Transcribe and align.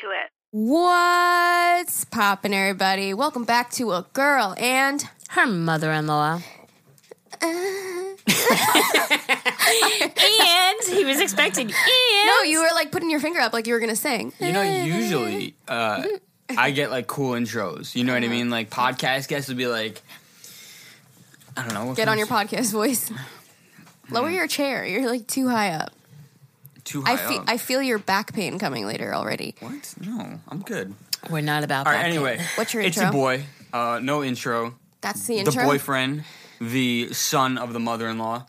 into 0.00 0.12
it. 0.12 0.30
What's 0.50 2.04
poppin', 2.06 2.54
everybody? 2.54 3.14
Welcome 3.14 3.44
back 3.44 3.70
to 3.72 3.92
A 3.92 4.06
Girl 4.12 4.54
and 4.58 5.04
Her 5.30 5.46
mother 5.46 5.92
in 5.92 6.06
law. 6.06 6.40
and 7.40 7.58
he 10.88 11.04
was 11.04 11.20
expecting 11.20 11.66
and 11.68 11.74
No, 12.26 12.42
you 12.42 12.60
were 12.60 12.74
like 12.74 12.90
putting 12.90 13.10
your 13.10 13.20
finger 13.20 13.38
up 13.40 13.52
like 13.52 13.66
you 13.66 13.74
were 13.74 13.80
gonna 13.80 13.94
sing. 13.94 14.32
You 14.40 14.52
know, 14.52 14.62
usually 14.62 15.54
uh, 15.68 16.02
I 16.56 16.70
get 16.70 16.90
like 16.90 17.06
cool 17.06 17.32
intros. 17.32 17.94
You 17.94 18.04
know 18.04 18.14
what 18.14 18.24
I 18.24 18.28
mean? 18.28 18.50
Like 18.50 18.70
podcast 18.70 19.28
guests 19.28 19.48
would 19.48 19.58
be 19.58 19.66
like, 19.66 20.02
I 21.56 21.62
don't 21.64 21.74
know. 21.74 21.84
what 21.86 21.96
Get 21.96 22.08
on 22.08 22.18
your 22.18 22.26
comes- 22.26 22.50
podcast 22.50 22.72
voice. 22.72 23.12
Lower 24.10 24.30
your 24.30 24.46
chair. 24.46 24.86
You're 24.86 25.06
like 25.08 25.26
too 25.26 25.48
high 25.48 25.72
up. 25.72 25.92
Too 26.88 27.02
high 27.02 27.12
I 27.12 27.16
feel 27.16 27.38
up. 27.40 27.44
I 27.48 27.56
feel 27.58 27.82
your 27.82 27.98
back 27.98 28.32
pain 28.32 28.58
coming 28.58 28.86
later 28.86 29.14
already. 29.14 29.54
what? 29.60 29.94
No, 30.00 30.40
I'm 30.48 30.60
good. 30.62 30.94
we're 31.30 31.40
not 31.42 31.64
about 31.64 31.86
All 31.86 31.92
that. 31.92 31.98
right. 32.02 32.06
Anyway, 32.08 32.40
What's 32.56 32.72
your 32.72 32.82
intro? 32.82 32.88
It's 32.88 32.96
intro? 33.14 33.20
your 33.20 33.38
boy. 33.38 33.44
Uh, 33.72 34.00
no 34.02 34.24
intro. 34.24 34.74
That's 35.02 35.26
the 35.26 35.42
The 35.42 35.52
boyfriend, 35.52 36.24
the 36.60 37.12
son 37.12 37.58
of 37.58 37.72
the 37.72 37.78
mother-in-law, 37.80 38.46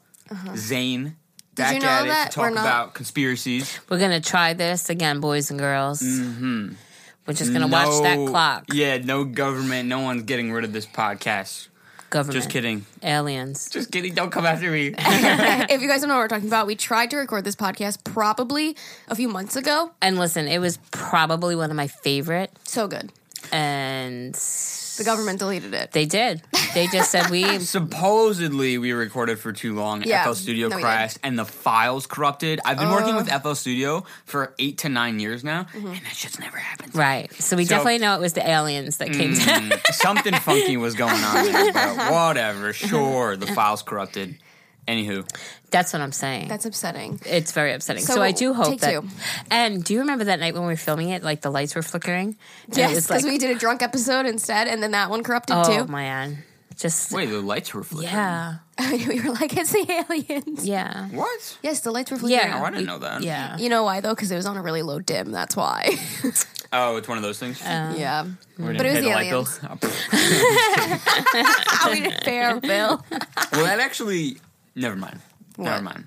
Zane. 0.56 1.16
Back 1.56 1.66
Uh-huh. 1.68 1.74
you 1.76 1.80
know 1.82 1.88
at 1.90 2.06
it 2.06 2.08
that 2.10 2.32
to 2.32 2.36
talk 2.36 2.42
we're 2.44 2.50
not- 2.56 2.62
about 2.62 2.94
conspiracies. 2.94 3.80
We're 3.90 4.00
gonna 4.00 4.22
try 4.22 4.54
this 4.54 4.90
again, 4.90 5.20
boys 5.20 5.52
and 5.52 5.60
girls. 5.60 6.02
Mm-hmm. 6.02 6.74
We're 7.28 7.34
just 7.34 7.52
gonna 7.54 7.68
watch 7.68 8.02
that 8.04 8.18
No- 8.18 8.28
clock. 8.30 8.66
Yeah, 8.74 8.98
no 9.00 9.26
government. 9.26 9.90
No 9.90 10.00
one's 10.00 10.24
getting 10.24 10.52
rid 10.54 10.64
of 10.64 10.72
this 10.74 10.86
podcast. 10.86 11.68
Government. 12.10 12.36
Just 12.36 12.50
kidding. 12.50 12.86
Aliens. 13.04 13.70
Just 13.70 13.92
kidding. 13.92 14.14
Don't 14.14 14.32
come 14.32 14.46
after 14.46 14.72
me. 14.72 14.88
if 14.98 15.82
you 15.82 15.88
guys 15.88 16.02
don't 16.02 16.10
know 16.10 16.16
what 16.16 16.22
we're 16.22 16.28
talking 16.28 16.48
about, 16.48 16.68
we 16.68 16.76
tried 16.76 17.12
to 17.12 17.18
record 17.18 17.44
this 17.44 17.56
podcast 17.56 18.04
probably 18.04 18.76
a 19.08 19.16
few 19.16 19.30
months 19.30 19.56
ago. 19.56 19.92
And 20.02 20.18
listen, 20.18 20.48
it 20.48 20.60
was 20.60 20.78
probably 20.92 21.56
one 21.56 21.70
of 21.70 21.78
my 21.78 21.88
favorite. 21.88 22.52
So 22.64 22.88
good. 22.88 23.12
And 23.52 24.36
The 25.00 25.04
government 25.06 25.40
deleted 25.40 25.74
it. 25.74 25.92
they 25.92 26.06
did. 26.06 26.44
They 26.76 26.86
just 26.88 27.10
said 27.12 27.30
we 27.32 27.60
Supposedly, 28.00 28.78
we 28.78 28.92
recorded 28.94 29.40
for 29.40 29.52
too 29.52 29.74
long. 29.76 30.04
Yeah. 30.04 30.24
FL 30.26 30.34
Studio 30.34 30.68
No, 30.68 30.76
we 30.76 30.82
crashed, 30.84 31.18
and 31.24 31.38
the 31.40 31.46
files 31.46 32.06
corrupted. 32.06 32.60
I've 32.64 32.78
been 32.78 32.92
working 32.92 33.16
with 33.16 33.28
FL 33.30 33.54
Studio 33.54 34.04
for 34.26 34.54
eight 34.60 34.80
to 34.80 34.90
nine 34.90 35.20
years 35.20 35.44
now, 35.44 35.64
Mm-hmm. 35.64 35.88
and 35.88 35.96
that 36.06 36.16
shit's 36.16 36.40
never 36.40 36.58
happened. 36.58 36.96
right. 36.96 37.34
So 37.34 37.56
we 37.58 37.66
So- 37.66 37.70
definitely 37.76 38.00
know 38.00 38.14
it 38.16 38.20
was 38.22 38.34
the 38.34 38.48
aliens 38.48 38.98
that 38.98 39.12
came 39.12 39.34
down. 39.34 39.70
Mm, 39.72 39.86
Something 39.94 40.34
funky 40.36 40.78
was 40.78 40.96
going 40.96 41.14
on 41.14 41.46
there, 41.52 41.74
but 41.74 42.12
whatever. 42.12 42.74
Sure, 42.74 43.36
the 43.36 43.48
files 43.48 43.82
corrupted. 43.82 44.36
Anywho, 44.88 45.24
That's 45.70 45.94
what 45.94 46.02
I'm 46.02 46.12
saying. 46.12 46.48
That's 46.48 46.66
upsetting. 46.66 47.20
It's 47.26 47.52
very 47.52 47.74
upsetting. 47.74 48.02
So, 48.04 48.16
So, 48.16 48.22
I 48.24 48.32
do 48.32 48.54
hope 48.56 48.66
take 48.68 48.80
that. 48.82 49.02
two. 49.02 49.08
And 49.52 49.84
do 49.84 49.94
you 49.94 50.00
remember 50.00 50.24
that 50.26 50.40
night 50.40 50.54
when 50.56 50.64
we 50.64 50.70
were 50.70 50.76
filming 50.78 51.10
it? 51.10 51.22
Like 51.22 51.42
the 51.42 51.52
lights 51.52 51.76
were 51.76 51.84
flickering. 51.84 52.38
And 52.66 52.74
it 52.76 52.78
Yes, 52.78 52.96
was 52.96 53.08
because 53.08 53.24
like, 53.24 53.32
we 53.32 53.38
did 53.38 53.56
a 53.56 53.60
drunk 53.60 53.84
episode 53.84 54.26
instead, 54.26 54.68
and 54.68 54.82
then 54.82 54.92
that 54.92 55.12
one 55.12 55.22
corrupted 55.24 55.56
too. 55.66 55.72
oh 55.74 55.86
too. 55.86 55.92
man, 55.92 56.40
just 56.76 57.12
wait, 57.12 57.28
the 57.28 57.40
lights 57.42 57.72
were 57.74 57.84
flickering. 57.84 58.16
yeah, 58.16 58.56
we 58.92 59.22
were 59.22 59.30
like, 59.32 59.56
it's 59.56 59.72
the 59.74 59.86
aliens. 60.10 60.66
yeah, 60.66 61.08
What? 61.10 61.58
Yes, 61.62 61.82
the 61.82 61.92
lights 61.92 62.10
were 62.10 62.18
flickering. 62.18 62.50
yeah. 62.50 62.60
Oh, 62.60 62.64
I 62.64 62.70
didn't 62.72 62.82
we- 62.82 62.88
know 62.88 62.98
that. 63.00 63.22
Yeah, 63.22 63.58
You 63.60 63.70
know 63.70 63.84
why 63.84 64.00
though? 64.02 64.16
Because 64.16 64.32
it 64.32 64.38
was 64.38 64.48
on 64.48 64.58
a 64.58 64.62
really 64.64 64.82
low 64.82 65.00
dim. 65.00 65.32
That's 65.32 65.56
why. 65.56 65.98
Oh, 66.72 66.98
it's 66.98 67.08
one 67.08 67.18
of 67.18 67.24
those 67.24 67.40
things. 67.40 67.60
Uh, 67.64 67.96
yeah, 67.98 68.26
We 68.60 68.66
but 68.66 68.76
it 68.76 68.84
was 68.84 68.94
didn't 68.94 68.94
pay 68.94 69.02
the 69.02 69.10
light 69.10 69.30
bill? 69.32 69.48
aliens. 69.48 69.60
Oh, 70.14 71.90
we 71.92 72.00
didn't 72.02 72.22
pay 72.24 72.40
our 72.42 72.60
bill. 72.60 73.04
well, 73.54 73.66
that 73.66 73.80
actually. 73.80 74.38
Never 74.80 74.96
mind. 74.96 75.20
What? 75.58 75.66
Never 75.66 75.84
mind. 75.84 76.06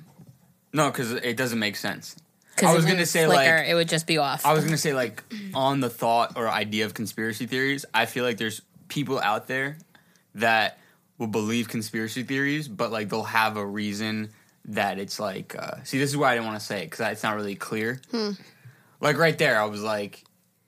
No, 0.73 0.91
because 0.91 1.13
it 1.13 1.37
doesn't 1.37 1.59
make 1.59 1.77
sense. 1.77 2.17
I 2.63 2.75
was 2.75 2.85
gonna 2.85 3.07
say 3.07 3.25
flicker, 3.27 3.57
like 3.59 3.69
it 3.69 3.75
would 3.75 3.89
just 3.89 4.07
be 4.07 4.19
off. 4.19 4.47
I 4.47 4.53
was 4.53 4.65
gonna 4.65 4.79
say 4.79 4.95
like 4.95 5.23
on 5.55 5.81
the 5.81 5.91
thought 5.91 6.37
or 6.37 6.49
idea 6.49 6.87
of 6.87 6.95
conspiracy 6.95 7.47
theories. 7.47 7.85
I 7.93 8.07
feel 8.07 8.25
like 8.25 8.39
there's 8.39 8.63
people 8.89 9.21
out 9.21 9.47
there 9.47 9.79
that 10.37 10.79
will 11.19 11.27
believe 11.27 11.69
conspiracy 11.69 12.23
theories, 12.23 12.69
but 12.69 12.91
like 12.91 13.09
they'll 13.09 13.23
have 13.25 13.57
a 13.57 13.67
reason 13.67 14.31
that 14.67 14.99
it's 14.99 15.19
like. 15.19 15.57
Uh, 15.59 15.83
see, 15.85 15.99
this 15.99 16.11
is 16.11 16.17
why 16.17 16.33
I 16.33 16.35
didn't 16.35 16.47
want 16.47 16.61
to 16.61 16.65
say 16.65 16.83
it 16.83 16.91
because 16.91 17.13
it's 17.13 17.23
not 17.23 17.37
really 17.37 17.57
clear. 17.57 18.01
Like 19.01 19.19
right 19.19 19.37
there, 19.37 19.61
I 19.61 19.65
was 19.67 19.83
like. 19.83 20.25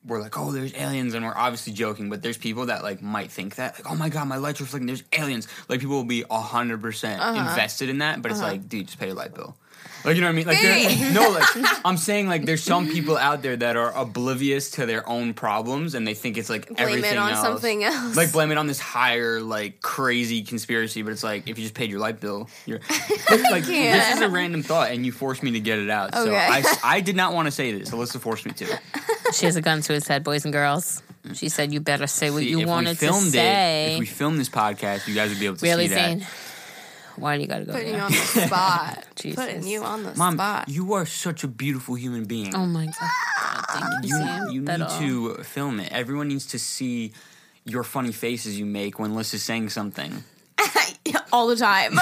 We're 0.06 0.20
like, 0.20 0.38
oh, 0.38 0.52
there's 0.52 0.74
aliens, 0.74 1.14
and 1.14 1.24
we're 1.24 1.34
obviously 1.34 1.72
joking, 1.72 2.10
but 2.10 2.22
there's 2.22 2.36
people 2.36 2.66
that 2.66 2.82
like 2.82 3.02
might 3.02 3.30
think 3.30 3.56
that, 3.56 3.74
like, 3.74 3.90
oh 3.90 3.96
my 3.96 4.08
god, 4.08 4.28
my 4.28 4.36
lights 4.36 4.60
are 4.60 4.66
flicking. 4.66 4.86
There's 4.86 5.04
aliens. 5.12 5.48
Like 5.68 5.80
people 5.80 5.96
will 5.96 6.04
be 6.04 6.24
hundred 6.30 6.82
percent 6.82 7.20
uh-huh. 7.20 7.50
invested 7.50 7.88
in 7.88 7.98
that, 7.98 8.20
but 8.20 8.30
it's 8.30 8.40
uh-huh. 8.40 8.52
like, 8.52 8.68
dude, 8.68 8.86
just 8.86 8.98
pay 8.98 9.06
your 9.06 9.16
light 9.16 9.34
bill. 9.34 9.56
Like 10.04 10.16
you 10.16 10.20
know 10.20 10.26
what 10.26 10.32
I 10.32 10.36
mean? 10.36 10.46
Like 10.46 10.60
there- 10.60 11.12
no, 11.12 11.30
like 11.30 11.80
I'm 11.84 11.96
saying, 11.96 12.28
like 12.28 12.44
there's 12.44 12.62
some 12.62 12.88
people 12.88 13.16
out 13.16 13.42
there 13.42 13.56
that 13.56 13.76
are 13.76 13.90
oblivious 13.96 14.72
to 14.72 14.86
their 14.86 15.08
own 15.08 15.32
problems, 15.32 15.94
and 15.94 16.06
they 16.06 16.12
think 16.12 16.36
it's 16.36 16.50
like 16.50 16.68
Blame 16.68 16.78
everything 16.78 17.12
it 17.12 17.18
on 17.18 17.30
else. 17.30 17.40
something 17.40 17.84
else. 17.84 18.14
Like 18.14 18.30
blame 18.30 18.50
it 18.50 18.58
on 18.58 18.66
this 18.66 18.78
higher, 18.78 19.40
like 19.40 19.80
crazy 19.80 20.42
conspiracy. 20.42 21.00
But 21.00 21.12
it's 21.12 21.24
like 21.24 21.48
if 21.48 21.58
you 21.58 21.64
just 21.64 21.74
paid 21.74 21.90
your 21.90 22.00
light 22.00 22.20
bill, 22.20 22.50
you're 22.66 22.80
like 23.30 23.64
this 23.64 24.14
is 24.14 24.20
a 24.20 24.28
random 24.28 24.62
thought, 24.62 24.90
and 24.90 25.06
you 25.06 25.12
forced 25.12 25.42
me 25.42 25.52
to 25.52 25.60
get 25.60 25.78
it 25.78 25.88
out. 25.88 26.14
So 26.14 26.24
Okay. 26.24 26.36
I, 26.36 26.64
I 26.84 27.00
did 27.00 27.16
not 27.16 27.32
want 27.32 27.46
to 27.46 27.52
say 27.52 27.72
this. 27.72 27.90
Alyssa 27.90 28.20
forced 28.20 28.44
me 28.44 28.52
to. 28.52 28.78
She 29.32 29.46
has 29.46 29.56
a 29.56 29.62
gun 29.62 29.80
to 29.82 29.92
his 29.92 30.06
head, 30.06 30.24
boys 30.24 30.44
and 30.44 30.52
girls. 30.52 31.02
She 31.34 31.48
said, 31.48 31.72
"You 31.72 31.80
better 31.80 32.06
say 32.06 32.30
what 32.30 32.40
See, 32.40 32.50
you 32.50 32.60
if 32.60 32.66
we 32.66 32.70
wanted 32.70 32.98
to 32.98 33.12
say." 33.12 33.86
it, 33.86 33.92
if 33.94 33.98
we 34.00 34.06
filmed 34.06 34.38
this 34.38 34.50
podcast, 34.50 35.08
you 35.08 35.14
guys 35.14 35.30
would 35.30 35.40
be 35.40 35.46
able 35.46 35.56
to 35.56 35.64
really, 35.64 35.88
see 35.88 35.94
that. 35.94 36.22
Why 37.16 37.36
do 37.36 37.42
you 37.42 37.48
got 37.48 37.58
to 37.58 37.64
go 37.64 37.72
Putting 37.72 37.94
you 37.94 38.00
on 38.00 38.10
the 38.10 38.16
spot. 38.18 39.04
Jesus. 39.14 39.44
Putting 39.44 39.66
you 39.66 39.84
on 39.84 40.02
the 40.02 40.14
Mom, 40.16 40.34
spot. 40.34 40.68
you 40.68 40.94
are 40.94 41.06
such 41.06 41.44
a 41.44 41.48
beautiful 41.48 41.94
human 41.94 42.24
being. 42.24 42.54
Oh 42.54 42.66
my 42.66 42.86
god! 42.86 43.64
Thank 43.70 44.04
you, 44.04 44.08
you 44.08 44.16
Zane. 44.16 44.50
you 44.50 44.60
need 44.62 44.80
all. 44.80 44.98
to 44.98 45.34
film 45.44 45.80
it. 45.80 45.92
Everyone 45.92 46.28
needs 46.28 46.46
to 46.46 46.58
see 46.58 47.12
your 47.64 47.84
funny 47.84 48.12
faces 48.12 48.58
you 48.58 48.66
make 48.66 48.98
when 48.98 49.14
Liz 49.14 49.32
is 49.32 49.42
saying 49.42 49.70
something. 49.70 50.24
all 51.32 51.46
the 51.48 51.56
time. 51.56 51.92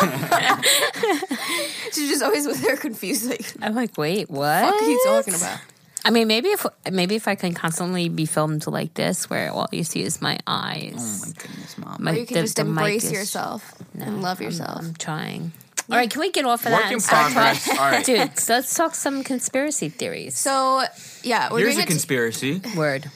She's 1.93 2.09
just 2.11 2.23
always 2.23 2.47
with 2.47 2.61
her 2.63 2.77
confused. 2.77 3.29
Like, 3.29 3.45
I'm 3.61 3.75
like, 3.75 3.97
wait, 3.97 4.31
what? 4.31 4.65
are 4.65 4.89
you 4.89 5.01
talking 5.05 5.35
about? 5.35 5.59
I 6.05 6.11
mean, 6.11 6.27
maybe 6.29 6.49
if 6.49 6.67
maybe 6.91 7.15
if 7.15 7.29
I 7.29 7.35
can 7.37 7.55
constantly 7.55 8.09
be 8.09 8.27
filmed 8.27 8.67
like 8.67 8.95
this, 8.95 9.31
where 9.31 9.51
all 9.53 9.69
you 9.71 9.85
see 9.85 10.03
is 10.03 10.21
my 10.21 10.39
eyes. 10.47 10.95
Oh 11.25 11.27
my 11.29 11.33
goodness, 11.43 11.79
mom. 11.79 11.97
My- 12.01 12.13
Or 12.13 12.15
you 12.17 12.27
can 12.27 12.35
the- 12.37 12.41
just 12.43 12.57
the 12.57 12.63
embrace 12.63 13.05
is- 13.05 13.13
yourself 13.13 13.73
and 13.99 14.21
love 14.23 14.41
yourself. 14.41 14.81
I'm 14.81 14.95
trying. 14.95 15.53
All 15.91 15.97
right, 15.99 16.11
can 16.11 16.21
we 16.21 16.31
get 16.33 16.45
off 16.45 16.65
of 16.65 16.73
Work 16.73 16.81
that 16.83 16.87
in 16.89 16.93
and 16.95 17.03
start 17.03 17.33
progress. 17.33 17.65
talking? 17.65 17.79
All 17.81 17.91
right. 17.91 18.05
Dude, 18.07 18.39
so 18.39 18.55
let's 18.55 18.75
talk 18.75 18.95
some 18.95 19.23
conspiracy 19.25 19.89
theories. 19.91 20.37
so, 20.37 20.83
yeah, 21.23 21.51
we're 21.53 21.59
Here's 21.59 21.75
doing 21.75 21.81
a 21.81 21.83
it. 21.83 21.87
conspiracy. 21.89 22.63
Word. 22.77 23.11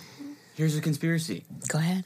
Here's 0.57 0.77
a 0.77 0.81
conspiracy. 0.81 1.45
Go 1.69 1.79
ahead. 1.79 2.05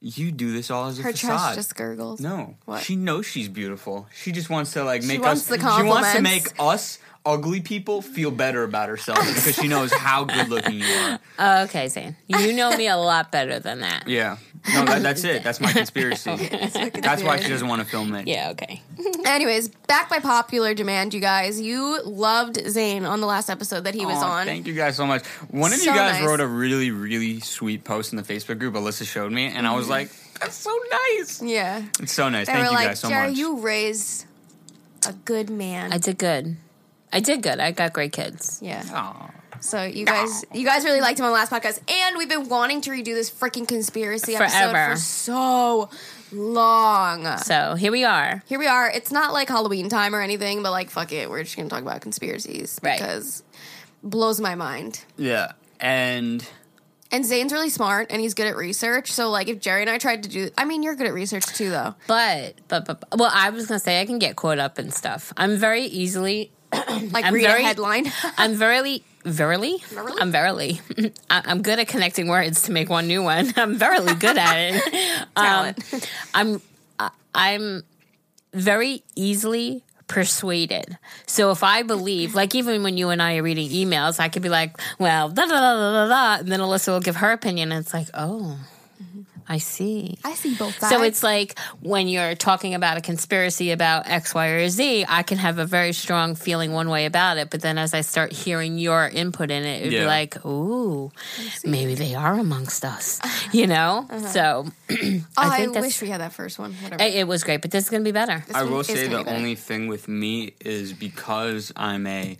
You 0.00 0.30
do 0.30 0.52
this 0.52 0.70
all 0.70 0.86
as 0.86 0.98
a 0.98 1.02
her 1.02 1.10
facade. 1.12 1.38
chest 1.54 1.54
just 1.56 1.74
gurgles. 1.76 2.20
no, 2.20 2.54
What? 2.66 2.82
she 2.82 2.96
knows 2.96 3.26
she's 3.26 3.48
beautiful. 3.48 4.06
She 4.14 4.30
just 4.30 4.50
wants 4.50 4.72
to 4.74 4.84
like 4.84 5.02
make 5.02 5.22
wants 5.22 5.50
us. 5.50 5.58
the 5.58 5.76
she 5.76 5.82
wants 5.82 6.12
to 6.12 6.22
make 6.22 6.48
us 6.60 6.98
ugly 7.26 7.60
people 7.60 8.00
feel 8.00 8.30
better 8.30 8.62
about 8.62 8.88
herself 8.88 9.18
because 9.18 9.56
she 9.56 9.68
knows 9.68 9.92
how 9.92 10.24
good 10.24 10.48
looking 10.48 10.74
you 10.74 10.86
are. 10.86 11.18
Oh, 11.38 11.62
okay, 11.64 11.88
Zane. 11.88 12.16
You 12.28 12.52
know 12.52 12.74
me 12.76 12.86
a 12.86 12.96
lot 12.96 13.32
better 13.32 13.58
than 13.58 13.80
that. 13.80 14.06
Yeah, 14.06 14.38
no, 14.72 14.84
that, 14.84 15.02
that's 15.02 15.24
it. 15.24 15.42
That's 15.42 15.60
my 15.60 15.72
conspiracy. 15.72 16.34
That's 16.36 17.22
why 17.22 17.40
she 17.40 17.48
doesn't 17.48 17.68
want 17.68 17.82
to 17.82 17.88
film 17.88 18.14
it. 18.14 18.26
Yeah, 18.26 18.50
okay. 18.50 18.82
Anyways, 19.26 19.68
back 19.68 20.08
by 20.08 20.18
popular 20.18 20.74
demand, 20.74 21.14
you 21.14 21.20
guys. 21.20 21.60
You 21.60 22.02
loved 22.04 22.58
Zane 22.68 23.04
on 23.04 23.20
the 23.20 23.26
last 23.26 23.48
episode 23.48 23.84
that 23.84 23.94
he 23.94 24.06
was 24.06 24.22
on. 24.22 24.46
Thank 24.46 24.66
you 24.66 24.74
guys 24.74 24.96
so 24.96 25.06
much. 25.06 25.24
One 25.50 25.72
of 25.72 25.78
So 25.78 25.90
you 25.90 25.96
guys 25.96 26.20
nice. 26.20 26.28
wrote 26.28 26.40
a 26.40 26.46
really, 26.46 26.90
really 26.90 27.40
sweet 27.40 27.84
post 27.84 28.12
in 28.12 28.16
the 28.16 28.22
Facebook 28.22 28.58
group. 28.58 28.74
Alyssa 28.74 29.06
showed 29.06 29.32
me, 29.32 29.46
and 29.46 29.66
I 29.66 29.74
was 29.74 29.84
mm-hmm. 29.84 29.92
like, 29.92 30.10
"That's 30.40 30.56
so 30.56 30.76
nice." 30.90 31.42
Yeah. 31.42 31.84
It's 32.00 32.12
so 32.12 32.28
nice. 32.28 32.46
They 32.46 32.54
Thank 32.54 32.66
were 32.66 32.70
you 32.72 32.76
like, 32.76 32.88
guys 32.88 33.00
so 33.00 33.08
much. 33.08 33.14
Geri, 33.14 33.28
much. 33.30 33.38
you 33.38 33.60
raised 33.60 34.26
a 35.06 35.12
good 35.12 35.50
man. 35.50 35.92
I 35.92 35.98
did 35.98 36.18
good. 36.18 36.56
I 37.12 37.20
did 37.20 37.42
good. 37.42 37.60
I 37.60 37.70
got 37.72 37.92
great 37.92 38.12
kids. 38.12 38.58
yeah. 38.62 38.82
Aw. 38.92 39.30
So 39.60 39.82
you 39.84 40.04
guys, 40.04 40.44
you 40.52 40.66
guys 40.66 40.84
really 40.84 41.00
liked 41.00 41.18
him 41.18 41.24
on 41.24 41.30
the 41.30 41.34
last 41.34 41.50
podcast, 41.50 41.80
and 41.90 42.16
we've 42.18 42.28
been 42.28 42.48
wanting 42.48 42.82
to 42.82 42.90
redo 42.90 43.06
this 43.14 43.30
freaking 43.30 43.66
conspiracy 43.66 44.36
episode 44.36 44.70
Forever. 44.70 44.94
for 44.94 45.00
so 45.00 45.88
long. 46.30 47.38
So 47.38 47.74
here 47.74 47.90
we 47.90 48.04
are. 48.04 48.42
Here 48.46 48.58
we 48.58 48.66
are. 48.66 48.90
It's 48.90 49.10
not 49.10 49.32
like 49.32 49.48
Halloween 49.48 49.88
time 49.88 50.14
or 50.14 50.20
anything, 50.20 50.62
but 50.62 50.70
like 50.72 50.90
fuck 50.90 51.10
it, 51.12 51.28
we're 51.30 51.42
just 51.42 51.56
gonna 51.56 51.68
talk 51.68 51.82
about 51.82 52.00
conspiracies 52.02 52.78
Right. 52.82 52.98
because 52.98 53.42
blows 54.02 54.40
my 54.40 54.54
mind. 54.54 55.02
Yeah, 55.16 55.52
and 55.80 56.46
And 57.10 57.24
Zane's 57.24 57.52
really 57.52 57.70
smart 57.70 58.08
and 58.10 58.20
he's 58.20 58.34
good 58.34 58.46
at 58.46 58.56
research. 58.56 59.10
So 59.12 59.30
like 59.30 59.48
if 59.48 59.60
Geri 59.60 59.80
and 59.82 59.90
I 59.90 59.98
tried 59.98 60.24
to 60.24 60.28
do, 60.28 60.50
I 60.58 60.64
mean, 60.64 60.82
you're 60.82 60.94
good 60.96 61.06
at 61.06 61.14
research 61.14 61.46
too, 61.46 61.70
though. 61.70 61.94
But, 62.06 62.56
but, 62.68 62.84
but, 62.84 63.04
well, 63.16 63.30
I 63.32 63.50
was 63.50 63.66
going 63.66 63.78
to 63.78 63.84
say 63.84 64.00
I 64.00 64.06
can 64.06 64.18
get 64.18 64.36
caught 64.36 64.58
up 64.58 64.78
in 64.78 64.90
stuff. 64.90 65.32
I'm 65.36 65.56
very 65.56 65.84
easily, 65.84 66.50
Like 67.12 67.24
I'm 67.24 67.34
read 67.34 67.42
very- 67.44 67.62
a 67.62 67.66
headline. 67.66 68.06
I'm 68.38 68.54
verily, 68.54 69.02
verily, 69.24 69.78
Verily? 69.88 70.20
I'm 70.20 70.32
verily, 70.32 70.80
I- 71.30 71.42
I'm 71.46 71.62
good 71.62 71.78
at 71.78 71.88
connecting 71.88 72.28
words 72.28 72.62
to 72.62 72.72
make 72.72 72.88
one 72.90 73.06
new 73.06 73.22
one. 73.22 73.52
I'm 73.56 73.76
verily 73.76 74.14
good 74.14 74.36
at 74.38 74.54
it. 74.56 75.26
Um. 75.36 75.74
I'm, 76.34 76.62
I- 76.98 77.10
I'm 77.34 77.82
very 78.54 79.02
easily 79.14 79.82
persuaded. 80.08 80.96
So 81.26 81.50
if 81.50 81.62
I 81.62 81.82
believe, 81.82 82.34
like 82.34 82.54
even 82.54 82.82
when 82.82 82.96
you 82.96 83.10
and 83.10 83.20
I 83.20 83.36
are 83.36 83.42
reading 83.42 83.68
emails, 83.70 84.18
I 84.20 84.28
could 84.28 84.42
be 84.42 84.48
like, 84.48 84.78
well, 84.98 85.28
da 85.28 85.42
da 85.46 85.48
da 85.48 85.74
da 85.74 85.92
da, 85.92 86.08
da 86.08 86.40
and 86.40 86.50
then 86.50 86.60
Alyssa 86.60 86.88
will 86.88 87.00
give 87.00 87.16
her 87.16 87.32
opinion, 87.32 87.72
and 87.72 87.84
it's 87.84 87.92
like, 87.92 88.08
oh, 88.14 88.58
I 89.48 89.58
see. 89.58 90.18
I 90.24 90.34
see 90.34 90.54
both 90.56 90.78
sides. 90.80 90.92
So 90.92 91.02
it's 91.02 91.22
like 91.22 91.58
when 91.80 92.08
you're 92.08 92.34
talking 92.34 92.74
about 92.74 92.96
a 92.96 93.00
conspiracy 93.00 93.70
about 93.70 94.08
X, 94.08 94.34
Y, 94.34 94.46
or 94.48 94.68
Z, 94.68 95.04
I 95.08 95.22
can 95.22 95.38
have 95.38 95.58
a 95.58 95.64
very 95.64 95.92
strong 95.92 96.34
feeling 96.34 96.72
one 96.72 96.88
way 96.88 97.06
about 97.06 97.36
it. 97.38 97.50
But 97.50 97.60
then 97.60 97.78
as 97.78 97.94
I 97.94 98.00
start 98.00 98.32
hearing 98.32 98.78
your 98.78 99.06
input 99.08 99.50
in 99.52 99.62
it, 99.64 99.82
it'd 99.82 99.90
be 99.90 100.04
like, 100.04 100.44
ooh, 100.44 101.12
maybe 101.64 101.94
they 101.94 102.14
are 102.14 102.34
amongst 102.38 102.84
us, 102.84 103.20
you 103.52 103.66
know? 103.68 104.06
So 104.32 104.66
oh, 104.90 104.94
I 105.36 105.46
I, 105.54 105.56
think 105.58 105.74
that's- 105.74 105.82
wish 105.84 106.02
we 106.02 106.08
had 106.08 106.20
that 106.20 106.32
first 106.32 106.58
one. 106.58 106.72
Whatever. 106.74 107.02
it, 107.02 107.14
it 107.14 107.28
was 107.28 107.44
great, 107.44 107.62
but 107.62 107.70
this 107.70 107.84
is 107.84 107.90
going 107.90 108.02
to 108.02 108.08
be 108.08 108.12
better. 108.12 108.42
This 108.46 108.56
I 108.56 108.64
will 108.64 108.82
say 108.84 109.06
the 109.06 109.22
be 109.22 109.30
only 109.30 109.54
thing 109.54 109.86
with 109.88 110.08
me 110.08 110.54
is 110.60 110.92
because 110.92 111.72
I'm 111.76 112.06
a, 112.06 112.36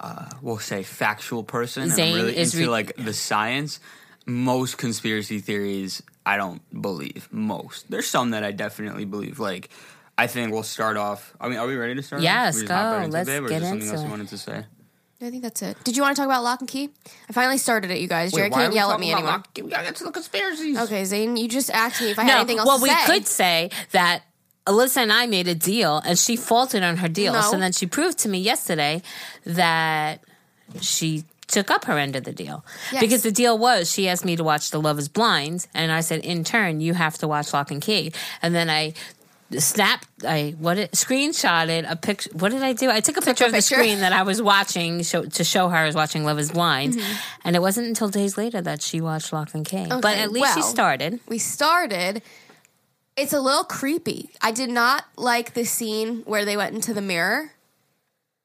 uh, 0.00 0.26
we'll 0.40 0.58
say 0.58 0.82
factual 0.84 1.42
person. 1.42 1.84
and 1.84 1.92
Zane 1.92 2.14
I'm 2.14 2.20
really 2.20 2.36
is 2.36 2.54
into 2.54 2.66
re- 2.66 2.70
like 2.70 2.96
the 2.96 3.12
science. 3.12 3.80
Most 4.26 4.78
conspiracy 4.78 5.38
theories, 5.40 6.02
I 6.24 6.36
don't 6.36 6.60
believe. 6.80 7.28
Most 7.30 7.90
there's 7.90 8.06
some 8.06 8.30
that 8.30 8.42
I 8.44 8.52
definitely 8.52 9.04
believe. 9.04 9.38
Like, 9.38 9.68
I 10.16 10.26
think 10.28 10.52
we'll 10.52 10.62
start 10.62 10.96
off. 10.96 11.34
I 11.40 11.48
mean, 11.48 11.58
are 11.58 11.66
we 11.66 11.76
ready 11.76 11.94
to 11.96 12.02
start? 12.02 12.20
off? 12.20 12.24
Yes, 12.24 12.60
We 12.60 12.66
go. 12.66 12.74
right 12.74 13.10
Let's 13.10 13.28
it, 13.28 13.32
babe, 13.32 13.42
or 13.42 13.46
is 13.46 13.50
get 13.50 13.60
there 13.60 13.68
something 13.70 13.80
into 13.88 13.92
else 13.94 14.00
it. 14.00 14.04
you 14.04 14.10
wanted 14.10 14.28
to 14.28 14.38
say? 14.38 14.64
I 15.22 15.30
think 15.30 15.42
that's 15.42 15.62
it. 15.62 15.76
Did 15.84 15.96
you 15.96 16.02
want 16.02 16.16
to 16.16 16.20
talk 16.20 16.26
about 16.26 16.42
Locke 16.42 16.60
and 16.60 16.68
Key? 16.68 16.90
I 17.30 17.32
finally 17.32 17.56
started 17.56 17.90
it, 17.90 17.98
you 18.00 18.08
guys. 18.08 18.32
Jared 18.32 18.52
can't 18.52 18.74
yell 18.74 18.90
at 18.92 19.00
me 19.00 19.10
anymore. 19.12 19.30
lock- 19.30 19.48
We 19.56 19.70
gotta 19.70 19.84
get 19.84 19.96
to 19.96 20.04
the 20.04 20.10
conspiracies. 20.10 20.78
Okay, 20.78 21.04
Zane, 21.06 21.36
you 21.36 21.48
just 21.48 21.70
asked 21.70 22.00
me 22.02 22.10
if 22.10 22.18
I 22.18 22.24
had 22.24 22.38
anything 22.38 22.58
else 22.58 22.66
well, 22.66 22.78
to 22.78 22.82
we 22.82 22.90
say. 22.90 23.04
could 23.06 23.26
say 23.26 23.70
that 23.92 24.22
Alyssa 24.66 24.98
and 24.98 25.12
I 25.12 25.26
made 25.26 25.48
a 25.48 25.54
deal, 25.54 25.98
and 26.04 26.18
she 26.18 26.36
faulted 26.36 26.82
on 26.82 26.98
her 26.98 27.08
deal. 27.08 27.32
No. 27.34 27.40
So 27.42 27.58
then 27.58 27.72
she 27.72 27.86
proved 27.86 28.18
to 28.20 28.28
me 28.28 28.38
yesterday 28.38 29.02
that 29.46 30.22
she 30.80 31.24
took 31.46 31.70
up 31.70 31.84
her 31.84 31.98
end 31.98 32.16
of 32.16 32.24
the 32.24 32.32
deal 32.32 32.64
Yes. 32.92 33.00
because 33.00 33.22
the 33.22 33.32
deal 33.32 33.56
was 33.58 33.90
she 33.90 34.08
asked 34.08 34.24
me 34.24 34.36
to 34.36 34.44
watch 34.44 34.70
The 34.70 34.80
Love 34.80 34.98
Is 34.98 35.08
Blind, 35.08 35.66
and 35.74 35.92
I 35.92 36.00
said 36.00 36.20
in 36.24 36.44
turn 36.44 36.80
you 36.80 36.94
have 36.94 37.18
to 37.18 37.28
watch 37.28 37.52
Locke 37.52 37.70
and 37.70 37.82
Key, 37.82 38.12
and 38.42 38.54
then 38.54 38.68
I. 38.70 38.94
Snapped, 39.56 40.08
I 40.26 40.54
what 40.58 40.78
it 40.78 40.92
screenshotted 40.92 41.88
a 41.88 41.94
picture. 41.94 42.30
What 42.32 42.50
did 42.50 42.62
I 42.62 42.72
do? 42.72 42.90
I 42.90 42.98
took 43.00 43.18
a 43.18 43.20
picture 43.20 43.44
a 43.44 43.48
of 43.48 43.52
the 43.52 43.62
screen 43.62 44.00
that 44.00 44.12
I 44.12 44.22
was 44.22 44.42
watching 44.42 45.02
show, 45.04 45.26
to 45.26 45.44
show 45.44 45.68
her 45.68 45.76
I 45.76 45.84
was 45.86 45.94
watching 45.94 46.24
Love 46.24 46.38
Is 46.40 46.50
Blind, 46.50 46.94
Mm-hmm. 46.94 47.12
and 47.44 47.54
it 47.54 47.60
wasn't 47.60 47.86
until 47.86 48.08
days 48.08 48.36
later 48.36 48.60
that 48.62 48.82
she 48.82 49.00
watched 49.00 49.32
Locke 49.32 49.54
and 49.54 49.64
Key. 49.64 49.86
but 49.88 50.16
at 50.16 50.32
least 50.32 50.54
she 50.54 50.62
started. 50.62 51.20
we 51.28 51.38
started. 51.38 52.22
It's 53.16 53.32
a 53.34 53.38
little 53.38 53.62
creepy. 53.64 54.30
I 54.40 54.50
did 54.50 54.70
not 54.70 55.04
like 55.16 55.54
the 55.54 55.64
scene 55.64 56.22
where 56.24 56.44
they 56.44 56.56
went 56.56 56.74
into 56.74 56.92
the 56.94 57.02
mirror. 57.02 57.52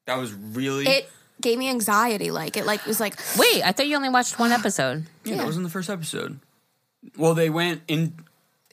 That 0.06 0.18
was 0.18 0.32
really. 0.32 0.86
It 0.86 1.10
gave 1.40 1.58
me 1.58 1.68
anxiety. 1.68 2.30
Like 2.30 2.56
it, 2.56 2.66
like 2.66 2.84
was 2.86 3.00
like 3.00 3.14
Wait, 3.38 3.62
I 3.64 3.72
thought 3.72 3.86
you 3.86 3.96
only 3.96 4.08
watched 4.08 4.38
one 4.38 4.52
episode. 4.52 5.06
yeah, 5.24 5.32
yeah. 5.32 5.38
that 5.38 5.46
was 5.46 5.56
in 5.56 5.62
the 5.62 5.68
first 5.70 5.90
episode. 5.90 6.38
Well, 7.16 7.34
they 7.34 7.50
went 7.50 7.82
in. 7.88 8.14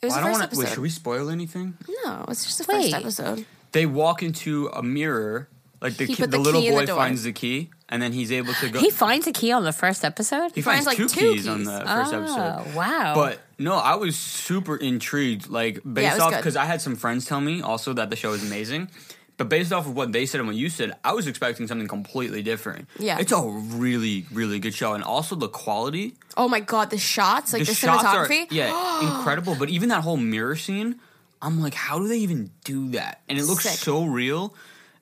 it 0.02 0.06
was 0.06 0.12
Well, 0.14 0.18
I 0.18 0.20
the 0.20 0.20
don't 0.20 0.32
first 0.32 0.40
want 0.40 0.50
to. 0.52 0.58
Wait, 0.58 0.62
episode. 0.64 0.74
should 0.74 0.82
we 0.82 0.90
spoil 0.90 1.30
anything? 1.30 1.74
No, 2.04 2.24
it's 2.28 2.44
just 2.44 2.58
the 2.58 2.72
Wait. 2.72 2.92
first 2.92 2.94
episode. 2.94 3.46
they 3.72 3.86
walk 3.86 4.22
into 4.22 4.68
a 4.68 4.82
mirror. 4.82 5.48
Like 5.80 5.96
the, 5.96 6.06
He 6.06 6.14
ki- 6.14 6.22
put 6.24 6.30
the, 6.32 6.38
the 6.38 6.42
little 6.42 6.60
key 6.60 6.66
in 6.68 6.74
the 6.74 6.86
boy 6.86 6.94
finds 6.96 7.22
the 7.22 7.32
key, 7.32 7.70
and 7.88 8.02
then 8.02 8.12
he's 8.12 8.32
able 8.32 8.52
to 8.54 8.68
go. 8.68 8.80
He 8.80 8.90
finds 8.90 9.28
a 9.28 9.32
key 9.32 9.52
on 9.52 9.62
the 9.62 9.72
first 9.72 10.04
episode. 10.04 10.50
he 10.52 10.60
finds, 10.60 10.86
finds, 10.86 10.86
like, 10.86 10.96
two, 10.96 11.06
two 11.08 11.34
keys, 11.34 11.46
on 11.46 11.62
the 11.62 11.84
first 11.86 12.12
oh, 12.12 12.18
episode. 12.18 12.74
wow! 12.74 13.12
But 13.14 13.38
no, 13.60 13.74
I 13.76 13.94
was 13.94 14.18
super 14.18 14.76
intrigued. 14.76 15.48
Like 15.48 15.74
Yeah, 15.76 15.80
it 15.80 15.94
based 15.94 16.14
was 16.14 16.22
off 16.24 16.36
because 16.36 16.56
I 16.56 16.64
had 16.64 16.80
some 16.82 16.96
friends 16.96 17.26
tell 17.26 17.40
me 17.40 17.62
also 17.62 17.92
that 17.92 18.10
the 18.10 18.16
show 18.16 18.32
is 18.32 18.44
amazing. 18.44 18.90
But 19.38 19.48
based 19.48 19.72
off 19.72 19.86
of 19.86 19.94
what 19.94 20.10
they 20.12 20.26
said 20.26 20.40
and 20.40 20.48
what 20.48 20.56
you 20.56 20.68
said, 20.68 20.96
I 21.04 21.12
was 21.12 21.28
expecting 21.28 21.68
something 21.68 21.86
completely 21.86 22.42
different. 22.42 22.88
Yeah. 22.98 23.18
it's 23.20 23.30
a 23.30 23.40
really, 23.40 24.26
really 24.32 24.58
good 24.58 24.74
show, 24.74 24.94
and 24.94 25.04
also 25.04 25.36
the 25.36 25.48
quality. 25.48 26.14
Oh 26.36 26.48
my 26.48 26.58
god, 26.60 26.90
the 26.90 26.98
shots, 26.98 27.52
like 27.52 27.64
the, 27.64 27.72
shots 27.72 28.04
are 28.04 28.26
cinematography. 28.26 28.48
yeah 28.50 29.00
incredible. 29.18 29.54
But 29.54 29.70
even 29.70 29.88
that 29.90 30.02
whole 30.02 30.16
mirror 30.16 30.56
scene, 30.56 30.98
I'm 31.40 31.60
like, 31.62 31.74
how 31.74 32.00
do 32.00 32.08
they 32.08 32.18
even 32.18 32.50
do 32.64 32.90
that? 32.90 33.20
And 33.28 33.38
it 33.38 33.44
looks 33.44 33.62
Sick. 33.62 33.78
so 33.78 34.04
real. 34.04 34.54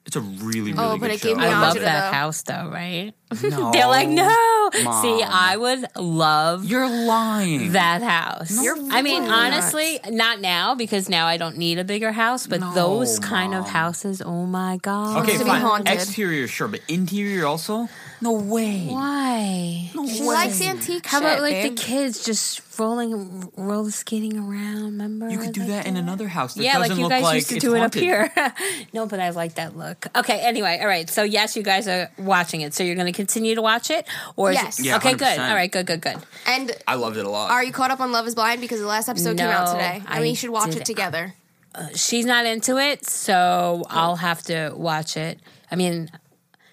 It's 0.07 0.15
a 0.15 0.21
really, 0.21 0.73
oh, 0.73 0.75
really 0.77 0.79
Oh, 0.79 0.93
good 0.93 1.01
but 1.01 1.11
it 1.11 1.21
show. 1.21 1.29
gave 1.29 1.37
me 1.39 1.45
I 1.47 1.61
love 1.61 1.75
that 1.75 2.11
the- 2.11 2.17
house, 2.17 2.43
though. 2.43 2.71
Right? 2.73 3.13
No. 3.43 3.73
They're 3.73 3.89
like, 3.89 4.09
no. 4.09 4.71
See, 5.03 5.21
I 5.23 5.57
would 5.59 5.85
love 5.97 6.65
You're 6.65 6.89
lying. 6.89 7.73
that 7.73 8.01
house. 8.03 8.63
You're 8.63 8.77
I 8.91 9.03
mean, 9.03 9.23
fucking 9.23 9.33
honestly, 9.35 9.99
not 10.11 10.41
now 10.41 10.77
because 10.77 11.09
now 11.09 11.27
I 11.27 11.37
don't 11.37 11.57
need 11.59 11.79
a 11.81 11.85
bigger 11.85 12.13
house. 12.13 12.47
But 12.47 12.61
No, 12.61 12.73
those 12.73 13.19
kind 13.19 13.53
of 13.53 13.69
houses, 13.69 14.23
oh 14.25 14.47
my 14.47 14.77
god! 14.81 15.23
okay, 15.25 15.39
to 15.39 15.45
be 15.45 15.51
fine. 15.51 15.61
haunted. 15.61 15.93
Exterior, 15.95 16.47
sure, 16.47 16.69
but 16.69 16.81
interior 16.89 17.47
also. 17.47 17.89
No 18.21 18.33
way. 18.33 18.87
Why? 18.87 19.91
No 19.95 20.07
She 20.07 20.21
way. 20.23 20.27
likes 20.27 20.61
antique 20.63 21.05
How 21.07 21.19
shit. 21.21 21.27
about 21.29 21.43
like 21.43 21.53
babe. 21.53 21.77
the 21.77 21.83
kids 21.83 22.25
just 22.25 22.63
rolling, 22.79 23.51
roller 23.57 23.91
skating 23.91 24.39
around? 24.39 24.85
Remember? 24.85 25.29
You 25.29 25.39
could 25.39 25.53
do 25.53 25.61
like 25.61 25.69
that 25.71 25.87
in 25.87 25.97
another 25.97 26.29
house. 26.29 26.55
That 26.55 26.63
yeah, 26.65 26.79
like 26.79 26.97
you 26.97 27.09
guys 27.09 27.23
like 27.23 27.35
used 27.37 27.49
to 27.51 27.59
do 27.59 27.75
it 27.75 27.79
haunted. 27.81 28.03
up 28.09 28.31
here. 28.35 28.55
no, 28.93 29.07
but 29.07 29.21
I 29.21 29.31
like 29.31 29.55
that 29.57 29.77
look. 29.77 30.07
Okay, 30.17 30.41
anyway, 30.41 30.79
all 30.81 30.87
right. 30.89 31.09
So 31.11 31.23
yes, 31.23 31.57
you 31.57 31.63
guys 31.63 31.89
are 31.89 32.11
watching 32.19 32.63
it. 32.63 32.73
So 32.75 32.85
you're 32.85 32.95
going 32.95 33.07
to 33.07 33.13
continue 33.13 33.55
to 33.55 33.63
watch 33.63 33.91
it, 33.91 34.07
or 34.37 34.51
is 34.51 34.57
Yes. 34.57 34.79
it- 34.79 34.87
Yeah, 34.87 34.97
okay, 34.97 35.13
good. 35.13 35.39
100%. 35.39 35.49
All 35.49 35.55
right, 35.55 35.71
good, 35.71 35.87
good, 35.87 36.01
good. 36.01 36.17
And 36.47 36.73
I 36.89 36.95
loved 36.95 37.17
it 37.17 37.27
a 37.27 37.31
lot. 37.31 37.51
are 37.51 37.63
you 37.65 37.73
caught 37.73 37.91
up 37.91 38.01
on 38.01 38.13
Love 38.13 38.27
Is 38.27 38.35
Blind 38.35 38.61
because 38.61 38.81
the 38.81 38.87
last 38.87 39.09
episode 39.09 39.37
came 39.37 39.47
out 39.49 39.67
No, 39.67 39.73
today? 39.75 39.97
And 39.97 40.09
I 40.09 40.21
we 40.21 40.35
should 40.35 40.51
watch 40.51 40.75
it 40.75 40.85
together. 40.85 41.35
Uh, 41.75 41.89
she's 41.95 42.25
not 42.25 42.47
into 42.47 42.79
it, 42.79 43.05
so 43.07 43.83
I'll 43.91 44.17
have 44.17 44.43
to 44.45 44.73
watch 44.75 45.17
it. 45.19 45.39
I 45.71 45.77
mean, 45.77 46.11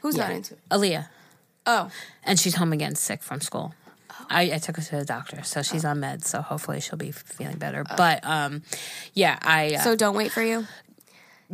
Who's 0.02 0.16
yeah. 0.16 0.28
not 0.28 0.36
into 0.36 0.54
it? 0.54 0.60
Aaliyah, 0.72 1.08
Oh, 1.66 1.90
and 2.24 2.40
she's 2.40 2.56
home 2.56 2.74
again, 2.74 2.96
sick 2.96 3.22
from 3.24 3.42
school. 3.42 3.74
I, 4.30 4.54
I 4.54 4.58
took 4.58 4.78
her 4.78 4.82
to 4.82 4.98
the 4.98 5.06
doctor, 5.06 5.44
so 5.44 5.62
she's 5.62 5.86
on 5.86 6.00
meds. 6.00 6.26
So 6.26 6.42
hopefully 6.42 6.80
she'll 6.80 6.98
be 6.98 7.12
feeling 7.12 7.58
better. 7.58 7.84
But 7.98 8.24
um, 8.26 8.64
yeah, 9.14 9.38
I 9.42 9.76
uh, 9.76 9.82
so 9.82 9.96
don't 9.96 10.16
wait 10.16 10.32
for 10.32 10.42
you. 10.42 10.66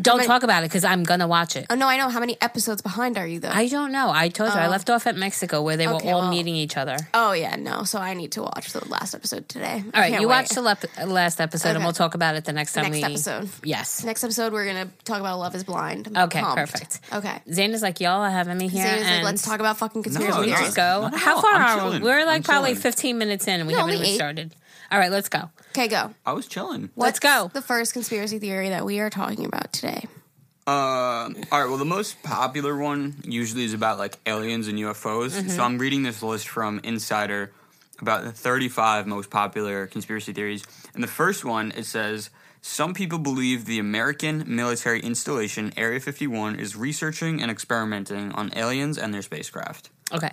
Don't 0.01 0.18
many- 0.18 0.28
talk 0.28 0.44
about 0.44 0.63
it 0.63 0.68
because 0.69 0.84
I'm 0.84 1.04
gonna 1.04 1.28
watch 1.28 1.56
it. 1.56 1.66
Oh 1.69 1.75
no, 1.75 1.88
I 1.88 1.98
know. 1.98 2.10
How 2.10 2.19
many 2.19 2.38
episodes 2.42 2.81
behind 2.81 3.18
are 3.18 3.28
you 3.28 3.40
though? 3.40 3.50
I 3.50 3.68
don't 3.68 3.92
know. 3.92 4.10
I 4.12 4.30
told 4.30 4.54
you 4.54 4.60
I 4.60 4.68
oh. 4.68 4.69
left 4.69 4.90
off 4.90 5.07
at 5.07 5.16
Mexico 5.18 5.62
where 5.62 5.78
they 5.78 5.88
were 5.88 5.94
all 5.94 6.22
well- 6.22 6.30
meeting 6.30 6.56
each 6.56 6.78
other. 6.78 6.98
oh 7.13 7.34
yeah, 7.34 7.56
no. 7.56 7.84
So 7.84 8.00
I 8.00 8.13
need 8.13 8.31
to 8.34 8.44
watch 8.44 8.72
the 8.74 8.88
last 8.90 9.13
episode 9.13 9.48
today. 9.50 9.84
All 9.94 10.01
right, 10.01 10.19
you 10.19 10.28
watch 10.28 10.50
the 10.50 10.62
lep- 10.62 10.86
uh, 11.00 11.06
last 11.06 11.42
episode, 11.42 11.75
and 11.75 11.84
we'll 11.84 11.94
talk 11.94 12.16
about 12.16 12.36
it 12.36 12.46
the 12.46 12.54
next 12.54 12.74
time 12.74 12.86
Next 12.92 12.98
we. 12.98 13.04
episode. 13.04 13.50
Yes. 13.63 14.03
Next 14.03 14.24
episode, 14.24 14.53
we're 14.53 14.65
gonna 14.65 14.89
talk 15.06 15.20
about 15.20 15.39
Love 15.39 15.56
Is 15.56 15.63
Blind. 15.63 16.08
I'm 16.08 16.25
Okay, 16.25 16.41
pumped. 16.41 16.58
perfect. 16.58 17.00
Okay. 17.13 17.39
Zane 17.51 17.72
is 17.72 17.82
like, 17.82 18.00
y'all 18.00 18.22
are 18.22 18.29
having 18.29 18.58
me 18.58 18.68
here, 18.68 18.86
Zane 18.86 19.00
is 19.00 19.06
like, 19.08 19.24
let's 19.24 19.41
talk 19.44 19.60
about 19.60 19.77
fucking 19.77 20.03
conspiracy 20.03 20.34
No, 20.36 20.39
we 20.41 20.48
theories. 20.48 20.62
just 20.65 20.75
go. 20.75 21.01
No, 21.03 21.08
no, 21.10 21.18
How 21.18 21.41
far 21.41 21.53
I'm 21.53 21.62
are 21.62 21.75
we? 21.86 21.89
chilling. 21.91 22.03
We're 22.03 22.25
like 22.25 22.38
I'm 22.38 22.44
probably 22.44 22.70
chilling. 22.72 22.82
15 22.82 23.18
minutes 23.18 23.48
in, 23.48 23.60
and 23.60 23.68
we 23.68 23.74
No, 23.74 23.79
haven't 23.79 23.96
even 23.96 24.06
eight. 24.08 24.15
started. 24.15 24.53
All 24.91 25.00
right, 25.00 25.12
let's 25.12 25.29
go. 25.29 25.50
Okay, 25.72 25.88
go. 25.88 26.13
I 26.25 26.34
was 26.34 26.48
chilling. 26.48 26.89
Let's 26.96 26.96
What's 26.96 27.19
go. 27.19 27.51
The 27.53 27.62
first 27.62 27.93
conspiracy 27.93 28.39
theory 28.39 28.69
that 28.69 28.86
we 28.86 29.00
are 29.00 29.10
talking 29.10 29.46
about 29.46 29.72
today. 29.72 30.08
Uh, 30.65 30.72
all 31.51 31.62
right. 31.62 31.67
Well, 31.67 31.77
the 31.77 31.86
most 31.86 32.22
popular 32.22 32.77
one 32.77 33.15
usually 33.24 33.63
is 33.63 33.74
about 33.74 33.98
like 33.98 34.17
aliens 34.25 34.67
and 34.67 34.77
UFOs. 34.77 35.31
Mm-hmm. 35.31 35.50
So 35.50 35.63
I'm 35.63 35.77
reading 35.77 36.03
this 36.03 36.22
list 36.22 36.48
from 36.48 36.79
Insider 36.84 37.51
about 38.00 38.24
the 38.24 38.31
35 38.31 39.08
most 39.08 39.29
popular 39.29 39.88
conspiracy 39.88 40.34
theories. 40.34 40.63
And 40.93 41.03
the 41.03 41.08
first 41.08 41.43
one 41.43 41.72
it 41.75 41.86
says 41.86 42.29
some 42.62 42.93
people 42.93 43.19
believe 43.19 43.65
the 43.65 43.79
American 43.79 44.43
military 44.48 45.00
installation 45.00 45.72
Area 45.77 46.00
51 46.00 46.60
is 46.60 46.75
researching 46.75 47.41
and 47.41 47.50
experimenting 47.50 48.31
on 48.34 48.51
aliens 48.55 48.98
and 48.98 49.13
their 49.13 49.22
spacecraft. 49.22 49.89
Okay, 50.13 50.31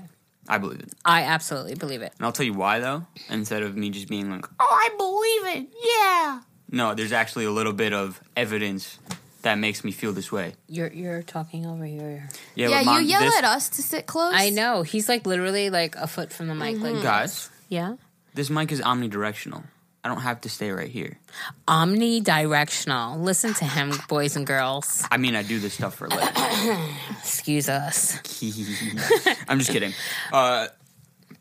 I 0.48 0.58
believe 0.58 0.80
it. 0.80 0.92
I 1.04 1.22
absolutely 1.22 1.74
believe 1.74 2.02
it. 2.02 2.12
And 2.18 2.26
I'll 2.26 2.32
tell 2.32 2.46
you 2.46 2.54
why 2.54 2.78
though. 2.80 3.06
Instead 3.28 3.62
of 3.62 3.76
me 3.76 3.90
just 3.90 4.08
being 4.08 4.30
like, 4.30 4.46
"Oh, 4.60 4.66
I 4.70 4.88
believe 4.96 5.56
it." 5.62 5.68
Yeah. 5.84 6.40
No, 6.70 6.94
there's 6.94 7.12
actually 7.12 7.44
a 7.44 7.50
little 7.50 7.72
bit 7.72 7.92
of 7.92 8.20
evidence 8.36 8.98
that 9.42 9.56
makes 9.58 9.84
me 9.84 9.92
feel 9.92 10.12
this 10.12 10.32
way. 10.32 10.54
You're 10.68 10.92
you're 10.92 11.22
talking 11.22 11.66
over 11.66 11.84
here. 11.84 12.28
Yeah, 12.54 12.68
Yeah, 12.68 12.78
but 12.80 12.86
Mom, 12.86 13.02
you 13.02 13.08
yell 13.08 13.20
this- 13.20 13.36
at 13.36 13.44
us 13.44 13.68
to 13.70 13.82
sit 13.82 14.06
close. 14.06 14.34
I 14.34 14.50
know 14.50 14.82
he's 14.82 15.08
like 15.08 15.26
literally 15.26 15.70
like 15.70 15.94
a 15.96 16.06
foot 16.06 16.32
from 16.32 16.48
the 16.48 16.54
mic. 16.54 16.76
Mm-hmm. 16.76 16.84
Like 16.96 17.02
guys. 17.02 17.50
yeah, 17.68 17.94
This 18.34 18.50
mic 18.50 18.72
is 18.72 18.80
omnidirectional. 18.80 19.64
I 20.06 20.08
don't 20.08 20.20
have 20.22 20.42
to 20.42 20.48
stay 20.48 20.70
right 20.70 20.88
here. 20.88 21.18
omnidirectional. 21.66 23.18
Listen 23.20 23.54
to 23.54 23.64
him, 23.64 23.92
boys 24.08 24.36
and 24.36 24.46
girls. 24.46 25.02
I 25.10 25.16
mean, 25.16 25.34
I 25.34 25.42
do 25.42 25.58
this 25.58 25.74
stuff 25.74 25.96
for 25.96 26.06
a 26.06 26.10
living. 26.10 26.86
Excuse 27.18 27.68
us. 27.68 28.14
I'm 29.48 29.58
just 29.58 29.72
kidding. 29.72 29.92
Uh, 30.32 30.68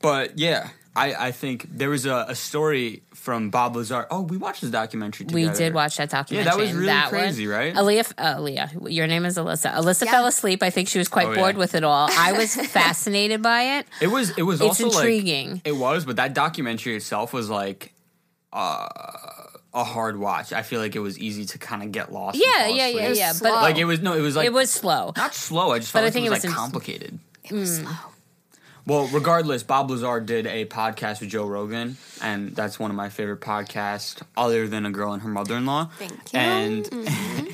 but 0.01 0.39
yeah, 0.39 0.69
I, 0.95 1.27
I 1.27 1.31
think 1.31 1.67
there 1.69 1.91
was 1.91 2.07
a, 2.07 2.25
a 2.29 2.33
story 2.35 3.03
from 3.13 3.51
Bob 3.51 3.75
Lazar. 3.75 4.07
Oh, 4.09 4.21
we 4.21 4.37
watched 4.37 4.61
this 4.61 4.71
documentary 4.71 5.27
We 5.31 5.47
did 5.49 5.75
watch 5.75 5.97
that 5.97 6.09
documentary. 6.09 6.49
that 6.49 6.57
was 6.57 6.73
really 6.73 6.87
that 6.87 7.09
crazy, 7.09 7.47
one- 7.47 7.55
right? 7.55 7.73
Aaliyah, 7.75 8.13
uh, 8.17 8.35
Aaliyah, 8.37 8.91
your 8.91 9.05
name 9.05 9.25
is 9.25 9.37
Alyssa. 9.37 9.75
Alyssa 9.75 10.05
Yeah. 10.05 10.11
fell 10.11 10.25
asleep. 10.25 10.63
I 10.63 10.71
think 10.71 10.87
she 10.89 10.97
was 10.97 11.07
quite 11.07 11.27
Oh, 11.27 11.35
bored 11.35 11.53
yeah. 11.55 11.59
with 11.59 11.75
it 11.75 11.83
all. 11.83 12.07
I 12.11 12.31
was 12.33 12.55
fascinated 12.71 13.43
by 13.43 13.77
it. 13.77 13.87
It 14.01 14.07
was. 14.07 14.31
It 14.37 14.41
was 14.43 14.59
It's 14.59 14.81
also 14.81 14.85
intriguing. 14.97 15.51
Like, 15.51 15.61
it 15.67 15.75
was, 15.75 16.03
but 16.03 16.15
that 16.15 16.33
documentary 16.33 16.95
itself 16.95 17.31
was 17.31 17.47
like 17.47 17.91
uh, 18.55 18.87
a 19.73 19.83
hard 19.83 20.17
watch. 20.17 20.53
I 20.53 20.61
feel 20.61 20.79
like 20.79 20.95
it 20.95 20.99
was 20.99 21.19
easy 21.19 21.45
to 21.45 21.57
kind 21.57 21.83
of 21.83 21.91
get 21.91 22.11
lost. 22.11 22.35
and 22.35 22.43
Yeah, 22.45 22.67
yeah, 22.67 22.87
yeah, 22.87 23.09
yeah. 23.09 23.33
But 23.41 23.51
Like 23.61 23.77
it 23.77 23.85
was 23.85 23.99
no, 24.01 24.13
it 24.13 24.21
was 24.21 24.35
like 24.35 24.45
it 24.47 24.53
was 24.53 24.71
slow. 24.71 25.11
not 25.17 25.35
slow. 25.35 25.71
I 25.71 25.79
just 25.79 25.91
But 25.93 25.99
felt 25.99 26.07
I 26.07 26.11
think 26.11 26.23
it 26.23 26.27
it 26.27 26.31
was 26.31 26.43
was 26.43 26.45
like 26.51 26.55
complicated. 26.55 27.19
It 27.43 27.51
was 27.51 27.77
slow. 27.77 27.91
Well, 28.87 29.07
regardless, 29.07 29.63
Bob 29.63 29.89
Lazar 29.89 30.19
did 30.19 30.45
a 30.45 30.65
podcast 30.65 31.19
with 31.19 31.29
Joe 31.29 31.45
Rogan, 31.47 31.97
and 32.21 32.55
that's 32.55 32.79
one 32.79 32.91
of 32.91 32.95
my 32.95 33.09
favorite 33.09 33.41
podcasts, 33.41 34.21
other 34.37 34.67
than 34.67 34.85
A 34.85 34.91
Girl 34.91 35.11
and 35.11 35.23
Her 35.23 35.29
Mother 35.29 35.55
in 35.57 35.65
Law. 35.65 35.89
Thank 35.97 36.11
you. 36.11 36.39
And 36.39 36.85
Mm-hmm. 36.85 37.47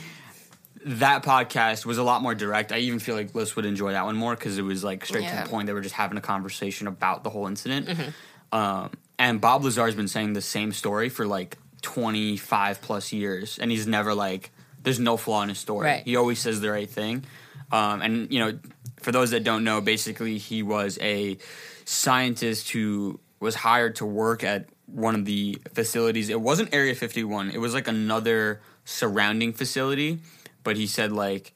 that 0.99 1.23
podcast 1.23 1.85
was 1.85 1.97
a 1.99 2.03
lot 2.03 2.21
more 2.21 2.33
direct. 2.35 2.71
I 2.71 2.79
even 2.79 2.99
feel 2.99 3.15
like 3.15 3.33
Liz 3.35 3.55
would 3.55 3.65
enjoy 3.65 3.91
that 3.93 4.03
one 4.05 4.15
more 4.15 4.35
because 4.35 4.57
it 4.57 4.63
was 4.63 4.83
like 4.83 5.05
straight 5.05 5.27
to 5.29 5.35
the 5.43 5.49
point. 5.49 5.67
They 5.67 5.73
were 5.73 5.81
just 5.81 5.95
having 5.95 6.17
a 6.17 6.21
conversation 6.21 6.87
about 6.87 7.23
the 7.23 7.29
whole 7.29 7.47
incident. 7.47 7.87
Mm-hmm. 7.87 8.55
Um, 8.57 8.89
and 9.21 9.39
Bob 9.39 9.63
Lazar's 9.63 9.93
been 9.93 10.07
saying 10.07 10.33
the 10.33 10.41
same 10.41 10.71
story 10.71 11.07
for 11.07 11.27
like 11.27 11.55
25 11.83 12.81
plus 12.81 13.13
years, 13.13 13.59
and 13.59 13.69
he's 13.69 13.85
never 13.85 14.15
like, 14.15 14.49
there's 14.81 14.99
no 14.99 15.15
flaw 15.15 15.43
in 15.43 15.49
his 15.49 15.59
story. 15.59 15.85
Right. 15.85 16.03
He 16.03 16.15
always 16.15 16.39
says 16.39 16.59
the 16.59 16.71
right 16.71 16.89
thing. 16.89 17.23
Um, 17.71 18.01
and, 18.01 18.33
you 18.33 18.39
know, 18.39 18.57
for 18.99 19.11
those 19.11 19.29
that 19.29 19.43
don't 19.43 19.63
know, 19.63 19.79
basically 19.79 20.39
he 20.39 20.63
was 20.63 20.97
a 21.01 21.37
scientist 21.85 22.71
who 22.71 23.19
was 23.39 23.53
hired 23.53 23.97
to 23.97 24.07
work 24.07 24.43
at 24.43 24.69
one 24.87 25.13
of 25.13 25.25
the 25.25 25.61
facilities. 25.75 26.29
It 26.29 26.41
wasn't 26.41 26.73
Area 26.73 26.95
51, 26.95 27.51
it 27.51 27.59
was 27.59 27.75
like 27.75 27.87
another 27.87 28.59
surrounding 28.85 29.53
facility. 29.53 30.17
But 30.63 30.77
he 30.77 30.87
said, 30.87 31.11
like, 31.11 31.53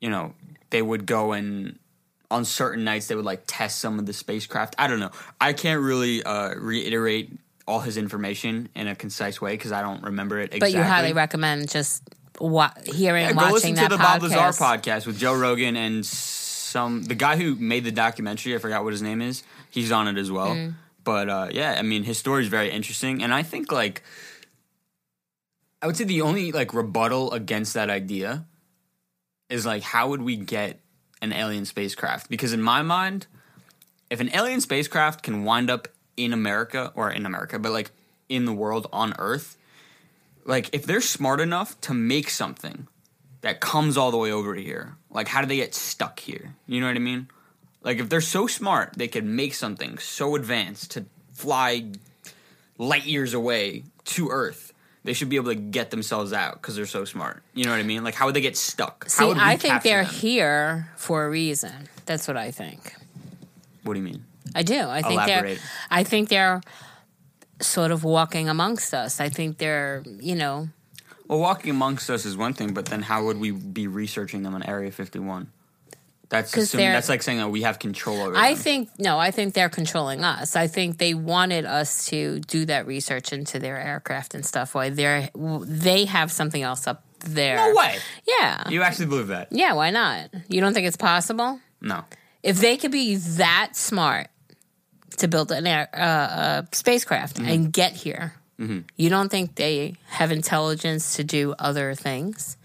you 0.00 0.08
know, 0.08 0.32
they 0.70 0.80
would 0.80 1.04
go 1.04 1.32
and 1.32 1.78
on 2.34 2.44
certain 2.44 2.82
nights 2.84 3.06
they 3.06 3.14
would 3.14 3.24
like 3.24 3.44
test 3.46 3.78
some 3.78 3.98
of 4.00 4.06
the 4.06 4.12
spacecraft. 4.12 4.74
I 4.76 4.88
don't 4.88 4.98
know. 4.98 5.12
I 5.40 5.52
can't 5.52 5.80
really 5.80 6.22
uh, 6.22 6.54
reiterate 6.56 7.30
all 7.66 7.80
his 7.80 7.96
information 7.96 8.68
in 8.74 8.88
a 8.88 8.94
concise 8.94 9.40
way 9.40 9.52
because 9.52 9.70
I 9.72 9.80
don't 9.82 10.02
remember 10.02 10.40
it 10.40 10.52
exactly. 10.52 10.72
But 10.72 10.78
you 10.78 10.82
highly 10.82 11.12
recommend 11.12 11.70
just 11.70 12.02
wa- 12.40 12.72
hearing, 12.84 13.24
Yeah, 13.24 13.32
go 13.32 13.36
watching 13.36 13.54
listen 13.54 13.74
that 13.74 13.90
to 13.90 13.96
the 13.96 14.02
Bob 14.02 14.22
Lazar 14.22 14.36
podcast. 14.36 14.58
podcast 14.60 15.06
with 15.06 15.18
Joe 15.18 15.34
Rogan 15.34 15.76
and 15.76 16.04
some 16.04 17.04
the 17.04 17.14
guy 17.14 17.36
who 17.36 17.54
made 17.54 17.84
the 17.84 17.92
documentary. 17.92 18.54
I 18.54 18.58
forgot 18.58 18.82
what 18.82 18.92
his 18.92 19.02
name 19.02 19.22
is. 19.22 19.44
He's 19.70 19.92
on 19.92 20.08
it 20.08 20.18
as 20.18 20.30
well. 20.30 20.54
Mm. 20.54 20.74
But 21.04 21.28
uh, 21.28 21.48
yeah, 21.52 21.76
I 21.78 21.82
mean, 21.82 22.02
his 22.02 22.18
story 22.18 22.42
is 22.42 22.48
very 22.48 22.70
interesting, 22.70 23.22
and 23.22 23.32
I 23.32 23.44
think 23.44 23.70
like 23.70 24.02
I 25.80 25.86
would 25.86 25.96
say 25.96 26.04
the 26.04 26.22
only 26.22 26.50
like 26.50 26.74
rebuttal 26.74 27.32
against 27.32 27.74
that 27.74 27.90
idea 27.90 28.46
is 29.48 29.64
like 29.64 29.82
how 29.82 30.08
would 30.08 30.22
we 30.22 30.36
get 30.36 30.80
an 31.24 31.32
alien 31.32 31.64
spacecraft? 31.64 32.30
Because 32.30 32.52
in 32.52 32.62
my 32.62 32.82
mind, 32.82 33.26
if 34.10 34.20
an 34.20 34.30
alien 34.34 34.60
spacecraft 34.60 35.22
can 35.22 35.44
wind 35.44 35.70
up 35.70 35.88
in 36.16 36.32
America 36.32 36.92
or 36.94 37.10
in 37.10 37.26
America, 37.26 37.58
but 37.58 37.72
like 37.72 37.90
in 38.28 38.44
the 38.44 38.52
world 38.52 38.86
on 38.92 39.14
Earth, 39.18 39.56
like 40.44 40.70
if 40.72 40.84
they're 40.84 41.00
smart 41.00 41.40
enough 41.40 41.80
to 41.80 41.94
make 41.94 42.30
something 42.30 42.86
that 43.40 43.60
comes 43.60 43.96
all 43.96 44.10
the 44.10 44.18
way 44.18 44.30
over 44.30 44.54
here, 44.54 44.96
like 45.10 45.28
how 45.28 45.40
do 45.40 45.46
they 45.46 45.56
get 45.56 45.74
stuck 45.74 46.20
here? 46.20 46.54
You 46.66 46.80
know 46.80 46.86
what 46.86 46.96
I 46.96 47.00
mean? 47.00 47.28
Like 47.82 47.98
if 47.98 48.08
they're 48.08 48.20
so 48.20 48.46
smart, 48.46 48.94
they 48.96 49.08
could 49.08 49.24
make 49.24 49.54
something 49.54 49.98
so 49.98 50.36
advanced 50.36 50.92
to 50.92 51.06
fly 51.32 51.86
light 52.78 53.04
years 53.06 53.34
away 53.34 53.84
to 54.04 54.28
Earth. 54.28 54.73
They 55.04 55.12
should 55.12 55.28
be 55.28 55.36
able 55.36 55.50
to 55.50 55.54
get 55.54 55.90
themselves 55.90 56.32
out 56.32 56.54
because 56.54 56.76
they're 56.76 56.86
so 56.86 57.04
smart. 57.04 57.42
You 57.52 57.64
know 57.64 57.70
what 57.70 57.80
I 57.80 57.82
mean? 57.84 58.02
Like 58.02 58.14
how 58.14 58.26
would 58.26 58.34
they 58.34 58.40
get 58.40 58.56
stuck? 58.56 59.08
See, 59.08 59.30
I 59.36 59.56
think 59.56 59.82
they're 59.82 60.04
them? 60.04 60.14
here 60.14 60.88
for 60.96 61.26
a 61.26 61.30
reason. 61.30 61.88
That's 62.06 62.26
what 62.26 62.36
I 62.36 62.50
think. 62.50 62.94
What 63.82 63.94
do 63.94 64.00
you 64.00 64.04
mean? 64.04 64.24
I 64.54 64.62
do. 64.62 64.80
I 64.80 65.02
think 65.02 65.14
Elaborate. 65.14 65.58
they're. 65.58 65.68
I 65.90 66.04
think 66.04 66.28
they're 66.30 66.60
sort 67.60 67.90
of 67.90 68.02
walking 68.02 68.48
amongst 68.48 68.94
us. 68.94 69.20
I 69.20 69.28
think 69.28 69.58
they're, 69.58 70.02
you 70.20 70.34
know, 70.34 70.68
Well, 71.28 71.38
walking 71.38 71.70
amongst 71.70 72.08
us 72.10 72.24
is 72.24 72.36
one 72.36 72.52
thing, 72.54 72.72
but 72.74 72.86
then 72.86 73.02
how 73.02 73.24
would 73.24 73.38
we 73.38 73.50
be 73.50 73.86
researching 73.86 74.42
them 74.42 74.54
on 74.54 74.62
Area 74.62 74.90
51? 74.90 75.50
That's 76.30 76.56
assuming, 76.56 76.90
that's 76.90 77.08
like 77.08 77.22
saying 77.22 77.38
that 77.38 77.50
we 77.50 77.62
have 77.62 77.78
control 77.78 78.20
over 78.22 78.36
I 78.36 78.54
them. 78.54 78.62
think 78.62 78.88
no, 78.98 79.18
I 79.18 79.30
think 79.30 79.54
they're 79.54 79.68
controlling 79.68 80.24
us. 80.24 80.56
I 80.56 80.66
think 80.66 80.98
they 80.98 81.14
wanted 81.14 81.64
us 81.66 82.06
to 82.06 82.40
do 82.40 82.64
that 82.66 82.86
research 82.86 83.32
into 83.32 83.58
their 83.58 83.78
aircraft 83.78 84.34
and 84.34 84.44
stuff. 84.44 84.74
Why 84.74 84.88
they're 84.90 85.28
they 85.34 86.06
have 86.06 86.32
something 86.32 86.62
else 86.62 86.86
up 86.86 87.04
there? 87.20 87.56
no 87.56 87.74
way. 87.74 87.96
Yeah, 88.26 88.68
You 88.68 88.82
actually 88.82 89.06
believe 89.06 89.28
that? 89.28 89.48
yeah. 89.50 89.74
Why 89.74 89.90
not? 89.90 90.30
You 90.48 90.60
don't 90.60 90.74
think 90.74 90.86
it's 90.86 90.96
possible? 90.96 91.60
No. 91.80 92.04
If 92.42 92.58
they 92.60 92.76
could 92.78 92.90
be 92.92 93.16
that 93.16 93.70
smart 93.76 94.28
to 95.18 95.28
build 95.28 95.52
an 95.52 95.66
air, 95.66 95.88
uh, 95.94 95.98
uh, 95.98 96.62
spacecraft 96.72 97.36
Mm-hmm. 97.36 97.48
and 97.48 97.72
get 97.72 97.92
here, 97.92 98.34
you 98.96 99.10
don't 99.10 99.28
think 99.30 99.56
they 99.56 99.94
have 100.08 100.32
intelligence 100.32 101.16
to 101.16 101.24
do 101.24 101.54
other 101.58 101.94
things? 101.94 102.56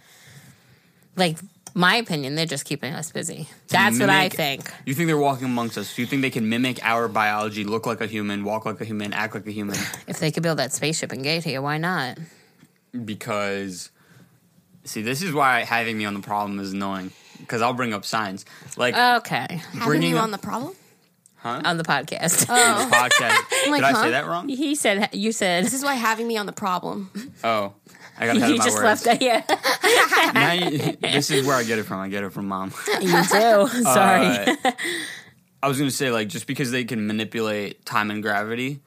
Like 1.15 1.37
my 1.73 1.95
opinion, 1.95 2.35
they're 2.35 2.45
just 2.45 2.65
keeping 2.65 2.93
us 2.93 3.11
busy. 3.11 3.47
That's 3.67 3.99
what 3.99 4.09
I 4.09 4.29
think. 4.29 4.71
You 4.85 4.93
think 4.93 5.07
they're 5.07 5.17
walking 5.17 5.45
amongst 5.45 5.77
us? 5.77 5.95
Do 5.95 6.01
you 6.01 6.07
think 6.07 6.21
they 6.21 6.29
can 6.29 6.49
mimic 6.49 6.79
our 6.83 7.07
biology, 7.07 7.63
look 7.63 7.85
like 7.85 8.01
a 8.01 8.07
human, 8.07 8.43
walk 8.43 8.65
like 8.65 8.81
a 8.81 8.85
human, 8.85 9.13
act 9.13 9.35
like 9.35 9.45
a 9.47 9.51
human? 9.51 9.75
If 10.07 10.19
they 10.19 10.31
could 10.31 10.43
build 10.43 10.59
that 10.59 10.73
spaceship 10.73 11.11
and 11.11 11.23
get 11.23 11.43
here, 11.43 11.61
why 11.61 11.77
not? 11.77 12.17
because 13.05 13.91
see, 14.83 15.01
this 15.01 15.21
is 15.21 15.33
why 15.33 15.63
having 15.63 15.97
me 15.97 16.05
on 16.05 16.13
the 16.13 16.19
problem 16.21 16.59
is 16.59 16.73
annoying. 16.73 17.11
Because 17.39 17.61
I'll 17.61 17.73
bring 17.73 17.93
up 17.93 18.03
signs 18.05 18.45
like 18.77 18.95
Okay, 18.95 19.45
Having 19.49 19.85
bringing 19.87 20.09
you 20.11 20.17
up- 20.17 20.23
on 20.23 20.31
the 20.31 20.37
problem? 20.37 20.73
Huh? 21.37 21.61
On 21.63 21.77
the 21.77 21.83
podcast. 21.85 22.47
Oh. 22.49 22.89
podcast. 22.91 23.69
like, 23.71 23.79
Did 23.81 23.83
I 23.83 23.91
huh? 23.91 24.01
say 24.03 24.09
that 24.11 24.25
wrong? 24.27 24.49
he 24.49 24.75
said, 24.75 25.09
"You 25.13 25.31
said." 25.31 25.63
This 25.63 25.73
is 25.73 25.83
why 25.83 25.93
having 25.95 26.27
me 26.27 26.35
on 26.35 26.45
the 26.47 26.51
problem. 26.51 27.11
Oh, 27.45 27.73
I 28.19 28.25
got 28.25 28.37
ahead 28.37 28.49
You 28.49 28.55
of 28.55 28.59
my 28.59 28.65
just 28.65 28.77
words. 28.77 29.05
left 29.05 29.19
that. 29.19 29.21
Yeah, 29.21 29.43
Now 30.33 30.51
you- 30.51 30.97
this 31.01 31.31
is 31.31 31.45
where 31.47 31.55
I 31.55 31.63
get 31.63 31.79
it 31.79 31.83
from. 31.83 31.99
I 31.99 32.09
get 32.09 32.23
it 32.23 32.31
from 32.33 32.47
mom. 32.47 32.73
you 33.01 33.07
do. 33.07 33.67
Sorry. 33.67 34.47
Uh, 34.63 34.71
I 35.63 35.67
was 35.67 35.77
going 35.77 35.89
to 35.89 35.95
say, 35.95 36.11
like, 36.11 36.27
just 36.29 36.47
because 36.47 36.71
they 36.71 36.83
can 36.85 37.05
manipulate 37.07 37.85
time 37.85 38.11
and 38.11 38.21
gravity 38.23 38.79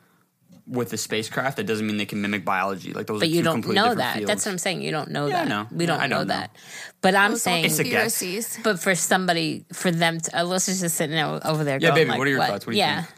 with 0.66 0.90
the 0.90 0.96
spacecraft, 0.96 1.56
that 1.58 1.64
doesn't 1.64 1.86
mean 1.86 1.96
they 1.96 2.06
can 2.06 2.22
mimic 2.22 2.44
biology. 2.44 2.92
Like 2.92 3.06
those, 3.06 3.20
but 3.20 3.26
are 3.26 3.30
you 3.30 3.38
two 3.40 3.42
don't 3.44 3.54
completely 3.56 3.76
know 3.76 3.82
different 3.94 3.98
that. 3.98 4.14
Fields. 4.16 4.28
That's 4.28 4.46
what 4.46 4.52
I'm 4.52 4.58
saying. 4.58 4.80
You 4.82 4.90
don't 4.90 5.10
know 5.10 5.26
Yeah, 5.26 5.44
that. 5.44 5.48
No, 5.48 5.66
We 5.76 5.86
don't, 5.86 6.00
I 6.00 6.06
know, 6.06 6.18
don't 6.18 6.28
know. 6.28 6.34
that. 6.34 6.56
But 7.00 7.14
I'm 7.14 7.32
Those 7.32 7.42
saying, 7.42 7.64
It's 7.64 7.78
a 7.78 7.84
guess. 7.84 8.58
but 8.62 8.78
for 8.78 8.94
somebody, 8.94 9.64
for 9.72 9.90
them 9.90 10.20
to, 10.20 10.40
uh, 10.40 10.44
let's 10.44 10.66
just 10.66 10.94
sitting 10.96 11.18
over 11.18 11.64
there. 11.64 11.78
Yeah, 11.80 11.88
going 11.90 11.94
baby, 11.94 12.10
like, 12.10 12.18
what 12.18 12.26
are 12.26 12.30
your 12.30 12.38
thoughts? 12.46 12.64
What 12.66 12.72
do 12.72 12.76
you 12.78 12.84
yeah. 12.84 13.02
think? 13.02 13.14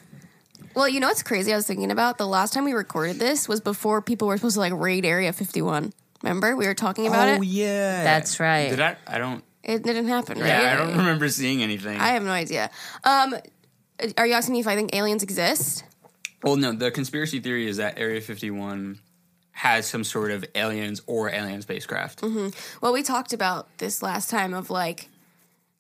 Well, 0.75 0.89
you 0.89 0.99
know 0.99 1.07
what's 1.07 1.23
crazy? 1.23 1.53
I 1.53 1.57
was 1.57 1.67
thinking 1.67 1.93
about 1.93 2.19
the 2.19 2.27
last 2.27 2.53
time 2.55 2.65
we 2.65 2.73
recorded 2.73 3.17
this 3.21 3.47
was 3.49 3.61
before 3.61 4.03
people 4.03 4.27
were 4.27 4.37
supposed 4.37 4.55
to 4.55 4.61
like 4.61 4.73
raid 4.73 5.05
Area 5.05 5.33
51. 5.33 5.93
Remember? 6.25 6.57
We 6.57 6.67
were 6.67 6.75
talking 6.75 7.07
about 7.07 7.29
it. 7.29 7.39
oh 7.39 7.43
yeah, 7.43 8.03
That's 8.03 8.41
right. 8.41 8.71
Did 8.71 8.81
I? 8.81 8.97
I 9.07 9.19
don't. 9.19 9.45
It 9.63 9.83
didn't 9.83 10.09
happen, 10.09 10.39
right? 10.39 10.49
Yeah, 10.49 10.73
I 10.73 10.77
don't 10.77 10.97
remember 10.97 11.29
seeing 11.29 11.63
anything. 11.63 12.01
I 12.01 12.09
have 12.09 12.23
no 12.23 12.31
idea. 12.31 12.71
Um, 13.05 13.35
are 14.17 14.27
you 14.27 14.33
asking 14.33 14.55
me 14.55 14.61
if 14.61 14.67
I 14.67 14.75
think 14.75 14.95
aliens 14.95 15.23
exist? 15.23 15.85
well, 16.43 16.57
no. 16.57 16.73
The 16.73 16.91
conspiracy 16.91 17.41
theory 17.41 17.69
is 17.69 17.77
that 17.77 17.99
Area 17.99 18.21
51 18.23 18.99
has 19.53 19.87
some 19.87 20.03
sort 20.03 20.31
of 20.31 20.45
aliens 20.55 21.01
or 21.07 21.31
alien 21.31 21.63
spacecraft. 21.63 22.23
Mm-hmm. 22.23 22.49
Well, 22.81 22.93
we 22.93 23.03
talked 23.03 23.33
about 23.33 23.69
this 23.79 24.03
last 24.03 24.29
time 24.31 24.53
of 24.55 24.69
like, 24.71 25.09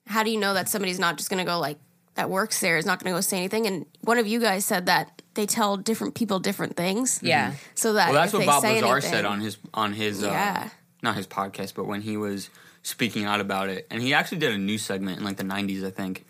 how 0.07 0.23
do 0.23 0.31
you 0.31 0.39
know 0.39 0.55
that 0.55 0.69
somebody's 0.69 0.99
not 0.99 1.17
just 1.17 1.29
going 1.31 1.45
to 1.45 1.51
go 1.51 1.59
like 1.59 1.79
that 2.15 2.29
works 2.31 2.61
there 2.61 2.77
is 2.77 2.87
not 2.87 3.03
going 3.03 3.13
to 3.13 3.17
go 3.17 3.21
say 3.23 3.39
anything? 3.39 3.67
And 3.67 3.87
one 4.03 4.19
of 4.19 4.27
you 4.27 4.41
guys 4.41 4.65
said 4.67 4.87
that 4.87 5.14
they 5.35 5.47
tell 5.47 5.77
different 5.77 6.15
people 6.15 6.39
different 6.41 6.77
things. 6.77 7.21
Yeah. 7.23 7.55
So 7.75 7.93
that 7.95 8.07
Well, 8.13 8.15
that's 8.23 8.29
if 8.33 8.35
what 8.35 8.41
they 8.41 8.47
Bob 8.47 8.63
say 8.63 8.75
Lazar 8.83 8.93
anything- 8.95 9.11
said 9.11 9.25
on 9.25 9.41
his 9.41 9.59
on 9.73 9.93
his 9.93 10.23
Yeah. 10.23 10.65
uh, 10.67 10.69
not 11.03 11.17
his 11.17 11.27
podcast, 11.27 11.75
but 11.75 11.87
when 11.87 12.01
he 12.03 12.17
was 12.17 12.49
speaking 12.83 13.25
out 13.25 13.41
about 13.41 13.69
it, 13.69 13.87
and 13.91 14.01
he 14.03 14.15
actually 14.15 14.39
did 14.39 14.53
a 14.53 14.59
news 14.59 14.83
segment 14.85 15.19
in 15.19 15.25
like 15.25 15.37
the 15.37 15.45
'90s, 15.45 15.85
I 15.85 15.91
think. 15.91 16.25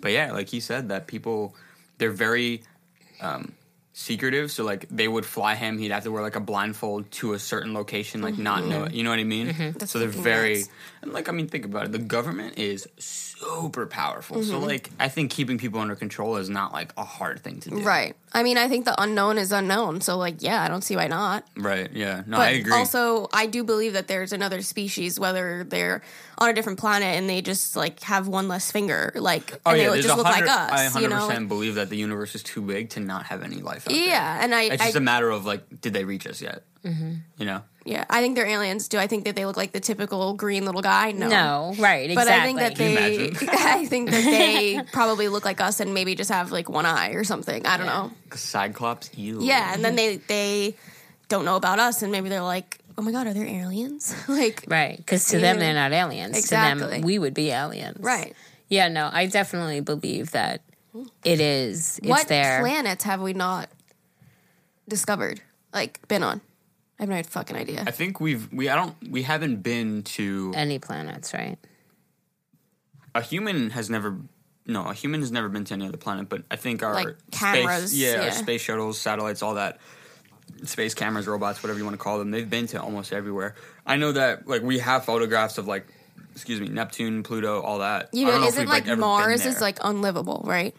But 0.00 0.12
yeah, 0.12 0.32
like 0.32 0.48
he 0.48 0.60
said 0.60 0.88
that 0.88 1.06
people 1.06 1.54
they're 1.98 2.10
very 2.10 2.62
um, 3.20 3.52
secretive. 3.92 4.50
So 4.52 4.62
like 4.64 4.86
they 4.90 5.08
would 5.08 5.24
fly 5.24 5.54
him, 5.54 5.78
he'd 5.78 5.90
have 5.90 6.04
to 6.04 6.10
wear 6.10 6.22
like 6.22 6.36
a 6.36 6.40
blindfold 6.40 7.10
to 7.12 7.32
a 7.32 7.38
certain 7.38 7.72
location, 7.72 8.20
like 8.20 8.36
not 8.36 8.66
know 8.66 8.84
it. 8.84 8.92
You 8.92 9.04
know 9.04 9.10
what 9.10 9.18
I 9.18 9.24
mean? 9.24 9.54
That's 9.78 9.90
So 9.90 9.98
they're 9.98 10.08
very 10.08 10.54
nuts. 10.58 10.68
And 11.06 11.14
like 11.14 11.28
I 11.28 11.32
mean, 11.32 11.48
think 11.48 11.64
about 11.64 11.86
it. 11.86 11.92
The 11.92 11.98
government 11.98 12.58
is 12.58 12.86
super 12.98 13.86
powerful. 13.86 14.42
So 14.42 14.56
Mm-hmm. 14.56 14.64
like 14.66 14.90
I 15.00 15.08
think 15.08 15.30
keeping 15.30 15.58
people 15.58 15.80
under 15.80 15.94
control 15.96 16.36
is 16.36 16.48
not 16.50 16.72
like 16.72 16.92
a 16.96 17.04
hard 17.04 17.40
thing 17.40 17.60
to 17.60 17.70
do. 17.70 17.80
Right. 17.82 18.14
I 18.32 18.42
mean, 18.42 18.58
I 18.58 18.68
think 18.68 18.84
the 18.84 19.00
unknown 19.00 19.38
is 19.38 19.50
unknown. 19.52 20.02
So, 20.02 20.18
like, 20.18 20.42
yeah, 20.42 20.60
I 20.62 20.68
don't 20.68 20.82
see 20.82 20.94
why 20.96 21.06
not. 21.06 21.46
Right. 21.56 21.88
Yeah. 21.92 22.22
No, 22.26 22.36
But 22.36 22.48
I 22.48 22.50
agree. 22.50 22.72
also, 22.74 23.28
I 23.32 23.46
do 23.46 23.64
believe 23.64 23.94
that 23.94 24.08
there's 24.08 24.32
another 24.34 24.60
species, 24.60 25.18
whether 25.18 25.64
they're 25.64 26.02
on 26.36 26.50
a 26.50 26.52
different 26.52 26.78
planet 26.78 27.16
and 27.16 27.30
they 27.30 27.40
just 27.40 27.76
like 27.76 28.00
have 28.02 28.28
one 28.28 28.46
less 28.48 28.70
finger, 28.70 29.12
like, 29.14 29.58
Oh 29.64 29.70
and 29.70 29.80
yeah, 29.80 29.90
they 29.90 30.02
just 30.02 30.16
look 30.16 30.24
like 30.26 30.42
us. 30.44 30.70
I 30.70 30.84
100 30.84 31.00
you 31.02 31.08
know, 31.08 31.26
percent 31.26 31.48
believe 31.48 31.76
that 31.76 31.88
the 31.88 31.96
universe 31.96 32.34
is 32.34 32.42
too 32.42 32.60
big 32.60 32.90
to 32.90 33.00
not 33.00 33.26
have 33.26 33.42
any 33.42 33.56
life 33.62 33.86
out 33.86 33.94
there. 33.94 34.04
yeah, 34.06 34.42
and 34.42 34.54
I, 34.54 34.62
It's 34.64 34.82
I 34.82 34.86
just 34.86 34.96
a 34.96 35.00
matter 35.00 35.30
of 35.30 35.46
like, 35.46 35.80
did 35.80 35.94
they 35.94 36.04
reach 36.04 36.26
us 36.26 36.42
yet? 36.42 36.62
Mm-hmm. 36.84 37.12
You 37.38 37.46
know, 37.46 37.62
yeah, 37.86 38.04
I 38.10 38.20
think 38.20 38.34
they're 38.36 38.46
aliens. 38.46 38.88
Do 38.88 38.98
I 38.98 39.06
think 39.06 39.24
that 39.24 39.36
they 39.36 39.46
look 39.46 39.56
like 39.56 39.72
the 39.72 39.80
typical 39.80 40.34
green 40.34 40.64
little 40.64 40.82
guy? 40.82 41.12
No, 41.12 41.28
No, 41.28 41.74
right. 41.78 42.10
Exactly. 42.10 42.14
But 42.14 42.28
I 42.28 42.44
think 42.44 42.58
that 42.58 42.74
they. 42.76 43.46
I 43.48 43.86
think 43.86 44.10
that 44.10 44.24
they 44.24 44.82
probably 44.92 45.28
look 45.28 45.44
like 45.44 45.60
us 45.60 45.80
and 45.80 45.94
maybe 45.94 46.14
just 46.14 46.30
have 46.30 46.50
like 46.52 46.68
one 46.68 46.84
eye 46.86 47.10
or 47.10 47.24
something. 47.24 47.64
I 47.64 47.76
don't 47.76 47.86
know. 47.86 48.10
Cyclops. 48.34 49.16
You. 49.16 49.38
Yeah, 49.42 49.72
and 49.72 49.84
then 49.84 49.96
they 49.96 50.16
they 50.16 50.74
don't 51.28 51.44
know 51.44 51.56
about 51.56 51.78
us, 51.78 52.02
and 52.02 52.12
maybe 52.12 52.28
they're 52.28 52.42
like, 52.42 52.78
"Oh 52.98 53.02
my 53.02 53.12
god, 53.12 53.26
are 53.28 53.32
there 53.34 53.46
aliens?" 53.46 54.14
like, 54.28 54.64
Right, 54.68 54.96
because 54.96 55.24
to 55.28 55.38
them 55.38 55.56
Yeah. 55.56 55.60
they're 55.64 55.74
not 55.74 55.92
aliens. 55.92 56.42
To 56.44 56.50
them, 56.50 57.02
we 57.02 57.18
would 57.18 57.34
be 57.34 57.50
aliens. 57.50 57.98
right? 58.00 58.34
Yeah, 58.68 58.88
no, 58.88 59.08
I 59.12 59.26
definitely 59.26 59.80
believe 59.80 60.32
that 60.32 60.60
it 61.24 61.40
is. 61.40 61.98
It's 61.98 62.08
what 62.08 62.26
there. 62.28 62.60
planets 62.60 63.04
have 63.04 63.20
we 63.22 63.32
not 63.32 63.68
discovered? 64.88 65.40
Like, 65.72 66.06
been 66.08 66.22
on? 66.22 66.40
I 66.98 67.02
have 67.02 67.08
no 67.10 67.22
fucking 67.22 67.56
idea. 67.56 67.84
I 67.86 67.90
think 67.90 68.20
we've 68.20 68.50
we 68.52 68.68
I 68.68 68.76
don't 68.76 68.94
we 69.10 69.22
haven't 69.22 69.62
been 69.62 70.02
to 70.02 70.52
Any 70.54 70.78
planets, 70.78 71.32
right? 71.34 71.58
a 73.14 73.22
human 73.22 73.70
has 73.70 73.88
never 73.88 74.18
no 74.66 74.84
a 74.84 74.92
human 74.92 75.20
has 75.20 75.32
never 75.32 75.48
been 75.48 75.64
to 75.64 75.72
any 75.72 75.86
other 75.88 75.96
planet 75.96 76.28
but 76.28 76.42
i 76.50 76.56
think 76.56 76.82
our 76.82 76.92
Like 76.92 77.16
cameras, 77.30 77.90
space, 77.92 77.94
yeah, 77.94 78.16
our 78.18 78.24
yeah. 78.26 78.30
space 78.30 78.60
shuttles 78.60 78.98
satellites 79.00 79.42
all 79.42 79.54
that 79.54 79.78
space 80.64 80.92
cameras 80.92 81.26
robots 81.26 81.62
whatever 81.62 81.78
you 81.78 81.84
want 81.86 81.94
to 81.94 82.02
call 82.02 82.18
them 82.18 82.30
they've 82.30 82.48
been 82.50 82.66
to 82.66 82.82
almost 82.82 83.12
everywhere 83.14 83.54
i 83.86 83.96
know 83.96 84.12
that 84.12 84.46
like 84.46 84.60
we 84.62 84.78
have 84.80 85.06
photographs 85.06 85.56
of 85.56 85.66
like 85.66 85.86
excuse 86.32 86.60
me 86.60 86.68
neptune 86.68 87.22
pluto 87.22 87.62
all 87.62 87.78
that 87.78 88.10
you 88.12 88.26
I 88.28 88.32
don't 88.32 88.40
know, 88.42 88.46
if 88.48 88.52
isn't 88.52 88.62
we've, 88.64 88.68
like, 88.68 88.82
ever 88.82 88.96
been 88.96 89.00
Mars 89.00 89.46
is 89.46 89.54
there. 89.54 89.60
like 89.62 89.78
unlivable, 89.82 90.42
right? 90.44 90.74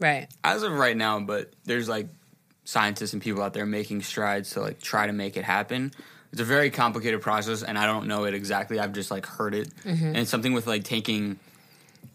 Right. 0.00 0.28
as 0.42 0.62
of 0.62 0.72
right 0.72 0.96
now 0.96 1.20
but 1.20 1.52
there's 1.64 1.86
like 1.88 2.08
scientists 2.64 3.12
and 3.12 3.22
people 3.22 3.42
out 3.42 3.52
there 3.52 3.66
making 3.66 4.02
strides 4.02 4.50
to 4.50 4.60
like 4.60 4.80
try 4.80 5.06
to 5.06 5.12
make 5.12 5.36
it 5.36 5.44
happen 5.44 5.92
it's 6.32 6.40
a 6.40 6.44
very 6.44 6.70
complicated 6.70 7.20
process 7.20 7.62
and 7.62 7.78
i 7.78 7.86
don't 7.86 8.06
know 8.06 8.24
it 8.24 8.34
exactly 8.34 8.78
i've 8.80 8.92
just 8.92 9.10
like 9.10 9.26
heard 9.26 9.54
it 9.54 9.68
Mm-hmm. 9.84 10.06
and 10.06 10.16
it's 10.16 10.30
something 10.30 10.52
with 10.54 10.66
like 10.66 10.82
taking 10.84 11.38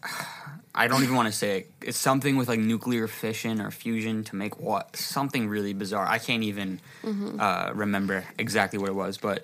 i 0.75 0.87
don't 0.87 1.03
even 1.03 1.15
want 1.15 1.27
to 1.27 1.31
say 1.31 1.59
it 1.59 1.71
it's 1.81 1.97
something 1.97 2.35
with 2.35 2.47
like 2.47 2.59
nuclear 2.59 3.07
fission 3.07 3.61
or 3.61 3.71
fusion 3.71 4.23
to 4.25 4.35
make 4.35 4.59
what 4.59 4.95
something 4.95 5.47
really 5.47 5.73
bizarre 5.73 6.05
i 6.07 6.17
can't 6.17 6.43
even 6.43 6.79
Mm-hmm. 7.03 7.39
uh, 7.39 7.71
remember 7.73 8.25
exactly 8.37 8.77
what 8.77 8.89
it 8.89 8.95
was 8.95 9.17
but 9.17 9.41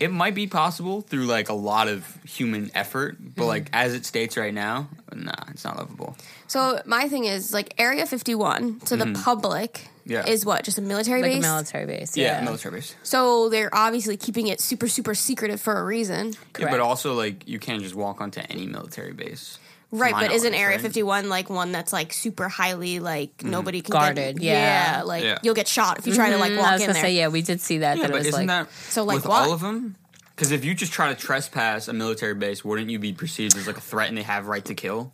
it 0.00 0.10
might 0.12 0.34
be 0.34 0.46
possible 0.46 1.00
through 1.02 1.24
like 1.26 1.48
a 1.48 1.54
lot 1.54 1.88
of 1.88 2.18
human 2.24 2.70
effort 2.74 3.16
but 3.20 3.42
Mm-hmm. 3.42 3.48
like 3.48 3.70
as 3.72 3.94
it 3.94 4.04
states 4.06 4.36
right 4.36 4.54
now 4.54 4.88
nah 5.14 5.32
it's 5.48 5.64
not 5.64 5.78
livable 5.78 6.16
So 6.46 6.80
my 6.86 7.08
thing 7.08 7.24
is 7.24 7.52
like 7.52 7.74
Area 7.78 8.06
51 8.06 8.80
to 8.86 8.96
the 8.96 9.12
public 9.24 9.72
Mm-hmm. 9.74 9.92
Yeah. 10.08 10.24
is 10.26 10.46
what 10.46 10.62
just 10.64 10.78
a 10.78 10.82
military 10.82 11.20
Like 11.20 11.32
base. 11.32 11.44
a 11.44 11.46
military 11.46 11.84
base. 11.86 12.16
yeah, 12.16 12.38
Yeah. 12.38 12.44
military 12.44 12.76
base 12.76 12.94
so 13.02 13.48
they're 13.48 13.74
obviously 13.74 14.16
keeping 14.16 14.46
it 14.46 14.60
super 14.60 14.86
super 14.88 15.14
secretive 15.14 15.60
for 15.60 15.78
a 15.78 15.84
reason, 15.84 16.34
Yeah, 16.58 16.70
but 16.70 16.80
also 16.80 17.14
like 17.14 17.46
you 17.48 17.58
can't 17.58 17.82
just 17.82 17.94
walk 17.94 18.20
onto 18.20 18.40
any 18.48 18.66
military 18.66 19.12
base. 19.12 19.58
right? 19.92 20.12
my 20.12 20.22
But 20.26 20.32
isn't 20.32 20.52
knowledge, 20.52 20.62
Area 20.62 20.76
right? 20.76 20.82
51 20.82 21.28
like 21.28 21.50
one 21.50 21.72
that's 21.72 21.92
like 21.92 22.12
super 22.12 22.48
highly 22.48 22.98
like 23.00 23.42
nobody 23.44 23.80
can 23.82 23.92
Guarded, 23.92 24.38
Get, 24.40 24.44
yeah. 24.44 25.02
like 25.04 25.22
Yeah. 25.24 25.38
you'll 25.42 25.54
get 25.54 25.68
shot 25.68 25.98
if 25.98 26.06
you 26.06 26.14
try 26.14 26.30
to 26.30 26.38
like 26.38 26.52
Mm, 26.52 26.58
walk 26.58 26.66
I 26.66 26.72
was 26.74 26.82
in 26.82 26.92
there. 26.92 27.02
say, 27.02 27.14
yeah, 27.14 27.28
we 27.28 27.42
did 27.42 27.60
see 27.60 27.78
that. 27.78 27.96
Yeah, 27.96 28.02
that 28.02 28.10
it 28.10 28.12
but 28.12 28.18
was 28.18 28.26
isn't 28.28 28.46
like, 28.46 28.66
that 28.66 28.72
So, 28.90 29.04
like, 29.04 29.16
with 29.16 29.26
what? 29.26 29.46
all 29.48 29.52
of 29.52 29.60
them? 29.60 29.96
Because 30.34 30.52
if 30.52 30.64
you 30.64 30.74
just 30.74 30.92
try 30.92 31.08
to 31.08 31.14
trespass 31.14 31.88
a 31.88 31.92
military 31.94 32.34
base, 32.34 32.64
wouldn't 32.64 32.90
you 32.90 32.98
be 32.98 33.12
perceived 33.12 33.56
as 33.56 33.66
like 33.66 33.78
a 33.78 33.80
threat 33.80 34.08
and 34.08 34.18
they 34.18 34.22
have 34.22 34.46
right 34.48 34.64
to 34.66 34.74
kill? 34.74 35.12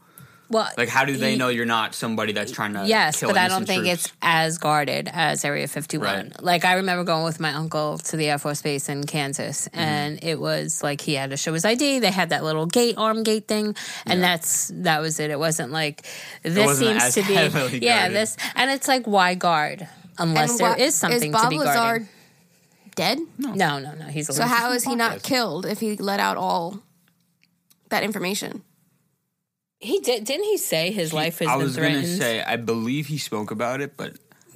Well, 0.52 0.68
Like, 0.76 0.88
how 0.88 1.04
do 1.04 1.16
they 1.16 1.34
know 1.36 1.48
you're 1.48 1.64
not 1.66 1.94
somebody 1.94 2.32
that's 2.32 2.52
trying 2.52 2.74
to? 2.74 2.86
Yes, 2.86 3.18
kill 3.20 3.30
but 3.30 3.38
I 3.38 3.48
don't 3.48 3.66
think 3.66 3.84
troops? 3.84 4.04
it's 4.06 4.12
as 4.22 4.58
guarded 4.58 5.08
as 5.12 5.44
Area 5.44 5.66
51. 5.66 6.06
Right. 6.06 6.42
Like 6.42 6.64
I 6.64 6.74
remember 6.74 7.04
going 7.04 7.24
with 7.24 7.40
my 7.40 7.52
uncle 7.54 7.98
to 7.98 8.16
the 8.16 8.28
Air 8.28 8.38
Force 8.38 8.62
Base 8.62 8.88
in 8.88 9.04
Kansas 9.04 9.68
Mm-hmm. 9.68 9.78
and 9.80 10.22
it 10.22 10.38
was 10.38 10.82
like 10.82 11.00
he 11.00 11.14
had 11.14 11.30
to 11.30 11.36
show 11.36 11.52
his 11.54 11.64
ID. 11.64 11.98
They 12.00 12.10
had 12.10 12.30
that 12.30 12.44
little 12.44 12.66
gate 12.66 12.96
arm 12.98 13.22
gate 13.22 13.48
thing 13.48 13.74
and 14.06 14.20
Yeah. 14.20 14.26
that's 14.28 14.70
that 14.74 15.00
was 15.00 15.18
it. 15.18 15.30
It 15.30 15.38
wasn't 15.38 15.72
like 15.72 16.06
this 16.42 16.64
wasn't 16.66 16.90
seems 17.00 17.02
as 17.04 17.14
to 17.14 17.22
be 17.26 17.34
heavily 17.34 17.78
Yeah, 17.82 18.00
guarded. 18.00 18.16
this 18.16 18.36
and 18.54 18.70
it's 18.70 18.86
like 18.88 19.06
why 19.06 19.34
guard 19.34 19.88
unless 20.18 20.50
And 20.50 20.60
there 20.60 20.70
what- 20.70 20.80
is 20.80 20.94
something 20.94 21.30
is 21.30 21.32
Bob 21.32 21.44
to 21.44 21.48
be 21.50 21.56
guarded. 21.56 22.02
Lazar 22.02 22.08
dead? 22.94 23.18
No, 23.38 23.54
no, 23.54 23.94
no, 23.94 24.04
he's 24.06 24.34
So 24.34 24.44
how 24.44 24.72
is 24.72 24.84
he 24.84 24.94
not 24.94 25.22
killed 25.32 25.64
if 25.64 25.80
he 25.80 25.96
let 25.96 26.20
out 26.20 26.36
all 26.36 26.80
that 27.88 28.02
information? 28.02 28.62
He 29.82 29.98
did 29.98 30.24
didn't 30.24 30.44
he 30.44 30.58
say 30.58 30.92
his 30.92 31.12
life 31.12 31.40
has 31.40 31.48
I 31.48 31.56
been 31.56 31.64
was 31.64 31.76
gonna 31.76 32.06
say 32.06 32.40
I 32.40 32.56
believe 32.56 33.08
he 33.08 33.18
spoke 33.18 33.50
about 33.50 33.80
it, 33.80 33.96
but 33.96 34.12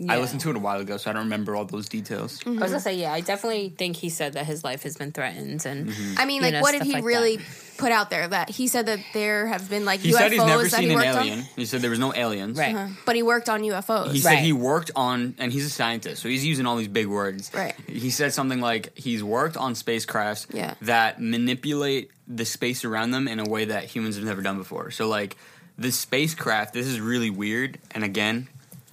I 0.09 0.19
listened 0.19 0.41
to 0.43 0.51
it 0.51 0.57
a 0.57 0.59
while 0.59 0.81
ago, 0.81 0.97
so 0.99 1.11
I 1.11 1.13
don't 1.15 1.25
remember 1.25 1.57
all 1.57 1.65
those 1.65 1.89
details. 1.89 2.41
I 2.47 2.51
was 2.51 2.59
gonna 2.61 2.81
say, 2.81 2.97
yeah, 2.97 3.13
I 3.13 3.21
definitely 3.21 3.71
think 3.71 3.97
he 3.97 4.11
said 4.11 4.35
that 4.35 4.45
his 4.47 4.63
life 4.63 4.83
has 4.83 4.97
been 4.97 5.13
threatened, 5.13 5.65
and 5.67 5.89
Mm-hmm. 5.89 6.15
I 6.19 6.25
mean, 6.27 6.43
like, 6.43 6.53
know, 6.53 6.61
what 6.61 6.73
did 6.73 6.83
he 6.83 6.93
like 6.95 7.05
really 7.05 7.37
that. 7.39 7.47
put 7.79 7.93
out 7.93 8.11
there? 8.11 8.29
That 8.29 8.51
he 8.51 8.69
said 8.69 8.87
that 8.87 8.99
there 9.15 9.47
have 9.47 9.71
been 9.71 9.85
like 9.85 10.01
He 10.01 10.13
UFOs 10.13 10.19
said 10.19 10.33
he's 10.33 10.45
never 10.45 10.63
that 10.65 10.71
seen 10.71 10.83
he 10.83 10.89
an 10.91 10.95
worked 10.97 11.07
alien. 11.09 11.39
on, 11.41 11.45
He 11.57 11.65
said 11.67 11.81
there 11.81 11.91
was 11.91 11.99
no 11.99 12.15
aliens. 12.15 12.59
right? 12.59 12.75
Uh-huh. 12.75 12.95
but 13.07 13.17
he 13.17 13.23
worked 13.23 13.49
on 13.49 13.63
UFOs. 13.63 14.13
He 14.13 14.19
said 14.21 14.37
he 14.41 14.53
worked 14.53 14.91
on, 14.97 15.35
and 15.39 15.53
he's 15.53 15.65
a 15.65 15.71
scientist, 15.71 16.23
so 16.23 16.29
he's 16.29 16.45
using 16.45 16.67
all 16.67 16.77
these 16.77 16.89
big 16.89 17.07
words. 17.07 17.51
Right. 17.55 17.75
He 17.89 18.11
said 18.11 18.33
something 18.33 18.61
like 18.61 18.97
he's 18.99 19.23
worked 19.25 19.57
on 19.57 19.75
spacecrafts 19.75 20.47
Yeah. 20.53 20.75
that 20.83 21.21
manipulate 21.21 22.11
the 22.29 22.45
space 22.45 22.85
around 22.85 23.13
them 23.13 23.29
in 23.29 23.39
a 23.39 23.45
way 23.45 23.67
that 23.67 23.85
humans 23.85 24.17
have 24.17 24.25
never 24.25 24.43
done 24.43 24.59
before. 24.59 24.91
So, 24.91 25.09
like, 25.09 25.37
the 25.79 25.93
spacecraft, 25.93 26.73
this 26.75 26.87
is 26.87 27.01
really 27.01 27.31
weird. 27.31 27.79
And 27.93 28.03
again, 28.03 28.49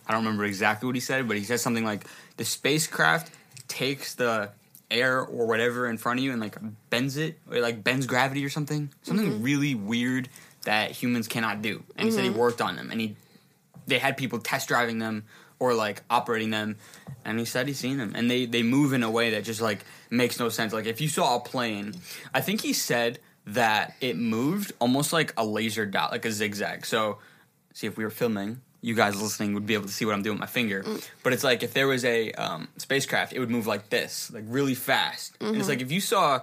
I 0.08 0.12
don't 0.13 0.24
remember 0.24 0.46
exactly 0.46 0.86
what 0.88 0.96
he 0.96 1.02
said, 1.02 1.28
but 1.28 1.38
he 1.38 1.44
said 1.44 1.60
something 1.60 1.86
like 1.86 2.06
the 2.38 2.46
spacecraft 2.46 3.34
takes 3.68 4.16
the 4.16 4.50
air 4.92 5.22
or 5.22 5.48
whatever 5.48 5.88
in 5.88 5.98
front 5.98 6.20
of 6.20 6.24
you 6.26 6.32
and 6.32 6.42
like 6.42 6.58
bends 6.89 7.18
it, 7.18 7.39
or 7.50 7.60
like 7.60 7.84
bends 7.84 8.06
gravity 8.06 8.44
or 8.46 8.50
something. 8.50 8.92
Something 9.04 9.28
Mm-hmm. 9.32 9.44
really 9.44 9.76
weird 9.76 10.30
that 10.66 10.92
humans 10.92 11.28
cannot 11.28 11.62
do. 11.62 11.84
And 11.98 12.08
he 12.08 12.12
said 12.13 12.24
he 12.24 12.30
worked 12.30 12.62
on 12.62 12.76
them, 12.76 12.92
and 12.92 13.00
he 13.02 13.16
they 13.88 14.00
had 14.00 14.16
people 14.18 14.39
test 14.39 14.68
driving 14.68 15.00
them 15.00 15.26
or 15.60 15.74
like 15.74 16.02
operating 16.10 16.50
them 16.52 16.78
and 17.26 17.38
he 17.39 17.46
said 17.46 17.68
he's 17.68 17.80
seen 17.80 17.98
them 17.98 18.13
and 18.16 18.30
they 18.32 18.46
they 18.46 18.63
move 18.63 18.92
in 18.94 19.04
a 19.04 19.10
way 19.12 19.32
that 19.32 19.44
just 19.44 19.62
like 19.62 19.84
makes 20.10 20.39
no 20.39 20.48
sense 20.50 20.72
like 20.74 20.86
if 20.86 21.00
you 21.02 21.08
saw 21.08 21.36
a 21.38 21.39
plane 21.39 21.94
i 22.34 22.42
think 22.42 22.60
he 22.62 22.74
said 22.74 23.20
that 23.46 23.94
it 24.02 24.18
moved 24.18 24.72
almost 24.80 25.13
like 25.13 25.34
a 25.38 25.46
laser 25.46 25.86
dot 25.86 26.12
like 26.12 26.26
a 26.26 26.32
zigzag 26.32 26.86
so 26.86 27.18
see 27.74 27.88
if 27.88 27.98
we 27.98 28.04
were 28.04 28.10
filming 28.10 28.60
you 28.84 28.93
guys 28.93 29.19
listening 29.19 29.54
would 29.54 29.65
be 29.65 29.74
able 29.74 29.88
to 29.88 29.91
see 29.91 30.06
what 30.06 30.13
i'm 30.13 30.22
doing 30.22 30.36
with 30.36 30.41
my 30.41 30.46
finger 30.46 30.84
mm. 30.84 31.10
but 31.24 31.34
it's 31.34 31.43
like 31.43 31.63
if 31.63 31.74
there 31.74 31.88
was 31.88 32.06
a 32.06 32.32
um, 32.34 32.67
spacecraft 32.78 33.34
it 33.34 33.39
would 33.39 33.50
move 33.50 33.65
like 33.65 33.89
this 33.89 34.32
like 34.32 34.43
really 34.48 34.76
fast 34.76 35.36
and 35.39 35.50
it's 35.50 35.60
mm-hmm. 35.60 35.69
like 35.69 35.82
if 35.82 35.91
you 35.91 36.02
saw 36.02 36.41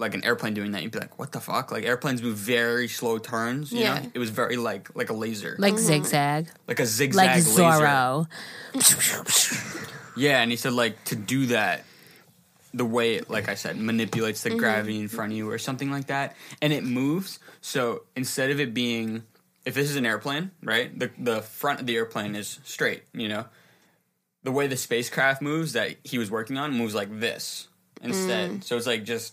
like 0.00 0.14
an 0.14 0.24
airplane 0.24 0.54
doing 0.54 0.72
that, 0.72 0.82
you'd 0.82 0.92
be 0.92 0.98
like, 0.98 1.18
"What 1.18 1.30
the 1.30 1.40
fuck?" 1.40 1.70
Like 1.70 1.84
airplanes 1.84 2.22
move 2.22 2.36
very 2.36 2.88
slow 2.88 3.18
turns. 3.18 3.70
You 3.70 3.80
Yeah. 3.80 4.00
know, 4.00 4.10
it 4.14 4.18
was 4.18 4.30
very 4.30 4.56
like 4.56 4.88
like 4.96 5.10
a 5.10 5.12
laser, 5.12 5.54
Like 5.58 5.74
mm-hmm. 5.74 5.84
zigzag, 5.84 6.48
like 6.66 6.80
a 6.80 6.86
zigzag 6.86 7.26
like 7.26 7.36
laser. 7.36 7.62
Zorro. 7.62 8.26
Yeah, 10.16 10.42
and 10.42 10.50
he 10.50 10.56
said 10.56 10.72
like 10.72 11.02
to 11.06 11.16
do 11.16 11.46
that, 11.46 11.84
the 12.74 12.84
way 12.84 13.14
it, 13.14 13.30
like 13.30 13.48
I 13.48 13.54
said, 13.54 13.78
manipulates 13.78 14.42
the 14.42 14.50
mm-hmm. 14.50 14.58
gravity 14.58 15.00
in 15.00 15.08
front 15.08 15.32
of 15.32 15.38
you 15.38 15.48
or 15.48 15.56
something 15.56 15.90
like 15.90 16.08
that, 16.08 16.36
and 16.60 16.72
it 16.72 16.84
moves. 16.84 17.38
So 17.60 18.02
instead 18.16 18.50
of 18.50 18.60
it 18.60 18.74
being, 18.74 19.22
if 19.70 19.74
this 19.76 19.88
is 19.88 19.96
an 19.96 20.04
airplane, 20.04 20.50
right, 20.62 20.96
the 20.98 21.10
the 21.18 21.40
front 21.42 21.80
of 21.80 21.86
the 21.86 21.96
airplane 21.96 22.34
is 22.36 22.58
straight. 22.64 23.04
You 23.14 23.28
know, 23.28 23.46
the 24.42 24.50
way 24.52 24.66
the 24.66 24.76
spacecraft 24.76 25.40
moves 25.40 25.72
that 25.74 25.96
he 26.04 26.18
was 26.18 26.30
working 26.30 26.58
on 26.58 26.72
moves 26.76 26.94
like 26.94 27.20
this 27.20 27.68
instead. 28.02 28.64
So 28.64 28.76
it's 28.76 28.86
like 28.86 29.04
just 29.04 29.32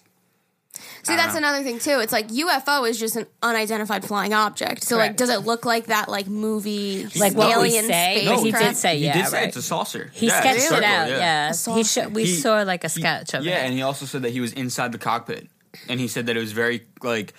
See, 1.03 1.15
that's 1.15 1.33
know. 1.33 1.39
another 1.39 1.63
thing 1.63 1.79
too. 1.79 1.99
It's 2.01 2.11
like 2.13 2.27
UFO 2.27 2.87
is 2.87 2.99
just 2.99 3.15
an 3.15 3.25
unidentified 3.41 4.05
flying 4.05 4.31
object. 4.33 4.83
So, 4.83 4.95
like, 4.97 5.15
does 5.17 5.29
it 5.31 5.39
look 5.39 5.65
like 5.65 5.87
that, 5.87 6.07
like 6.07 6.27
movie, 6.27 7.07
Like 7.15 7.33
what 7.33 7.47
we 7.47 7.53
alien 7.53 7.85
say? 7.85 8.25
spacecraft? 8.27 8.37
No, 8.39 8.43
he 8.43 8.51
did 8.51 8.75
say- 8.77 8.97
he 8.99 9.05
yeah, 9.05 9.13
did 9.13 9.25
say 9.27 9.37
right. 9.39 9.47
it's 9.47 9.57
a 9.57 9.61
saucer. 9.63 10.11
He 10.13 10.27
Yeah, 10.27 10.39
sketched 10.39 10.61
circle, 10.61 10.77
it 10.77 10.83
out. 10.83 11.09
Yeah, 11.09 11.51
A 11.67 11.73
he 11.73 11.83
sho- 11.83 12.09
we 12.09 12.25
He- 12.25 12.35
saw 12.35 12.61
like 12.61 12.83
a 12.83 12.89
He- 12.89 12.99
sketch 12.99 13.33
of 13.33 13.43
yeah, 13.43 13.51
it. 13.51 13.53
Yeah, 13.55 13.63
and 13.65 13.73
he 13.73 13.81
also 13.81 14.05
said 14.05 14.21
that 14.21 14.31
he 14.31 14.39
was 14.39 14.53
inside 14.53 14.91
the 14.91 14.99
cockpit, 14.99 15.47
and 15.89 15.99
he 15.99 16.07
said 16.07 16.27
that 16.27 16.37
it 16.37 16.41
was 16.41 16.51
very 16.51 16.85
like, 17.01 17.33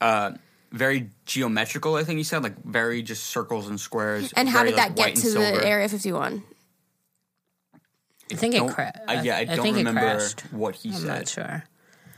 uh, 0.00 0.30
very 0.72 1.10
geometrical. 1.26 1.96
I 1.96 2.04
think 2.04 2.18
he 2.18 2.24
said 2.24 2.42
like 2.42 2.62
very 2.64 3.02
just 3.02 3.24
circles 3.26 3.68
and 3.68 3.78
squares. 3.80 4.32
And 4.34 4.48
how 4.48 4.58
very, 4.58 4.70
did 4.70 4.78
that 4.78 4.96
white 4.96 5.14
get 5.16 5.22
to 5.22 5.30
the 5.32 5.66
Area 5.66 5.88
51? 5.88 6.42
I 8.32 8.34
think 8.36 8.54
it 8.54 8.68
crashed. 8.70 8.96
yeah, 9.24 9.36
I 9.38 9.44
don't 9.44 9.62
think 9.62 9.76
remember 9.76 10.00
it 10.00 10.04
crashed. 10.18 10.40
what 10.52 10.76
he 10.76 10.90
I'm 10.90 10.94
said. 10.96 11.08
not 11.08 11.28
sure 11.28 11.64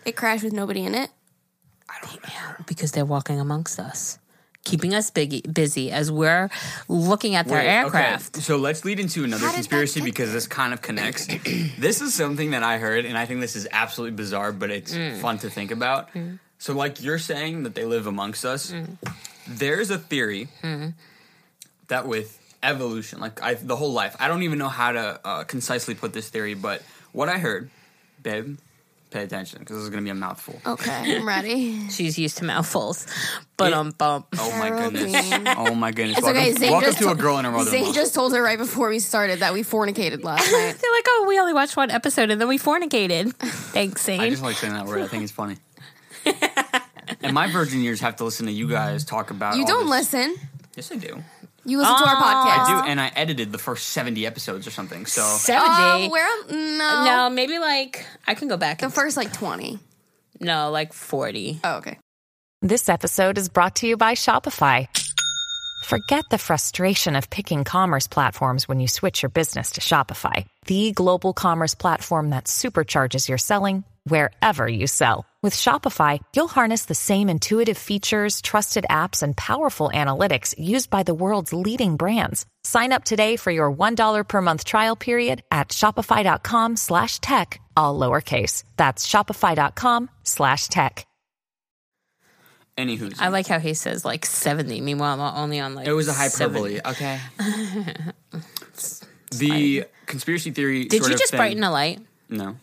It 0.04 0.14
crashed 0.16 0.44
with 0.44 0.52
nobody 0.52 0.82
in 0.84 0.94
it. 0.94 1.10
I 1.88 1.94
don't 2.02 2.20
remember. 2.22 2.64
because 2.66 2.92
they're 2.92 3.04
walking 3.06 3.40
amongst 3.40 3.78
us, 3.78 4.18
keeping 4.64 4.92
us 4.94 5.10
big, 5.10 5.52
busy 5.54 5.90
as 5.90 6.10
we're 6.12 6.50
looking 6.88 7.34
at 7.34 7.48
their 7.48 7.58
Wait, 7.58 7.66
aircraft. 7.68 8.36
Okay. 8.36 8.42
So 8.42 8.56
let's 8.56 8.84
lead 8.84 9.00
into 9.00 9.24
another 9.24 9.46
How 9.46 9.52
conspiracy 9.54 10.00
because 10.02 10.32
this 10.32 10.46
kind 10.46 10.72
of 10.74 10.82
connects. 10.82 11.26
this 11.78 12.00
is 12.02 12.12
something 12.14 12.50
that 12.50 12.62
I 12.62 12.76
heard, 12.78 13.04
and 13.06 13.16
I 13.16 13.24
think 13.26 13.40
this 13.40 13.56
is 13.56 13.66
absolutely 13.72 14.16
bizarre, 14.16 14.52
but 14.52 14.70
it's 14.70 14.92
Mm. 14.94 15.18
fun 15.20 15.38
to 15.38 15.48
think 15.50 15.70
about. 15.70 16.10
So, 16.62 16.74
like 16.74 17.02
you're 17.02 17.18
saying 17.18 17.64
that 17.64 17.74
they 17.74 17.84
live 17.84 18.06
amongst 18.06 18.44
us, 18.44 18.70
Mm. 18.70 18.96
there's 19.48 19.90
a 19.90 19.98
theory 19.98 20.46
that 21.88 22.06
with 22.06 22.38
evolution, 22.62 23.18
like 23.18 23.42
I, 23.42 23.54
the 23.54 23.74
whole 23.74 23.92
life, 23.92 24.14
I 24.20 24.28
don't 24.28 24.44
even 24.44 24.60
know 24.60 24.68
how 24.68 24.92
to 24.92 25.20
uh, 25.24 25.42
concisely 25.42 25.96
put 25.96 26.12
this 26.12 26.28
theory, 26.28 26.54
but 26.54 26.80
what 27.10 27.28
I 27.28 27.38
heard, 27.38 27.68
babe, 28.22 28.58
pay 29.10 29.24
attention 29.24 29.58
because 29.58 29.74
this 29.78 29.82
is 29.82 29.90
gonna 29.90 30.02
be 30.02 30.10
a 30.10 30.14
mouthful. 30.14 30.54
Okay, 30.64 31.16
I'm 31.16 31.26
ready. 31.36 31.88
She's 31.88 32.16
used 32.16 32.38
to 32.38 32.44
mouthfuls. 32.44 33.08
But 33.56 33.72
It- 33.72 33.74
um 33.74 33.90
bump. 33.98 34.26
Oh 34.38 34.56
my 34.56 34.70
goodness! 34.70 35.32
Oh 35.58 35.74
my 35.74 35.90
goodness! 35.90 36.18
It's 36.18 36.24
welcome 36.24 36.42
okay. 36.42 36.52
Zane 36.52 36.70
welcome 36.70 36.86
just 36.90 36.98
to 36.98 37.04
a 37.04 37.06
told- 37.08 37.18
girl 37.18 37.38
and 37.38 37.46
her 37.46 37.52
mother. 37.52 37.70
Zane 37.72 37.92
just 37.92 38.14
told 38.14 38.32
her 38.34 38.40
right 38.42 38.56
before 38.56 38.88
we 38.88 39.00
started 39.00 39.40
that 39.40 39.52
we 39.52 39.64
fornicated 39.64 40.22
last 40.22 40.46
night. 40.52 40.76
They're 40.80 40.92
like, 40.92 41.06
oh, 41.08 41.24
we 41.26 41.40
only 41.40 41.54
watched 41.54 41.76
one 41.76 41.90
episode 41.90 42.30
and 42.30 42.40
then 42.40 42.46
we 42.46 42.56
fornicated. 42.56 43.34
Thanks, 43.74 44.04
Zane. 44.04 44.20
I 44.20 44.30
just 44.30 44.44
like 44.44 44.54
saying 44.54 44.74
that 44.74 44.86
word. 44.86 45.02
I 45.02 45.08
think 45.08 45.24
it's 45.24 45.32
funny. 45.32 45.56
And 47.22 47.32
my 47.34 47.50
virgin 47.50 47.80
years 47.82 48.00
have 48.00 48.16
to 48.16 48.24
listen 48.24 48.46
to 48.46 48.52
you 48.52 48.68
guys 48.68 49.04
talk 49.04 49.30
about. 49.30 49.54
You 49.56 49.62
all 49.62 49.66
don't 49.68 49.80
this- 49.90 50.12
listen. 50.12 50.36
Yes, 50.76 50.90
I 50.92 50.96
do. 50.96 51.22
You 51.64 51.78
listen 51.78 51.96
to 51.96 52.08
our 52.08 52.16
Oh. 52.16 52.20
podcast. 52.20 52.66
I 52.66 52.82
do, 52.82 52.88
and 52.90 53.00
I 53.00 53.12
edited 53.14 53.52
the 53.52 53.58
first 53.58 53.90
seventy 53.90 54.26
episodes 54.26 54.66
or 54.66 54.70
something. 54.72 55.06
So 55.06 55.22
70. 55.22 55.66
Oh, 55.68 56.08
where? 56.10 56.46
No, 56.50 57.04
no, 57.04 57.30
maybe 57.30 57.58
like, 57.58 58.04
I 58.26 58.34
can 58.34 58.48
go 58.48 58.56
back. 58.56 58.78
The 58.78 58.86
and- 58.86 58.94
first 58.94 59.16
like 59.16 59.32
twenty. 59.32 59.78
no, 60.40 60.70
like 60.70 60.92
40. 60.92 61.60
Oh, 61.62 61.76
okay. 61.76 61.98
This 62.62 62.88
episode 62.88 63.38
is 63.38 63.48
brought 63.48 63.76
to 63.76 63.86
you 63.86 63.96
by 63.96 64.14
Shopify. 64.14 64.88
Forget 65.84 66.24
the 66.30 66.38
frustration 66.38 67.14
of 67.16 67.28
picking 67.30 67.62
commerce 67.64 68.06
platforms 68.08 68.66
when 68.68 68.80
you 68.80 68.88
switch 68.88 69.22
your 69.22 69.30
business 69.30 69.70
to 69.72 69.80
Shopify, 69.80 70.46
the 70.66 70.92
global 70.92 71.32
commerce 71.32 71.74
platform 71.74 72.30
that 72.30 72.44
supercharges 72.46 73.28
your 73.28 73.38
selling 73.38 73.84
wherever 74.04 74.68
you 74.68 74.86
sell. 74.86 75.26
With 75.42 75.56
Shopify, 75.56 76.20
you'll 76.36 76.46
harness 76.46 76.84
the 76.84 76.94
same 76.94 77.28
intuitive 77.28 77.76
features, 77.76 78.40
trusted 78.40 78.86
apps, 78.88 79.24
and 79.24 79.36
powerful 79.36 79.90
analytics 79.92 80.54
used 80.56 80.88
by 80.88 81.02
the 81.02 81.14
world's 81.14 81.52
leading 81.52 81.96
brands. 81.96 82.46
Sign 82.62 82.92
up 82.92 83.02
today 83.02 83.34
for 83.36 83.50
your 83.50 83.72
$1 83.72 84.28
per 84.28 84.40
month 84.40 84.64
trial 84.64 84.94
period 84.94 85.42
at 85.50 85.70
shopify.com 85.70 86.76
slash 86.76 87.18
tech, 87.18 87.60
all 87.76 87.98
lowercase. 87.98 88.62
That's 88.76 89.04
shopify.com 89.04 90.10
slash 90.22 90.68
tech. 90.68 91.04
anywho, 92.78 93.14
I 93.18 93.28
like 93.28 93.48
how 93.48 93.58
he 93.58 93.74
says 93.74 94.04
like 94.04 94.24
70. 94.24 94.80
Meanwhile, 94.80 95.20
I'm 95.20 95.36
only 95.36 95.58
on 95.58 95.74
like. 95.74 95.88
it 95.88 95.92
was 95.92 96.06
a 96.06 96.12
70. 96.12 96.76
hyperbole. 96.78 96.80
Okay. 96.92 97.18
the 99.32 99.84
conspiracy 100.06 100.52
theory. 100.52 100.84
Did 100.84 101.00
sort 101.00 101.10
you 101.10 101.14
of 101.14 101.20
just 101.20 101.32
thing- 101.32 101.38
brighten 101.38 101.64
a 101.64 101.70
light? 101.72 102.00
No, 102.28 102.56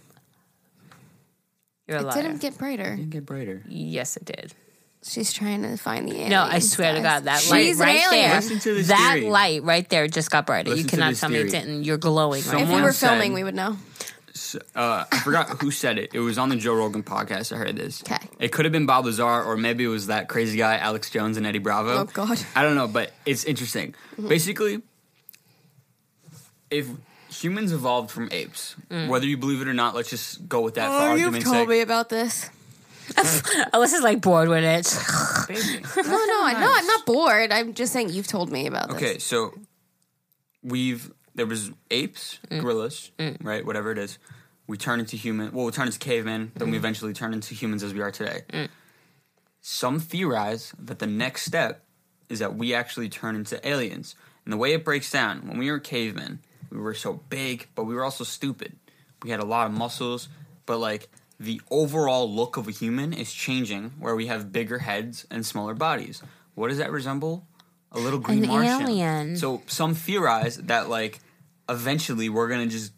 You're 1.89 1.97
a 1.97 2.01
It 2.01 2.05
liar. 2.05 2.21
didn't 2.21 2.39
get 2.41 2.57
brighter. 2.57 2.83
It 2.93 2.97
didn't 2.97 3.09
get 3.09 3.25
brighter. 3.25 3.63
yes, 3.67 4.15
it 4.15 4.23
did. 4.25 4.53
She's 5.01 5.31
trying 5.33 5.63
to 5.63 5.75
find 5.77 6.07
the 6.07 6.11
aliens. 6.13 6.29
No, 6.29 6.43
I 6.43 6.59
swear 6.59 6.93
to. 6.93 7.01
God, 7.01 7.23
that 7.23 7.39
She's 7.39 7.49
light 7.51 7.73
an 7.73 7.79
right 7.79 7.95
alien. 8.11 8.29
there, 8.29 8.35
Listen 8.41 8.59
to 8.59 8.73
this 8.75 8.87
that 8.89 9.13
theory. 9.15 9.29
light 9.29 9.63
right 9.63 9.89
there 9.89 10.07
just 10.09 10.29
got 10.29 10.45
brighter. 10.45 10.69
Listen 10.71 10.83
you 10.85 10.89
cannot 10.89 11.09
this 11.11 11.21
tell 11.21 11.29
me 11.29 11.39
it 11.39 11.49
didn't. 11.51 11.83
You're 11.85 11.97
glowing 11.97 12.41
right 12.43 12.47
If 12.47 12.53
we 12.53 12.59
Someone 12.65 12.83
were 12.83 12.91
said- 12.91 13.09
filming, 13.11 13.33
we 13.33 13.43
would 13.43 13.55
know. 13.55 13.77
Uh, 14.75 15.05
I 15.11 15.19
forgot 15.19 15.61
who 15.61 15.71
said 15.71 15.97
it. 15.97 16.11
It 16.13 16.19
was 16.19 16.37
on 16.37 16.49
the 16.49 16.55
Joe 16.55 16.73
Rogan 16.73 17.03
podcast. 17.03 17.51
I 17.53 17.57
heard 17.57 17.75
this. 17.75 18.01
'Kay. 18.01 18.17
It 18.39 18.49
could 18.51 18.63
have 18.65 18.71
been 18.71 18.85
Bob 18.85 19.05
Lazar, 19.05 19.23
or 19.43 19.57
maybe 19.57 19.83
it 19.83 19.87
was 19.89 20.07
that 20.07 20.29
crazy 20.29 20.57
guy 20.57 20.77
Alex 20.77 21.09
Jones 21.09 21.35
and 21.37 21.45
Eddie 21.45 21.59
Bravo. 21.59 21.99
Oh, 21.99 22.03
God. 22.05 22.37
Mm-hmm. 22.37 22.57
I 22.59 22.63
don't 22.63 22.75
know, 22.75 22.87
but 22.87 23.11
it's 23.25 23.43
interesting. 23.45 23.95
Basically, 24.27 24.81
if 26.69 26.87
humans 27.31 27.71
evolved 27.71 28.11
from 28.11 28.29
apes, 28.31 28.75
mm. 28.89 29.07
whether 29.07 29.25
you 29.25 29.37
believe 29.37 29.61
it 29.61 29.67
or 29.67 29.73
not, 29.73 29.95
let's 29.95 30.09
just 30.09 30.47
go 30.47 30.61
with 30.61 30.75
that 30.75 30.89
oh, 30.89 30.91
for 30.91 30.99
Mm. 30.99 31.01
Oh, 31.01 31.15
you've 31.15 31.25
argument's 31.25 31.45
told 31.45 31.57
sake. 31.57 31.69
me 31.69 31.81
about 31.81 32.09
this. 32.09 32.49
Alyssa's 33.73 34.03
like 34.03 34.21
bored 34.21 34.49
with 34.49 34.63
it. 34.63 34.85
Baby. 35.47 35.83
No, 35.95 36.25
no, 36.25 36.43
I 36.43 36.53
no, 36.53 36.71
I'm 36.73 36.85
not 36.85 37.05
bored. 37.05 37.51
I'm 37.51 37.73
just 37.73 37.91
saying 37.91 38.09
you've 38.09 38.27
told 38.27 38.51
me 38.51 38.67
about 38.67 38.89
this. 38.89 38.97
Okay, 38.97 39.17
so 39.17 39.53
we've 40.63 41.11
there 41.35 41.45
was 41.45 41.71
apes, 41.89 42.39
mm. 42.49 42.61
gorillas, 42.61 43.11
mm. 43.17 43.37
right? 43.43 43.65
Whatever 43.65 43.91
it 43.91 43.97
is. 43.97 44.19
We 44.67 44.77
turn 44.77 44.99
into 44.99 45.17
human. 45.17 45.51
Well, 45.51 45.65
we 45.65 45.71
turn 45.71 45.87
into 45.87 45.97
cavemen. 45.97 46.51
Then 46.55 46.69
we 46.69 46.77
eventually 46.77 47.13
turn 47.13 47.33
into 47.33 47.55
humans 47.55 47.81
as 47.81 47.93
we 47.93 48.01
are 48.01 48.11
today. 48.11 48.41
Some 49.61 49.99
theorize 49.99 50.73
that 50.77 50.99
the 50.99 51.07
next 51.07 51.43
step 51.43 51.83
is 52.29 52.39
that 52.39 52.55
we 52.55 52.75
actually 52.75 53.09
turn 53.09 53.35
into 53.35 53.67
aliens. 53.67 54.15
And 54.45 54.53
the 54.53 54.57
way 54.57 54.73
it 54.73 54.85
breaks 54.85 55.11
down, 55.11 55.47
when 55.47 55.57
we 55.57 55.71
were 55.71 55.79
cavemen, 55.79 56.39
we 56.69 56.79
were 56.79 56.93
so 56.93 57.13
big, 57.29 57.67
but 57.75 57.85
we 57.85 57.95
were 57.95 58.03
also 58.03 58.23
stupid. 58.23 58.75
We 59.23 59.29
had 59.29 59.39
a 59.39 59.45
lot 59.45 59.67
of 59.67 59.73
muscles, 59.73 60.29
but 60.65 60.77
like 60.77 61.09
the 61.39 61.61
overall 61.69 62.31
look 62.33 62.57
of 62.57 62.67
a 62.67 62.71
human 62.71 63.13
is 63.13 63.33
changing, 63.33 63.93
where 63.99 64.15
we 64.15 64.27
have 64.27 64.51
bigger 64.51 64.79
heads 64.79 65.25
and 65.31 65.45
smaller 65.45 65.73
bodies. 65.73 66.21
What 66.55 66.69
does 66.69 66.77
that 66.77 66.91
resemble? 66.91 67.47
A 67.91 67.99
little 67.99 68.19
green 68.19 68.43
An 68.43 68.49
Martian. 68.49 68.81
alien. 68.83 69.37
So 69.37 69.61
some 69.67 69.95
theorize 69.95 70.57
that 70.57 70.89
like 70.89 71.19
eventually 71.67 72.29
we're 72.29 72.49
gonna 72.49 72.67
just 72.67 72.93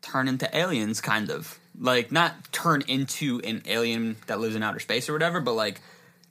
turn 0.00 0.28
into 0.28 0.56
aliens, 0.56 1.00
kind 1.00 1.30
of 1.30 1.58
like 1.78 2.10
not 2.10 2.52
turn 2.52 2.82
into 2.88 3.40
an 3.44 3.62
alien 3.66 4.16
that 4.26 4.40
lives 4.40 4.56
in 4.56 4.62
outer 4.62 4.80
space 4.80 5.08
or 5.08 5.12
whatever, 5.12 5.40
but 5.40 5.54
like 5.54 5.80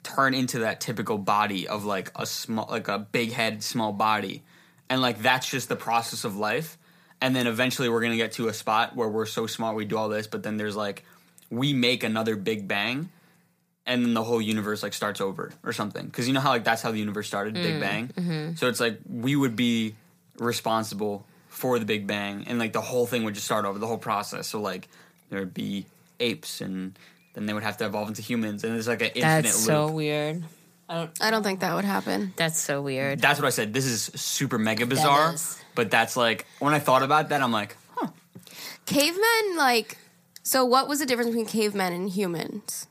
turn 0.04 0.34
into 0.34 0.60
that 0.60 0.80
typical 0.80 1.18
body 1.18 1.68
of 1.68 1.86
like 1.86 2.12
a 2.16 2.26
small, 2.26 2.68
like 2.70 2.88
a 2.88 3.00
big 3.00 3.34
head, 3.34 3.64
small 3.64 3.92
body, 3.92 4.44
and 4.90 5.02
like 5.02 5.22
that's 5.22 5.50
just 5.50 5.70
the 5.70 5.76
process 5.76 6.24
of 6.24 6.38
life. 6.38 6.78
And 7.20 7.36
then 7.36 7.48
eventually 7.48 7.90
we're 7.90 8.02
gonna 8.02 8.18
get 8.18 8.34
to 8.34 8.48
a 8.48 8.54
spot 8.54 8.96
where 8.96 9.10
we're 9.10 9.26
so 9.26 9.48
smart 9.48 9.76
we 9.76 9.86
do 9.86 9.98
all 9.98 10.10
this, 10.10 10.28
but 10.28 10.44
then 10.44 10.58
there's 10.58 10.76
like 10.76 11.04
we 11.50 11.74
make 11.74 12.04
another 12.04 12.36
big 12.36 12.68
bang 12.68 13.10
and 13.86 14.06
then 14.06 14.14
the 14.14 14.24
whole 14.24 14.42
universe 14.42 14.84
like 14.84 14.94
starts 14.94 15.22
over 15.22 15.52
or 15.64 15.74
something. 15.74 16.06
Because 16.06 16.28
you 16.28 16.34
know 16.34 16.42
how 16.42 16.50
like 16.50 16.64
that's 16.64 16.82
how 16.82 16.92
the 16.92 17.00
universe 17.00 17.28
started 17.28 17.54
big 17.54 17.76
mm, 17.76 17.80
bang? 17.80 18.08
Mm-hmm. 18.10 18.56
so 18.56 18.68
it's 18.68 18.80
like 18.80 19.00
we 19.10 19.36
would 19.36 19.56
be 19.56 19.96
responsible 20.38 21.26
for 21.48 21.80
the 21.80 21.86
big 21.86 22.06
bang 22.06 22.44
and 22.48 22.60
like 22.60 22.74
the 22.74 22.82
whole 22.82 23.08
thing 23.08 23.24
would 23.24 23.34
just 23.34 23.46
start 23.46 23.66
over 23.66 23.80
the 23.80 23.88
whole 23.88 23.98
process. 23.98 24.48
So 24.48 24.62
like 24.62 24.88
there 25.30 25.40
would 25.40 25.54
be 25.54 25.86
apes 26.20 26.62
and 26.62 26.98
then 27.34 27.46
they 27.46 27.54
would 27.54 27.64
have 27.64 27.78
to 27.78 27.86
evolve 27.86 28.10
into 28.10 28.22
humans 28.22 28.64
and 28.64 28.76
it's 28.76 28.88
like 28.88 29.02
an 29.02 29.08
infinite 29.08 29.44
That's 29.44 29.58
loop. 29.60 29.66
so 29.66 29.92
weird. 29.92 30.44
I 30.90 31.32
don't 31.32 31.44
think 31.44 31.60
that 31.60 31.76
would 31.76 31.86
happen. 31.86 32.34
That's 32.38 32.60
so 32.60 32.82
weird. 32.82 33.20
that's 33.20 33.40
what 33.40 33.46
i 33.48 33.50
said 33.50 33.74
this 33.74 33.86
is 33.86 34.04
super 34.16 34.58
mega 34.58 34.86
bizarre 34.86 35.34
is. 35.34 35.60
but 35.76 35.92
that's 35.92 36.16
like 36.16 36.46
when 36.60 36.74
i 36.74 36.80
thought 36.80 37.04
about 37.04 37.30
that 37.30 37.42
i'm 37.42 37.52
like 37.52 37.76
huh 37.96 38.08
Cavemen, 38.86 39.58
like, 39.58 39.98
so 40.44 40.64
what 40.64 40.88
was 40.88 41.00
the 41.00 41.06
difference 41.06 41.30
between 41.32 41.46
cavemen 41.46 41.92
and 41.94 42.10
humans? 42.10 42.88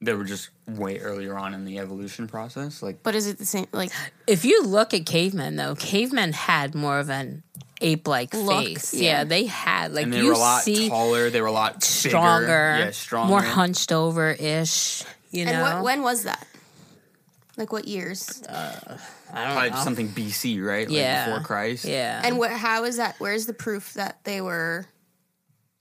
they 0.00 0.12
were 0.12 0.24
just 0.24 0.50
way 0.68 0.98
earlier 0.98 1.38
on 1.38 1.54
in 1.54 1.64
the 1.64 1.78
evolution 1.78 2.26
process 2.26 2.82
like 2.82 3.02
But 3.02 3.14
is 3.14 3.26
it 3.26 3.38
the 3.38 3.46
same? 3.46 3.68
Like, 3.72 3.90
If 4.26 4.44
you 4.44 4.62
look 4.64 4.92
at 4.92 5.06
cavemen, 5.06 5.56
though, 5.56 5.74
cavemen 5.76 6.32
had 6.34 6.74
more 6.74 6.98
of 6.98 7.08
an 7.10 7.42
ape-like 7.80 8.34
Look, 8.34 8.64
face. 8.66 8.92
yeah. 8.92 9.18
Yeah. 9.18 9.24
they 9.24 9.46
had 9.46 9.94
like 9.94 10.04
and 10.04 10.12
they 10.12 10.18
you 10.18 10.26
were 10.26 10.32
a 10.32 10.38
lot 10.38 10.62
see 10.62 10.88
taller 10.90 11.30
they 11.30 11.40
were 11.40 11.46
a 11.46 11.52
lot 11.52 11.74
bigger. 11.74 11.84
stronger, 11.86 12.76
yeah 12.80 12.90
stronger 12.90 13.30
more 13.30 13.40
hunched 13.42 13.92
over 13.92 14.30
ish. 14.32 15.04
You 15.30 15.44
know, 15.46 15.52
and 15.52 15.62
what, 15.62 15.84
when 15.84 16.02
was 16.02 16.24
that? 16.24 16.46
Like, 17.56 17.72
what 17.72 17.86
years? 17.86 18.42
I 18.48 18.74
don't 18.88 18.98
Probably 19.52 19.70
know. 19.70 19.76
something 19.84 20.08
BC, 20.08 20.60
right? 20.64 20.88
yeah, 20.90 21.24
Like 21.26 21.26
before 21.34 21.46
Christ. 21.46 21.84
Yeah, 21.84 22.20
And 22.24 22.36
wh- 22.42 22.48
how 22.50 22.84
is 22.84 22.96
that? 22.96 23.14
Where's 23.18 23.46
the 23.46 23.52
proof 23.54 23.94
that 23.94 24.18
they 24.24 24.40
were? 24.40 24.86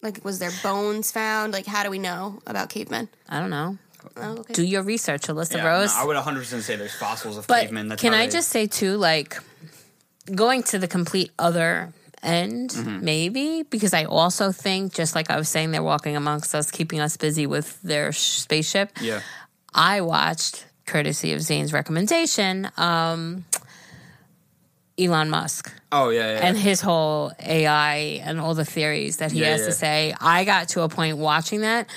Like, 0.01 0.23
was 0.23 0.37
there 0.39 0.51
bones 0.61 1.11
found? 1.11 1.53
Like, 1.53 1.65
how 1.65 1.83
do 1.83 1.89
we 1.89 1.97
know 1.99 2.41
about 2.45 2.69
cavemen? 2.69 3.09
I 3.29 3.39
don't 3.39 3.49
know. 3.49 3.77
Oh, 4.17 4.37
okay. 4.39 4.53
Do 4.53 4.63
your 4.63 4.83
research, 4.83 5.23
Alyssa 5.27 5.55
Yeah, 5.57 5.65
Rose. 5.67 5.95
no, 5.95 6.01
I 6.01 6.05
would 6.05 6.17
100% 6.17 6.61
say 6.61 6.75
there's 6.75 6.93
fossils 6.93 7.37
of 7.37 7.47
But 7.47 7.61
cavemen. 7.61 7.87
That's 7.87 8.01
can 8.01 8.13
I 8.13 8.25
they- 8.25 8.31
just 8.33 8.49
say 8.49 8.67
too, 8.67 8.97
like 8.97 9.37
going 10.35 10.61
to 10.63 10.77
the 10.79 10.87
complete 10.87 11.31
other 11.39 11.93
end, 12.21 12.71
Mm-hmm. 12.71 13.03
maybe 13.03 13.63
because 13.63 13.93
I 13.93 14.03
also 14.05 14.51
think, 14.51 14.93
just 14.93 15.15
like 15.15 15.29
I 15.31 15.37
was 15.37 15.49
saying, 15.49 15.71
they're 15.71 15.81
walking 15.83 16.15
amongst 16.15 16.53
us, 16.53 16.69
keeping 16.69 16.99
us 16.99 17.17
busy 17.17 17.47
with 17.47 17.81
their 17.81 18.11
sh- 18.11 18.39
spaceship. 18.39 18.91
Yeah. 19.01 19.21
I 19.73 20.01
watched, 20.01 20.65
courtesy 20.85 21.33
of 21.33 21.41
Zane's 21.41 21.73
recommendation, 21.73 22.69
um, 22.77 23.45
Elon 24.99 25.29
Musk 25.29 25.71
Oh, 25.91 26.09
yeah, 26.09 26.33
yeah. 26.33 26.45
and 26.47 26.57
his 26.57 26.81
whole 26.81 27.31
AI 27.39 28.21
and 28.23 28.39
all 28.39 28.53
the 28.53 28.65
theories 28.65 29.17
that 29.17 29.31
he 29.31 29.39
Yeah, 29.41 29.47
has 29.51 29.61
yeah. 29.61 29.65
to 29.67 29.71
say. 29.71 30.15
I 30.19 30.43
got 30.45 30.69
to 30.69 30.81
a 30.81 30.89
point 30.89 31.17
watching 31.17 31.61
that 31.61 31.87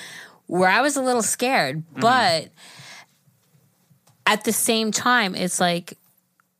where 0.47 0.69
I 0.71 0.81
was 0.81 0.97
a 0.97 1.03
little 1.03 1.23
scared, 1.23 1.79
Mm-hmm. 1.79 2.01
but 2.01 2.49
at 4.27 4.45
the 4.45 4.53
same 4.53 4.93
time, 4.93 5.35
it's 5.35 5.61
like 5.61 5.99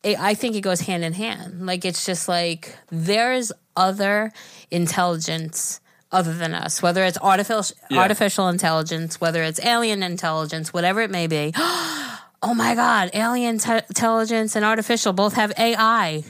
it, 0.03 0.19
I 0.21 0.35
think 0.35 0.55
it 0.57 0.61
goes 0.61 0.81
hand 0.83 1.05
in 1.05 1.13
hand. 1.15 1.67
Like 1.67 1.85
it's 1.85 2.05
just 2.07 2.29
like 2.29 2.77
there's 2.91 3.51
other 3.77 4.33
intelligence 4.71 5.81
other 6.13 6.33
than 6.35 6.55
us, 6.55 6.81
whether 6.83 7.03
it's 7.05 7.19
artificial 7.21 7.77
artificial 7.93 8.49
intelligence, 8.49 9.21
whether 9.21 9.43
it's 9.43 9.59
alien 9.65 10.03
intelligence, 10.03 10.73
whatever 10.73 11.01
it 11.01 11.11
may 11.11 11.27
be. 11.27 11.53
oh 12.43 12.55
my 12.55 12.75
god, 12.75 13.11
alien 13.15 13.59
te- 13.59 13.81
intelligence 13.89 14.57
and 14.57 14.65
artificial 14.65 15.13
both 15.13 15.35
have 15.35 15.53
AI. 15.59 16.25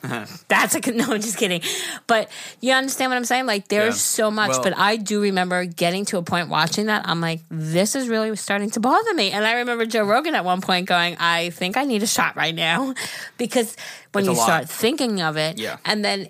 That's 0.48 0.76
a 0.76 0.92
no. 0.92 1.06
I'm 1.12 1.20
just 1.20 1.36
kidding, 1.36 1.60
but 2.06 2.30
you 2.60 2.72
understand 2.72 3.10
what 3.10 3.16
I'm 3.16 3.24
saying. 3.24 3.46
Like 3.46 3.66
there's 3.66 3.94
Yeah. 3.96 4.24
so 4.24 4.30
much, 4.30 4.50
Well- 4.50 4.62
but 4.62 4.78
I 4.78 4.94
do 4.96 5.20
remember 5.20 5.64
getting 5.64 6.04
to 6.06 6.18
a 6.18 6.22
point 6.22 6.48
watching 6.48 6.86
that. 6.86 7.08
I'm 7.08 7.20
like, 7.20 7.40
this 7.50 7.96
is 7.96 8.08
really 8.08 8.34
starting 8.36 8.70
to 8.70 8.80
bother 8.80 9.12
me. 9.14 9.32
And 9.32 9.44
I 9.44 9.54
remember 9.54 9.86
Joe 9.86 10.04
Rogan 10.04 10.36
at 10.36 10.44
one 10.44 10.60
point 10.60 10.86
going, 10.86 11.16
I 11.18 11.50
think 11.50 11.76
I 11.76 11.82
need 11.84 12.04
a 12.04 12.06
shot 12.06 12.36
right 12.36 12.54
now, 12.54 12.94
because 13.38 13.76
when 14.12 14.24
you 14.24 14.36
start 14.36 14.68
thinking 14.68 15.20
of 15.20 15.36
it, 15.36 15.58
Yeah. 15.58 15.78
and 15.84 16.04
then 16.04 16.28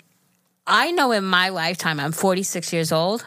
I 0.67 0.91
know 0.93 1.12
in 1.12 1.25
my 1.25 1.51
lifetime, 1.51 2.01
I'm 2.01 2.12
46 2.12 2.73
years 2.73 2.91
old. 2.91 3.27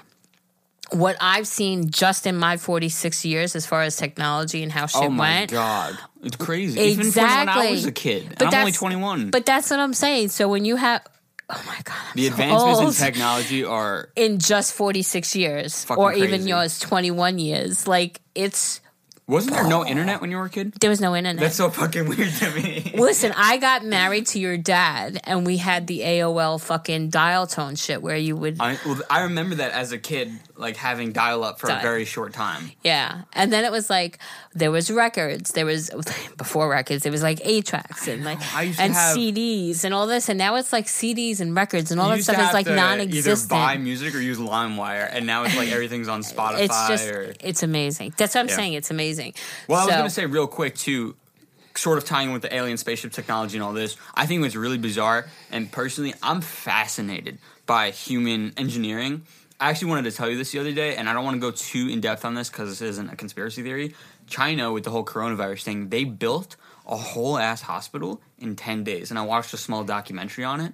What 0.92 1.16
I've 1.22 1.48
seen 1.48 1.90
just 1.90 2.28
in 2.28 2.36
my 2.38 2.58
46 2.58 3.24
years 3.26 3.56
as 3.56 3.66
far 3.66 3.82
as 3.84 3.96
technology 3.98 4.62
and 4.64 4.72
how 4.72 4.88
shit 4.88 5.02
went. 5.02 5.12
oh 5.12 5.16
my 5.16 5.30
went. 5.40 5.52
god, 5.52 5.98
it's 6.24 6.36
crazy. 6.36 6.80
Even 6.80 7.12
from 7.12 7.24
when 7.24 7.30
I 7.30 7.42
Exactly. 7.44 7.72
was 7.72 7.86
a 7.86 7.92
kid, 7.92 8.28
But 8.38 8.42
I'm 8.42 8.48
only 8.48 8.72
that's- 8.72 8.78
21. 8.78 9.30
But 9.32 9.46
that's 9.46 9.70
what 9.70 9.80
I'm 9.80 9.94
saying. 9.94 10.30
So 10.30 10.48
when 10.50 10.66
you 10.66 10.76
have, 10.76 11.02
oh 11.50 11.64
my 11.66 11.78
god, 11.84 11.96
I'm 12.10 12.16
the 12.16 12.28
so 12.28 12.32
advancements 12.34 12.80
old. 12.80 12.88
in 12.90 12.94
technology 12.94 13.64
are 13.64 14.10
in 14.16 14.40
just 14.40 14.74
46 14.74 15.36
years, 15.36 15.86
or 15.90 16.14
even 16.14 16.48
yours 16.48 16.80
21 16.80 17.40
years, 17.40 17.88
like 17.88 18.20
it's 18.36 18.82
Wasn't 19.28 19.54
there 19.56 19.68
no 19.68 19.86
internet 19.86 20.20
when 20.20 20.30
you 20.30 20.38
were 20.38 20.46
a 20.46 20.50
kid? 20.50 20.74
there 20.82 20.90
was 20.90 21.00
no 21.00 21.16
internet. 21.16 21.40
That's 21.42 21.56
so 21.56 21.70
fucking 21.70 22.08
weird 22.08 22.34
to 22.40 22.52
me. 22.52 22.92
Listen, 22.96 23.34
I 23.38 23.58
got 23.58 23.86
married 23.86 24.28
to 24.28 24.40
your 24.40 24.58
dad, 24.58 25.22
and 25.24 25.46
we 25.46 25.56
had 25.58 25.88
the 25.88 26.02
AOL 26.02 26.60
fucking 26.62 27.10
dial 27.12 27.48
tone 27.48 27.76
shit 27.76 28.02
where 28.02 28.18
you 28.18 28.36
would, 28.36 28.58
I, 28.60 28.78
well, 28.86 29.00
I 29.10 29.22
remember 29.22 29.56
that 29.56 29.72
as 29.72 29.92
a 29.94 29.98
kid, 29.98 30.32
like 30.62 30.78
having 30.78 31.12
dial 31.12 31.44
up 31.44 31.60
for 31.60 31.70
a 31.70 31.82
very 31.82 32.06
short 32.06 32.32
time. 32.34 32.72
yeah. 32.84 33.24
And 33.34 33.52
then 33.52 33.66
it 33.66 33.72
was 33.72 33.90
like 33.90 34.20
there 34.54 34.72
was 34.72 34.90
records, 34.90 35.52
there 35.52 35.66
was 35.66 35.90
before 36.38 36.70
records, 36.70 37.04
there 37.04 37.12
was 37.12 37.24
like 37.24 37.40
eight 37.44 37.66
tracks 37.66 38.08
and 38.08 38.24
like 38.24 38.40
I 38.56 38.62
used 38.64 38.78
to 38.80 38.86
and 38.86 38.94
have- 38.94 39.18
CDs 39.18 39.84
and 39.84 39.94
all 39.94 40.08
this, 40.08 40.30
and 40.30 40.38
now 40.38 40.56
it's 40.56 40.72
like 40.72 40.86
CDs 40.86 41.42
and 41.42 41.56
records 41.56 41.92
and 41.92 42.00
all 42.00 42.10
that 42.10 42.24
stuff 42.24 42.40
is 42.40 42.54
like 42.54 42.68
non-existent. 42.68 43.52
Either 43.52 43.66
buy 43.66 43.78
music 43.78 44.16
or 44.16 44.20
use 44.22 44.38
LimeWire, 44.38 45.10
and 45.12 45.26
now 45.26 45.44
it's 45.44 45.58
like 45.58 45.70
everything's 45.74 46.08
on 46.08 46.22
Spotify. 46.22 46.60
it's 46.62 46.88
just 46.88 47.08
or, 47.10 47.34
it's 47.42 47.64
amazing. 47.64 48.14
That's 48.18 48.36
what 48.36 48.42
I'm 48.42 48.48
Yeah. 48.50 48.56
saying. 48.56 48.74
It's 48.74 48.92
amazing. 48.92 49.34
well, 49.68 49.80
I 49.82 49.86
was 49.86 49.94
going 49.96 50.04
to 50.06 50.10
say 50.12 50.26
real 50.28 50.48
quick 50.48 50.76
too, 50.76 51.16
sort 51.76 51.98
of 51.98 52.06
tying 52.06 52.28
in 52.28 52.34
with 52.34 52.42
the 52.44 52.54
alien 52.54 52.78
spaceship 52.78 53.12
technology 53.14 53.58
and 53.58 53.64
all 53.64 53.74
this. 53.74 53.98
I 54.14 54.26
think 54.28 54.46
it's 54.46 54.56
really 54.56 54.78
bizarre, 54.78 55.28
and 55.52 55.72
personally, 55.72 56.14
I'm 56.22 56.42
fascinated 56.42 57.38
by 57.66 57.92
human 57.92 58.54
engineering. 58.58 59.24
I 59.62 59.70
actually 59.70 59.90
wanted 59.90 60.10
to 60.10 60.18
tell 60.18 60.28
you 60.28 60.38
this 60.38 60.52
the 60.52 60.60
other 60.60 60.72
day, 60.72 60.96
and 60.96 61.08
I 61.08 61.14
don't 61.14 61.24
want 61.24 61.36
to 61.36 61.40
go 61.40 61.52
too 61.52 61.88
in 61.88 62.02
depth 62.02 62.26
on 62.26 62.34
this 62.34 62.50
because 62.50 62.70
this 62.70 62.82
isn't 62.82 63.10
a 63.10 63.16
conspiracy 63.16 63.62
theory. 63.62 63.94
China, 64.26 64.72
with 64.72 64.84
the 64.84 64.90
whole 64.90 65.06
coronavirus 65.06 65.64
thing, 65.64 65.90
they 65.90 66.04
built 66.04 66.56
a 66.88 66.98
whole 66.98 67.38
ass 67.38 67.62
hospital 67.62 68.22
in 68.40 68.56
10 68.56 68.84
days, 68.84 69.12
and 69.12 69.20
I 69.20 69.22
watched 69.22 69.54
a 69.54 69.58
small 69.58 69.84
documentary 69.84 70.44
on 70.44 70.62
it. 70.62 70.74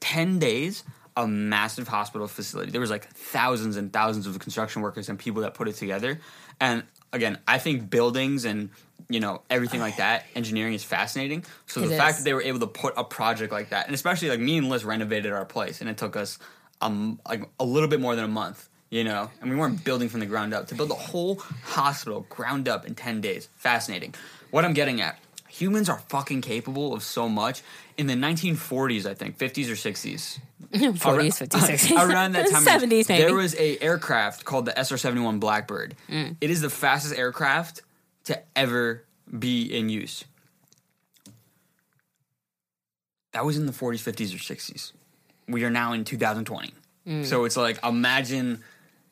10 0.00 0.38
days 0.38 0.84
a 1.16 1.26
massive 1.26 1.88
hospital 1.88 2.28
facility 2.28 2.70
there 2.70 2.80
was 2.80 2.90
like 2.90 3.08
thousands 3.08 3.76
and 3.76 3.92
thousands 3.92 4.24
of 4.28 4.38
construction 4.38 4.82
workers 4.82 5.08
and 5.08 5.18
people 5.18 5.42
that 5.42 5.52
put 5.52 5.66
it 5.66 5.74
together 5.74 6.20
and 6.60 6.84
again 7.12 7.36
i 7.48 7.58
think 7.58 7.90
buildings 7.90 8.44
and 8.44 8.70
you 9.08 9.18
know 9.18 9.42
everything 9.50 9.80
like 9.80 9.96
that 9.96 10.24
engineering 10.36 10.74
is 10.74 10.84
fascinating 10.84 11.44
so 11.66 11.82
It 11.82 11.88
the 11.88 11.96
fact 11.96 12.18
that 12.18 12.24
they 12.24 12.34
were 12.34 12.42
able 12.42 12.60
to 12.60 12.68
put 12.68 12.94
a 12.96 13.02
project 13.02 13.50
like 13.50 13.70
that 13.70 13.86
and 13.86 13.96
especially 13.96 14.28
like 14.28 14.38
me 14.38 14.58
and 14.58 14.68
liz 14.68 14.84
renovated 14.84 15.32
our 15.32 15.44
place 15.44 15.80
and 15.80 15.90
it 15.90 15.96
took 15.96 16.14
us 16.14 16.38
um 16.80 17.20
like 17.28 17.48
a 17.58 17.64
little 17.64 17.88
bit 17.88 18.00
more 18.00 18.14
than 18.14 18.24
a 18.24 18.28
month 18.28 18.68
you 18.90 19.04
know 19.04 19.30
and 19.40 19.50
we 19.50 19.56
weren't 19.56 19.84
building 19.84 20.08
from 20.08 20.20
the 20.20 20.26
ground 20.26 20.54
up 20.54 20.66
to 20.68 20.74
build 20.74 20.90
a 20.90 20.94
whole 20.94 21.36
hospital 21.64 22.26
ground 22.28 22.68
up 22.68 22.86
in 22.86 22.94
10 22.94 23.20
days 23.20 23.48
fascinating 23.56 24.14
what 24.50 24.64
i'm 24.64 24.72
getting 24.72 25.00
at 25.00 25.18
humans 25.48 25.88
are 25.88 25.98
fucking 26.08 26.40
capable 26.40 26.94
of 26.94 27.02
so 27.02 27.28
much 27.28 27.62
in 27.96 28.06
the 28.06 28.14
1940s 28.14 29.06
i 29.06 29.14
think 29.14 29.38
50s 29.38 29.68
or 29.68 29.72
60s 29.72 30.38
40s, 30.72 31.48
50s, 31.48 31.48
60s, 31.48 32.08
around 32.08 32.32
that 32.32 32.50
time 32.50 32.62
70s 32.64 33.08
maybe. 33.08 33.22
there 33.22 33.34
was 33.34 33.54
a 33.54 33.78
aircraft 33.82 34.44
called 34.44 34.66
the 34.66 34.72
SR-71 34.72 35.40
Blackbird. 35.40 35.94
Mm. 36.08 36.36
It 36.40 36.50
is 36.50 36.60
the 36.60 36.70
fastest 36.70 37.16
aircraft 37.16 37.80
to 38.24 38.40
ever 38.54 39.04
be 39.38 39.62
in 39.62 39.88
use. 39.88 40.24
That 43.32 43.44
was 43.44 43.56
in 43.56 43.66
the 43.66 43.72
40s, 43.72 44.02
50s, 44.02 44.34
or 44.34 44.38
60s. 44.38 44.92
We 45.48 45.64
are 45.64 45.70
now 45.70 45.92
in 45.92 46.04
2020. 46.04 46.72
Mm. 47.06 47.24
So 47.24 47.44
it's 47.44 47.56
like 47.56 47.82
imagine 47.84 48.62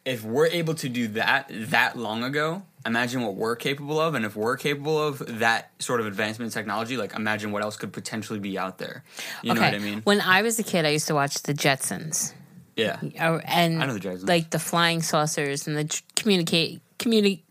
if 0.05 0.23
we're 0.23 0.47
able 0.47 0.75
to 0.75 0.89
do 0.89 1.09
that 1.09 1.51
that 1.51 1.97
long 1.99 2.23
ago, 2.23 2.63
imagine 2.85 3.23
what 3.23 3.35
we're 3.35 3.57
capable 3.57 3.99
of 4.01 4.15
and 4.15 4.25
if 4.25 4.37
we're 4.37 4.57
capable 4.57 5.03
of 5.03 5.41
that 5.41 5.71
sort 5.81 6.01
of 6.01 6.07
advancement 6.07 6.53
in 6.53 6.53
technology, 6.53 6.97
like 6.97 7.15
imagine 7.15 7.51
what 7.53 7.63
else 7.63 7.77
could 7.77 7.93
potentially 7.93 8.39
be 8.39 8.57
out 8.59 8.79
there. 8.79 9.03
You 9.43 9.55
know 9.55 9.61
what 9.61 9.75
I 9.75 9.79
mean? 9.79 10.03
When 10.03 10.21
I 10.21 10.43
was 10.43 10.59
a 10.59 10.63
kid, 10.63 10.85
I 10.85 10.91
used 10.91 11.09
to 11.09 11.15
watch 11.15 11.43
the 11.43 11.55
Jetsons. 11.55 12.33
yeah. 12.77 13.01
Oh, 13.21 13.39
and 13.45 13.83
I 13.83 13.87
know 13.87 13.95
the 13.95 14.01
Jetsons. 14.01 14.29
like 14.29 14.51
the 14.51 14.59
flying 14.61 15.03
saucers 15.03 15.67
and 15.67 15.77
the 15.77 16.03
communicate 16.15 16.81
communi 16.99 17.43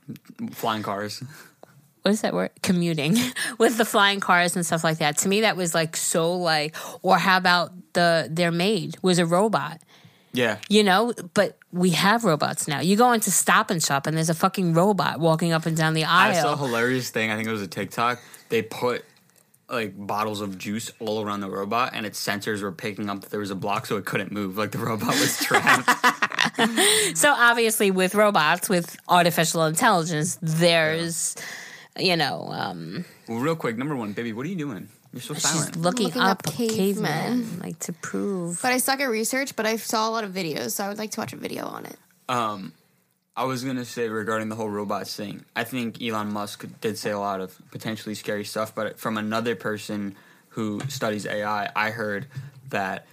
Flying 0.51 0.83
cars. 0.83 1.23
what 2.03 2.11
is 2.11 2.21
that 2.21 2.33
word 2.33 2.51
commuting 2.61 3.17
with 3.57 3.77
the 3.77 3.85
flying 3.85 4.19
cars 4.19 4.55
and 4.55 4.63
stuff 4.65 4.83
like 4.83 4.99
that 4.99 5.17
to 5.17 5.27
me 5.27 5.41
that 5.41 5.57
was 5.57 5.73
like 5.73 5.97
so 5.97 6.33
like 6.37 6.75
or 7.01 7.17
how 7.17 7.37
about 7.37 7.73
the 7.95 8.27
their 8.29 8.51
maid 8.51 8.95
was 9.01 9.17
a 9.19 9.25
robot 9.25 9.81
Yeah. 10.33 10.57
you 10.69 10.83
know 10.83 11.13
but 11.33 11.57
we 11.71 11.89
have 11.91 12.23
robots 12.23 12.67
now 12.67 12.79
you 12.79 12.95
go 12.95 13.11
into 13.11 13.31
stop 13.31 13.69
and 13.71 13.81
shop 13.83 14.05
and 14.07 14.15
there's 14.15 14.29
a 14.29 14.33
fucking 14.35 14.73
robot 14.75 15.19
walking 15.19 15.51
up 15.51 15.65
and 15.65 15.75
down 15.75 15.93
the 15.95 16.05
aisle. 16.05 16.37
I 16.37 16.41
saw 16.41 16.53
a 16.53 16.57
hilarious 16.57 17.09
thing. 17.09 17.31
I 17.31 17.35
think 17.35 17.47
it 17.47 17.51
was 17.51 17.61
a 17.63 17.67
TikTok. 17.67 18.19
They 18.49 18.61
put 18.61 19.03
like 19.67 19.93
bottles 19.97 20.41
of 20.41 20.59
juice 20.59 20.91
all 20.99 21.25
around 21.25 21.39
the 21.39 21.49
robot, 21.49 21.93
and 21.95 22.05
its 22.05 22.23
sensors 22.23 22.61
were 22.61 22.71
picking 22.71 23.09
up 23.09 23.21
that 23.21 23.31
there 23.31 23.39
was 23.39 23.49
a 23.49 23.55
block, 23.55 23.87
so 23.87 23.97
it 23.97 24.05
couldn't 24.05 24.31
move. 24.31 24.57
Like 24.59 24.71
the 24.71 24.77
robot 24.89 25.15
was 25.19 25.39
trapped. 25.43 25.89
so 27.17 27.33
obviously 27.33 27.89
with 27.91 28.13
robots 28.13 28.69
with 28.69 28.95
artificial 29.09 29.65
intelligence 29.65 30.37
there's 30.41 31.35
you 31.97 32.15
know 32.15 32.47
um 32.51 33.03
well, 33.27 33.39
real 33.39 33.55
quick, 33.55 33.75
number 33.77 33.95
one, 33.95 34.13
baby, 34.13 34.33
what 34.33 34.45
are 34.45 34.49
you 34.49 34.55
doing? 34.55 34.87
You're 35.15 35.21
so 35.21 35.33
she's 35.33 35.77
looking, 35.77 36.07
Looking 36.07 36.21
up, 36.21 36.45
up 36.45 36.53
cavemen. 36.53 37.45
cavemen. 37.45 37.59
like 37.61 37.79
to 37.79 37.93
prove 37.93 38.59
But 38.61 38.73
I 38.73 38.79
suck 38.79 38.99
at 38.99 39.05
research, 39.05 39.55
but 39.55 39.65
I 39.65 39.77
saw 39.77 40.09
a 40.09 40.11
lot 40.11 40.25
of 40.25 40.31
videos, 40.33 40.71
so 40.71 40.83
I 40.83 40.89
would 40.89 40.97
like 40.97 41.11
to 41.11 41.21
watch 41.21 41.31
a 41.31 41.37
video 41.37 41.65
on 41.65 41.85
it. 41.85 41.95
Um, 42.27 42.73
I 43.33 43.45
was 43.45 43.63
gonna 43.63 43.85
say 43.85 44.09
regarding 44.09 44.49
the 44.49 44.55
whole 44.55 44.69
robots 44.69 45.15
thing. 45.15 45.45
I 45.55 45.63
think 45.63 46.01
Elon 46.03 46.33
Musk 46.33 46.65
did 46.81 46.97
say 46.97 47.11
a 47.11 47.19
lot 47.19 47.39
of 47.39 47.57
potentially 47.71 48.13
scary 48.13 48.43
stuff, 48.43 48.75
but 48.75 48.99
from 48.99 49.15
another 49.17 49.55
person 49.55 50.15
who 50.49 50.81
studies 50.89 51.25
AI, 51.25 51.69
I 51.73 51.91
heard 51.91 52.27
that 52.71 53.05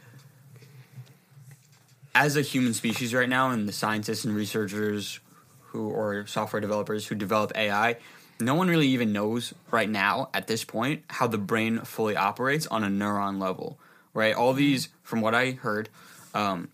as 2.17 2.37
a 2.37 2.43
human 2.43 2.75
species 2.75 3.15
right 3.15 3.29
now, 3.29 3.51
and 3.51 3.69
the 3.69 3.73
scientists 3.73 4.25
and 4.25 4.35
researchers 4.35 5.21
who 5.67 5.89
or 5.89 6.27
software 6.27 6.61
developers 6.61 7.07
who 7.07 7.15
develop 7.15 7.53
AI, 7.57 7.97
no 8.45 8.55
one 8.55 8.69
really 8.69 8.89
even 8.89 9.13
knows 9.13 9.55
right 9.71 9.89
now 9.89 10.29
at 10.35 10.47
this 10.47 10.65
point 10.65 11.05
how 11.09 11.27
the 11.27 11.39
brain 11.39 11.81
fully 11.81 12.17
operates 12.17 12.67
on 12.67 12.85
a 12.85 12.89
neuron 12.89 13.41
level. 13.41 13.79
Right? 14.15 14.35
All 14.35 14.53
these, 14.53 14.89
from 15.03 15.21
what 15.23 15.35
I 15.35 15.53
heard, 15.53 15.89
um, 16.35 16.69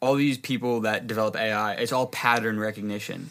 all 0.00 0.14
these 0.14 0.38
people 0.38 0.80
that 0.80 1.06
develop 1.06 1.36
AI, 1.36 1.74
it's 1.74 1.92
all 1.92 2.06
pattern 2.06 2.58
recognition. 2.58 3.30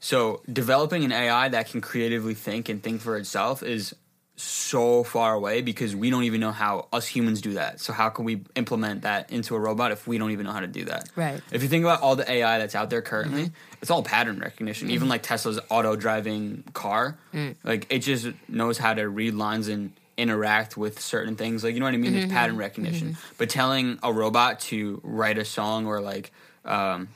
So 0.00 0.42
developing 0.50 1.04
an 1.04 1.12
AI 1.12 1.48
that 1.48 1.68
can 1.70 1.80
creatively 1.80 2.34
think 2.34 2.68
and 2.68 2.82
think 2.82 3.00
for 3.00 3.16
itself 3.16 3.62
is 3.62 3.94
so 4.36 5.04
far 5.04 5.34
away 5.34 5.60
because 5.60 5.94
we 5.94 6.08
don't 6.08 6.24
even 6.24 6.40
know 6.40 6.52
how 6.52 6.88
us 6.92 7.06
humans 7.06 7.40
do 7.40 7.54
that. 7.54 7.80
So 7.80 7.92
how 7.92 8.08
can 8.08 8.24
we 8.24 8.42
implement 8.56 9.02
that 9.02 9.30
into 9.30 9.54
a 9.54 9.58
robot 9.58 9.92
if 9.92 10.06
we 10.06 10.18
don't 10.18 10.30
even 10.30 10.46
know 10.46 10.52
how 10.52 10.60
to 10.60 10.66
do 10.66 10.86
that? 10.86 11.10
Right. 11.14 11.40
If 11.52 11.62
you 11.62 11.68
think 11.68 11.84
about 11.84 12.00
all 12.00 12.16
the 12.16 12.30
AI 12.30 12.58
that's 12.58 12.74
out 12.74 12.88
there 12.88 13.02
currently, 13.02 13.44
mm-hmm. 13.44 13.76
it's 13.82 13.90
all 13.90 14.02
pattern 14.02 14.38
recognition. 14.38 14.90
Even 14.90 15.08
like 15.08 15.22
Tesla's 15.22 15.60
auto 15.68 15.96
driving 15.96 16.64
car, 16.72 17.18
mm. 17.34 17.54
like 17.62 17.86
it 17.90 17.98
just 17.98 18.28
knows 18.48 18.78
how 18.78 18.94
to 18.94 19.08
read 19.08 19.34
lines 19.34 19.68
and 19.68 19.92
interact 20.16 20.76
with 20.76 21.00
certain 21.00 21.36
things. 21.36 21.62
Like 21.62 21.74
you 21.74 21.80
know 21.80 21.86
what 21.86 21.94
I 21.94 21.98
mean? 21.98 22.14
It's 22.14 22.26
mm-hmm. 22.26 22.34
pattern 22.34 22.56
recognition. 22.56 23.10
Mm-hmm. 23.10 23.34
But 23.36 23.50
telling 23.50 23.98
a 24.02 24.12
robot 24.12 24.60
to 24.60 25.00
write 25.04 25.36
a 25.36 25.44
song 25.44 25.86
or 25.86 26.00
like 26.00 26.32
um, 26.64 27.08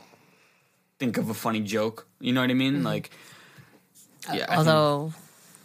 think 0.99 1.17
of 1.17 1.31
a 1.31 1.35
funny 1.35 1.61
joke, 1.61 2.07
you 2.21 2.33
know 2.33 2.43
what 2.43 2.51
I 2.51 2.55
mean? 2.55 2.85
Like 2.85 3.11
yeah. 4.27 4.45
I 4.49 4.57
think- 4.57 4.59
although 4.59 5.13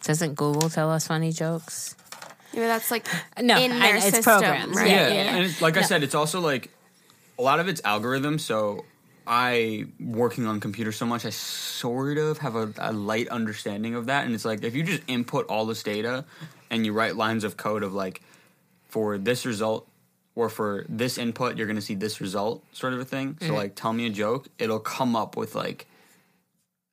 doesn't 0.04 0.36
google 0.36 0.70
tell 0.70 0.90
us 0.90 1.08
funny 1.08 1.32
jokes 1.32 1.96
Maybe 2.54 2.66
that's 2.66 2.92
like 2.92 3.08
No, 3.42 3.58
in 3.58 3.72
and 3.72 3.82
their 3.82 3.96
it's 3.96 4.06
system, 4.06 4.24
programs, 4.24 4.76
right? 4.76 4.90
yeah, 4.90 5.08
yeah. 5.08 5.36
and 5.36 5.46
it, 5.46 5.62
like 5.62 5.78
I 5.78 5.84
said, 5.84 6.04
it's 6.04 6.16
also 6.16 6.42
like 6.42 6.70
a 7.40 7.42
lot 7.42 7.60
of 7.60 7.68
it's 7.68 7.82
algorithm. 7.86 8.40
So 8.40 8.84
I 9.26 9.86
working 10.00 10.46
on 10.46 10.60
computers 10.60 10.98
so 10.98 11.06
much, 11.06 11.26
I 11.26 11.30
sort 11.30 12.18
of 12.18 12.40
have 12.40 12.56
a, 12.56 12.74
a 12.78 12.92
light 12.92 13.30
understanding 13.30 13.96
of 13.96 14.08
that. 14.08 14.26
And 14.26 14.36
it's 14.36 14.46
like 14.46 14.64
if 14.64 14.76
you 14.76 14.84
just 14.84 15.02
input 15.08 15.48
all 15.48 15.66
this 15.66 15.82
data 15.84 16.26
and 16.70 16.86
you 16.86 16.92
write 16.92 17.16
lines 17.16 17.44
of 17.44 17.56
code 17.56 17.84
of 17.84 17.94
like 17.94 18.22
for 18.90 19.18
this 19.18 19.46
result 19.46 19.88
or 20.36 20.50
for 20.50 20.86
this 20.90 21.18
input, 21.18 21.58
you're 21.58 21.68
going 21.68 21.78
to 21.78 21.82
see 21.82 21.96
this 21.96 22.20
result, 22.20 22.64
sort 22.74 22.94
of 22.94 23.00
a 23.00 23.06
thing. 23.06 23.38
So 23.40 23.48
mm-hmm. 23.48 23.56
like, 23.56 23.76
tell 23.76 23.94
me 23.94 24.08
a 24.08 24.10
joke, 24.10 24.48
it'll 24.60 24.80
come 24.80 25.16
up 25.16 25.38
with 25.38 25.56
like 25.56 25.88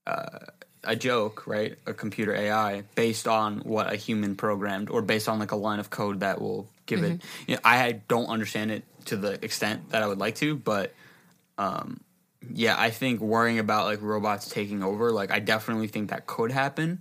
uh, 0.07 0.38
a 0.85 0.95
joke, 0.97 1.47
right? 1.47 1.77
A 1.87 1.93
computer 1.93 2.35
AI 2.35 2.83
based 2.95 3.27
on 3.29 3.59
what 3.61 3.93
a 3.93 3.97
human 3.97 4.37
programmed 4.37 4.91
or 4.91 5.03
based 5.03 5.29
on 5.29 5.38
like 5.38 5.53
a 5.53 5.57
line 5.57 5.81
of 5.81 5.91
code 5.91 6.21
that 6.21 6.41
will 6.41 6.69
give 6.87 7.03
it. 7.03 7.21
You 7.47 7.55
know, 7.57 7.61
I 7.64 7.93
don't 8.09 8.27
understand 8.27 8.71
it 8.71 8.85
to 9.07 9.17
the 9.17 9.43
extent 9.45 9.91
that 9.91 10.03
I 10.03 10.07
would 10.07 10.19
like 10.19 10.37
to, 10.37 10.57
but 10.57 10.95
um, 11.59 12.01
yeah, 12.53 12.77
I 12.79 12.91
think 12.91 13.21
worrying 13.21 13.59
about 13.59 13.87
like 13.87 14.01
robots 14.03 14.49
taking 14.49 14.83
over, 14.83 15.11
like 15.12 15.31
I 15.31 15.41
definitely 15.41 15.88
think 15.88 16.11
that 16.11 16.27
could 16.27 16.53
happen. 16.53 17.01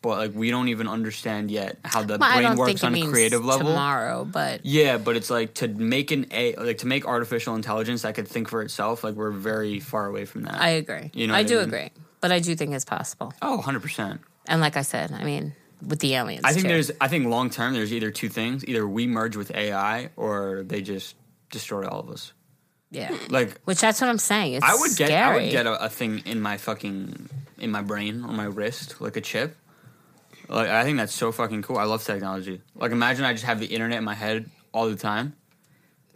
but 0.00 0.16
like 0.16 0.32
we 0.34 0.50
don't 0.50 0.68
even 0.68 0.88
understand 0.88 1.50
yet 1.50 1.76
how 1.84 2.02
the. 2.02 2.16
Well, 2.18 2.34
brain 2.34 2.56
works 2.56 2.82
on 2.82 2.94
a 2.94 3.06
creative 3.06 3.44
level. 3.44 3.68
tomorrow, 3.68 4.24
but 4.24 4.64
Yeah, 4.64 4.96
but 4.96 5.16
it's 5.16 5.28
like 5.28 5.54
to 5.54 5.68
make 5.68 6.12
an 6.12 6.26
a 6.30 6.54
like 6.54 6.78
to 6.78 6.86
make 6.86 7.04
artificial 7.06 7.54
intelligence 7.54 8.02
that 8.02 8.14
could 8.14 8.28
think 8.28 8.48
for 8.48 8.62
itself. 8.62 9.04
Like 9.04 9.16
we're 9.16 9.30
very 9.32 9.78
far 9.80 10.06
away 10.06 10.24
from 10.24 10.42
that. 10.42 10.54
I 10.60 10.70
agree. 10.70 11.10
You 11.12 11.26
know 11.26 11.34
I 11.34 11.38
what 11.38 11.46
I 11.46 11.48
do 11.48 11.56
mean? 11.58 11.68
agree, 11.68 11.90
but 12.20 12.32
I 12.32 12.38
do 12.38 12.54
think 12.56 12.74
it's 12.74 12.84
possible. 12.84 13.32
oh, 13.42 13.56
100 13.56 13.80
percent. 13.80 14.20
And 14.46 14.60
like 14.60 14.76
I 14.76 14.82
said, 14.82 15.12
I 15.12 15.24
mean, 15.24 15.54
with 15.86 16.00
the 16.00 16.14
aliens, 16.14 16.42
I 16.44 16.52
think 16.52 16.62
too. 16.64 16.68
there's 16.68 16.90
I 17.00 17.08
think 17.08 17.26
long 17.26 17.50
term 17.50 17.72
there's 17.74 17.92
either 17.92 18.10
two 18.10 18.28
things: 18.28 18.64
either 18.66 18.86
we 18.86 19.06
merge 19.06 19.36
with 19.36 19.54
AI 19.54 20.10
or 20.16 20.62
they 20.64 20.82
just 20.82 21.16
destroy 21.50 21.86
all 21.86 22.00
of 22.00 22.08
us. 22.10 22.32
yeah. 22.90 23.16
Like 23.28 23.60
Which 23.64 23.80
that's 23.80 24.00
what 24.00 24.08
I'm 24.10 24.18
saying. 24.18 24.54
It's 24.54 24.64
I 24.64 24.74
would 24.74 24.96
get 24.96 25.08
scary. 25.08 25.40
I 25.40 25.42
would 25.42 25.50
get 25.50 25.66
a, 25.66 25.84
a 25.84 25.88
thing 25.88 26.22
in 26.26 26.40
my 26.40 26.56
fucking 26.56 27.28
in 27.58 27.70
my 27.70 27.82
brain 27.82 28.24
on 28.24 28.36
my 28.36 28.44
wrist 28.44 29.00
like 29.00 29.16
a 29.16 29.20
chip. 29.20 29.56
Like 30.48 30.68
I 30.68 30.82
think 30.84 30.96
that's 30.98 31.14
so 31.14 31.30
fucking 31.32 31.62
cool. 31.62 31.78
I 31.78 31.84
love 31.84 32.02
technology. 32.04 32.60
Like 32.74 32.92
imagine 32.92 33.24
I 33.24 33.32
just 33.32 33.44
have 33.44 33.60
the 33.60 33.66
internet 33.66 33.98
in 33.98 34.04
my 34.04 34.14
head 34.14 34.50
all 34.72 34.88
the 34.88 34.96
time. 34.96 35.34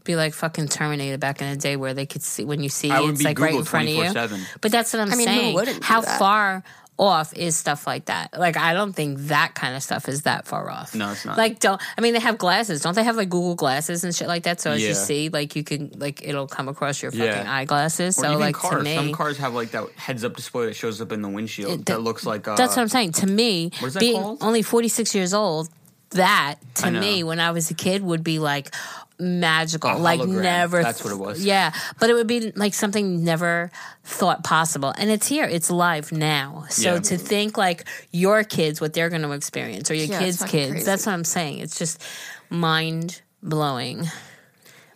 Be 0.05 0.17
like 0.17 0.35
fucking 0.35 0.69
Terminator 0.69 1.19
back 1.19 1.41
in 1.43 1.51
the 1.51 1.57
day 1.57 1.77
where 1.77 1.95
they 1.95 2.07
could 2.07 2.23
see 2.23 2.45
when 2.45 2.63
you 2.63 2.69
see 2.69 2.91
I 2.91 3.01
it's 3.03 3.19
be 3.19 3.25
like 3.25 3.39
right 3.39 3.49
in 3.51 3.57
Google 3.57 3.65
front 3.67 3.89
of 3.89 3.95
you. 3.95 4.03
24/7. 4.03 4.41
But 4.61 4.71
that's 4.73 4.93
what 4.93 5.01
I'm 5.01 5.13
I 5.13 5.17
mean, 5.17 5.29
who 5.29 5.35
saying. 5.35 5.55
wouldn't 5.55 5.81
do 5.81 5.85
How 5.87 6.01
that? 6.03 6.19
far 6.19 6.63
off 6.97 7.35
is 7.35 7.57
stuff 7.57 7.89
like 7.89 8.05
that? 8.05 8.39
Like 8.39 8.57
I 8.57 8.73
don't 8.73 8.93
think 8.93 9.19
that 9.27 9.55
kind 9.57 9.75
of 9.75 9.83
stuff 9.83 10.09
is 10.09 10.23
that 10.23 10.47
far 10.47 10.71
off. 10.71 10.95
No, 10.95 11.11
it's 11.11 11.25
not. 11.25 11.37
Like 11.37 11.59
don't 11.59 11.81
I 11.99 12.01
mean 12.01 12.13
they 12.13 12.21
have 12.21 12.39
glasses. 12.39 12.83
Don't 12.83 12.95
they 12.95 13.03
have 13.03 13.17
like 13.17 13.29
Google 13.31 13.57
glasses 13.57 14.05
and 14.05 14.15
shit 14.15 14.29
like 14.29 14.45
that? 14.45 14.61
So 14.61 14.71
as 14.71 14.81
you 14.81 14.95
see, 14.95 15.29
like 15.29 15.57
you 15.57 15.65
can 15.65 15.91
like 15.97 16.21
it'll 16.23 16.47
come 16.47 16.69
across 16.69 17.03
your 17.03 17.11
fucking 17.11 17.25
Yeah. 17.27 17.53
eyeglasses. 17.53 18.17
Or 18.19 18.23
So 18.23 18.29
even 18.29 18.41
like 18.41 18.55
cars. 18.55 18.75
to 18.77 18.83
me 18.85 18.95
Some 18.95 19.13
cars 19.13 19.39
have 19.39 19.55
like 19.55 19.73
that 19.73 19.91
heads 19.97 20.23
up 20.23 20.37
display 20.37 20.67
that 20.67 20.77
shows 20.77 21.01
up 21.01 21.11
in 21.11 21.21
the 21.23 21.29
windshield 21.29 21.81
It- 21.81 21.87
that 21.87 22.03
looks 22.03 22.25
like 22.25 22.47
uh, 22.47 22.55
That's 22.55 22.77
what 22.77 22.83
I'm 22.83 22.89
saying. 22.89 23.13
To 23.13 23.27
me, 23.27 23.73
What 23.81 23.89
is 23.89 23.95
that 23.95 24.01
being 24.01 24.21
called? 24.23 24.39
only 24.43 24.63
46 24.63 25.17
years 25.17 25.35
old, 25.35 25.71
that 26.11 26.57
to 26.77 26.93
me 26.93 27.25
when 27.25 27.41
I 27.41 27.51
was 27.51 27.73
a 27.73 27.75
kid 27.75 28.05
would 28.05 28.23
be 28.23 28.39
like 28.39 28.73
magical. 29.19 29.91
A 29.93 29.99
like 29.99 30.21
hologram. 30.21 30.43
never. 30.43 30.83
That's 30.83 31.03
what 31.05 31.13
it 31.13 31.19
was. 31.19 31.45
Yeah, 31.45 31.73
but 32.01 32.11
it 32.11 32.15
would 32.15 32.27
be 32.27 32.53
like 32.53 32.75
something 32.75 33.25
never 33.25 33.71
thought 34.05 34.45
possible, 34.45 34.93
and 34.97 35.11
it's 35.11 35.27
here. 35.27 35.45
It's 35.45 35.71
live 35.71 36.13
now. 36.13 36.65
So 36.71 36.95
Yeah. 36.95 37.01
to 37.01 37.19
think 37.19 37.57
like 37.57 37.85
your 38.13 38.45
kids, 38.45 38.81
what 38.81 38.93
they're 38.93 39.11
going 39.11 39.23
to 39.23 39.33
experience, 39.33 39.91
or 39.91 39.95
your 39.95 40.07
Yeah, 40.07 40.19
kids' 40.19 40.43
kids. 40.45 40.71
crazy. 40.73 40.85
That's 40.85 41.07
what 41.07 41.13
I'm 41.13 41.25
saying. 41.25 41.59
It's 41.61 41.79
just 41.79 42.03
mind 42.51 43.23
blowing. 43.43 44.09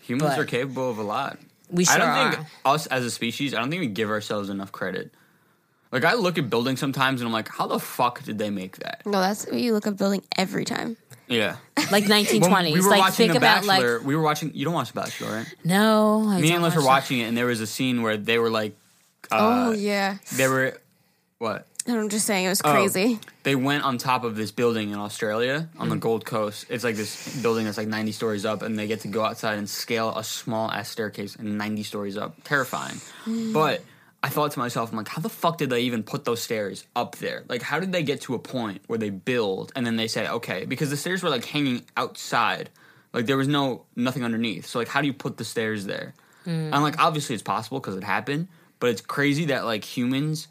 humans 0.01 0.31
but- 0.31 0.39
are 0.39 0.45
capable 0.47 0.91
of 0.91 0.99
a 0.99 1.03
lot. 1.03 1.39
We 1.71 1.85
sure 1.85 1.95
I 1.97 1.99
don't 1.99 2.09
are. 2.09 2.33
think 2.33 2.47
us 2.65 2.87
as 2.87 3.05
a 3.05 3.11
species, 3.11 3.53
I 3.53 3.59
don't 3.61 3.69
think 3.69 3.81
we 3.81 3.89
give 3.89 4.09
ourselves 4.09 4.49
enough 4.49 4.73
credit. 4.73 5.13
Like 5.93 6.03
I 6.05 6.15
look 6.15 6.39
at 6.39 6.49
buildings 6.49 6.81
sometimes 6.81 7.21
and 7.21 7.29
I'm 7.29 7.33
like, 7.33 7.49
how 7.49 7.67
the 7.67 7.79
fuck 7.79 8.23
did 8.23 8.39
they 8.39 8.49
make 8.49 8.79
that? 8.79 9.03
No, 9.05 9.21
that's 9.21 9.45
what 9.47 9.57
you 9.61 9.75
look 9.75 9.87
at 9.87 9.99
building 9.99 10.23
every 10.39 10.65
time. 10.65 10.97
Yeah. 11.29 11.57
like 11.91 12.05
1920s. 12.05 12.73
we 12.73 12.81
were 12.81 12.91
like 12.91 13.01
watching 13.01 13.17
think 13.17 13.33
The 13.33 13.39
about 13.39 13.65
like 13.65 13.83
we 14.05 14.17
were 14.17 14.23
watching. 14.23 14.53
You 14.55 14.65
don't 14.65 14.75
watch 14.75 14.93
The 14.93 15.01
Bachelor, 15.01 15.31
right? 15.33 15.55
no. 15.65 16.25
I 16.29 16.41
Me 16.41 16.53
and 16.53 16.63
Les 16.63 16.75
were 16.75 16.85
watching 16.85 17.19
it, 17.21 17.25
and 17.25 17.37
there 17.37 17.47
was 17.47 17.61
a 17.61 17.67
scene 17.67 18.03
where 18.03 18.17
they 18.17 18.39
were 18.39 18.51
like, 18.51 18.77
oh 19.31 19.73
yeah, 19.73 20.17
they 20.37 20.49
were 20.49 20.79
what? 21.39 21.67
I'm 21.87 22.11
just 22.11 22.27
saying 22.27 22.45
it 22.45 22.51
was 22.51 22.61
Oh. 22.63 22.71
crazy. 22.71 23.19
They 23.45 23.55
went 23.55 23.83
on 23.83 23.97
top 23.97 24.23
of 24.25 24.37
this 24.37 24.51
building 24.51 24.91
in 24.91 24.99
Australia 24.99 25.71
on 25.79 25.89
the 25.89 25.97
Mm. 25.97 26.01
Gold 26.01 26.27
Coast. 26.27 26.67
It's 26.69 26.85
like 26.85 26.97
this 26.97 27.41
building 27.41 27.65
that's 27.65 27.79
like 27.79 27.89
90 27.89 28.13
stories 28.13 28.45
up, 28.45 28.61
and 28.61 28.79
they 28.79 28.87
get 28.87 29.01
to 29.03 29.09
go 29.09 29.25
outside 29.25 29.57
and 29.57 29.69
scale 29.71 30.13
a 30.15 30.23
small 30.23 30.71
ass 30.71 30.91
staircase 30.91 31.35
and 31.37 31.57
90 31.57 31.83
stories 31.85 32.19
up. 32.19 32.45
Terrifying. 32.45 33.01
Mm. 33.25 33.55
But 33.55 33.83
I 34.23 34.31
thought 34.31 34.51
to 34.53 34.59
myself, 34.59 34.91
I'm 34.91 34.97
like, 34.97 35.09
how 35.09 35.23
the 35.23 35.29
fuck 35.29 35.59
did 35.59 35.71
they 35.71 35.83
even 35.83 36.03
put 36.03 36.25
those 36.25 36.43
stairs 36.43 36.85
up 36.97 37.17
there? 37.17 37.45
Like, 37.49 37.63
how 37.63 37.79
did 37.79 37.93
they 37.93 38.03
get 38.03 38.21
to 38.23 38.35
a 38.35 38.39
point 38.39 38.83
where 38.89 38.99
they 38.99 39.11
build 39.11 39.73
and 39.77 39.87
then 39.87 39.97
they 39.97 40.09
say, 40.09 40.29
okay, 40.29 40.65
because 40.65 40.91
the 40.91 40.97
stairs 40.97 41.23
were 41.23 41.31
like 41.31 41.45
hanging 41.45 41.85
outside, 41.97 42.71
like 43.13 43.27
there 43.27 43.37
was 43.37 43.47
no 43.47 43.85
nothing 43.95 44.25
underneath. 44.25 44.67
So 44.67 44.81
like, 44.81 44.89
how 44.89 45.01
do 45.01 45.07
you 45.07 45.13
put 45.13 45.37
the 45.37 45.45
stairs 45.45 45.85
there? 45.85 46.15
Mm. 46.45 46.73
And 46.73 46.83
like, 46.83 46.99
obviously 46.99 47.35
it's 47.35 47.45
possible 47.45 47.79
because 47.79 47.95
it 47.95 48.03
happened, 48.03 48.49
but 48.81 48.91
it's 48.91 49.01
crazy 49.01 49.47
that 49.47 49.65
like 49.65 49.85
humans 49.85 50.49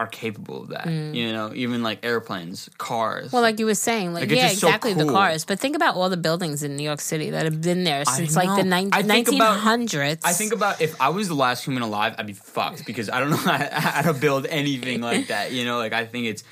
are 0.00 0.06
capable 0.06 0.62
of 0.62 0.68
that. 0.68 0.86
You 0.88 1.30
know, 1.30 1.52
even 1.54 1.82
like 1.82 2.02
airplanes, 2.06 2.70
cars. 2.78 3.28
Mm. 3.28 3.32
Well, 3.34 3.42
like 3.42 3.58
you 3.58 3.66
were 3.66 3.74
saying, 3.74 4.14
like, 4.14 4.22
Like, 4.22 4.30
yeah, 4.30 4.48
just 4.48 4.60
so 4.60 4.68
exactly 4.68 4.94
the 4.94 5.04
cars. 5.04 5.44
But 5.44 5.60
think 5.60 5.76
about 5.76 5.94
all 5.94 6.08
the 6.08 6.16
buildings 6.16 6.62
in 6.62 6.74
New 6.76 6.84
York 6.84 7.02
City 7.02 7.28
that 7.30 7.44
have 7.44 7.60
been 7.60 7.84
there 7.84 8.06
since 8.06 8.34
like 8.34 8.48
the. 8.48 8.66
I 8.92 9.02
think 9.02 9.28
about- 9.28 9.58
1900s. 9.60 10.20
I 10.24 10.32
think 10.32 10.54
about 10.54 10.80
if 10.80 10.98
I 11.00 11.10
was 11.10 11.28
the 11.28 11.34
last 11.34 11.64
human 11.66 11.82
alive, 11.82 12.14
I'd 12.16 12.26
be 12.26 12.32
fucked 12.32 12.86
because 12.86 13.10
I 13.10 13.20
don't 13.20 13.28
know 13.28 13.36
how, 13.52 13.58
how 13.80 14.12
to 14.12 14.18
build 14.18 14.46
anything 14.46 15.02
like 15.02 15.26
that. 15.26 15.52
You 15.52 15.66
know, 15.66 15.76
like 15.76 15.92
I 15.92 16.06
think 16.06 16.26
it's. 16.26 16.44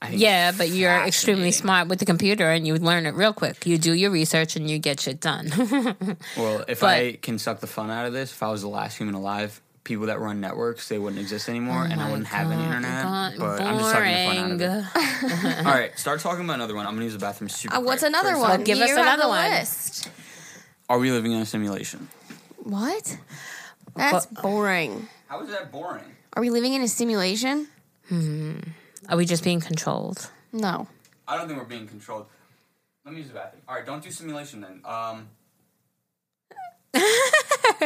I 0.00 0.10
yeah, 0.10 0.52
but 0.56 0.68
you're 0.68 0.94
extremely 1.04 1.50
smart 1.50 1.88
with 1.88 1.98
the 1.98 2.04
computer, 2.06 2.48
and 2.50 2.64
you 2.66 2.74
would 2.74 2.82
learn 2.82 3.06
it 3.06 3.14
real 3.14 3.32
quick. 3.32 3.66
You 3.66 3.76
do 3.78 3.92
your 3.92 4.10
research 4.12 4.54
and 4.54 4.70
you 4.70 4.78
get 4.78 5.00
shit 5.00 5.18
done. 5.20 5.50
Well, 6.36 6.64
if 6.68 6.80
But- 6.80 6.90
I 6.96 7.12
can 7.20 7.38
suck 7.40 7.58
the 7.60 7.66
fun 7.66 7.90
out 7.90 8.06
of 8.06 8.12
this, 8.12 8.30
if 8.30 8.40
I 8.42 8.50
was 8.50 8.60
the 8.62 8.68
last 8.68 8.98
human 8.98 9.14
alive, 9.14 9.60
people 9.84 10.06
that 10.06 10.18
run 10.18 10.40
networks 10.40 10.88
they 10.88 10.98
wouldn't 10.98 11.20
exist 11.20 11.48
anymore, 11.48 11.84
and 11.84 12.00
I 12.00 12.08
wouldn't 12.10 12.26
have 12.28 12.50
any 12.50 12.64
internet. 12.64 13.04
Oh 13.04 13.08
God, 13.08 13.34
but 13.38 13.60
I'm 13.60 13.78
just 13.78 13.92
talking 13.92 14.56
the 14.58 14.86
fun 14.92 14.98
out 14.98 15.40
of 15.42 15.44
it. 15.44 15.58
All 15.66 15.72
right, 15.72 15.98
start 15.98 16.20
talking 16.20 16.44
about 16.44 16.54
another 16.54 16.74
one. 16.74 16.86
I'm 16.86 16.94
gonna 16.94 17.04
use 17.04 17.12
the 17.12 17.18
bathroom 17.18 17.48
super. 17.48 17.76
Uh, 17.76 17.80
what's 17.80 18.00
quick. 18.02 18.10
another 18.10 18.30
First, 18.30 18.40
one? 18.40 18.64
give 18.64 18.78
us 18.78 18.88
you 18.88 18.96
have 18.96 19.06
another 19.06 19.22
the 19.24 19.28
one. 19.28 19.50
List. 19.50 20.08
Are 20.88 20.98
we 20.98 21.10
living 21.12 21.32
in 21.32 21.40
a 21.40 21.46
simulation? 21.46 22.08
What? 22.62 23.18
That's 23.94 24.26
boring. 24.26 25.08
How 25.28 25.40
is 25.42 25.50
that 25.50 25.70
boring? 25.70 26.04
Are 26.34 26.40
we 26.40 26.50
living 26.50 26.74
in 26.74 26.82
a 26.82 26.88
simulation? 26.88 27.68
Hmm. 28.08 28.58
Are 29.08 29.16
we 29.16 29.24
just 29.24 29.44
being 29.44 29.60
controlled? 29.60 30.30
No. 30.52 30.88
I 31.28 31.36
don't 31.36 31.46
think 31.46 31.58
we're 31.58 31.64
being 31.66 31.86
controlled. 31.86 32.26
Let 33.04 33.14
me 33.14 33.20
use 33.20 33.28
the 33.28 33.34
bathroom. 33.34 33.62
All 33.68 33.74
right, 33.76 33.84
don't 33.86 34.02
do 34.02 34.10
simulation 34.10 34.60
then. 34.62 34.80
Um, 34.84 35.28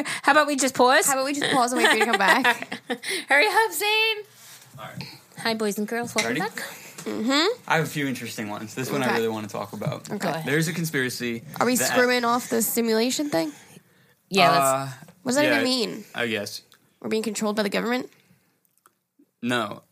How 0.23 0.33
about 0.33 0.47
we 0.47 0.57
just 0.57 0.75
pause? 0.75 1.07
How 1.07 1.15
about 1.15 1.25
we 1.27 1.33
just 1.35 1.51
pause 1.53 1.73
and 1.73 1.83
wait 1.83 1.91
for 1.91 1.97
you 1.97 2.05
to 2.05 2.11
come 2.11 2.19
back? 2.19 2.81
Hurry 3.29 3.47
up, 3.47 3.73
Zane. 3.73 4.17
all 4.79 4.85
right. 4.87 5.05
Hi, 5.39 5.55
boys 5.55 5.79
and 5.79 5.87
girls. 5.87 6.15
Welcome 6.15 6.31
Ready? 6.35 6.41
back. 6.41 6.57
Mm-hmm. 7.05 7.61
I 7.69 7.77
have 7.77 7.85
a 7.85 7.89
few 7.89 8.07
interesting 8.07 8.49
ones. 8.51 8.75
This 8.75 8.91
one 8.91 9.03
I 9.03 9.15
really 9.17 9.29
want 9.29 9.47
to 9.49 9.53
talk 9.53 9.73
about. 9.73 10.09
Go 10.09 10.29
ahead. 10.29 10.45
There's 10.45 10.69
a 10.69 10.73
conspiracy. 10.73 11.43
Are 11.61 11.67
we 11.67 11.77
that- 11.77 11.89
screwing 11.89 12.25
off 12.25 12.49
the 12.51 12.61
simulation 12.61 13.31
thing? 13.31 13.53
Yeah, 14.29 14.51
let's. 14.51 14.65
Uh, 14.65 14.89
What 15.23 15.31
does 15.31 15.37
that 15.37 15.45
yeah, 15.45 15.53
even 15.61 15.65
mean? 15.65 16.05
I 16.15 16.27
guess 16.27 16.63
We're 17.01 17.09
being 17.09 17.23
controlled 17.23 17.57
by 17.57 17.63
the 17.63 17.71
government? 17.71 18.11
no. 19.43 19.83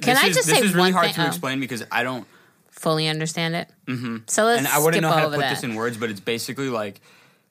Can 0.00 0.14
this 0.14 0.24
I 0.24 0.26
is, 0.28 0.36
just 0.36 0.48
this 0.48 0.58
say 0.58 0.64
is 0.64 0.74
really 0.74 0.86
one 0.90 0.92
hard 0.94 1.06
thing? 1.06 1.14
to 1.16 1.22
Oh. 1.24 1.26
explain 1.28 1.60
because 1.60 1.84
I 1.92 2.02
don't 2.02 2.26
fully 2.70 3.08
understand 3.08 3.54
it. 3.54 3.68
Mm-hmm. 3.86 4.16
So 4.26 4.44
let's 4.44 4.58
and 4.58 4.68
I 4.68 4.78
wouldn't 4.78 4.94
skip 4.94 5.02
know 5.02 5.10
how 5.10 5.24
to 5.26 5.30
put 5.30 5.40
that. 5.40 5.50
this 5.50 5.62
in 5.64 5.74
words, 5.74 5.96
but 5.96 6.10
it's 6.10 6.20
basically 6.20 6.68
like 6.70 7.00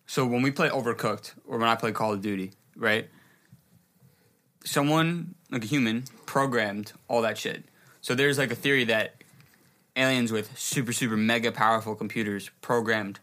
so 0.08 0.26
when 0.26 0.42
we 0.42 0.52
play 0.52 0.70
Overcooked 0.70 1.34
or 1.48 1.58
when 1.58 1.68
I 1.68 1.76
play 1.76 1.92
Call 1.92 2.14
of 2.14 2.22
Duty, 2.22 2.52
right? 2.76 3.10
Someone 4.64 5.36
like 5.52 5.64
a 5.64 5.68
human 5.68 6.06
programmed 6.26 6.94
all 7.08 7.22
that 7.22 7.38
shit. 7.38 7.66
So 8.02 8.16
there's 8.16 8.38
like 8.38 8.52
a 8.52 8.56
theory 8.56 8.86
that 8.86 9.16
aliens 9.96 10.32
with 10.32 10.58
super 10.58 10.94
super 10.94 11.18
mega 11.18 11.52
powerful 11.52 11.96
computers 11.96 12.50
programmed 12.62 13.20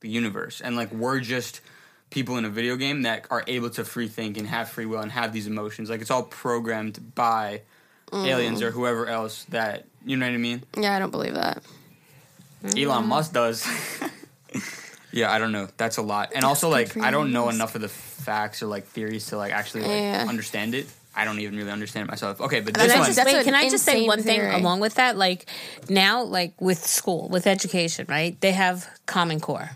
the 0.00 0.08
universe, 0.08 0.60
and 0.60 0.76
like 0.76 0.92
we're 0.92 1.20
just 1.20 1.60
people 2.10 2.36
in 2.38 2.44
a 2.44 2.48
video 2.48 2.76
game 2.76 3.02
that 3.02 3.26
are 3.30 3.44
able 3.46 3.68
to 3.70 3.84
free 3.84 4.08
think 4.08 4.38
and 4.38 4.46
have 4.46 4.68
free 4.68 4.86
will 4.86 5.00
and 5.00 5.12
have 5.12 5.32
these 5.32 5.46
emotions. 5.46 5.90
Like 5.90 6.00
it's 6.00 6.10
all 6.10 6.22
programmed 6.22 7.14
by 7.14 7.62
aliens 8.12 8.62
or 8.62 8.70
mm. 8.70 8.74
whoever 8.74 9.06
else 9.06 9.44
that 9.44 9.86
you 10.04 10.16
know 10.16 10.26
what 10.26 10.34
I 10.34 10.38
mean. 10.38 10.62
Yeah, 10.78 10.94
I 10.94 10.98
don't 10.98 11.10
believe 11.10 11.34
that. 11.34 11.62
Elon 12.64 13.02
mm-hmm. 13.02 13.08
Musk 13.08 13.32
does. 13.32 13.66
yeah, 15.12 15.32
I 15.32 15.38
don't 15.38 15.52
know. 15.52 15.68
That's 15.76 15.96
a 15.96 16.02
lot. 16.02 16.32
And 16.34 16.44
also 16.44 16.68
like 16.68 16.96
I 16.96 17.10
don't 17.10 17.32
know 17.32 17.48
enough 17.48 17.74
of 17.74 17.80
the 17.80 17.88
facts 17.88 18.62
or 18.62 18.66
like 18.66 18.84
theories 18.86 19.26
to 19.26 19.36
like 19.36 19.52
actually 19.52 19.82
like 19.82 19.90
Yeah. 19.90 20.26
understand 20.28 20.74
it. 20.74 20.86
I 21.18 21.24
don't 21.24 21.38
even 21.40 21.56
really 21.56 21.70
understand 21.70 22.06
it 22.06 22.10
myself. 22.10 22.40
Okay, 22.42 22.60
but 22.60 22.74
this 22.74 22.82
Can 22.82 22.90
I 22.96 22.98
one 23.00 23.06
just 23.14 23.24
wait, 23.24 23.44
can 23.44 23.54
I 23.54 23.70
just 23.70 23.84
say 23.84 23.92
insane 23.92 24.06
one 24.08 24.22
thing 24.22 24.40
theory. 24.40 24.54
along 24.54 24.80
with 24.80 24.94
that? 24.96 25.16
Like 25.16 25.46
now, 25.88 26.22
like 26.24 26.52
with 26.60 26.78
school, 26.84 27.28
with 27.30 27.46
education, 27.46 28.04
right? 28.08 28.38
They 28.42 28.52
have 28.52 28.86
Common 29.06 29.40
Core. 29.40 29.70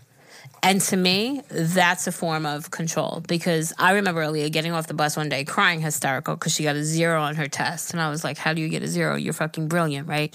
And 0.63 0.79
to 0.81 0.97
me, 0.97 1.41
that's 1.49 2.05
a 2.05 2.11
form 2.11 2.45
of 2.45 2.69
control 2.69 3.23
because 3.27 3.73
I 3.79 3.93
remember 3.93 4.21
Aaliyah 4.23 4.51
getting 4.51 4.73
off 4.73 4.85
the 4.85 4.93
bus 4.93 5.17
one 5.17 5.27
day 5.29 5.43
crying 5.43 5.81
hysterical 5.81 6.35
because 6.35 6.53
she 6.53 6.61
got 6.61 6.75
a 6.75 6.83
zero 6.83 7.19
on 7.23 7.33
her 7.37 7.47
test. 7.47 7.93
And 7.93 7.99
I 7.99 8.11
was 8.11 8.23
like, 8.23 8.37
How 8.37 8.53
do 8.53 8.61
you 8.61 8.69
get 8.69 8.83
a 8.83 8.87
zero? 8.87 9.15
You're 9.15 9.33
fucking 9.33 9.67
brilliant, 9.69 10.07
right? 10.07 10.31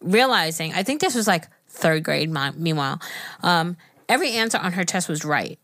Realizing, 0.00 0.72
I 0.74 0.82
think 0.82 1.00
this 1.00 1.14
was 1.14 1.28
like 1.28 1.46
third 1.68 2.02
grade, 2.02 2.28
mi- 2.28 2.50
meanwhile, 2.56 3.00
um, 3.44 3.76
every 4.08 4.32
answer 4.32 4.58
on 4.58 4.72
her 4.72 4.84
test 4.84 5.08
was 5.08 5.24
right. 5.24 5.58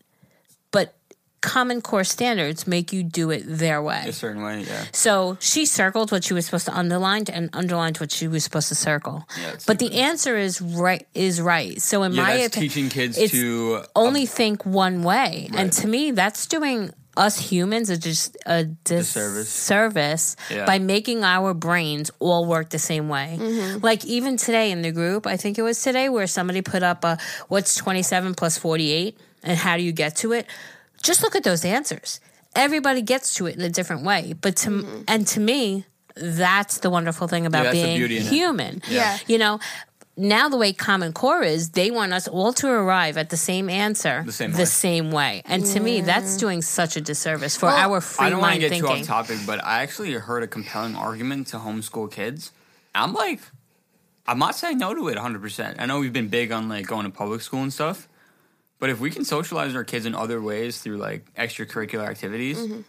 But 0.71 0.93
Common 1.41 1.81
Core 1.81 2.03
standards 2.03 2.67
make 2.67 2.91
you 2.91 3.01
do 3.01 3.31
it 3.31 3.43
their 3.45 3.81
way. 3.81 4.03
a 4.07 4.11
certain 4.13 4.41
way, 4.43 4.61
yeah. 4.63 4.83
So 4.91 5.37
she 5.39 5.65
circled 5.65 6.11
what 6.11 6.23
she 6.25 6.33
was 6.33 6.45
supposed 6.45 6.65
to 6.65 6.77
underline 6.77 7.25
and 7.31 7.49
underlined 7.53 7.97
what 7.97 8.11
she 8.11 8.27
was 8.27 8.43
supposed 8.43 8.67
to 8.69 8.75
circle. 8.75 9.25
Yeah, 9.41 9.55
but 9.65 9.79
the 9.79 10.01
answer 10.01 10.35
is 10.37 10.59
right 10.61 11.07
is 11.13 11.39
right. 11.41 11.81
So 11.81 12.03
in 12.03 12.11
Yeah, 12.13 12.23
my 12.23 12.31
opinion, 12.33 12.51
teaching 12.69 12.89
kids 12.89 13.31
to 13.31 13.77
um, 13.77 13.85
only 13.95 14.25
think 14.25 14.65
one 14.65 15.03
way, 15.03 15.49
and 15.53 15.71
to 15.73 15.87
me, 15.87 16.11
that's 16.11 16.45
doing 16.45 16.91
us 17.19 17.37
humans 17.37 17.91
are 17.91 17.97
just 17.97 18.37
a 18.45 18.63
disservice 18.63 19.47
Disservice. 19.47 20.35
Yeah. 20.49 20.65
by 20.65 20.79
making 20.79 21.23
our 21.23 21.53
brains 21.53 22.09
all 22.19 22.45
work 22.45 22.69
the 22.69 22.79
same 22.79 23.09
way. 23.09 23.37
Mm-hmm. 23.39 23.83
Like 23.83 24.05
even 24.05 24.37
today 24.37 24.71
in 24.71 24.81
the 24.81 24.91
group, 24.91 25.27
I 25.27 25.35
think 25.35 25.57
it 25.59 25.61
was 25.61 25.83
today 25.83 26.07
where 26.07 26.27
somebody 26.27 26.61
put 26.61 26.81
up 26.81 27.03
a 27.03 27.17
what's 27.49 27.75
27 27.75 28.35
plus 28.35 28.57
48 28.57 29.17
and 29.43 29.57
how 29.57 29.75
do 29.75 29.83
you 29.83 29.91
get 29.91 30.15
to 30.17 30.31
it? 30.31 30.47
Just 31.03 31.21
look 31.21 31.35
at 31.35 31.43
those 31.43 31.65
answers. 31.65 32.21
Everybody 32.55 33.01
gets 33.01 33.35
to 33.35 33.47
it 33.47 33.55
in 33.55 33.61
a 33.61 33.69
different 33.69 34.03
way. 34.03 34.33
But 34.39 34.55
to 34.57 34.69
mm-hmm. 34.69 35.01
and 35.07 35.27
to 35.27 35.39
me, 35.41 35.85
that's 36.15 36.79
the 36.79 36.89
wonderful 36.89 37.27
thing 37.27 37.45
about 37.45 37.63
that's 37.63 37.75
the 37.75 37.83
being 37.83 37.97
beauty 37.97 38.17
in 38.17 38.23
it. 38.23 38.29
human. 38.29 38.81
Yeah. 38.89 39.17
You 39.27 39.37
know, 39.37 39.59
now 40.19 40.49
the 40.49 40.57
way 40.57 40.73
Common 40.73 41.13
Core 41.13 41.41
is, 41.43 41.69
they 41.71 41.89
want 41.91 42.13
us 42.13 42.27
all 42.27 42.53
to 42.53 42.67
arrive 42.67 43.17
at 43.17 43.29
the 43.29 43.37
same 43.37 43.69
answer 43.69 44.23
The 44.25 44.31
same 44.33 44.51
way. 44.53 44.65
same 44.65 45.11
way. 45.11 45.41
And 45.45 45.65
to 45.67 45.79
me, 45.79 46.01
that's 46.01 46.37
doing 46.37 46.61
such 46.61 46.95
a 46.97 47.01
disservice 47.01 47.55
for 47.57 47.67
Well, 47.67 47.77
our 47.93 48.01
free 48.01 48.25
mind 48.25 48.27
I 48.27 48.29
don't 48.29 48.41
want 48.41 48.53
to 48.55 48.59
get 48.59 48.69
thinking. 48.69 48.89
too 49.05 49.11
off 49.11 49.27
topic, 49.27 49.37
but 49.47 49.63
I 49.65 49.81
actually 49.81 50.13
heard 50.13 50.43
a 50.43 50.47
compelling 50.47 50.95
argument 50.95 51.47
to 51.47 51.57
homeschool 51.57 52.11
kids. 52.11 52.51
I'm 52.93 53.13
like, 53.13 53.39
I'm 54.27 54.37
not 54.39 54.55
saying 54.55 54.77
no 54.77 54.93
to 54.93 55.07
it 55.07 55.17
100%. 55.17 55.75
I 55.79 55.85
know 55.85 55.99
we've 55.99 56.13
been 56.13 56.27
big 56.27 56.51
on 56.51 56.69
like 56.69 56.85
going 56.85 57.05
to 57.05 57.11
public 57.11 57.41
school 57.41 57.61
and 57.63 57.71
stuff, 57.73 58.07
but 58.79 58.89
if 58.89 58.99
we 58.99 59.09
can 59.11 59.25
socialize 59.25 59.73
our 59.75 59.83
kids 59.83 60.05
in 60.05 60.13
other 60.15 60.41
ways 60.41 60.81
through 60.81 60.97
like 60.97 61.33
extracurricular 61.35 62.07
activities, 62.07 62.57
Mm-hmm. 62.57 62.81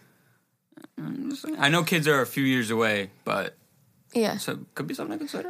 I'm 0.97 1.29
just 1.29 1.41
saying- 1.43 1.55
I 1.59 1.69
know 1.69 1.83
kids 1.83 2.07
are 2.07 2.21
a 2.21 2.25
few 2.25 2.43
years 2.43 2.69
away, 2.71 3.09
but 3.23 3.55
Yeah. 4.13 4.37
so 4.37 4.59
could 4.75 4.87
be 4.87 4.93
something 4.93 5.13
to 5.13 5.19
consider. 5.19 5.49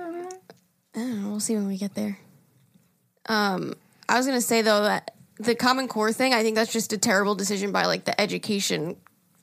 I 0.95 0.99
don't 0.99 1.09
know. 1.09 1.13
I 1.13 1.15
don't 1.15 1.23
know. 1.23 1.29
We'll 1.31 1.39
see 1.39 1.55
when 1.55 1.67
we 1.67 1.77
get 1.77 1.95
there. 1.95 2.17
Um, 3.27 3.75
I 4.09 4.17
was 4.17 4.25
gonna 4.25 4.41
say 4.41 4.61
though 4.61 4.83
that 4.83 5.15
the 5.37 5.55
Common 5.55 5.87
Core 5.87 6.13
thing, 6.13 6.33
I 6.33 6.43
think 6.43 6.55
that's 6.55 6.71
just 6.71 6.93
a 6.93 6.97
terrible 6.97 7.35
decision 7.35 7.71
by 7.71 7.85
like 7.85 8.05
the 8.05 8.19
education 8.19 8.97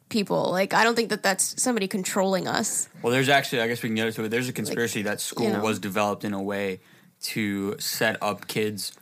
people. 0.08 0.50
Like, 0.50 0.74
I 0.74 0.84
don't 0.84 0.94
think 0.94 1.10
that 1.10 1.22
that's 1.22 1.60
somebody 1.60 1.88
controlling 1.88 2.46
us. 2.48 2.88
Well, 3.02 3.12
there's 3.12 3.28
actually, 3.28 3.62
I 3.62 3.68
guess 3.68 3.82
we 3.82 3.88
can 3.88 3.96
get 3.96 4.06
into 4.06 4.24
it. 4.24 4.28
There's 4.28 4.48
a 4.48 4.52
conspiracy 4.52 5.02
that 5.02 5.20
school 5.20 5.50
know. 5.50 5.60
was 5.60 5.78
developed 5.78 6.24
in 6.24 6.34
a 6.34 6.42
way 6.42 6.80
to 7.22 7.78
set 7.78 8.16
up 8.22 8.46
kids 8.46 8.92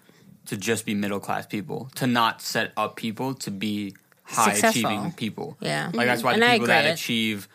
to 0.46 0.56
just 0.56 0.86
be 0.86 0.94
middle 0.94 1.20
class 1.20 1.46
people, 1.46 1.90
to 1.96 2.06
not 2.06 2.40
set 2.40 2.72
up 2.76 2.96
people 2.96 3.34
to 3.34 3.50
be 3.50 3.94
high 4.22 4.52
Successful. 4.54 4.90
achieving 4.90 5.12
people. 5.12 5.56
Yeah. 5.60 5.90
Like 5.92 6.06
that's 6.06 6.22
why 6.22 6.34
And 6.34 6.42
the 6.42 6.46
people 6.46 6.66
that 6.68 6.86
achieve 6.86 7.48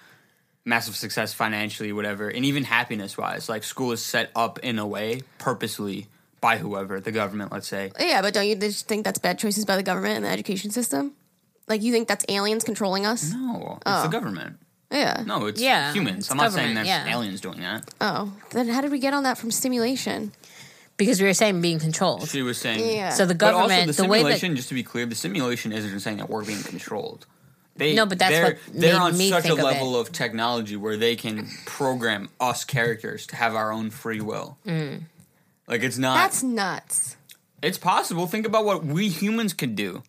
massive 0.65 0.95
success 0.95 1.33
financially, 1.33 1.91
whatever, 1.91 2.29
and 2.29 2.45
even 2.45 2.63
happiness 2.63 3.17
wise, 3.17 3.49
like 3.49 3.63
school 3.63 3.91
is 3.91 4.03
set 4.03 4.31
up 4.35 4.59
in 4.59 4.79
a 4.79 4.85
way 4.85 5.21
purposely 5.37 6.07
by 6.39 6.57
whoever, 6.57 6.99
the 6.99 7.11
government, 7.11 7.51
let's 7.51 7.67
say. 7.67 7.91
Yeah, 7.99 8.21
but 8.21 8.33
don't 8.33 8.47
you 8.47 8.55
just 8.55 8.87
think 8.87 9.05
that's 9.05 9.19
bad 9.19 9.37
choices 9.37 9.65
by 9.65 9.75
the 9.75 9.83
government 9.83 10.15
and 10.17 10.25
the 10.25 10.29
education 10.29 10.71
system? 10.71 11.13
Like, 11.67 11.81
you 11.81 11.91
think 11.91 12.07
that's 12.07 12.25
aliens 12.27 12.63
controlling 12.63 13.05
us? 13.05 13.31
No, 13.31 13.77
it's 13.77 14.01
the 14.01 14.07
oh. 14.07 14.09
government. 14.09 14.57
Yeah. 14.91 15.23
No, 15.25 15.45
it's 15.45 15.61
Yeah, 15.61 15.93
humans. 15.93 16.25
it's 16.25 16.31
I'm 16.31 16.37
not 16.37 16.51
saying 16.51 16.75
government, 16.75 16.87
that's 16.87 17.07
yeah. 17.07 17.15
aliens 17.15 17.39
doing 17.41 17.61
that. 17.61 17.89
Oh, 18.01 18.33
then 18.49 18.67
how 18.67 18.81
did 18.81 18.91
we 18.91 18.99
get 18.99 19.13
on 19.13 19.23
that 19.23 19.37
from 19.37 19.51
stimulation? 19.51 20.33
because 21.01 21.19
we 21.19 21.27
were 21.27 21.33
saying 21.33 21.61
being 21.61 21.79
controlled. 21.79 22.27
She 22.29 22.41
was 22.41 22.57
saying 22.59 22.95
Yeah. 22.95 23.09
So 23.09 23.25
the 23.25 23.33
But 23.33 23.53
also 23.53 23.69
government, 23.69 23.87
the 23.87 24.03
the, 24.03 24.07
way 24.07 24.19
simulation, 24.19 24.51
that 24.51 24.55
just 24.57 24.69
to 24.69 24.75
be 24.75 24.83
clear, 24.83 25.05
the 25.05 25.15
simulation 25.15 25.71
isn't 25.71 25.99
saying 25.99 26.17
that 26.17 26.29
we're 26.29 26.45
being 26.45 26.61
controlled. 26.61 27.25
They, 27.81 27.95
No, 27.95 28.05
but 28.05 28.19
that's 28.19 28.31
they're, 28.31 28.45
what 28.45 28.57
they're 28.73 28.93
made 28.93 28.99
on 28.99 29.17
me 29.17 29.29
such 29.29 29.39
a 29.45 29.47
think 29.47 29.59
of 29.59 29.65
level 29.65 29.99
of, 29.99 30.11
technology 30.11 30.75
where 30.75 30.97
they 30.97 31.15
can 31.15 31.47
program 31.65 32.29
us 32.39 32.63
characters 32.63 33.25
to 33.27 33.35
have 33.35 33.55
our 33.55 33.71
own 33.71 33.89
free 33.89 34.21
will. 34.21 34.59
Mm. 34.67 35.05
Like 35.67 35.81
it's 35.81 35.97
not. 35.97 36.13
That's 36.15 36.43
nuts. 36.43 37.17
it's 37.63 37.79
possible. 37.79 38.27
Think 38.27 38.45
about 38.45 38.65
what 38.65 38.85
we 38.85 39.09
humans 39.09 39.53
can 39.53 39.73
do. 39.73 40.03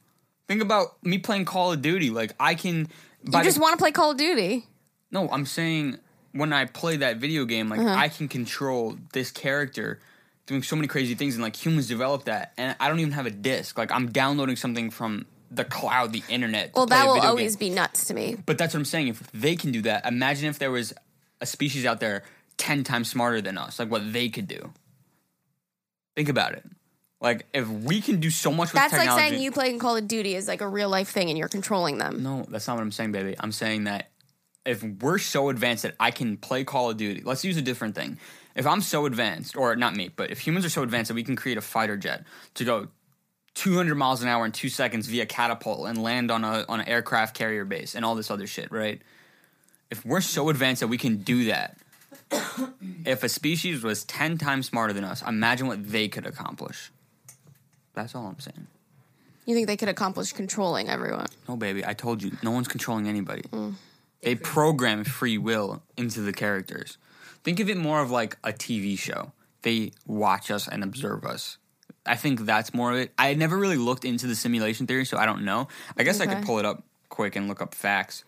Think 0.48 0.60
about 0.60 1.02
me 1.02 1.16
playing 1.16 1.46
Call 1.46 1.72
of 1.72 1.80
Duty. 1.80 2.10
Like 2.10 2.34
I 2.38 2.54
can. 2.54 2.88
by 3.24 3.38
You 3.38 3.44
just 3.44 3.58
want 3.58 3.72
to 3.72 3.78
play 3.78 3.90
Call 3.90 4.10
of 4.10 4.18
Duty. 4.18 4.66
no, 5.10 5.30
I'm 5.30 5.46
saying 5.46 5.96
when 6.32 6.52
I 6.52 6.66
play 6.66 6.96
that 6.98 7.16
video 7.16 7.46
game, 7.46 7.70
like 7.70 7.80
Uh-huh. 7.80 7.94
I 7.94 8.08
can 8.08 8.28
control 8.28 8.96
this 9.14 9.30
character 9.30 9.98
doing 10.46 10.62
so 10.62 10.76
many 10.76 10.88
crazy 10.88 11.14
things, 11.14 11.36
and 11.36 11.42
like 11.42 11.56
humans 11.56 11.88
develop 11.88 12.24
that, 12.24 12.52
and 12.58 12.76
I 12.80 12.88
don't 12.88 13.00
even 13.00 13.12
have 13.12 13.24
a 13.26 13.30
disc. 13.30 13.78
Like 13.78 13.90
I'm 13.92 14.10
downloading 14.12 14.56
something 14.56 14.90
from 14.90 15.24
the 15.54 15.64
cloud, 15.64 16.12
the 16.12 16.22
internet. 16.28 16.72
Well, 16.74 16.86
that 16.86 17.06
will 17.06 17.20
always 17.20 17.56
game. 17.56 17.70
be 17.70 17.74
nuts 17.74 18.06
to 18.06 18.14
me. 18.14 18.36
But 18.46 18.58
that's 18.58 18.74
what 18.74 18.80
I'm 18.80 18.84
saying. 18.84 19.08
If 19.08 19.30
they 19.32 19.56
can 19.56 19.72
do 19.72 19.82
that, 19.82 20.06
imagine 20.06 20.48
if 20.48 20.58
there 20.58 20.70
was 20.70 20.92
a 21.40 21.46
species 21.46 21.84
out 21.84 22.00
there 22.00 22.24
ten 22.56 22.84
times 22.84 23.10
smarter 23.10 23.40
than 23.40 23.58
us, 23.58 23.78
like 23.78 23.90
what 23.90 24.12
they 24.12 24.28
could 24.28 24.48
do. 24.48 24.72
Think 26.16 26.28
about 26.28 26.52
it. 26.52 26.64
Like 27.20 27.46
if 27.54 27.68
we 27.68 28.00
can 28.00 28.18
do 28.18 28.30
so 28.30 28.50
much 28.50 28.72
with 28.72 28.82
That's 28.82 28.92
like 28.92 29.10
saying 29.10 29.40
you 29.40 29.52
playing 29.52 29.78
Call 29.78 29.96
of 29.96 30.08
Duty 30.08 30.34
is 30.34 30.48
like 30.48 30.60
a 30.60 30.68
real 30.68 30.88
life 30.88 31.08
thing 31.08 31.28
and 31.28 31.38
you're 31.38 31.48
controlling 31.48 31.98
them. 31.98 32.22
No, 32.22 32.44
that's 32.48 32.66
not 32.66 32.74
what 32.74 32.82
I'm 32.82 32.90
saying, 32.90 33.12
baby. 33.12 33.36
I'm 33.38 33.52
saying 33.52 33.84
that 33.84 34.10
if 34.66 34.82
we're 34.82 35.18
so 35.18 35.48
advanced 35.48 35.84
that 35.84 35.94
I 36.00 36.10
can 36.10 36.36
play 36.36 36.64
Call 36.64 36.90
of 36.90 36.96
Duty, 36.96 37.22
let's 37.24 37.44
use 37.44 37.56
a 37.56 37.62
different 37.62 37.94
thing. 37.94 38.18
If 38.54 38.66
I'm 38.66 38.80
so 38.80 39.06
advanced, 39.06 39.56
or 39.56 39.74
not 39.76 39.96
me, 39.96 40.10
but 40.14 40.30
if 40.30 40.40
humans 40.40 40.64
are 40.66 40.70
so 40.70 40.82
advanced 40.82 41.08
that 41.08 41.14
we 41.14 41.24
can 41.24 41.36
create 41.36 41.56
a 41.56 41.62
fighter 41.62 41.96
jet 41.96 42.24
to 42.54 42.64
go 42.64 42.88
200 43.54 43.94
miles 43.94 44.22
an 44.22 44.28
hour 44.28 44.44
in 44.44 44.52
two 44.52 44.68
seconds 44.68 45.06
via 45.06 45.26
catapult 45.26 45.86
and 45.88 46.02
land 46.02 46.30
on 46.30 46.44
a 46.44 46.64
on 46.68 46.80
an 46.80 46.88
aircraft 46.88 47.36
carrier 47.36 47.64
base 47.64 47.94
and 47.94 48.04
all 48.04 48.14
this 48.14 48.30
other 48.30 48.46
shit, 48.46 48.70
right? 48.72 49.00
If 49.90 50.06
we're 50.06 50.22
so 50.22 50.48
advanced 50.48 50.80
that 50.80 50.88
we 50.88 50.96
can 50.96 51.18
do 51.18 51.44
that, 51.46 51.76
if 53.04 53.22
a 53.22 53.28
species 53.28 53.82
was 53.82 54.04
10 54.04 54.38
times 54.38 54.66
smarter 54.66 54.92
than 54.92 55.04
us, 55.04 55.22
imagine 55.22 55.66
what 55.66 55.90
they 55.90 56.08
could 56.08 56.26
accomplish. 56.26 56.90
That's 57.94 58.14
all 58.14 58.26
I'm 58.26 58.40
saying. 58.40 58.66
You 59.44 59.54
think 59.54 59.66
they 59.66 59.76
could 59.76 59.88
accomplish 59.88 60.32
controlling 60.32 60.88
everyone? 60.88 61.26
No, 61.48 61.56
baby, 61.56 61.84
I 61.84 61.94
told 61.94 62.22
you, 62.22 62.32
no 62.42 62.52
one's 62.52 62.68
controlling 62.68 63.08
anybody. 63.08 63.42
Mm. 63.42 63.74
They 64.22 64.36
program 64.36 65.04
free 65.04 65.36
will 65.36 65.82
into 65.96 66.20
the 66.20 66.32
characters. 66.32 66.96
Think 67.42 67.58
of 67.58 67.68
it 67.68 67.76
more 67.76 68.00
of 68.00 68.10
like 68.10 68.38
a 68.44 68.52
TV 68.52 68.96
show. 68.96 69.32
They 69.62 69.92
watch 70.06 70.50
us 70.50 70.68
and 70.68 70.84
observe 70.84 71.24
us. 71.24 71.58
I 72.04 72.16
think 72.16 72.40
that's 72.40 72.74
more 72.74 72.92
of 72.92 72.98
it. 72.98 73.12
I 73.16 73.28
had 73.28 73.38
never 73.38 73.56
really 73.56 73.76
looked 73.76 74.04
into 74.04 74.26
the 74.26 74.34
simulation 74.34 74.86
theory, 74.86 75.04
so 75.04 75.16
I 75.16 75.26
don't 75.26 75.44
know. 75.44 75.68
I 75.96 76.02
guess 76.02 76.20
I 76.20 76.26
could 76.26 76.44
pull 76.44 76.58
it 76.58 76.64
up 76.64 76.82
quick 77.08 77.36
and 77.36 77.48
look 77.48 77.62
up 77.62 77.74
facts. 77.74 78.24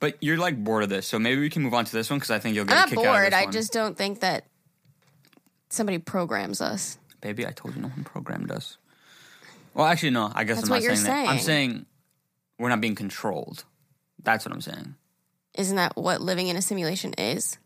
But 0.00 0.16
you're 0.20 0.38
like 0.38 0.62
bored 0.62 0.82
of 0.82 0.88
this, 0.88 1.06
so 1.06 1.18
maybe 1.18 1.40
we 1.40 1.50
can 1.50 1.62
move 1.62 1.74
on 1.74 1.84
to 1.84 1.92
this 1.92 2.10
one 2.10 2.18
because 2.18 2.30
I 2.30 2.38
think 2.38 2.54
you'll 2.54 2.64
get 2.64 2.72
I'm 2.72 2.78
a 2.78 2.80
not 2.80 2.88
kick 2.88 2.98
out 2.98 3.04
of 3.04 3.20
bored. 3.22 3.34
I 3.34 3.44
one. 3.44 3.52
just 3.52 3.72
don't 3.72 3.96
think 3.96 4.20
that 4.20 4.44
somebody 5.68 5.98
programs 5.98 6.60
us. 6.60 6.98
Baby, 7.20 7.46
I 7.46 7.50
told 7.50 7.74
you 7.74 7.82
no 7.82 7.88
one 7.88 8.04
programmed 8.04 8.50
us. 8.50 8.78
Well, 9.74 9.86
actually, 9.86 10.10
no. 10.10 10.30
I 10.34 10.44
guess 10.44 10.56
That's 10.56 10.68
I'm 10.68 10.70
what 10.70 10.76
not 10.76 10.82
you're 10.82 10.96
saying, 10.96 11.26
that. 11.26 11.32
I'm 11.32 11.38
saying. 11.38 11.70
saying 11.70 11.86
we're 12.58 12.68
not 12.68 12.80
being 12.80 12.94
controlled. 12.94 13.64
That's 14.22 14.44
what 14.44 14.52
I'm 14.52 14.60
saying. 14.60 14.94
Isn't 15.54 15.76
that 15.76 15.96
what 15.96 16.20
living 16.20 16.48
in 16.48 16.56
a 16.56 16.62
simulation 16.62 17.14
is? 17.14 17.58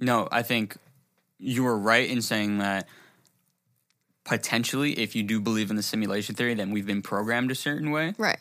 No, 0.00 0.28
I 0.30 0.42
think 0.42 0.76
you 1.38 1.64
were 1.64 1.76
right 1.78 2.08
in 2.08 2.22
saying 2.22 2.58
that 2.58 2.88
potentially, 4.24 4.92
if 4.98 5.14
you 5.14 5.22
do 5.22 5.40
believe 5.40 5.70
in 5.70 5.76
the 5.76 5.82
simulation 5.82 6.34
theory, 6.34 6.54
then 6.54 6.70
we've 6.70 6.86
been 6.86 7.02
programmed 7.02 7.50
a 7.50 7.54
certain 7.54 7.90
way, 7.90 8.14
Right. 8.18 8.38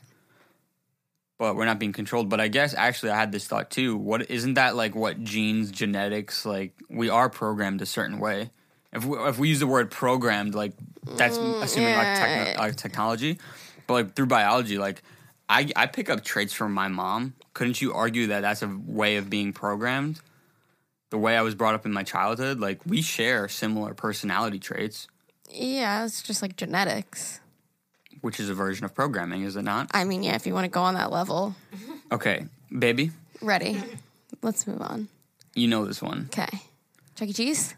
but 1.37 1.55
we're 1.55 1.65
not 1.65 1.79
being 1.79 1.91
controlled. 1.93 2.29
But 2.29 2.39
I 2.39 2.47
guess 2.47 2.73
actually, 2.73 3.11
I 3.11 3.17
had 3.17 3.31
this 3.31 3.45
thought 3.47 3.69
too. 3.69 3.97
What 3.97 4.29
isn't 4.29 4.53
that 4.55 4.75
like? 4.75 4.95
What 4.95 5.23
genes, 5.23 5.71
genetics, 5.71 6.45
like 6.45 6.73
we 6.89 7.09
are 7.09 7.29
programmed 7.29 7.81
a 7.81 7.85
certain 7.85 8.19
way. 8.19 8.51
If 8.91 9.05
we, 9.05 9.17
if 9.17 9.39
we 9.39 9.49
use 9.49 9.59
the 9.59 9.67
word 9.67 9.89
programmed, 9.91 10.53
like 10.55 10.73
that's 11.17 11.37
mm, 11.37 11.61
assuming 11.61 11.95
like, 11.95 12.17
techno- 12.17 12.61
like 12.61 12.75
technology, 12.75 13.39
but 13.87 13.93
like 13.93 14.15
through 14.15 14.27
biology, 14.27 14.77
like 14.77 15.01
I 15.49 15.69
I 15.75 15.87
pick 15.87 16.09
up 16.09 16.23
traits 16.23 16.53
from 16.53 16.73
my 16.73 16.87
mom. 16.87 17.33
Couldn't 17.53 17.81
you 17.81 17.93
argue 17.93 18.27
that 18.27 18.41
that's 18.41 18.61
a 18.61 18.67
way 18.85 19.17
of 19.17 19.29
being 19.29 19.51
programmed? 19.51 20.21
The 21.09 21.17
way 21.17 21.35
I 21.37 21.41
was 21.41 21.53
brought 21.55 21.75
up 21.75 21.85
in 21.85 21.91
my 21.93 22.03
childhood, 22.03 22.59
like 22.59 22.79
we 22.85 23.01
share 23.01 23.47
similar 23.47 23.93
personality 23.93 24.57
traits, 24.59 25.07
Yeah, 25.49 26.05
it's 26.05 26.21
just 26.21 26.41
like 26.41 26.55
genetics. 26.55 27.39
which 28.21 28.39
is 28.39 28.49
a 28.49 28.53
version 28.53 28.85
of 28.85 28.93
programming, 28.95 29.43
is 29.43 29.55
it 29.55 29.63
not? 29.63 29.89
I 29.93 30.03
mean, 30.05 30.23
yeah, 30.23 30.35
if 30.35 30.45
you 30.47 30.53
want 30.53 30.65
to 30.65 30.69
go 30.69 30.81
on 30.81 30.93
that 30.95 31.11
level. 31.11 31.55
Okay, 32.11 32.45
baby, 32.77 33.11
Ready. 33.41 33.81
Let's 34.41 34.65
move 34.67 34.81
on. 34.81 35.09
you 35.55 35.67
know 35.67 35.85
this 35.85 36.01
one. 36.01 36.29
Okay. 36.33 36.59
Chuck 37.15 37.27
E. 37.29 37.33
Cheese? 37.33 37.75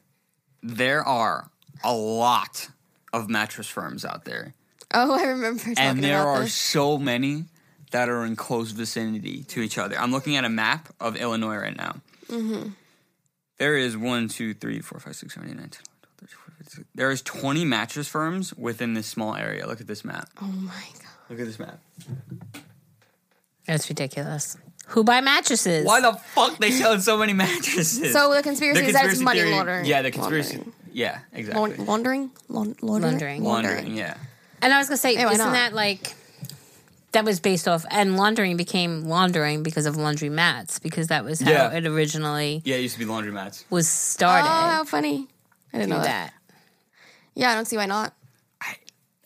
There 0.62 1.04
are 1.04 1.50
a 1.84 1.94
lot 1.94 2.70
of 3.14 3.30
mattress 3.30 3.68
firms 3.68 4.06
out 4.06 4.26
there. 4.26 4.54
Oh, 4.94 5.14
I 5.20 5.24
remember 5.26 5.64
and 5.78 6.04
there 6.04 6.22
are 6.22 6.42
this. 6.42 6.54
so 6.54 6.98
many 6.98 7.46
that 7.92 8.08
are 8.10 8.26
in 8.26 8.36
close 8.36 8.72
vicinity 8.72 9.44
to 9.44 9.62
each 9.62 9.78
other. 9.78 9.98
I'm 10.00 10.12
looking 10.12 10.36
at 10.38 10.46
a 10.46 10.50
map 10.50 10.90
of 11.00 11.16
Illinois 11.16 11.58
right 11.58 11.76
now. 11.76 11.98
Mm-hmm. 12.30 12.70
There 13.58 13.78
is 13.78 13.96
one, 13.98 14.28
two, 14.28 14.54
three, 14.54 14.80
four, 14.82 15.00
five, 15.00 15.16
six, 15.16 15.34
seven, 15.34 15.50
eight, 15.50 15.58
nine, 15.58 15.70
10, 15.70 15.82
There 16.94 17.12
is 17.12 17.22
20 17.22 17.66
mattress 17.66 18.08
firms 18.08 18.54
within 18.54 18.94
this 18.94 19.08
small 19.08 19.36
area. 19.36 19.68
Look 19.68 19.82
at 19.82 19.88
this 19.88 20.04
map. 20.06 20.30
Oh 20.42 20.46
my 20.46 20.72
god. 20.94 21.02
Look 21.30 21.40
at 21.40 21.46
this 21.46 21.60
map. 21.60 21.80
That's 23.68 23.90
ridiculous. 23.90 24.58
Who 24.90 25.04
buy 25.04 25.22
mattresses? 25.22 25.86
Why 25.86 26.02
the 26.02 26.14
fuck 26.14 26.58
they 26.60 26.70
selling 26.72 27.00
so 27.00 27.18
many 27.18 27.34
mattresses? 27.34 28.14
So 28.14 28.34
the 28.34 28.44
conspiracy, 28.44 28.86
is 28.86 28.94
that 28.94 29.06
it's 29.06 29.20
money 29.20 29.40
theory- 29.40 29.52
laundering. 29.52 29.86
Yeah, 29.86 30.04
the 30.04 30.12
conspiracy. 30.12 30.58
Laundering. 30.58 30.76
Yeah, 30.94 31.20
exactly. 31.34 31.60
Laun- 31.78 31.86
laundering? 31.88 32.32
Laun- 32.48 32.76
laundering? 32.82 33.44
Laundering. 33.44 33.44
Laundering. 33.44 33.98
Yeah. 33.98 34.16
And 34.62 34.72
I 34.74 34.78
was 34.78 34.88
gonna 34.88 34.98
say, 34.98 35.16
Hey, 35.16 35.26
why 35.26 35.34
isn't 35.34 35.46
not? 35.46 35.54
that 35.54 35.74
like 35.74 36.14
that 37.14 37.26
was 37.26 37.40
based 37.40 37.68
off, 37.68 37.86
and 37.90 38.18
laundering 38.18 38.58
became 38.58 39.06
laundering 39.06 39.64
because 39.64 39.86
of 39.86 39.96
laundry 39.98 40.30
mats, 40.30 40.80
because 40.80 41.08
that 41.08 41.24
was 41.24 41.42
how 41.42 41.50
Yeah. 41.50 41.72
it 41.72 41.86
originally 41.88 42.62
Yeah, 42.66 42.76
it 42.76 42.82
used 42.82 42.94
to 42.96 43.00
be 43.00 43.06
laundromats. 43.06 43.64
was 43.70 43.88
started. 43.88 44.48
Oh, 44.48 44.52
how 44.52 44.84
funny! 44.84 45.28
I 45.74 45.78
didn't 45.80 45.90
Do 45.90 45.96
know 45.96 46.04
that. 46.04 46.34
that. 46.34 46.34
Yeah, 47.36 47.52
I 47.52 47.56
don't 47.56 47.66
see 47.66 47.78
why 47.78 47.86
not. 47.86 48.14
I, 48.62 48.76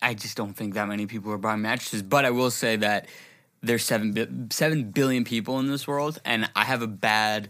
I 0.02 0.14
just 0.14 0.36
don't 0.36 0.52
think 0.54 0.74
that 0.74 0.88
many 0.88 1.06
people 1.06 1.32
are 1.32 1.38
buying 1.38 1.62
mattresses. 1.62 2.02
But 2.02 2.24
I 2.24 2.30
will 2.30 2.50
say 2.50 2.76
that 2.76 3.06
there's 3.62 3.84
seven 3.84 4.12
bi- 4.12 4.28
seven 4.50 4.90
billion 4.90 5.24
people 5.24 5.58
in 5.60 5.68
this 5.70 5.86
world, 5.86 6.20
and 6.24 6.48
I 6.56 6.64
have 6.64 6.82
a 6.82 6.86
bad 6.86 7.48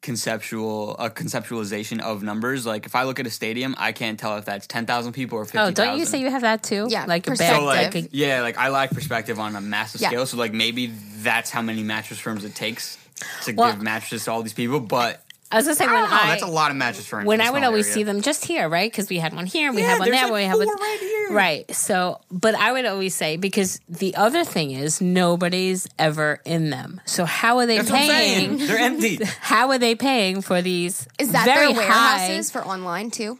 conceptual 0.00 0.96
a 0.98 1.10
conceptualization 1.10 2.00
of 2.00 2.22
numbers. 2.22 2.64
Like 2.64 2.86
if 2.86 2.94
I 2.94 3.02
look 3.04 3.18
at 3.18 3.26
a 3.26 3.30
stadium, 3.30 3.74
I 3.78 3.92
can't 3.92 4.18
tell 4.18 4.36
if 4.36 4.44
that's 4.44 4.66
ten 4.66 4.86
thousand 4.86 5.12
people 5.12 5.38
or 5.38 5.44
fifty. 5.44 5.58
Oh, 5.58 5.70
don't 5.70 5.98
you 5.98 6.04
say 6.04 6.20
you 6.20 6.30
have 6.30 6.42
that 6.42 6.62
too? 6.62 6.86
Yeah, 6.88 7.04
like 7.06 7.26
a 7.26 7.30
perspective. 7.30 7.56
bad 7.56 7.60
So 7.60 7.64
like, 7.64 7.94
like 7.94 8.04
a- 8.04 8.08
yeah, 8.16 8.42
like 8.42 8.56
I 8.58 8.68
like 8.68 8.90
perspective 8.90 9.38
on 9.38 9.56
a 9.56 9.60
massive 9.60 10.00
Yeah. 10.00 10.08
scale. 10.08 10.26
So 10.26 10.36
like 10.36 10.52
maybe 10.52 10.92
that's 11.18 11.50
how 11.50 11.62
many 11.62 11.82
mattress 11.82 12.18
firms 12.18 12.44
it 12.44 12.54
takes 12.54 12.96
to 13.44 13.52
Well- 13.52 13.72
give 13.72 13.82
mattresses 13.82 14.24
to 14.24 14.32
all 14.32 14.42
these 14.42 14.52
people. 14.54 14.80
But 14.80 15.22
I 15.50 15.56
was 15.56 15.64
gonna 15.64 15.76
say 15.76 15.86
I 15.86 15.92
when 15.92 16.02
don't 16.02 16.12
I 16.12 16.26
that's 16.28 16.42
a 16.42 16.46
lot 16.46 16.70
of 16.70 16.76
mattress 16.76 17.06
firms. 17.06 17.26
when 17.26 17.40
I 17.40 17.50
would 17.50 17.62
always 17.64 17.86
area. 17.86 17.94
see 17.94 18.02
them 18.02 18.20
just 18.20 18.44
here, 18.44 18.68
right? 18.68 18.90
Because 18.90 19.08
we 19.08 19.16
had 19.18 19.32
one 19.34 19.46
here, 19.46 19.68
and 19.68 19.74
we 19.76 19.80
Yeah, 19.82 19.88
had 19.92 19.98
one 20.00 20.10
there, 20.10 20.24
like 20.24 20.32
we 20.34 20.42
have 20.44 20.58
one 20.58 20.68
right 20.68 20.98
here. 21.00 21.32
right. 21.32 21.74
So, 21.74 22.20
but 22.30 22.54
I 22.54 22.72
would 22.72 22.84
always 22.84 23.14
say 23.14 23.36
because 23.38 23.80
the 23.88 24.14
other 24.16 24.44
thing 24.44 24.72
is 24.72 25.00
nobody's 25.00 25.88
ever 25.98 26.40
in 26.44 26.68
them. 26.68 27.00
So 27.06 27.24
how 27.24 27.58
are 27.58 27.66
they 27.66 27.78
That's 27.78 27.90
what 27.90 28.00
I'm 28.00 28.08
paying? 28.08 28.58
They're 28.66 28.76
empty. 28.78 29.20
How 29.40 29.70
are 29.70 29.78
they 29.78 29.94
paying 29.94 30.42
for 30.42 30.60
these? 30.60 31.08
Is 31.18 31.32
that 31.32 31.46
very 31.46 31.72
their 31.72 31.82
high- 31.90 32.28
warehouses 32.28 32.50
for 32.50 32.62
online 32.64 33.10
too? 33.10 33.38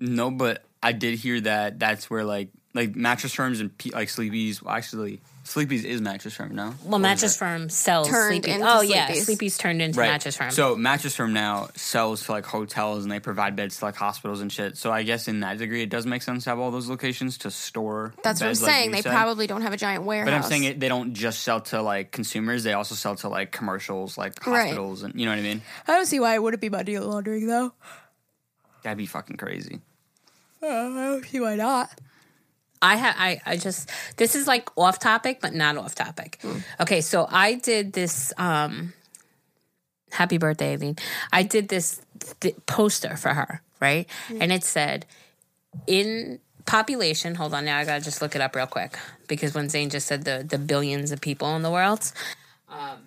No, 0.00 0.30
but 0.30 0.64
I 0.82 0.92
did 0.92 1.18
hear 1.18 1.40
that 1.42 1.78
that's 1.78 2.08
where 2.08 2.24
like 2.24 2.48
like 2.74 2.94
mattress 2.94 3.32
firms 3.34 3.60
and 3.60 3.70
like 3.92 4.08
Sleepy's 4.08 4.62
Well, 4.62 4.74
actually, 4.74 5.20
Sleepy's 5.48 5.82
is 5.84 6.02
mattress 6.02 6.34
firm 6.34 6.54
now. 6.54 6.74
Well, 6.84 6.96
Or 6.96 6.98
is 6.98 7.02
mattress 7.02 7.36
firm 7.38 7.70
sells 7.70 8.08
Turned 8.08 8.44
Sleepy. 8.44 8.50
into 8.50 8.66
Oh 8.70 8.82
yeah, 8.82 9.06
Sleepy's. 9.06 9.24
Sleepy's 9.24 9.56
turned 9.58 9.80
into 9.80 9.98
Right. 9.98 10.08
mattress 10.10 10.36
firm. 10.36 10.50
So 10.50 10.76
mattress 10.76 11.16
firm 11.16 11.32
now 11.32 11.70
sells 11.74 12.24
to 12.24 12.32
like 12.32 12.44
hotels 12.44 13.02
and 13.04 13.10
they 13.10 13.18
provide 13.18 13.56
beds 13.56 13.78
to 13.78 13.86
like 13.86 13.96
hospitals 13.96 14.42
and 14.42 14.52
shit. 14.52 14.76
So 14.76 14.92
I 14.92 15.04
guess 15.04 15.26
in 15.26 15.40
that 15.40 15.56
degree, 15.56 15.82
it 15.82 15.88
does 15.88 16.04
make 16.04 16.20
sense 16.20 16.44
to 16.44 16.50
have 16.50 16.58
all 16.58 16.70
those 16.70 16.90
locations 16.90 17.38
to 17.38 17.50
store. 17.50 18.12
That's 18.22 18.40
what 18.40 18.46
I'm 18.48 18.50
beds, 18.50 18.62
like 18.62 18.70
saying. 18.72 18.90
you 18.90 18.96
they 18.96 19.02
said. 19.02 19.12
probably 19.12 19.46
don't 19.46 19.62
have 19.62 19.72
a 19.72 19.78
giant 19.78 20.04
warehouse. 20.04 20.26
But 20.30 20.34
I'm 20.34 20.42
saying 20.42 20.64
it, 20.64 20.80
they 20.80 20.88
don't 20.88 21.14
just 21.14 21.40
sell 21.42 21.62
to 21.62 21.80
like 21.80 22.12
consumers; 22.12 22.62
they 22.62 22.74
also 22.74 22.94
sell 22.94 23.16
to 23.16 23.28
like 23.30 23.50
commercials, 23.50 24.18
like 24.18 24.46
Right. 24.46 24.64
hospitals, 24.66 25.02
and 25.02 25.14
you 25.18 25.24
know 25.24 25.32
what 25.32 25.38
I 25.38 25.42
mean. 25.42 25.62
I 25.86 25.92
don't 25.92 26.04
see 26.06 26.20
why 26.20 26.34
it 26.34 26.42
wouldn't 26.42 26.60
be 26.60 26.68
money 26.68 26.98
laundering 26.98 27.46
though. 27.46 27.72
That'd 28.82 28.98
be 28.98 29.06
fucking 29.06 29.38
crazy. 29.38 29.80
Uh, 30.62 30.66
I 30.66 30.70
don't 30.70 31.24
see 31.24 31.40
why 31.40 31.54
not. 31.56 31.90
I 32.80 32.96
ha- 32.96 33.16
I 33.18 33.40
I 33.46 33.56
just 33.56 33.90
this 34.16 34.34
is 34.34 34.46
like 34.46 34.68
off 34.76 34.98
topic, 34.98 35.40
but 35.40 35.54
not 35.54 35.76
off 35.76 35.94
topic. 35.94 36.38
Hmm. 36.42 36.58
Okay, 36.80 37.00
so 37.00 37.26
I 37.30 37.54
did 37.54 37.92
this. 37.92 38.32
um 38.38 38.92
Happy 40.10 40.38
birthday, 40.38 40.72
Aileen! 40.72 40.96
I 41.32 41.42
did 41.42 41.68
this 41.68 42.00
th- 42.40 42.56
poster 42.64 43.16
for 43.16 43.28
her, 43.34 43.60
right? 43.78 44.06
Hmm. 44.28 44.40
And 44.40 44.52
it 44.52 44.64
said, 44.64 45.04
"In 45.86 46.40
population." 46.64 47.34
Hold 47.34 47.52
on, 47.52 47.66
now 47.66 47.76
I 47.76 47.84
gotta 47.84 48.02
just 48.02 48.22
look 48.22 48.34
it 48.34 48.40
up 48.40 48.56
real 48.56 48.66
quick 48.66 48.98
because 49.26 49.52
when 49.52 49.68
Zane 49.68 49.90
just 49.90 50.06
said 50.06 50.24
the 50.24 50.46
the 50.48 50.56
billions 50.58 51.12
of 51.12 51.20
people 51.20 51.54
in 51.56 51.62
the 51.62 51.70
world, 51.70 52.10
um, 52.70 52.98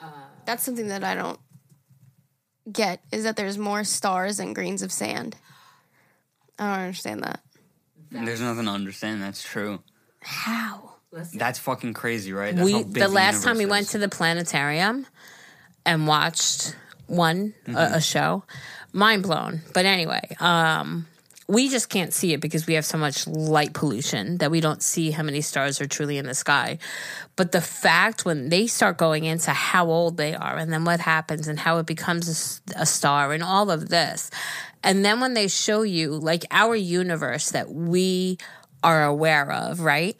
uh, 0.00 0.06
That's 0.44 0.64
something 0.64 0.88
that 0.88 1.04
I 1.04 1.14
don't 1.14 1.38
get 2.70 3.00
is 3.12 3.22
that 3.22 3.36
there's 3.36 3.58
more 3.58 3.84
stars 3.84 4.38
than 4.38 4.54
grains 4.54 4.82
of 4.82 4.90
sand. 4.90 5.36
I 6.58 6.66
don't 6.70 6.80
understand 6.80 7.22
that. 7.22 7.40
There's 8.12 8.40
nothing 8.40 8.66
to 8.66 8.70
understand. 8.70 9.22
That's 9.22 9.42
true. 9.42 9.80
How? 10.20 10.90
That's 11.34 11.58
fucking 11.58 11.92
crazy, 11.92 12.32
right? 12.32 12.54
That's 12.54 12.70
how 12.70 12.78
we 12.78 12.84
big 12.84 13.02
the 13.02 13.08
last 13.08 13.42
time 13.42 13.56
we 13.56 13.64
universe 13.64 13.78
went 13.78 13.88
to 13.88 13.98
the 13.98 14.08
planetarium 14.08 15.06
and 15.84 16.06
watched 16.06 16.76
one 17.06 17.54
a, 17.66 17.90
a 17.94 18.00
show 18.00 18.44
mind 18.92 19.22
blown 19.22 19.60
but 19.74 19.84
anyway 19.84 20.20
um 20.40 21.06
we 21.48 21.68
just 21.68 21.90
can't 21.90 22.14
see 22.14 22.32
it 22.32 22.40
because 22.40 22.66
we 22.66 22.74
have 22.74 22.84
so 22.84 22.96
much 22.96 23.26
light 23.26 23.74
pollution 23.74 24.38
that 24.38 24.50
we 24.50 24.60
don't 24.60 24.82
see 24.82 25.10
how 25.10 25.22
many 25.22 25.40
stars 25.40 25.80
are 25.80 25.86
truly 25.86 26.16
in 26.16 26.26
the 26.26 26.34
sky 26.34 26.78
but 27.36 27.52
the 27.52 27.60
fact 27.60 28.24
when 28.24 28.48
they 28.48 28.66
start 28.66 28.96
going 28.96 29.24
into 29.24 29.50
how 29.50 29.86
old 29.90 30.16
they 30.16 30.34
are 30.34 30.56
and 30.56 30.72
then 30.72 30.84
what 30.84 31.00
happens 31.00 31.48
and 31.48 31.58
how 31.58 31.78
it 31.78 31.86
becomes 31.86 32.62
a 32.76 32.86
star 32.86 33.32
and 33.32 33.42
all 33.42 33.70
of 33.70 33.88
this 33.88 34.30
and 34.84 35.04
then 35.04 35.20
when 35.20 35.34
they 35.34 35.48
show 35.48 35.82
you 35.82 36.10
like 36.12 36.44
our 36.50 36.74
universe 36.74 37.50
that 37.50 37.70
we 37.70 38.38
are 38.82 39.04
aware 39.04 39.50
of 39.50 39.80
right 39.80 40.16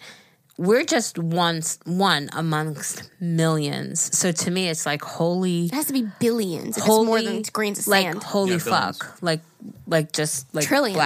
we're 0.58 0.84
just 0.84 1.18
one 1.18 1.62
one 1.86 2.28
amongst 2.34 3.10
millions. 3.20 4.16
So 4.16 4.30
to 4.32 4.50
me, 4.50 4.68
it's 4.68 4.84
like 4.84 5.02
holy, 5.02 5.64
It 5.64 5.72
has 5.72 5.86
to 5.86 5.94
be 5.94 6.06
billions. 6.20 6.76
If 6.76 6.84
holy, 6.84 7.00
it's 7.00 7.06
more 7.06 7.22
than 7.22 7.42
grains 7.52 7.78
of 7.80 7.86
like 7.88 8.04
sand. 8.04 8.22
holy 8.22 8.52
Yeah, 8.52 8.58
fuck, 8.58 8.98
billions. 8.98 9.22
like 9.22 9.40
like 9.86 10.12
just 10.12 10.54
like 10.54 10.66
Trillions. 10.66 10.96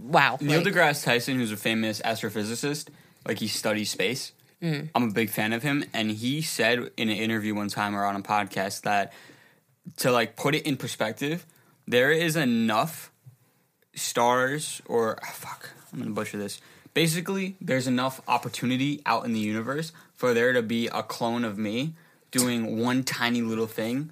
Wow, 0.00 0.32
wow. 0.32 0.38
Neil 0.40 0.62
like- 0.62 0.72
deGrasse 0.72 1.04
Tyson, 1.04 1.36
who's 1.36 1.52
a 1.52 1.56
famous 1.58 2.00
astrophysicist, 2.00 2.88
like 3.28 3.38
he 3.38 3.48
studies 3.48 3.90
space. 3.90 4.32
Mm. 4.62 4.88
I'm 4.94 5.02
a 5.10 5.12
big 5.12 5.28
fan 5.28 5.52
of 5.52 5.62
him, 5.62 5.84
and 5.92 6.10
he 6.10 6.40
said 6.40 6.90
in 6.96 7.10
an 7.10 7.16
interview 7.16 7.54
one 7.54 7.68
time 7.68 7.94
or 7.94 8.04
on 8.06 8.16
a 8.16 8.22
podcast 8.22 8.80
that 8.82 9.12
to 9.98 10.10
like 10.10 10.36
put 10.36 10.54
it 10.54 10.66
in 10.66 10.76
perspective, 10.78 11.44
there 11.86 12.10
is 12.10 12.36
enough 12.36 13.10
stars 13.94 14.82
or 14.86 15.18
ah, 15.22 15.30
fuck, 15.32 15.70
I'm 15.92 15.98
gonna 15.98 16.10
butcher 16.10 16.38
this. 16.38 16.60
Basically, 16.94 17.56
there's 17.60 17.86
enough 17.86 18.20
opportunity 18.26 19.02
out 19.04 19.24
in 19.24 19.32
the 19.32 19.40
universe 19.40 19.92
for 20.14 20.32
there 20.32 20.52
to 20.52 20.62
be 20.62 20.86
a 20.88 21.02
clone 21.02 21.44
of 21.44 21.58
me 21.58 21.92
doing 22.30 22.80
one 22.80 23.04
tiny 23.04 23.42
little 23.42 23.66
thing 23.66 24.10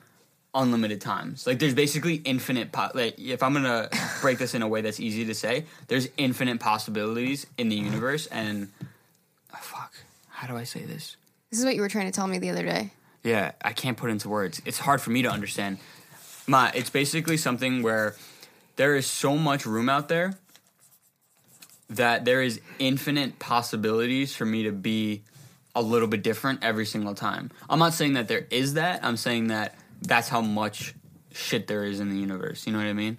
unlimited 0.55 1.01
times. 1.01 1.47
Like 1.47 1.59
there's 1.59 1.75
basically 1.75 2.16
infinite 2.16 2.72
po- 2.72 2.91
like 2.95 3.18
if 3.18 3.43
I'm 3.43 3.53
going 3.53 3.64
to 3.64 3.91
break 4.20 4.39
this 4.39 4.55
in 4.55 4.62
a 4.62 4.68
way 4.68 4.81
that's 4.81 5.01
easy 5.01 5.25
to 5.27 5.35
say, 5.35 5.64
there's 5.89 6.09
infinite 6.16 6.61
possibilities 6.61 7.47
in 7.59 7.68
the 7.68 7.77
universe 7.77 8.27
and 8.27 8.70
oh, 9.53 9.59
fuck, 9.61 9.93
how 10.29 10.47
do 10.47 10.57
I 10.57 10.64
say 10.64 10.85
this? 10.85 11.16
This 11.51 11.59
is 11.59 11.64
what 11.64 11.75
you 11.75 11.81
were 11.81 11.89
trying 11.89 12.07
to 12.07 12.12
tell 12.12 12.27
me 12.27 12.39
the 12.39 12.51
other 12.51 12.64
day. 12.64 12.93
Yeah, 13.22 13.53
I 13.62 13.72
can't 13.72 13.97
put 13.97 14.11
into 14.11 14.29
words. 14.29 14.61
It's 14.66 14.79
hard 14.79 15.01
for 15.01 15.11
me 15.11 15.22
to 15.22 15.31
understand. 15.31 15.79
Ma, 16.47 16.70
it's 16.74 16.90
basically 16.90 17.36
something 17.36 17.82
where 17.82 18.16
there 18.76 18.97
is 18.97 19.07
so 19.07 19.36
much 19.36 19.66
room 19.66 19.88
out 19.88 20.09
there 20.09 20.34
that 21.90 22.24
there 22.24 22.42
is 22.42 22.61
infinite 22.78 23.38
possibilities 23.38 24.34
for 24.34 24.45
me 24.45 24.64
to 24.64 24.72
be 24.72 25.22
a 25.74 25.82
little 25.82 26.09
bit 26.09 26.22
different 26.22 26.62
every 26.62 26.86
single 26.86 27.14
time. 27.14 27.51
I'm 27.68 27.78
not 27.78 27.95
saying 27.95 28.14
that 28.14 28.28
there 28.28 28.47
is 28.51 28.74
that. 28.74 29.05
I'm 29.05 29.16
saying 29.16 29.49
that 29.49 29.74
that's 30.03 30.28
how 30.28 30.40
much 30.40 30.95
shit 31.32 31.66
there 31.66 31.84
is 31.84 32.01
in 32.01 32.11
the 32.11 32.16
universe. 32.16 32.66
You 32.66 32.72
know 32.72 32.78
what 32.78 32.86
I 32.86 32.92
mean? 32.92 33.18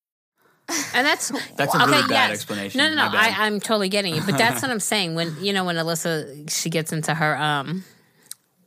And 0.93 1.05
that's 1.05 1.31
That's 1.55 1.75
a 1.75 1.79
really 1.79 2.07
bad 2.07 2.31
explanation. 2.31 2.77
No, 2.77 2.89
no, 2.89 2.95
no. 2.95 3.03
I, 3.11 3.35
I'm 3.39 3.59
totally 3.59 3.89
getting 3.89 4.15
you, 4.15 4.21
but 4.25 4.37
that's 4.37 4.61
what 4.61 4.71
I'm 4.75 4.79
saying. 4.79 5.15
When 5.15 5.35
you 5.41 5.53
know, 5.53 5.65
when 5.65 5.75
Alyssa 5.75 6.49
she 6.49 6.69
gets 6.69 6.91
into 6.91 7.13
her 7.13 7.37
um, 7.37 7.83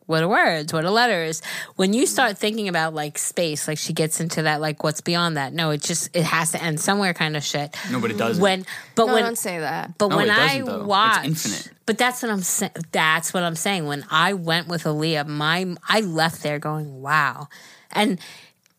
what 0.07 0.23
are 0.23 0.29
words? 0.29 0.73
What 0.73 0.85
are 0.85 0.91
letters? 0.91 1.41
When 1.77 1.95
you 1.95 2.07
start 2.07 2.37
thinking 2.37 2.69
about 2.69 2.95
like 2.95 3.17
space, 3.17 3.67
like 3.67 3.79
she 3.79 3.93
gets 3.93 4.21
into 4.21 4.43
that, 4.43 4.61
like 4.61 4.85
what's 4.85 5.01
beyond 5.01 5.37
that? 5.37 5.53
No, 5.55 5.71
it 5.71 5.83
just 5.83 6.15
it 6.15 6.25
has 6.25 6.53
to 6.53 6.63
end 6.63 6.79
somewhere, 6.79 7.15
kind 7.15 7.37
of 7.37 7.45
shit. 7.45 7.75
No, 7.91 8.01
but 8.01 8.11
it 8.11 8.19
doesn't. 8.19 8.43
When, 8.43 8.67
but 8.95 9.07
No, 9.07 9.15
when 9.15 9.23
don't 9.23 9.39
say 9.39 9.59
that. 9.59 9.97
But 9.97 10.09
No, 10.09 10.17
when 10.17 10.29
it 10.29 10.33
I 10.33 10.59
doesn't. 10.59 10.81
It's 10.81 10.87
watch, 10.87 11.25
infinite. 11.25 11.71
But 11.87 11.99
that's 11.99 12.23
what 12.23 12.31
I'm 12.31 12.43
saying. 12.43 12.73
That's 12.93 13.33
what 13.33 13.43
I'm 13.43 13.57
saying. 13.57 13.87
When 13.87 14.05
I 14.11 14.35
went 14.35 14.69
with 14.69 14.85
Aaliyah, 14.85 15.27
my 15.27 15.75
I 15.89 16.01
left 16.01 16.43
there 16.43 16.59
going, 16.59 17.01
wow, 17.01 17.49
and 17.93 18.19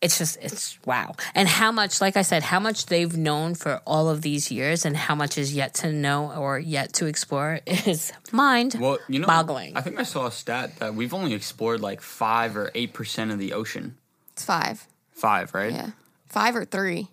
it's 0.06 0.18
just 0.18 0.38
it's 0.40 0.78
wow. 0.86 1.14
And 1.34 1.48
how 1.48 1.70
much, 1.72 2.00
like 2.00 2.16
I 2.16 2.22
said, 2.22 2.42
how 2.42 2.60
much 2.60 2.86
they've 2.86 3.16
known 3.16 3.54
for 3.54 3.82
all 3.84 4.08
of 4.08 4.22
these 4.22 4.50
years, 4.50 4.84
and 4.86 4.96
how 4.96 5.14
much 5.14 5.36
is 5.36 5.52
yet 5.52 5.74
to 5.74 5.92
know 5.92 6.32
or 6.32 6.58
yet 6.58 6.92
to 6.94 7.06
explore 7.06 7.60
is 7.66 8.12
mind 8.32 8.76
well, 8.78 8.98
you 9.08 9.18
know, 9.18 9.26
boggling. 9.26 9.76
I 9.76 9.82
think 9.82 9.98
I 9.98 10.04
saw 10.04 10.26
a 10.26 10.32
stat 10.32 10.76
that 10.78 10.94
we've 10.94 11.12
only 11.12 11.34
explored 11.34 11.80
like 11.80 12.00
5 12.00 12.56
or 12.56 12.70
8% 12.70 13.32
of 13.32 13.38
the 13.38 13.52
ocean. 13.52 13.96
It's 14.32 14.44
five. 14.44 14.86
5, 15.10 15.54
right? 15.54 15.72
Yeah. 15.72 15.90
Five 16.26 16.56
or 16.56 16.64
three. 16.64 17.08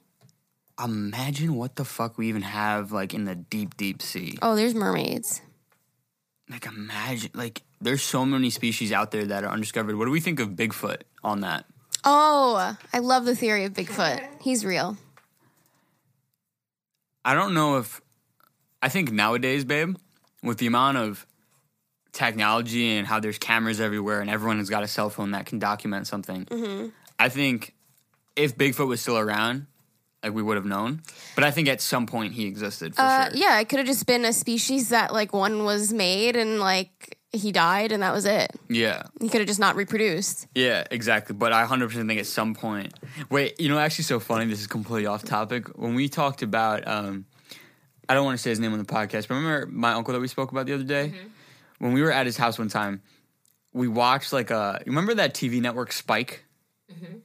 imagine 0.83 1.55
what 1.55 1.75
the 1.75 1.85
fuck 1.85 2.17
we 2.17 2.27
even 2.29 2.41
have 2.41 2.91
like 2.91 3.13
in 3.13 3.25
the 3.25 3.35
deep, 3.35 3.75
deep 3.77 4.01
sea. 4.01 4.37
Oh, 4.41 4.55
there's 4.55 4.75
mermaids. 4.75 5.41
Like 6.49 6.65
imagine, 6.65 7.31
like 7.33 7.61
there's 7.81 8.03
so 8.03 8.25
many 8.25 8.49
species 8.49 8.91
out 8.91 9.11
there 9.11 9.25
that 9.25 9.43
are 9.43 9.51
undiscovered. 9.51 9.95
What 9.95 10.05
do 10.05 10.11
we 10.11 10.19
think 10.19 10.39
of 10.39 10.49
Bigfoot 10.49 11.01
on 11.23 11.41
that? 11.41 11.65
Oh, 12.03 12.75
I 12.93 12.99
love 12.99 13.25
the 13.25 13.35
theory 13.35 13.63
of 13.65 13.73
Bigfoot. 13.73 14.21
He's 14.41 14.65
real. 14.65 14.97
I 17.25 17.33
don't 17.33 17.53
know 17.53 17.77
if 17.77 18.01
I 18.81 18.89
think 18.89 19.11
nowadays, 19.11 19.63
babe, 19.63 19.95
with 20.41 20.57
the 20.57 20.67
amount 20.67 20.97
of 20.97 21.25
technology 22.11 22.97
and 22.97 23.07
how 23.07 23.19
there's 23.19 23.37
cameras 23.37 23.79
everywhere 23.79 24.21
and 24.21 24.29
everyone 24.29 24.57
has 24.59 24.69
got 24.69 24.83
a 24.83 24.87
cell 24.87 25.09
phone 25.09 25.31
that 25.31 25.45
can 25.45 25.57
document 25.59 26.05
something. 26.07 26.45
Mm-hmm. 26.45 26.89
I 27.17 27.29
think 27.29 27.73
if 28.35 28.57
Bigfoot 28.57 28.87
was 28.87 29.01
still 29.01 29.17
around, 29.17 29.67
like 30.21 30.33
we 30.33 30.43
would 30.43 30.57
have 30.57 30.65
known. 30.65 31.01
But 31.35 31.43
I 31.43 31.51
think 31.51 31.67
at 31.69 31.81
some 31.81 32.05
point 32.05 32.33
he 32.33 32.45
existed 32.45 32.95
for 32.95 33.01
Uh, 33.01 33.29
sure. 33.29 33.37
yeah, 33.37 33.59
it 33.59 33.69
could 33.69 33.79
have 33.79 33.87
just 33.87 34.05
been 34.05 34.25
a 34.25 34.33
species 34.33 34.89
that 34.89 35.13
like 35.13 35.33
one 35.33 35.63
was 35.63 35.93
made 35.93 36.35
and 36.35 36.59
like 36.59 37.17
he 37.33 37.51
died 37.51 37.91
and 37.91 38.03
that 38.03 38.13
was 38.13 38.25
it. 38.25 38.51
Yeah. 38.69 39.03
He 39.19 39.27
could 39.27 39.41
have 39.41 39.47
just 39.47 39.59
not 39.59 39.75
reproduced. 39.75 40.47
Yeah, 40.53 40.83
exactly. 40.91 41.35
But 41.35 41.51
I 41.51 41.65
100% 41.65 41.91
think 42.07 42.19
at 42.19 42.27
some 42.27 42.53
point. 42.53 42.93
Wait, 43.29 43.59
you 43.59 43.69
know, 43.69 43.79
actually, 43.79 44.03
so 44.03 44.19
funny. 44.19 44.45
This 44.45 44.61
is 44.61 44.67
completely 44.67 45.07
off 45.07 45.23
topic. 45.23 45.67
When 45.77 45.95
we 45.95 46.09
talked 46.09 46.43
about, 46.43 46.87
um, 46.87 47.25
I 48.07 48.13
don't 48.13 48.25
want 48.25 48.37
to 48.37 48.41
say 48.41 48.51
his 48.51 48.59
name 48.59 48.71
on 48.73 48.79
the 48.79 48.85
podcast, 48.85 49.27
but 49.27 49.35
remember 49.35 49.65
my 49.65 49.93
uncle 49.93 50.13
that 50.13 50.19
we 50.19 50.27
spoke 50.27 50.51
about 50.51 50.67
the 50.67 50.73
other 50.73 50.83
day? 50.83 51.13
When 51.79 51.93
we 51.93 52.01
were 52.01 52.11
at 52.11 52.25
his 52.25 52.37
house 52.37 52.59
one 52.59 52.69
time, 52.69 53.01
we 53.73 53.87
watched 53.87 54.31
like 54.31 54.51
a. 54.51 54.81
Remember 54.85 55.15
that 55.15 55.33
TV 55.33 55.59
network 55.59 55.91
Spike 55.91 56.45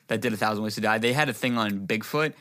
that 0.06 0.20
did 0.20 0.32
A 0.32 0.36
Thousand 0.36 0.64
Ways 0.64 0.76
to 0.76 0.80
Die? 0.80 0.98
They 0.98 1.12
had 1.12 1.28
a 1.28 1.34
thing 1.34 1.58
on 1.58 1.86
Bigfoot 1.86 2.32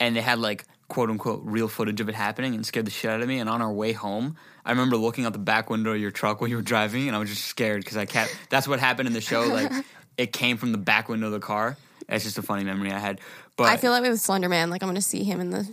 and 0.00 0.16
they 0.16 0.20
had 0.20 0.38
like 0.38 0.64
quote 0.92 1.08
unquote 1.08 1.40
real 1.42 1.68
footage 1.68 2.02
of 2.02 2.08
it 2.10 2.14
happening 2.14 2.54
and 2.54 2.66
scared 2.66 2.86
the 2.86 2.90
shit 2.90 3.10
out 3.10 3.22
of 3.22 3.26
me. 3.28 3.38
And 3.38 3.48
on 3.48 3.62
our 3.62 3.72
way 3.72 3.92
home, 3.92 4.36
I 4.62 4.70
remember 4.72 4.98
looking 4.98 5.24
out 5.24 5.32
the 5.32 5.38
back 5.38 5.70
window 5.70 5.92
of 5.92 5.98
your 5.98 6.10
truck 6.10 6.40
while 6.42 6.48
you 6.50 6.56
were 6.56 6.62
driving 6.62 7.06
and 7.08 7.16
I 7.16 7.18
was 7.18 7.30
just 7.30 7.46
scared 7.46 7.80
because 7.82 7.96
I 7.96 8.04
kept. 8.04 8.36
That's 8.50 8.68
what 8.68 8.78
happened 8.78 9.06
in 9.06 9.14
the 9.14 9.22
show. 9.22 9.40
Like 9.42 9.72
it 10.18 10.34
came 10.34 10.58
from 10.58 10.72
the 10.72 10.78
back 10.78 11.08
window 11.08 11.26
of 11.26 11.32
the 11.32 11.40
car. 11.40 11.78
It's 12.10 12.24
just 12.24 12.36
a 12.36 12.42
funny 12.42 12.62
memory 12.62 12.92
I 12.92 12.98
had. 12.98 13.20
But 13.56 13.68
I 13.70 13.78
feel 13.78 13.90
like 13.90 14.02
with 14.02 14.20
Slender 14.20 14.50
Man, 14.50 14.68
like 14.68 14.82
I'm 14.82 14.88
gonna 14.90 15.00
see 15.00 15.24
him 15.24 15.40
in 15.40 15.48
the 15.48 15.66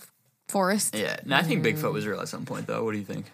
forest. 0.48 0.96
yeah, 0.96 1.18
no, 1.26 1.36
I 1.36 1.44
think 1.44 1.66
Bigfoot 1.66 1.92
was 1.92 2.08
real 2.08 2.22
at 2.22 2.30
some 2.30 2.46
point 2.46 2.66
though. 2.66 2.84
What 2.86 2.94
do 2.94 2.98
you 2.98 3.06
think? 3.06 3.26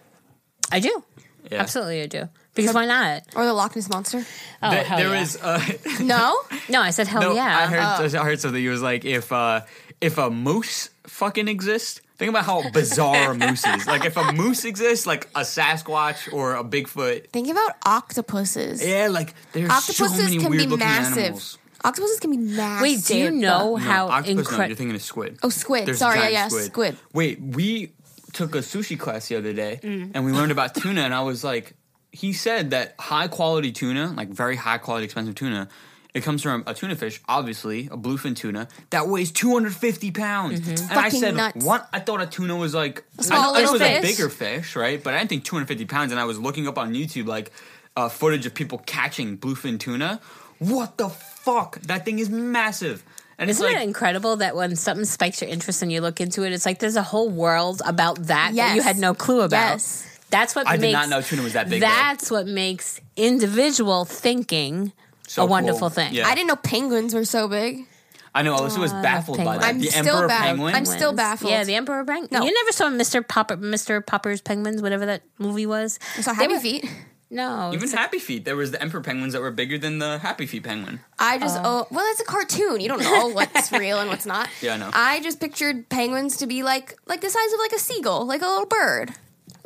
I 0.71 0.79
do. 0.79 1.03
Yeah. 1.51 1.61
Absolutely, 1.61 2.01
I 2.01 2.07
do. 2.07 2.27
Because 2.55 2.73
why 2.73 2.85
not? 2.87 3.21
Or 3.35 3.45
the 3.45 3.53
Loch 3.53 3.75
Ness 3.75 3.87
monster. 3.89 4.25
Oh, 4.63 4.71
There- 4.71 4.83
hell 4.83 4.97
there 4.97 5.13
yeah. 5.13 5.19
was 5.19 5.37
uh, 5.41 5.61
No? 5.99 6.35
no, 6.69 6.81
I 6.81 6.89
said 6.89 7.07
hell 7.07 7.21
no. 7.21 7.33
yeah. 7.35 7.55
I 7.59 7.65
heard 7.67 8.15
I 8.15 8.23
heard 8.23 8.39
something. 8.39 8.63
It 8.63 8.69
was 8.69 8.81
like 8.81 9.05
if 9.05 9.31
uh, 9.31 9.61
if 10.01 10.17
a 10.17 10.29
moose 10.29 10.89
fucking 11.07 11.47
exists. 11.47 12.01
Think 12.17 12.29
about 12.29 12.45
how 12.45 12.69
bizarre 12.71 13.31
a 13.31 13.35
moose 13.37 13.65
is. 13.67 13.87
Like 13.87 14.05
if 14.05 14.15
a 14.15 14.31
moose 14.31 14.63
exists, 14.63 15.05
like 15.05 15.25
a 15.35 15.41
Sasquatch 15.41 16.31
or 16.31 16.55
a 16.55 16.63
Bigfoot. 16.63 17.27
Think 17.31 17.49
about 17.49 17.71
octopuses. 17.85 18.85
Yeah, 18.85 19.09
like 19.11 19.33
there's 19.51 19.67
so 19.67 19.75
Octopuses 20.05 20.23
many 20.23 20.37
can 20.37 20.49
weird 20.49 20.63
be 20.63 20.67
looking 20.69 20.79
massive. 20.87 21.17
animals. 21.17 21.57
Octopuses 21.83 22.19
can 22.21 22.31
be 22.31 22.37
massive. 22.37 22.81
Wait, 22.83 23.03
do 23.05 23.17
you 23.17 23.31
know 23.31 23.71
No, 23.71 23.75
how 23.75 24.07
octopus. 24.07 24.33
no, 24.35 24.39
incredible? 24.39 24.67
you're 24.69 24.75
thinking 24.77 24.95
of 24.95 25.01
squid. 25.01 25.37
Oh, 25.43 25.49
squid. 25.49 25.85
There's 25.87 25.99
Sorry, 25.99 26.19
yeah, 26.19 26.29
yeah, 26.29 26.47
squid. 26.47 26.97
Wait, 27.13 27.41
we 27.41 27.91
took 28.33 28.55
a 28.55 28.59
sushi 28.59 28.97
class 28.97 29.27
the 29.27 29.35
other 29.35 29.51
day, 29.53 29.79
Mm. 29.83 30.11
and 30.13 30.25
we 30.25 30.31
learned 30.31 30.51
about 30.53 30.73
tuna, 30.73 31.01
and 31.01 31.13
I 31.13 31.21
was 31.21 31.43
like, 31.43 31.73
he 32.11 32.31
said 32.31 32.71
that 32.71 32.95
high 32.97 33.27
quality 33.27 33.71
tuna, 33.73 34.13
like 34.15 34.29
very 34.29 34.55
high 34.55 34.77
quality, 34.77 35.03
expensive 35.05 35.35
tuna, 35.35 35.67
it 36.15 36.23
comes 36.23 36.41
from 36.41 36.63
a 36.65 36.73
tuna 36.73 36.95
fish, 36.95 37.21
obviously 37.27 37.85
a 37.91 37.97
bluefin 37.97 38.35
tuna 38.35 38.67
that 38.89 39.07
weighs 39.07 39.31
250 39.31 40.09
pounds. 40.11 40.59
And 40.67 40.69
I 40.69 40.81
Mm-hmm. 40.81 40.93
Fucking 40.95 41.19
said, 41.19 41.35
nuts. 41.35 41.63
what? 41.65 41.87
I 41.93 41.99
thought 41.99 42.21
a 42.21 42.25
tuna 42.25 42.55
was 42.55 42.73
like 42.73 43.03
I, 43.19 43.27
know- 43.29 43.35
I 43.35 43.43
knew 43.43 43.49
it 43.49 43.53
little 43.61 43.73
was 43.73 43.81
a 43.81 44.01
bigger 44.01 44.29
fish, 44.29 44.75
right? 44.75 45.03
But 45.03 45.13
I 45.13 45.17
didn't 45.19 45.29
think 45.29 45.43
250 45.43 45.85
pounds. 45.85 46.11
And 46.11 46.19
I 46.19 46.25
was 46.25 46.39
looking 46.39 46.67
up 46.67 46.77
on 46.79 46.93
YouTube 46.95 47.27
like 47.27 47.51
uh, 47.95 48.09
footage 48.09 48.45
of 48.45 48.53
people 48.55 48.79
catching 48.85 49.37
bluefin 49.37 49.79
tuna. 49.79 50.19
What 50.59 50.97
the 50.97 51.09
fuck? 51.09 51.79
That 51.81 52.05
thing 52.05 52.19
is 52.19 52.29
massive. 52.29 53.03
And 53.37 53.49
it's 53.49 53.59
Isn't 53.59 53.73
like, 53.73 53.81
it 53.81 53.83
incredible 53.83 54.37
that 54.37 54.55
when 54.55 54.77
something 54.77 55.03
spikes 55.05 55.41
your 55.41 55.49
interest 55.51 55.81
and 55.81 55.91
you 55.91 55.99
look 55.99 56.21
into 56.21 56.43
it, 56.43 56.53
it's 56.53 56.65
like 56.65 56.79
there's 56.79 56.95
a 56.95 57.03
whole 57.03 57.29
world 57.29 57.81
about 57.85 58.15
that 58.27 58.55
that 58.55 58.75
you 58.77 58.81
had 58.81 58.97
no 58.97 59.13
clue 59.13 59.41
about. 59.41 59.73
Yes. 59.73 60.07
That's 60.29 60.55
what 60.55 60.67
I 60.67 60.77
did 60.77 60.93
not 60.93 61.09
know 61.09 61.21
tuna 61.21 61.43
was 61.43 61.53
that 61.53 61.69
big, 61.69 61.81
though. 61.81 61.87
That's 61.87 62.31
what 62.31 62.47
makes 62.47 62.99
individual 63.17 64.05
thinking 64.05 64.93
So 65.35 65.43
a 65.43 65.45
wonderful 65.45 65.79
cool. 65.81 65.89
thing. 65.89 66.13
Yeah. 66.13 66.27
I 66.27 66.33
didn't 66.33 66.47
know 66.47 66.55
penguins 66.55 67.13
were 67.13 67.25
so 67.25 67.49
big. 67.49 67.85
I 68.33 68.41
know 68.41 68.55
Alyssa 68.55 68.79
was 68.79 68.93
oh, 68.93 69.01
baffled 69.01 69.37
by 69.37 69.57
that. 69.57 69.65
I'm 69.65 69.79
the 69.79 69.87
still 69.87 70.15
emperor 70.15 70.29
baff- 70.29 70.39
penguin. 70.39 70.75
I'm 70.75 70.85
still 70.85 71.11
baffled. 71.11 71.51
Yeah, 71.51 71.63
the 71.65 71.75
Emperor 71.75 72.05
Penguin. 72.05 72.29
No. 72.31 72.43
You 72.43 72.53
never 72.53 72.71
saw 72.71 72.89
Mr. 72.89 73.25
Popper, 73.25 73.57
Mr. 73.57 74.05
Popper's 74.05 74.39
Penguins, 74.39 74.81
whatever 74.81 75.05
that 75.05 75.23
movie 75.37 75.65
was. 75.65 75.99
I 76.17 76.21
saw 76.21 76.33
Happy 76.33 76.53
were- 76.53 76.59
Feet. 76.59 76.89
No, 77.29 77.71
Even 77.73 77.83
it's 77.83 77.93
a- 77.93 77.97
Happy 77.97 78.19
Feet. 78.19 78.45
There 78.45 78.55
was 78.55 78.71
the 78.71 78.81
emperor 78.81 79.01
penguins 79.01 79.33
that 79.33 79.41
were 79.41 79.51
bigger 79.51 79.77
than 79.77 79.99
the 79.99 80.19
Happy 80.19 80.45
Feet 80.45 80.63
penguin. 80.63 81.01
I 81.19 81.37
just 81.37 81.57
oh, 81.57 81.61
oh 81.65 81.87
well, 81.91 82.05
it's 82.11 82.21
a 82.21 82.25
cartoon. 82.25 82.79
You 82.79 82.87
don't 82.87 83.01
know 83.01 83.27
what's 83.33 83.71
real 83.73 83.99
and 83.99 84.09
what's 84.09 84.25
not. 84.25 84.47
Yeah, 84.61 84.75
I 84.75 84.77
know. 84.77 84.89
I 84.93 85.19
just 85.21 85.39
pictured 85.41 85.89
penguins 85.89 86.37
to 86.37 86.47
be 86.47 86.63
like 86.63 86.97
like 87.07 87.19
the 87.21 87.29
size 87.29 87.53
of 87.53 87.59
like 87.59 87.73
a 87.73 87.79
seagull, 87.79 88.25
like 88.25 88.41
a 88.41 88.47
little 88.47 88.67
bird. 88.67 89.13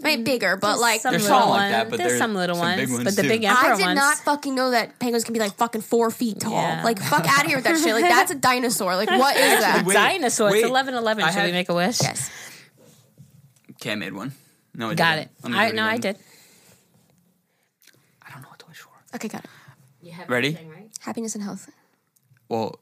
Maybe 0.02 0.24
bigger, 0.24 0.56
but 0.58 0.68
There's 0.70 0.80
like 0.82 1.02
some 1.02 1.12
There's 1.12 1.24
little 1.24 1.40
some 1.40 1.50
like 1.50 1.60
ones. 1.60 1.72
that, 1.72 1.90
but 1.90 1.98
there's 1.98 2.10
there's 2.12 2.20
some 2.20 2.34
little 2.36 2.56
some 2.56 2.66
ones, 2.78 2.92
ones 2.92 3.04
but 3.04 3.16
the 3.16 3.22
too. 3.24 3.28
big 3.28 3.44
emperor 3.44 3.74
I 3.74 3.76
did 3.78 3.86
ones. 3.86 3.96
not 3.96 4.18
fucking 4.20 4.56
know 4.56 4.72
that 4.72 4.98
penguins 5.00 5.24
can 5.24 5.34
be 5.34 5.40
like 5.40 5.56
fucking 5.56 5.82
four 5.82 6.10
feet 6.12 6.40
tall. 6.40 6.54
Yeah. 6.54 6.84
Like 6.84 7.00
fuck 7.02 7.26
out 7.28 7.42
of 7.42 7.48
here 7.48 7.58
with 7.58 7.66
that 7.66 7.78
shit. 7.80 7.94
Like 7.94 8.04
that's 8.10 8.32
a 8.32 8.36
dinosaur. 8.36 8.96
Like 8.96 9.10
what 9.10 9.36
is 9.36 9.60
that? 9.60 9.84
Wait, 9.86 9.94
Dinosaur. 9.94 10.52
wait. 10.52 10.60
It's 10.60 10.68
eleven 10.70 10.94
eleven. 10.94 11.24
I 11.24 11.32
Should 11.32 11.44
we 11.44 11.52
make 11.52 11.70
a 11.70 11.74
wish? 11.74 12.02
Yes. 12.02 12.30
Okay, 13.74 13.92
I 13.92 13.96
made 13.96 14.14
one. 14.14 14.32
No, 14.76 14.90
I 14.90 14.94
Got 14.96 15.16
didn't. 15.16 15.28
it. 15.28 15.32
I 15.58 15.66
do 15.68 15.74
it 15.74 15.76
no, 15.76 15.84
I 15.84 15.94
again. 15.96 16.14
did. 16.14 16.24
I 18.26 18.32
don't 18.32 18.42
know 18.42 18.50
what 18.50 18.60
to 18.60 18.66
wish 18.68 18.78
for. 18.80 18.90
Okay, 19.16 19.28
got 19.28 19.44
it. 19.44 19.50
Ready? 20.28 20.58
Happiness 21.02 21.36
and 21.36 21.44
health. 21.44 21.70
Well, 22.48 22.80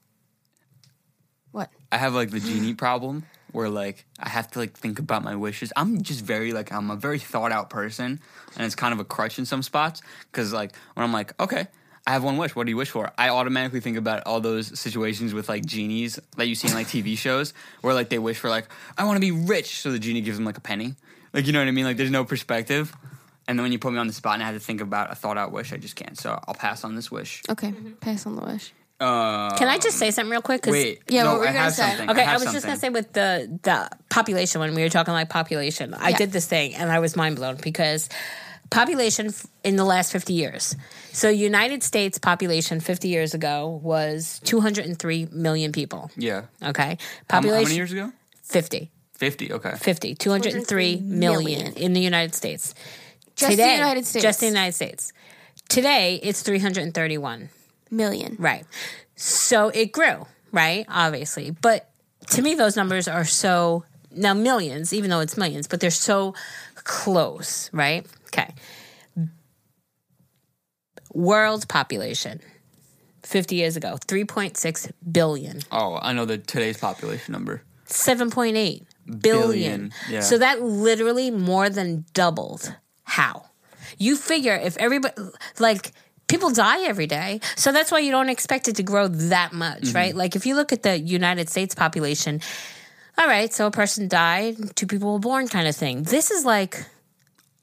What? 1.51 1.69
I 1.91 1.97
have 1.97 2.13
like 2.13 2.29
the 2.31 2.39
genie 2.39 2.73
problem 2.73 3.25
where 3.51 3.69
like 3.69 4.05
I 4.19 4.29
have 4.29 4.49
to 4.51 4.59
like 4.59 4.77
think 4.77 4.99
about 4.99 5.23
my 5.23 5.35
wishes. 5.35 5.71
I'm 5.75 6.01
just 6.01 6.23
very 6.23 6.53
like 6.53 6.71
I'm 6.71 6.89
a 6.91 6.95
very 6.95 7.19
thought 7.19 7.51
out 7.51 7.69
person, 7.69 8.19
and 8.55 8.65
it's 8.65 8.75
kind 8.75 8.93
of 8.93 8.99
a 8.99 9.05
crutch 9.05 9.39
in 9.39 9.45
some 9.45 9.63
spots 9.63 10.01
because 10.31 10.53
like 10.53 10.75
when 10.93 11.03
I'm 11.03 11.13
like 11.13 11.39
okay. 11.39 11.67
I 12.05 12.11
have 12.11 12.23
one 12.23 12.37
wish. 12.37 12.55
What 12.55 12.65
do 12.65 12.69
you 12.69 12.77
wish 12.77 12.89
for? 12.89 13.11
I 13.17 13.27
automatically 13.27 13.81
think 13.81 13.97
about 13.97 14.25
all 14.25 14.39
those 14.39 14.79
situations 14.79 15.33
with 15.33 15.49
like 15.49 15.65
genies 15.65 16.17
that 16.37 16.47
you 16.47 16.55
see 16.55 16.69
in 16.69 16.73
like 16.73 16.87
TV 16.87 17.17
shows 17.25 17.53
where 17.81 17.93
like 17.93 18.07
they 18.07 18.17
wish 18.17 18.37
for 18.37 18.49
like 18.49 18.69
I 18.97 19.03
want 19.03 19.17
to 19.17 19.19
be 19.19 19.31
rich, 19.31 19.81
so 19.81 19.91
the 19.91 19.99
genie 19.99 20.21
gives 20.21 20.37
them 20.37 20.45
like 20.45 20.57
a 20.57 20.61
penny. 20.61 20.95
Like 21.33 21.45
you 21.47 21.51
know 21.51 21.59
what 21.59 21.67
I 21.67 21.71
mean? 21.71 21.83
Like 21.83 21.97
there's 21.97 22.09
no 22.09 22.23
perspective. 22.23 22.95
And 23.47 23.57
then 23.57 23.63
when 23.63 23.71
you 23.71 23.79
put 23.79 23.93
me 23.93 23.99
on 23.99 24.07
the 24.07 24.13
spot 24.13 24.35
and 24.35 24.43
I 24.43 24.47
have 24.47 24.55
to 24.55 24.59
think 24.59 24.81
about 24.81 25.11
a 25.11 25.15
thought 25.15 25.37
out 25.37 25.51
wish, 25.51 25.71
I 25.71 25.77
just 25.77 25.95
can't. 25.95 26.17
So 26.17 26.39
I'll 26.47 26.53
pass 26.53 26.83
on 26.83 26.95
this 26.95 27.09
wish. 27.09 27.43
Okay. 27.49 27.73
Pass 28.01 28.25
on 28.25 28.35
the 28.35 28.41
wish. 28.41 28.73
Uh, 28.99 29.55
Can 29.57 29.67
I 29.67 29.77
just 29.77 29.97
say 29.99 30.09
something 30.09 30.31
real 30.31 30.41
quick? 30.41 30.63
'Cause- 30.63 30.71
wait. 30.71 31.01
Yeah, 31.07 31.23
no, 31.23 31.31
what 31.33 31.39
were 31.39 31.43
you 31.45 31.49
I 31.51 31.53
gonna 31.53 31.63
have 31.65 31.73
say? 31.75 31.83
something. 31.87 32.09
Okay, 32.09 32.21
I, 32.21 32.25
have 32.31 32.41
was 32.43 32.51
just 32.51 32.65
gonna 32.65 32.79
say 32.79 32.89
with 32.89 33.13
the 33.13 33.59
the 33.61 33.89
population 34.09 34.59
when 34.59 34.73
we 34.73 34.81
were 34.81 34.89
talking 34.89 35.13
like 35.13 35.29
population, 35.29 35.93
I 35.93 36.09
Yeah. 36.09 36.17
did 36.17 36.31
this 36.31 36.45
thing 36.47 36.73
and 36.73 36.91
I 36.91 36.97
was 36.99 37.15
mind 37.15 37.35
blown 37.35 37.57
because 37.61 38.09
population 38.71 39.33
in 39.63 39.75
the 39.75 39.83
last 39.85 40.11
fifty 40.11 40.33
years. 40.33 40.75
So 41.13 41.29
United 41.29 41.83
States 41.83 42.17
population 42.17 42.79
fifty 42.79 43.09
years 43.09 43.35
ago 43.35 43.79
was 43.83 44.41
two 44.43 44.61
hundred 44.61 44.85
and 44.87 44.97
three 44.97 45.27
million 45.31 45.71
people. 45.71 46.09
Yeah. 46.17 46.43
Okay, 46.63 46.97
How, 47.29 47.37
population 47.41 47.63
how 47.65 47.69
many 47.69 47.75
years 47.75 47.91
ago? 47.91 48.11
50. 48.43 48.89
50. 49.17 49.51
Okay. 49.53 49.73
50, 49.79 50.15
203 50.15 50.97
million 51.01 51.43
million. 51.61 51.73
in 51.73 51.93
the 51.93 51.99
United 52.01 52.33
States. 52.35 52.73
Just 53.35 53.51
Today, 53.51 53.65
the 53.71 53.73
United 53.77 54.05
States. 54.07 54.23
Just 54.23 54.39
the 54.39 54.45
United 54.47 54.73
States. 54.73 55.11
Today, 55.69 56.19
it's 56.23 56.41
331. 56.41 57.49
Million. 57.91 58.35
Right. 58.39 58.65
So 59.15 59.69
it 59.69 59.91
grew, 59.91 60.25
right? 60.51 60.85
Obviously. 60.89 61.51
But 61.51 61.89
to 62.31 62.41
me, 62.41 62.55
those 62.55 62.75
numbers 62.75 63.07
are 63.07 63.25
so 63.25 63.85
now 64.11 64.33
millions, 64.33 64.93
even 64.93 65.09
though 65.09 65.19
it's 65.19 65.37
millions, 65.37 65.67
but 65.67 65.79
they're 65.79 65.91
so 65.91 66.33
close, 66.75 67.69
right? 67.73 68.05
Okay. 68.27 68.53
World 71.13 71.67
population 71.67 72.41
50 73.23 73.55
years 73.55 73.75
ago, 73.75 73.97
3.6 74.07 74.91
billion. 75.11 75.61
Oh, 75.71 75.99
I 76.01 76.13
know 76.13 76.25
the 76.25 76.37
today's 76.37 76.77
population 76.77 77.31
number. 77.31 77.63
7.8 77.87 78.53
billion. 78.53 78.85
Billion, 79.21 79.93
yeah. 80.09 80.19
So 80.19 80.37
that 80.37 80.61
literally 80.61 81.31
more 81.31 81.69
than 81.69 82.05
doubled. 82.13 82.75
How? 83.03 83.45
You 83.97 84.15
figure 84.17 84.53
if 84.55 84.77
everybody, 84.77 85.15
like, 85.59 85.93
people 86.27 86.49
die 86.51 86.83
every 86.83 87.07
day. 87.07 87.39
So 87.55 87.71
that's 87.71 87.91
why 87.91 87.99
you 87.99 88.11
don't 88.11 88.29
expect 88.29 88.67
it 88.67 88.75
to 88.77 88.83
grow 88.83 89.07
that 89.07 89.53
much, 89.53 89.81
Mm-hmm. 89.83 89.95
right? 89.95 90.15
Like, 90.15 90.35
if 90.35 90.45
you 90.45 90.55
look 90.55 90.71
at 90.73 90.83
the 90.83 90.99
United 90.99 91.49
States 91.49 91.73
population, 91.75 92.41
all 93.17 93.27
right, 93.27 93.51
so 93.53 93.65
a 93.67 93.71
person 93.71 94.07
died, 94.07 94.75
two 94.75 94.87
people 94.87 95.13
were 95.13 95.19
born 95.19 95.47
kind 95.47 95.67
of 95.67 95.75
thing. 95.75 96.03
This 96.03 96.29
is 96.31 96.45
like, 96.45 96.85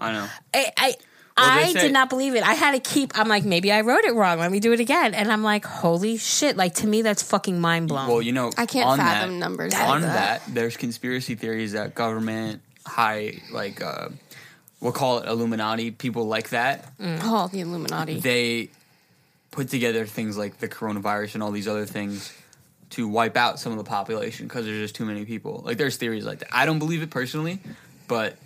I 0.01 0.13
know. 0.13 0.27
I, 0.53 0.73
I 0.77 0.95
Well, 1.37 1.47
I 1.51 1.73
say- 1.73 1.81
did 1.81 1.93
not 1.93 2.09
believe 2.11 2.35
it. 2.35 2.43
I 2.43 2.55
had 2.55 2.73
to 2.73 2.81
keep. 2.81 3.17
I'm 3.19 3.29
like, 3.29 3.45
maybe 3.45 3.71
I 3.71 3.83
wrote 3.83 4.05
it 4.05 4.15
wrong. 4.15 4.39
Let 4.41 4.51
me 4.51 4.59
do 4.61 4.73
it 4.73 4.81
again. 4.81 5.15
And 5.15 5.31
I'm 5.31 5.43
like, 5.45 5.65
holy 5.65 6.17
shit! 6.17 6.57
Like 6.57 6.75
to 6.77 6.87
me, 6.87 7.03
that's 7.03 7.23
fucking 7.23 7.61
mind 7.61 7.89
blowing. 7.89 8.09
Well, 8.09 8.23
you 8.23 8.33
know, 8.33 8.51
I 8.59 8.67
can't 8.67 8.87
on 8.89 8.99
fathom 8.99 9.33
that, 9.33 9.39
numbers 9.39 9.73
like 9.73 9.89
On 9.89 10.01
that. 10.03 10.43
there's 10.49 10.77
conspiracy 10.77 11.35
theories 11.37 11.73
that 11.73 11.95
government, 11.95 12.61
high, 12.87 13.41
like, 13.53 13.81
uh, 13.83 14.09
we'll 14.85 14.93
call 14.93 15.19
it 15.19 15.27
Illuminati, 15.29 15.91
people 15.91 16.27
like 16.29 16.51
that, 16.51 16.93
Oh, 17.01 17.49
the 17.51 17.61
Illuminati. 17.61 18.21
they 18.21 18.69
put 19.51 19.69
together 19.69 20.07
things 20.07 20.37
like 20.39 20.59
the 20.59 20.69
coronavirus 20.69 21.35
and 21.35 21.43
all 21.43 21.51
these 21.51 21.67
other 21.67 21.87
things 21.87 22.33
to 22.91 23.09
wipe 23.09 23.37
out 23.37 23.59
some 23.59 23.73
of 23.73 23.79
the 23.79 23.85
population 23.85 24.47
because 24.47 24.65
there's 24.67 24.79
just 24.79 24.95
too 24.95 25.05
many 25.05 25.25
people. 25.25 25.63
Like, 25.65 25.79
there's 25.79 25.97
theories 25.97 26.25
like 26.25 26.39
that. 26.41 26.49
I 26.55 26.67
don't 26.67 26.79
believe 26.79 27.03
it 27.03 27.11
personally, 27.11 27.59
but 28.07 28.37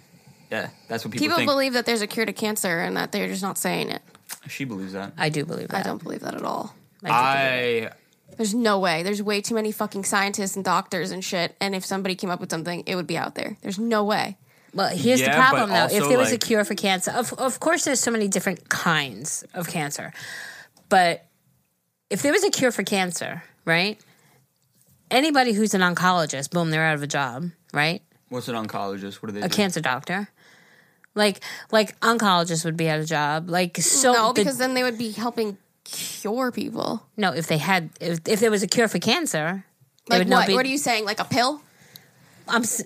yeah, 0.51 0.69
that's 0.89 1.05
what 1.05 1.13
people, 1.13 1.25
People 1.27 1.37
think. 1.39 1.51
believe 1.51 1.73
that 1.75 1.85
there's 1.85 2.01
a 2.01 2.07
cure 2.07 2.25
to 2.25 2.33
cancer 2.33 2.79
and 2.81 2.97
that 2.97 3.13
they're 3.13 3.27
just 3.29 3.43
not 3.43 3.59
saying 3.59 3.91
it. 3.91 4.01
she 4.49 4.65
believes 4.65 4.93
that. 4.95 5.13
I 5.19 5.29
do 5.29 5.45
believe 5.45 5.69
that. 5.69 5.77
I 5.81 5.83
don't 5.83 6.03
believe 6.03 6.21
that 6.21 6.35
at 6.35 6.43
all. 6.43 6.75
I 7.05 7.09
do 7.09 7.13
believe 7.13 7.85
it. 7.85 7.93
I 7.93 8.37
There's 8.37 8.55
no 8.55 8.79
way. 8.79 9.03
There's 9.03 9.23
way 9.23 9.41
too 9.43 9.55
many 9.55 9.73
fucking 9.73 10.05
scientists 10.05 10.57
and 10.57 10.65
doctors 10.65 11.11
and 11.11 11.23
shit. 11.25 11.55
And 11.61 11.75
if 11.75 11.85
somebody 11.85 12.15
came 12.15 12.31
up 12.31 12.41
with 12.41 12.51
something, 12.51 12.85
it 12.87 12.95
would 12.95 13.07
be 13.07 13.19
out 13.19 13.35
there. 13.35 13.57
There's 13.63 13.79
no 13.79 14.05
way. 14.05 14.37
Well, 14.79 14.91
here's 14.97 15.21
Yeah, 15.21 15.33
the 15.33 15.37
problem, 15.37 15.71
though. 15.71 15.87
If 15.87 15.93
also, 16.05 16.09
there 16.09 16.19
was 16.19 16.31
a 16.31 16.39
cure 16.39 16.65
for 16.65 16.77
cancer, 16.77 17.11
of, 17.11 17.33
of 17.33 17.59
course, 17.59 17.85
there's 17.85 17.99
so 17.99 18.13
many 18.13 18.29
different 18.29 18.69
kinds 18.69 19.45
of 19.53 19.67
cancer. 19.67 20.13
But 20.89 21.27
if 22.11 22.23
there 22.23 22.31
was 22.31 22.45
a 22.45 22.51
cure 22.51 22.71
for 22.71 22.85
cancer, 22.85 23.43
right? 23.65 23.99
Anybody 25.11 25.53
who's 25.53 25.75
an 25.75 25.81
oncologist, 25.81 26.51
boom, 26.53 26.71
they're 26.71 26.85
out 26.85 26.95
of 26.95 27.03
a 27.03 27.09
job, 27.09 27.51
right? 27.73 28.03
what's 28.29 28.47
an 28.47 28.55
oncologist? 28.55 29.15
What 29.17 29.31
are 29.31 29.33
they 29.33 29.41
A 29.41 29.49
do? 29.49 29.57
cancer 29.57 29.81
doctor. 29.81 30.29
Like, 31.17 31.41
like 31.73 31.99
oncologists 31.99 32.65
would 32.65 32.77
be 32.77 32.89
out 32.89 33.01
of 33.01 33.07
job. 33.07 33.49
Like, 33.51 33.79
so 33.79 34.13
no, 34.13 34.29
the- 34.33 34.43
because 34.43 34.59
then 34.59 34.75
they 34.75 34.85
would 34.85 34.99
be 34.99 35.11
helping 35.11 35.57
cure 35.83 36.53
people. 36.53 37.03
no, 37.17 37.33
if 37.33 37.49
they 37.49 37.59
had, 37.59 37.91
if, 38.01 38.21
if 38.29 38.39
there 38.39 38.51
was 38.53 38.63
a 38.63 38.69
cure 38.69 38.87
for 38.87 39.01
cancer, 39.01 39.65
they 40.09 40.17
Like 40.17 40.21
would 40.21 40.29
not 40.29 40.37
what? 40.43 40.47
be. 40.47 40.55
what 40.55 40.65
are 40.67 40.69
you 40.69 40.79
saying? 40.79 41.05
Like 41.05 41.19
a 41.19 41.25
pill 41.25 41.63
I'm, 42.47 42.63
s- 42.63 42.83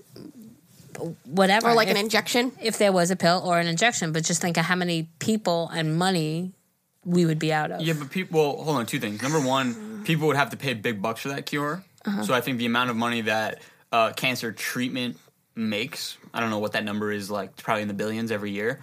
whatever. 1.25 1.69
or 1.69 1.75
like 1.75 1.89
if, 1.89 1.97
an 1.97 2.01
injection? 2.01 2.53
if 2.61 2.79
there 2.79 2.93
was 2.93 3.11
a 3.11 3.17
pill 3.17 3.43
or 3.45 3.59
an 3.59 3.67
injection, 3.67 4.13
but 4.13 4.25
just 4.25 4.41
think 4.41 4.57
of 4.57 4.65
how 4.65 4.77
many 4.77 5.09
people 5.19 5.69
and 5.73 5.97
money 5.97 6.53
we 7.05 7.27
would 7.27 7.39
be 7.39 7.53
out 7.53 7.71
of. 7.71 7.81
Yeah, 7.81 7.95
but 7.99 8.11
people. 8.11 8.41
Well, 8.41 8.65
hold 8.65 8.77
on. 8.77 8.87
Two 8.87 8.99
things. 8.99 9.23
Number 9.23 9.41
one, 9.41 10.05
people 10.05 10.27
would 10.29 10.37
have 10.37 10.51
to 10.51 10.57
pay 10.57 10.75
big 10.75 11.03
bucks 11.03 11.21
for 11.21 11.29
that 11.29 11.47
cure. 11.47 11.85
Uh-huh. 12.05 12.23
So 12.25 12.35
I 12.35 12.41
think 12.41 12.59
the 12.59 12.67
amount 12.67 12.91
of 12.91 12.97
money 12.97 13.23
that 13.23 13.61
uh, 13.91 14.13
cancer 14.13 14.53
treatment 14.53 15.19
makes, 15.55 16.17
I 16.33 16.41
don't 16.41 16.51
know 16.51 16.59
what 16.59 16.73
that 16.73 16.85
number 16.85 17.13
is 17.13 17.31
like. 17.31 17.51
It's 17.51 17.63
probably 17.63 17.83
in 17.83 17.89
the 17.89 17.95
billions 17.95 18.31
every 18.31 18.51
year. 18.51 18.81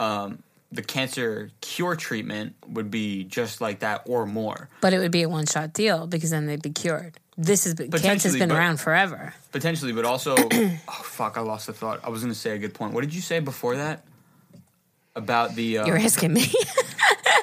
Um, 0.00 0.42
the 0.70 0.82
cancer 0.82 1.50
cure 1.60 1.96
treatment 1.96 2.54
would 2.66 2.90
be 2.90 3.24
just 3.24 3.60
like 3.60 3.78
that 3.80 4.02
or 4.06 4.26
more. 4.26 4.68
But 4.80 4.92
it 4.92 4.98
would 4.98 5.10
be 5.12 5.22
a 5.22 5.28
one 5.28 5.46
shot 5.46 5.72
deal 5.72 6.06
because 6.06 6.30
then 6.30 6.46
they'd 6.46 6.62
be 6.62 6.70
cured. 6.70 7.18
This 7.38 7.64
has 7.64 7.74
been 7.74 7.90
cancer's 7.90 8.02
Potentially, 8.02 8.38
been 8.40 8.48
but- 8.50 8.58
around 8.58 8.80
forever. 8.80 9.32
Potentially, 9.52 9.92
but 9.92 10.04
also, 10.04 10.34
oh 10.52 10.78
fuck, 11.04 11.38
I 11.38 11.40
lost 11.40 11.68
the 11.68 11.72
thought. 11.72 12.00
I 12.04 12.10
was 12.10 12.20
going 12.22 12.32
to 12.32 12.38
say 12.38 12.50
a 12.50 12.58
good 12.58 12.74
point. 12.74 12.92
What 12.92 13.00
did 13.02 13.14
you 13.14 13.20
say 13.22 13.40
before 13.40 13.76
that? 13.76 14.04
About 15.16 15.54
the 15.56 15.78
uh, 15.78 15.86
You're 15.86 15.98
asking 15.98 16.32
me. 16.32 16.46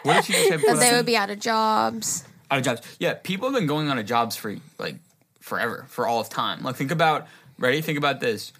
what 0.04 0.26
did 0.26 0.30
you 0.30 0.36
say 0.50 0.52
before 0.58 0.76
That 0.76 0.80
they 0.92 0.96
would 0.96 1.06
be 1.06 1.18
out 1.18 1.30
of 1.30 1.40
jobs. 1.40 2.24
out 2.50 2.60
of 2.60 2.64
jobs. 2.64 2.96
Yeah, 3.00 3.16
people 3.16 3.50
have 3.50 3.58
been 3.58 3.68
going 3.68 3.90
on 3.90 3.98
a 3.98 4.04
jobs 4.04 4.36
for 4.38 4.56
like 4.78 4.96
forever, 5.42 5.86
for 5.90 6.08
all 6.08 6.22
of 6.22 6.30
time. 6.30 6.62
Like 6.64 6.76
think 6.76 6.92
about 6.92 7.28
ready, 7.58 7.82
think 7.82 7.98
about 7.98 8.20
this. 8.22 8.54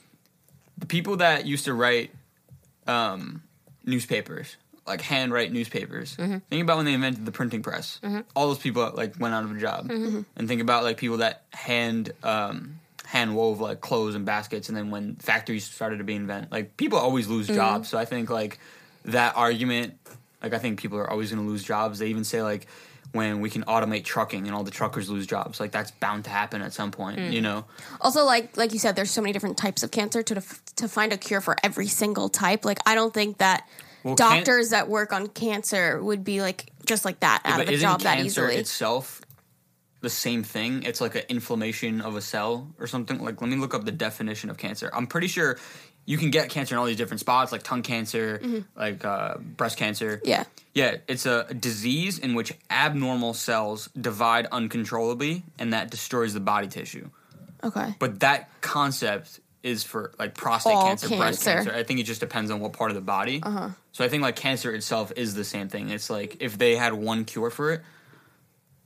The 0.78 0.86
people 0.86 1.18
that 1.18 1.46
used 1.46 1.66
to 1.66 1.74
write 1.74 2.12
um, 2.88 3.42
newspapers, 3.86 4.58
like 4.88 5.02
handwrite 5.02 5.52
newspapers. 5.52 6.16
Mm-hmm. 6.18 6.38
Think 6.50 6.64
about 6.64 6.78
when 6.78 6.86
they 6.86 6.94
invented 6.94 7.26
the 7.26 7.32
printing 7.32 7.64
press. 7.64 8.00
Mm-hmm. 8.04 8.22
All 8.36 8.48
those 8.48 8.60
people 8.60 8.92
like 8.94 9.20
went 9.20 9.34
out 9.34 9.44
of 9.44 9.56
a 9.56 9.60
job. 9.60 9.90
Mm-hmm. 9.90 10.22
And 10.36 10.48
think 10.48 10.62
about 10.62 10.84
like 10.84 10.98
people 10.98 11.18
that 11.18 11.44
hand 11.54 12.12
um, 12.24 12.80
hand 13.06 13.36
wove 13.36 13.60
like 13.60 13.82
clothes 13.82 14.16
and 14.16 14.26
baskets 14.26 14.68
and 14.68 14.78
then 14.78 14.92
when 14.92 15.16
factories 15.16 15.66
started 15.66 15.98
to 15.98 16.04
be 16.04 16.16
invented, 16.16 16.52
like 16.52 16.78
people 16.78 16.98
always 16.98 17.28
lose 17.28 17.48
jobs. 17.48 17.90
So 17.90 17.98
I 17.98 18.06
think 18.06 18.30
like 18.30 18.60
that 19.06 19.36
argument 19.36 20.00
like 20.42 20.54
I 20.54 20.60
think 20.60 20.80
people 20.80 20.98
are 21.00 21.10
always 21.10 21.32
going 21.32 21.44
to 21.44 21.50
lose 21.50 21.64
jobs. 21.64 22.00
They 22.00 22.08
even 22.08 22.24
say 22.24 22.42
like 22.42 22.68
when 23.12 23.40
we 23.40 23.50
can 23.50 23.64
automate 23.64 24.04
trucking 24.04 24.46
and 24.48 24.56
all 24.56 24.64
the 24.64 24.72
truckers 24.72 25.10
lose 25.10 25.26
jobs, 25.26 25.60
like 25.60 25.72
that's 25.72 25.92
bound 25.92 26.24
to 26.26 26.30
happen 26.30 26.62
at 26.62 26.74
some 26.74 26.92
point. 26.92 27.18
Mm. 27.20 27.32
You 27.32 27.42
know, 27.42 27.66
Also, 28.02 28.26
like 28.26 28.58
like 28.58 28.74
you 28.74 28.80
said, 28.80 28.96
there's 28.96 29.12
so 29.12 29.22
many 29.22 29.32
different 29.34 29.58
types 29.58 29.84
of 29.84 29.92
cancer 29.92 30.22
to 30.24 30.36
def- 30.36 30.64
to 30.78 30.88
find 30.88 31.14
a 31.14 31.18
cure 31.18 31.42
for 31.42 31.56
every 31.64 31.88
single 31.88 32.30
type. 32.30 32.66
Like 32.66 32.80
I 32.86 32.96
don't 32.96 33.14
think 33.14 33.38
that 33.38 33.68
Well, 34.04 34.16
can- 34.16 34.38
doctors 34.38 34.70
that 34.72 34.90
work 34.90 35.14
on 35.14 35.28
cancer 35.28 36.02
would 36.04 36.24
be 36.24 36.42
like 36.42 36.72
just 36.86 37.06
like 37.06 37.20
that 37.22 37.42
out 37.46 37.58
but 37.58 37.68
of 37.70 37.74
a 37.74 37.78
job 37.78 38.02
that 38.02 38.18
cancer 38.18 38.46
easily. 38.48 38.56
itself 38.58 39.22
the 40.02 40.10
same 40.10 40.44
thing? 40.44 40.84
It's 40.84 41.02
like 41.02 41.16
an 41.16 41.24
inflammation 41.30 42.00
of 42.02 42.16
a 42.16 42.22
cell 42.22 42.68
or 42.80 42.86
something. 42.86 43.20
Like 43.24 43.42
let 43.42 43.50
me 43.50 43.56
look 43.56 43.74
up 43.74 43.86
the 43.86 43.92
definition 43.92 44.50
of 44.50 44.58
cancer. 44.58 44.90
I'm 44.94 45.08
pretty 45.08 45.28
sure 45.28 45.58
you 46.06 46.18
can 46.18 46.30
get 46.32 46.50
cancer 46.50 46.76
in 46.76 46.80
all 46.80 46.86
these 46.86 46.98
different 46.98 47.20
spots, 47.20 47.52
like 47.52 47.64
tongue 47.64 47.82
cancer, 47.82 48.42
like 48.76 49.04
uh, 49.04 49.38
breast 49.38 49.78
cancer. 49.78 50.18
Mm-hmm. 50.18 50.28
Yeah. 50.28 50.44
Yeah, 50.74 50.98
it's 51.08 51.26
a 51.26 51.54
disease 51.54 52.20
in 52.20 52.34
which 52.36 52.54
abnormal 52.70 53.34
cells 53.34 53.90
divide 54.00 54.46
uncontrollably 54.52 55.44
and 55.58 55.74
that 55.74 55.90
destroys 55.90 56.34
the 56.34 56.42
body 56.42 56.68
tissue. 56.68 57.10
okay. 57.64 57.96
But 57.98 58.20
that 58.20 58.50
concept 58.62 59.40
is 59.64 59.84
for 59.84 60.12
like 60.20 60.36
prostate 60.36 60.74
All 60.74 60.86
cancer, 60.88 61.08
breast 61.08 61.44
cancer. 61.44 61.70
cancer. 61.70 61.80
I 61.80 61.84
think 61.84 62.00
it 62.00 62.04
just 62.04 62.20
depends 62.20 62.52
on 62.52 62.60
what 62.60 62.74
part 62.74 62.92
of 62.92 62.96
the 62.96 63.02
body. 63.02 63.42
Uh-huh. 63.42 63.70
So 63.94 64.04
I 64.06 64.10
think 64.10 64.22
like 64.22 64.36
cancer 64.36 64.72
itself 64.76 65.12
is 65.16 65.34
the 65.34 65.44
same 65.46 65.70
thing. 65.70 65.90
It's 65.90 66.10
like 66.10 66.38
if 66.40 66.58
they 66.58 66.76
had 66.76 66.94
one 66.94 67.26
cure 67.26 67.50
for 67.50 67.72
it, 67.72 67.82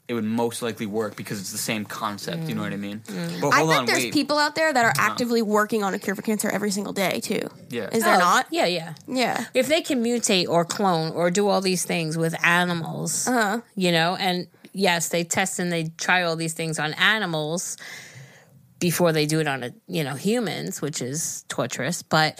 it 0.09 0.15
would 0.15 0.23
most 0.25 0.63
likely 0.63 0.87
work 0.87 1.15
because 1.15 1.39
it's 1.39 1.51
the 1.51 1.57
same 1.59 1.85
concept. 1.85 2.49
You 2.49 2.55
know 2.55 2.63
what 2.63 2.73
I 2.73 2.77
mean? 2.77 3.03
But 3.05 3.13
Mm. 3.13 3.51
I 3.53 3.57
hold 3.57 3.69
bet 3.69 3.77
on, 3.79 3.85
there's 3.85 3.99
wait. 4.05 4.13
people 4.13 4.39
out 4.39 4.55
there 4.55 4.73
that 4.73 4.83
are 4.83 4.93
actively 4.97 5.43
working 5.43 5.83
on 5.83 5.93
a 5.93 5.99
cure 5.99 6.15
for 6.15 6.23
cancer 6.23 6.49
every 6.49 6.71
single 6.71 6.93
day 6.93 7.19
too. 7.19 7.47
Yeah. 7.69 7.89
Is 7.93 8.03
there 8.03 8.15
Oh, 8.15 8.19
not? 8.19 8.47
Yeah, 8.49 8.65
yeah. 8.65 8.95
Yeah. 9.07 9.45
If 9.53 9.67
they 9.67 9.81
can 9.81 10.03
mutate 10.03 10.47
or 10.49 10.65
clone 10.65 11.11
or 11.11 11.29
do 11.29 11.47
all 11.47 11.61
these 11.61 11.85
things 11.85 12.17
with 12.17 12.33
animals, 12.43 13.27
Uh-huh. 13.27 13.61
you 13.75 13.91
know, 13.91 14.15
and 14.15 14.47
yes, 14.73 15.09
they 15.09 15.23
test 15.23 15.59
and 15.59 15.71
they 15.71 15.91
try 15.99 16.23
all 16.23 16.35
these 16.35 16.53
things 16.53 16.79
on 16.79 16.93
animals 16.95 17.77
before 18.79 19.11
they 19.11 19.27
do 19.27 19.39
it 19.39 19.47
on 19.47 19.61
a, 19.61 19.71
you 19.87 20.03
know, 20.03 20.15
humans, 20.15 20.81
which 20.81 21.03
is 21.03 21.45
torturous, 21.49 22.01
but 22.01 22.39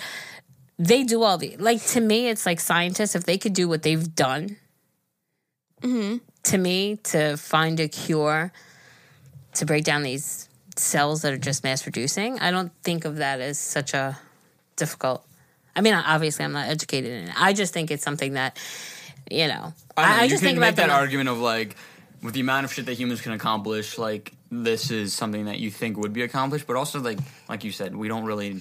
they 0.80 1.04
do 1.04 1.22
all 1.22 1.38
the 1.38 1.56
like 1.58 1.86
to 1.88 2.00
me 2.02 2.30
it's 2.30 2.48
like 2.48 2.60
scientists 2.60 3.14
if 3.14 3.26
they 3.26 3.38
could 3.38 3.54
do 3.54 3.68
what 3.68 3.84
they've 3.84 4.16
done 4.16 4.56
to 6.50 6.58
me 6.58 6.98
to 6.98 7.38
find 7.38 7.80
a 7.80 7.88
cure 7.88 8.52
to 9.54 9.66
break 9.66 9.84
down 9.84 10.04
these 10.04 10.48
cells 10.76 11.24
that 11.24 11.34
are 11.34 11.38
just 11.38 11.64
mass 11.64 11.84
producing 11.84 12.40
i 12.40 12.52
don't 12.52 12.72
think 12.84 13.06
of 13.06 13.18
that 13.18 13.42
as 13.42 13.60
such 13.60 13.94
a 13.94 14.18
difficult 14.76 15.26
i 15.76 15.82
mean 15.82 15.94
obviously 15.94 16.46
i'm 16.46 16.54
not 16.54 16.68
educated 16.68 17.12
in 17.12 17.28
it. 17.30 17.34
I 17.38 17.54
just 17.54 17.74
think 17.74 17.92
it's 17.92 18.04
something 18.04 18.34
that 18.34 18.58
you 19.30 19.48
know 19.48 19.74
I, 19.98 20.16
know, 20.16 20.22
I, 20.22 20.24
you 20.24 20.30
just 20.30 20.44
think 20.44 20.58
make 20.58 20.74
about 20.74 20.88
that 20.88 20.90
argument 20.90 21.30
of 21.30 21.40
like 21.40 21.76
with 22.22 22.34
the 22.34 22.42
amount 22.42 22.66
of 22.66 22.74
shit 22.74 22.86
that 22.86 22.94
humans 22.94 23.22
can 23.22 23.32
accomplish, 23.32 23.98
like 23.98 24.34
this 24.52 24.90
is 24.92 25.14
something 25.14 25.46
that 25.46 25.60
you 25.60 25.70
think 25.70 25.98
would 25.98 26.14
be 26.14 26.24
accomplished, 26.24 26.66
but 26.68 26.76
also 26.76 27.00
like 27.00 27.20
like 27.48 27.64
you 27.64 27.72
said, 27.72 27.96
we 27.96 28.08
don't 28.08 28.26
really 28.26 28.60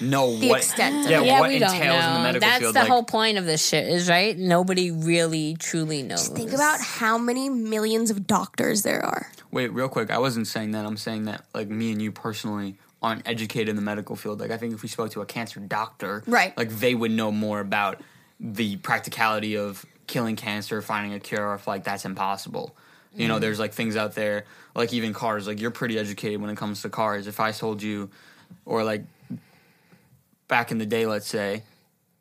know 0.00 0.36
The 0.38 0.48
what 0.48 0.58
extent 0.58 1.04
of 1.06 1.10
yeah, 1.10 1.20
it. 1.20 1.26
yeah, 1.26 1.40
what 1.40 1.48
we 1.48 1.56
entails 1.56 1.72
don't 1.74 1.82
in 1.82 1.88
the 1.90 2.18
know. 2.18 2.22
medical 2.22 2.40
That's 2.48 2.58
field. 2.60 2.74
That's 2.74 2.84
the 2.86 2.88
like, 2.88 2.92
whole 2.92 3.04
point 3.04 3.38
of 3.38 3.44
this 3.46 3.66
shit, 3.66 3.86
is 3.88 4.08
right? 4.08 4.36
Nobody 4.36 4.90
really 4.90 5.56
truly 5.58 6.02
knows. 6.02 6.28
Think 6.28 6.52
about 6.52 6.80
how 6.80 7.18
many 7.18 7.48
millions 7.48 8.10
of 8.10 8.26
doctors 8.26 8.82
there 8.82 9.04
are. 9.04 9.30
Wait, 9.50 9.68
real 9.72 9.88
quick. 9.88 10.10
I 10.10 10.18
wasn't 10.18 10.46
saying 10.46 10.72
that. 10.72 10.84
I'm 10.86 10.96
saying 10.96 11.24
that 11.24 11.44
like 11.54 11.68
me 11.68 11.92
and 11.92 12.00
you 12.00 12.12
personally 12.12 12.76
aren't 13.02 13.26
educated 13.26 13.70
in 13.70 13.76
the 13.76 13.82
medical 13.82 14.16
field. 14.16 14.40
Like 14.40 14.50
I 14.50 14.58
think 14.58 14.74
if 14.74 14.82
we 14.82 14.88
spoke 14.88 15.10
to 15.12 15.22
a 15.22 15.26
cancer 15.26 15.58
doctor, 15.60 16.22
Right. 16.26 16.56
like 16.56 16.68
they 16.70 16.94
would 16.94 17.10
know 17.10 17.32
more 17.32 17.60
about 17.60 18.00
the 18.38 18.76
practicality 18.76 19.56
of 19.56 19.84
killing 20.06 20.36
cancer, 20.36 20.82
finding 20.82 21.14
a 21.14 21.20
cure, 21.20 21.54
if 21.54 21.66
like 21.66 21.84
that's 21.84 22.04
impossible. 22.04 22.74
You 23.14 23.26
know, 23.26 23.34
mm-hmm. 23.34 23.40
there's 23.42 23.58
like 23.58 23.72
things 23.72 23.96
out 23.96 24.14
there, 24.14 24.44
like 24.74 24.92
even 24.92 25.12
cars. 25.12 25.46
Like 25.46 25.60
you're 25.60 25.70
pretty 25.70 25.98
educated 25.98 26.40
when 26.40 26.50
it 26.50 26.56
comes 26.56 26.82
to 26.82 26.88
cars. 26.88 27.26
If 27.26 27.40
I 27.40 27.52
told 27.52 27.82
you, 27.82 28.10
or 28.64 28.84
like 28.84 29.04
back 30.48 30.70
in 30.70 30.78
the 30.78 30.86
day, 30.86 31.06
let's 31.06 31.26
say, 31.26 31.62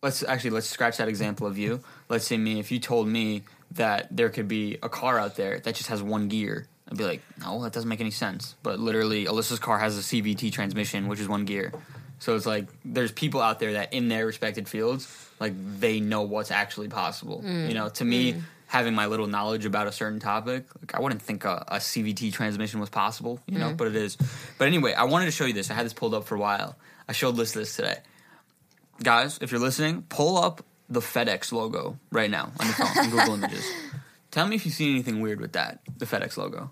let's 0.02 0.24
actually 0.24 0.52
let's 0.52 0.68
scratch 0.68 0.98
that 0.98 1.08
example 1.08 1.48
of 1.48 1.58
you. 1.58 1.82
Let's 2.08 2.26
say 2.26 2.38
me, 2.38 2.60
if 2.60 2.72
you 2.72 2.80
told 2.80 3.08
me 3.08 3.44
that 3.72 4.08
there 4.16 4.30
could 4.30 4.48
be 4.48 4.78
a 4.82 4.90
car 4.90 5.20
out 5.20 5.36
there 5.36 5.60
that 5.60 5.76
just 5.76 5.90
has 5.90 6.02
one 6.02 6.28
gear, 6.28 6.68
I'd 6.90 6.98
be 6.98 7.04
like, 7.04 7.22
no, 7.40 7.62
that 7.64 7.74
doesn't 7.74 7.90
make 7.90 8.02
any 8.02 8.12
sense. 8.12 8.56
But 8.64 8.80
literally, 8.80 9.26
Alyssa's 9.26 9.60
car 9.60 9.78
has 9.78 9.98
a 9.98 10.02
CVT 10.02 10.52
transmission, 10.52 11.08
which 11.08 11.20
is 11.20 11.28
one 11.28 11.46
gear. 11.46 11.72
So 12.20 12.36
it's 12.36 12.46
like 12.46 12.68
there's 12.84 13.12
people 13.12 13.42
out 13.42 13.60
there 13.60 13.74
that 13.74 13.94
in 13.94 14.10
their 14.10 14.26
respected 14.26 14.68
fields, 14.68 15.08
like 15.40 15.54
they 15.80 16.00
know 16.00 16.24
what's 16.24 16.52
actually 16.52 16.90
possible. 16.90 17.42
Mm. 17.46 17.68
You 17.68 17.74
know, 17.74 17.90
to 17.90 18.06
me, 18.06 18.34
mm. 18.34 18.42
Having 18.70 18.94
my 18.94 19.08
little 19.08 19.28
knowledge 19.28 19.66
about 19.66 19.88
a 19.88 19.92
certain 19.92 20.20
topic, 20.20 20.66
like 20.80 20.96
I 20.96 21.02
wouldn't 21.02 21.22
think 21.22 21.44
a, 21.44 21.66
a 21.68 21.78
CVT 21.78 22.32
transmission 22.34 22.80
was 22.80 22.90
possible. 22.90 23.40
You 23.48 23.60
know, 23.60 23.68
mm-hmm. 23.68 23.76
but 23.76 23.88
it 23.88 23.96
is. 23.96 24.18
But 24.58 24.68
anyway, 24.68 24.94
I 24.94 25.04
wanted 25.04 25.26
to 25.26 25.32
show 25.32 25.46
you 25.46 25.54
this. 25.54 25.70
I 25.70 25.74
had 25.74 25.86
this 25.86 25.94
pulled 25.94 26.14
up 26.14 26.26
for 26.26 26.36
a 26.36 26.40
while. 26.40 26.78
I 27.08 27.14
showed 27.14 27.36
Liss 27.36 27.52
this 27.52 27.76
today 27.76 27.98
guys, 29.04 29.40
if 29.42 29.52
you're 29.52 29.62
listening, 29.62 30.04
pull 30.04 30.38
up 30.38 30.64
the 30.90 31.00
FedEx 31.00 31.52
logo 31.52 32.00
right 32.12 32.30
now 32.30 32.52
on 32.60 32.68
the 32.68 32.74
phone 32.74 32.98
on 32.98 33.10
Google 33.10 33.34
Images. 33.36 33.66
Tell 34.32 34.48
me 34.48 34.56
if 34.56 34.66
you 34.66 34.72
see 34.72 34.92
anything 34.92 35.22
weird 35.22 35.40
with 35.40 35.54
that, 35.54 35.80
the 35.98 36.06
FedEx 36.06 36.38
logo. 36.38 36.72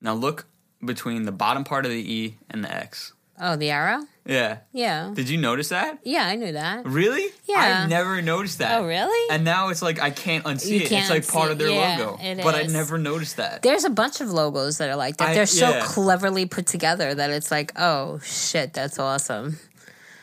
Now 0.00 0.14
look 0.14 0.46
between 0.84 1.24
the 1.24 1.32
bottom 1.32 1.64
part 1.64 1.86
of 1.86 1.90
the 1.90 2.12
E 2.12 2.36
and 2.50 2.62
the 2.62 2.72
X. 2.72 3.14
Oh, 3.40 3.56
the 3.56 3.70
arrow? 3.70 4.04
Yeah. 4.26 4.58
Yeah. 4.72 5.12
Did 5.14 5.28
you 5.28 5.36
notice 5.36 5.68
that? 5.68 5.98
Yeah, 6.02 6.26
I 6.26 6.34
knew 6.36 6.52
that. 6.52 6.86
Really? 6.86 7.26
Yeah. 7.46 7.82
I 7.84 7.86
never 7.88 8.22
noticed 8.22 8.58
that. 8.60 8.80
Oh, 8.80 8.86
really? 8.86 9.34
And 9.34 9.44
now 9.44 9.68
it's 9.68 9.82
like 9.82 10.00
I 10.00 10.10
can't 10.10 10.44
unsee 10.44 10.70
You 10.70 10.76
it. 10.80 10.88
can't 10.88 11.02
it's 11.02 11.10
like 11.10 11.28
part 11.28 11.48
unsee 11.50 11.52
of 11.52 11.58
their. 11.58 11.68
Yeah, 11.70 11.96
logo. 11.98 12.18
it 12.22 12.42
but 12.42 12.54
I 12.54 12.60
is. 12.62 12.72
never 12.72 12.96
noticed 12.96 13.36
that. 13.36 13.60
There's 13.62 13.84
a 13.84 13.90
bunch 13.90 14.22
of 14.22 14.30
logos 14.32 14.78
that 14.78 14.88
are 14.88 14.96
like 14.96 15.18
that. 15.18 15.28
I- 15.30 15.34
They're 15.34 15.44
so 15.46 15.68
yeah. 15.68 15.82
cleverly 15.84 16.46
put 16.46 16.66
together 16.66 17.14
that 17.14 17.30
it's 17.30 17.50
like, 17.50 17.72
oh 17.78 18.18
shit, 18.24 18.72
that's 18.72 18.98
awesome. 18.98 19.58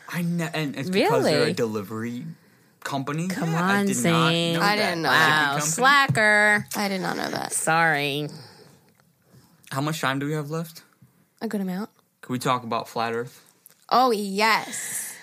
I 0.08 0.22
ne- 0.22 0.50
and 0.52 0.76
it's 0.76 0.90
because 0.90 1.22
they're 1.24 1.36
a 1.36 1.40
Really? 1.40 1.52
delivery 1.52 2.24
company. 2.80 3.28
Come 3.28 3.52
Yeah, 3.52 3.64
I 3.66 3.76
on, 3.78 3.86
did 3.86 3.94
Zane. 3.94 4.12
not 4.12 4.60
know 4.60 4.66
I 4.66 4.76
that. 4.76 4.88
didn't 4.90 5.02
know 5.02 5.10
Shipping 5.10 5.30
Wow, 5.30 5.46
company. 5.52 5.70
slacker. 5.70 6.66
I 6.76 6.88
did 6.88 7.00
not 7.00 7.16
know 7.16 7.30
that. 7.30 7.52
Sorry. 7.52 8.28
How 9.70 9.80
much 9.80 10.00
time 10.00 10.18
do 10.18 10.26
we 10.26 10.32
have 10.32 10.50
left? 10.50 10.82
A 11.40 11.46
good 11.48 11.60
amount. 11.60 11.88
Can 12.20 12.32
we 12.32 12.38
talk 12.40 12.62
about 12.64 12.88
flat 12.88 13.14
Earth? 13.14 13.41
Oh 13.92 14.10
yes. 14.10 15.14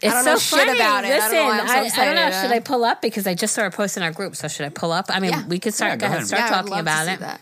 It's 0.00 0.12
don't 0.12 0.24
so 0.24 0.32
know 0.32 0.38
shit 0.38 0.66
funny. 0.66 0.78
about 0.80 1.04
it. 1.04 1.08
I 1.08 1.10
don't 1.10 1.20
Listen, 1.20 1.36
know 1.38 1.44
why 1.44 1.58
I'm 1.60 1.88
so 1.90 2.00
I, 2.00 2.02
I 2.02 2.06
don't 2.06 2.14
know. 2.16 2.42
Should 2.42 2.50
I 2.50 2.58
pull 2.58 2.84
up 2.84 3.00
because 3.02 3.26
I 3.28 3.34
just 3.34 3.54
saw 3.54 3.64
a 3.66 3.70
post 3.70 3.96
in 3.96 4.02
our 4.02 4.10
group? 4.10 4.34
So 4.34 4.48
should 4.48 4.66
I 4.66 4.70
pull 4.70 4.90
up? 4.90 5.06
I 5.10 5.20
mean, 5.20 5.30
Yeah. 5.30 5.46
we 5.46 5.60
could 5.60 5.74
start. 5.74 5.92
Yeah, 5.92 5.96
go 5.96 6.00
go 6.00 6.06
ahead, 6.06 6.16
ahead. 6.18 6.26
start 6.26 6.40
yeah, 6.40 6.46
I 6.46 6.50
would 6.50 6.56
talking 6.56 6.70
love 6.72 6.80
about 6.80 7.00
to 7.02 7.06
see 7.06 7.12
it. 7.12 7.20
That. 7.20 7.40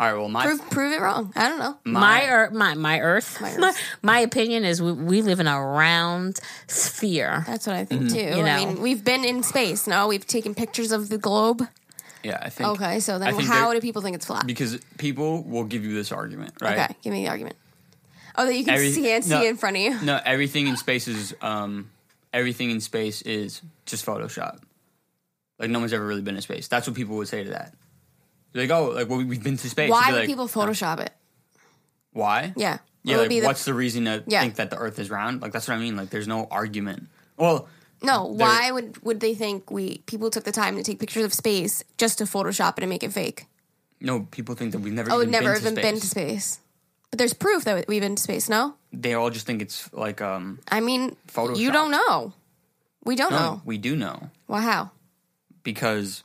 All 0.00 0.06
right. 0.12 0.18
Well, 0.18 0.28
my 0.28 0.44
Prove 0.44 0.70
prove 0.70 0.92
it 0.92 1.00
wrong. 1.00 1.32
I 1.34 1.48
don't 1.48 1.58
know. 1.58 1.78
My 1.84 2.28
earth, 2.28 2.52
my 2.52 2.74
my 2.74 3.00
Earth, 3.00 3.40
My 3.40 3.56
my, 3.56 3.68
Earth. 3.68 3.80
my 4.02 4.18
opinion 4.20 4.64
is 4.64 4.82
we, 4.82 4.92
we 4.92 5.22
live 5.22 5.40
in 5.40 5.46
a 5.46 5.58
round 5.62 6.40
sphere. 6.66 7.44
That's 7.46 7.66
what 7.66 7.76
I 7.76 7.84
think 7.86 8.02
Mm-hmm. 8.02 8.14
too. 8.34 8.38
You 8.38 8.44
I 8.46 8.64
mean, 8.64 8.82
we've 8.82 9.02
been 9.04 9.24
in 9.24 9.42
space. 9.42 9.86
No, 9.86 10.08
we've 10.08 10.26
taken 10.26 10.54
pictures 10.54 10.92
of 10.92 11.08
the 11.08 11.18
globe. 11.18 11.62
yeah, 12.22 12.38
I 12.42 12.50
think. 12.50 12.68
Okay, 12.70 13.00
so 13.00 13.18
then 13.18 13.34
how 13.40 13.72
do 13.72 13.80
people 13.80 14.02
think 14.02 14.14
it's 14.16 14.26
flat? 14.26 14.46
Because 14.46 14.78
people 14.98 15.42
will 15.44 15.64
give 15.64 15.84
you 15.84 15.94
this 15.94 16.12
argument, 16.12 16.52
right? 16.60 16.78
Okay, 16.78 16.94
give 17.02 17.12
me 17.14 17.24
the 17.24 17.30
argument. 17.30 17.56
Oh, 18.38 18.46
that 18.46 18.56
you 18.56 18.64
can 18.64 18.74
Every- 18.74 18.92
see 18.92 19.10
and 19.10 19.24
see 19.24 19.46
in 19.46 19.56
front 19.56 19.76
of 19.76 19.82
you. 19.82 20.00
No, 20.02 20.18
everything 20.24 20.66
in 20.68 20.76
space 20.76 21.08
is 21.08 21.34
um, 21.42 21.90
everything 22.32 22.70
in 22.70 22.80
space 22.80 23.20
is 23.22 23.60
just 23.84 24.06
Photoshop. 24.06 24.60
Like 25.58 25.70
no 25.70 25.80
one's 25.80 25.92
ever 25.92 26.06
really 26.06 26.22
been 26.22 26.36
to 26.36 26.40
space. 26.42 26.68
That's 26.68 26.86
what 26.86 26.94
people 26.96 27.16
would 27.16 27.26
say 27.28 27.42
to 27.44 27.50
that. 27.50 27.74
They're 28.52 28.62
like, 28.62 28.70
oh, 28.70 28.90
like 28.90 29.08
well, 29.08 29.22
we've 29.24 29.42
been 29.42 29.56
to 29.56 29.68
space. 29.68 29.90
Why 29.90 30.12
would 30.12 30.18
like, 30.20 30.26
people 30.28 30.46
Photoshop 30.46 31.00
it? 31.00 31.12
Why? 32.12 32.52
Yeah. 32.56 32.78
Yeah, 33.02 33.18
like 33.18 33.28
the- 33.28 33.42
what's 33.42 33.64
the 33.64 33.74
reason 33.74 34.04
to 34.06 34.22
Yeah. 34.26 34.40
think 34.42 34.56
that 34.56 34.70
the 34.70 34.76
Earth 34.76 34.98
is 34.98 35.10
round? 35.10 35.42
Like 35.42 35.52
that's 35.52 35.66
what 35.68 35.74
I 35.74 35.78
mean. 35.78 35.96
Like 35.96 36.10
there's 36.10 36.28
no 36.28 36.46
argument. 36.50 37.08
Well, 37.36 37.68
No, 38.02 38.24
why 38.26 38.70
would 38.70 39.02
would 39.02 39.18
they 39.20 39.34
think 39.34 39.70
we 39.70 39.98
people 40.06 40.30
took 40.30 40.44
the 40.44 40.52
time 40.52 40.76
to 40.76 40.82
take 40.84 41.00
pictures 41.00 41.24
of 41.24 41.34
space 41.34 41.82
just 41.96 42.18
to 42.18 42.24
Photoshop 42.24 42.78
it 42.78 42.84
and 42.84 42.90
make 42.90 43.02
it 43.02 43.12
fake? 43.12 43.46
no, 44.00 44.20
people 44.30 44.54
think 44.54 44.70
that 44.72 44.78
we've 44.78 44.92
never. 44.92 45.10
Oh, 45.10 45.20
even 45.22 45.30
never 45.32 45.54
been 45.54 45.62
to 45.62 45.68
even 45.70 45.74
space. 45.74 45.84
been 45.84 46.00
to 46.00 46.06
space. 46.06 46.60
But 47.10 47.18
there's 47.18 47.32
proof 47.34 47.64
that 47.64 47.86
we've 47.88 48.02
been 48.02 48.16
to 48.16 48.22
space. 48.22 48.48
No, 48.48 48.74
They 48.92 49.14
all 49.14 49.30
just 49.30 49.46
think 49.46 49.62
it's 49.62 49.90
like 49.92 50.20
um. 50.20 50.58
I 50.70 50.80
mean, 50.80 51.16
Photoshop. 51.28 51.58
you 51.58 51.72
don't 51.72 51.90
know. 51.90 52.32
We 53.04 53.16
don't 53.16 53.30
No, 53.32 53.38
know. 53.38 53.62
we 53.64 53.78
do 53.78 53.96
know 53.96 54.30
Well, 54.46 54.60
how? 54.60 54.90
because 55.62 56.22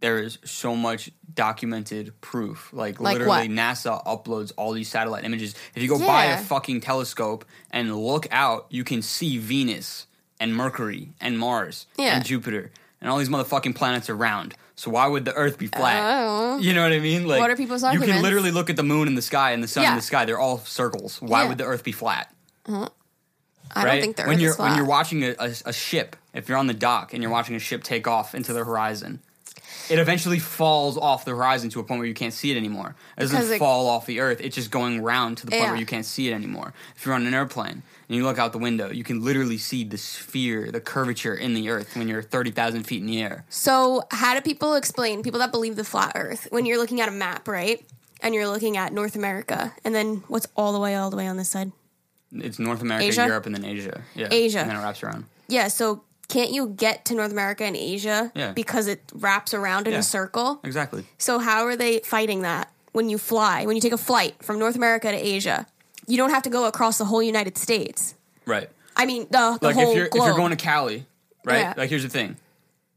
there 0.00 0.18
is 0.18 0.38
so 0.44 0.74
much 0.74 1.10
documented 1.32 2.18
proof. 2.20 2.70
Like, 2.72 2.98
Like 2.98 3.18
literally, 3.18 3.48
what? 3.48 3.50
NASA 3.50 4.04
uploads 4.04 4.52
all 4.56 4.72
these 4.72 4.88
satellite 4.88 5.24
images. 5.24 5.54
If 5.74 5.82
you 5.82 5.88
go 5.88 5.98
buy 5.98 6.24
a 6.24 6.28
Yeah. 6.30 6.42
fucking 6.42 6.80
telescope 6.80 7.44
and 7.70 7.94
look 7.96 8.26
out, 8.32 8.66
you 8.70 8.82
can 8.84 9.00
see 9.02 9.38
Venus 9.38 10.06
and 10.40 10.56
Mercury 10.56 11.12
and 11.20 11.38
Mars 11.38 11.86
Yeah. 11.96 12.16
and 12.16 12.24
Jupiter 12.24 12.72
and 13.00 13.10
all 13.10 13.18
these 13.18 13.28
motherfucking 13.28 13.74
planets 13.76 14.08
are 14.10 14.16
round. 14.16 14.54
So 14.82 14.90
why 14.90 15.06
would 15.06 15.24
the 15.24 15.32
Earth 15.34 15.58
be 15.58 15.68
flat? 15.68 16.02
Oh. 16.04 16.58
You 16.58 16.74
know 16.74 16.82
what 16.82 16.92
I 16.92 16.98
mean? 16.98 17.24
Like, 17.28 17.38
What 17.38 17.52
are 17.52 17.56
people's 17.56 17.84
You 17.84 18.00
can 18.00 18.20
literally 18.20 18.50
look 18.50 18.68
at 18.68 18.74
the 18.74 18.82
moon 18.82 19.06
and 19.06 19.16
the 19.16 19.22
sky 19.22 19.52
and 19.52 19.62
the 19.62 19.68
sun 19.68 19.84
Yeah. 19.84 19.90
and 19.90 19.98
the 19.98 20.02
sky. 20.02 20.24
They're 20.24 20.40
all 20.40 20.58
circles. 20.58 21.22
Why 21.22 21.44
Yeah. 21.44 21.50
would 21.50 21.58
the 21.58 21.64
Earth 21.66 21.84
be 21.84 21.92
flat? 21.92 22.34
Uh-huh. 22.66 22.88
I 23.76 23.84
don't 23.84 24.00
think 24.00 24.16
the 24.16 24.22
Earth 24.22 24.28
when 24.28 24.40
you're 24.40 24.56
when 24.56 24.76
you're 24.76 24.84
watching 24.84 25.22
a, 25.22 25.36
a, 25.38 25.52
a 25.66 25.72
ship, 25.72 26.16
if 26.34 26.48
you're 26.48 26.58
on 26.58 26.66
the 26.66 26.74
dock 26.74 27.14
and 27.14 27.22
you're 27.22 27.30
watching 27.30 27.54
a 27.54 27.60
ship 27.60 27.84
take 27.84 28.08
off 28.08 28.34
into 28.34 28.52
the 28.52 28.64
horizon, 28.64 29.20
it 29.88 30.00
eventually 30.00 30.40
falls 30.40 30.98
off 30.98 31.24
the 31.24 31.30
horizon 31.30 31.70
to 31.70 31.78
a 31.78 31.84
point 31.84 32.00
where 32.00 32.08
you 32.08 32.12
can't 32.14 32.34
see 32.34 32.50
it 32.50 32.56
anymore. 32.56 32.96
It 33.16 33.20
doesn't 33.20 33.36
Because 33.36 33.50
it- 33.52 33.58
fall 33.60 33.88
off 33.88 34.04
the 34.06 34.18
earth; 34.18 34.40
it's 34.40 34.56
just 34.56 34.72
going 34.72 35.00
round 35.00 35.38
to 35.38 35.46
the 35.46 35.52
point 35.52 35.62
Yeah. 35.62 35.70
where 35.70 35.78
you 35.78 35.86
can't 35.86 36.04
see 36.04 36.26
it 36.28 36.32
anymore. 36.34 36.74
If 36.96 37.06
you're 37.06 37.14
on 37.14 37.24
an 37.24 37.34
airplane 37.34 37.84
and 38.12 38.18
you 38.18 38.24
look 38.24 38.38
out 38.38 38.52
the 38.52 38.58
window, 38.58 38.90
you 38.90 39.04
can 39.04 39.24
literally 39.24 39.56
see 39.56 39.84
the 39.84 39.96
sphere, 39.96 40.70
the 40.70 40.82
curvature 40.82 41.34
in 41.34 41.54
the 41.54 41.70
earth 41.70 41.96
when 41.96 42.08
you're 42.08 42.20
thirty 42.20 42.50
thousand 42.50 42.82
feet 42.82 43.00
in 43.00 43.06
the 43.06 43.22
air. 43.22 43.46
So, 43.48 44.02
how 44.10 44.34
do 44.34 44.42
people 44.42 44.74
explain 44.74 45.22
people 45.22 45.40
that 45.40 45.50
believe 45.50 45.76
the 45.76 45.84
flat 45.84 46.12
Earth 46.14 46.46
when 46.50 46.66
you're 46.66 46.76
looking 46.76 47.00
at 47.00 47.08
a 47.08 47.12
map, 47.12 47.48
right? 47.48 47.82
And 48.20 48.34
you're 48.34 48.46
looking 48.48 48.76
at 48.76 48.92
North 48.92 49.16
America, 49.16 49.72
and 49.82 49.94
then 49.94 50.24
what's 50.28 50.46
all 50.56 50.74
the 50.74 50.78
way, 50.78 50.94
all 50.94 51.08
the 51.08 51.16
way 51.16 51.26
on 51.26 51.38
this 51.38 51.48
side? 51.48 51.72
It's 52.32 52.58
North 52.58 52.82
America, 52.82 53.06
Asia? 53.06 53.24
Europe, 53.26 53.46
and 53.46 53.54
then 53.54 53.64
Asia. 53.64 54.02
Yeah, 54.14 54.28
Asia. 54.30 54.58
and 54.60 54.68
then 54.68 54.76
it 54.76 54.82
wraps 54.82 55.02
around. 55.02 55.24
Yeah. 55.48 55.68
So, 55.68 56.02
can't 56.28 56.50
you 56.50 56.68
get 56.68 57.06
to 57.06 57.14
North 57.14 57.32
America 57.32 57.64
and 57.64 57.76
Asia 57.76 58.30
Yeah. 58.34 58.52
because 58.52 58.88
it 58.88 59.00
wraps 59.14 59.54
around 59.54 59.86
in 59.86 59.94
Yeah. 59.94 60.00
a 60.00 60.02
circle? 60.02 60.60
Exactly. 60.64 61.06
So, 61.16 61.38
how 61.38 61.64
are 61.64 61.76
they 61.76 62.00
fighting 62.00 62.42
that 62.42 62.70
when 62.92 63.08
you 63.08 63.16
fly? 63.16 63.64
When 63.64 63.74
you 63.74 63.80
take 63.80 63.92
a 63.94 63.98
flight 63.98 64.34
from 64.42 64.58
North 64.58 64.76
America 64.76 65.10
to 65.10 65.16
Asia, 65.16 65.66
you 66.12 66.18
don't 66.18 66.30
have 66.30 66.42
to 66.42 66.50
go 66.50 66.66
across 66.66 66.98
the 66.98 67.06
whole 67.06 67.22
United 67.22 67.56
States. 67.56 68.14
Right. 68.44 68.68
I 68.94 69.06
mean, 69.06 69.22
the, 69.30 69.56
the 69.60 69.68
like 69.68 69.76
whole 69.76 69.90
if 69.90 69.96
you're 69.96 70.08
globe. 70.08 70.22
if 70.24 70.26
you're 70.28 70.36
going 70.36 70.50
to 70.50 70.62
Cali, 70.62 71.06
right? 71.44 71.60
Yeah. 71.60 71.74
Like 71.76 71.88
here's 71.88 72.02
the 72.02 72.10
thing. 72.10 72.36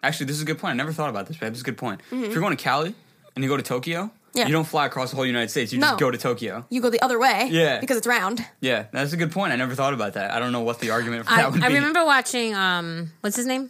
Actually, 0.03 0.26
this 0.26 0.36
is 0.36 0.41
a 0.41 0.45
good 0.45 0.59
point. 0.59 0.72
I 0.74 0.76
never 0.76 0.91
thought 0.91 1.09
about 1.09 1.28
this, 1.28 1.38
but 1.38 1.47
This 1.49 1.59
is 1.59 1.61
a 1.61 1.66
good 1.66 1.78
point. 1.78 2.01
Mm-hmm. 2.11 2.26
If 2.26 2.32
you're 2.34 2.41
going 2.41 2.55
to 2.57 2.61
Cali 2.61 2.93
and 3.34 3.43
you 3.43 3.49
go 3.49 3.55
to 3.55 3.63
Tokyo, 3.63 4.11
Yeah. 4.34 4.47
you 4.47 4.51
don't 4.51 4.68
fly 4.68 4.86
across 4.86 5.11
the 5.11 5.16
whole 5.16 5.26
United 5.26 5.49
States. 5.49 5.72
You 5.72 5.80
No. 5.80 5.88
just 5.91 5.99
go 6.01 6.11
to 6.11 6.18
Tokyo. 6.18 6.66
you 6.70 6.82
go 6.82 6.89
the 6.89 7.01
other 7.01 7.18
way, 7.18 7.47
Yeah. 7.49 7.80
because 7.80 7.95
it's 7.97 8.05
round. 8.07 8.45
Yeah, 8.59 8.88
that's 8.91 9.13
a 9.13 9.18
good 9.18 9.32
point. 9.32 9.53
I 9.53 9.55
never 9.55 9.76
thought 9.76 9.93
about 9.93 10.13
that. 10.16 10.32
I 10.32 10.39
don't 10.39 10.51
know 10.51 10.61
what 10.70 10.80
the 10.80 10.89
argument 10.89 11.26
for 11.26 11.32
I, 11.32 11.38
that 11.38 11.51
would 11.53 11.63
I 11.63 11.68
be. 11.70 11.74
I 11.76 11.78
remember 11.78 12.03
watching 12.05 12.53
um 12.53 13.11
what's 13.22 13.38
his 13.38 13.45
name? 13.47 13.70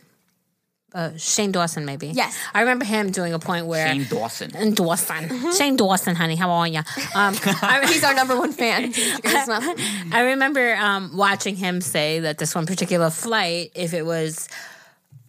Uh, 0.96 1.12
Shane 1.18 1.52
Dawson, 1.52 1.84
maybe. 1.86 2.08
Yes. 2.08 2.38
I 2.54 2.62
remember 2.62 2.86
him 2.86 3.12
doing 3.12 3.34
a 3.34 3.40
point 3.40 3.66
where 3.66 3.86
Shane 3.90 4.06
Dawson. 4.10 4.52
and 4.56 4.74
Dawson, 4.82 5.52
Shane 5.52 5.76
Dawson, 5.76 6.16
honey, 6.16 6.38
how 6.38 6.50
are 6.50 6.68
you? 6.68 6.80
Um, 7.14 7.36
I, 7.62 7.86
He's 7.86 8.04
our 8.04 8.14
number 8.16 8.38
one 8.38 8.54
fan. 8.54 8.92
Did 8.92 8.98
you 8.98 9.20
guys 9.20 9.48
know? 9.48 9.76
I 10.14 10.22
remember 10.22 10.74
um, 10.78 11.18
watching 11.18 11.58
him 11.58 11.82
say 11.82 12.22
that 12.22 12.38
this 12.38 12.56
one 12.56 12.66
particular 12.66 13.10
flight, 13.10 13.72
if 13.76 13.94
it 13.94 14.06
was 14.06 14.48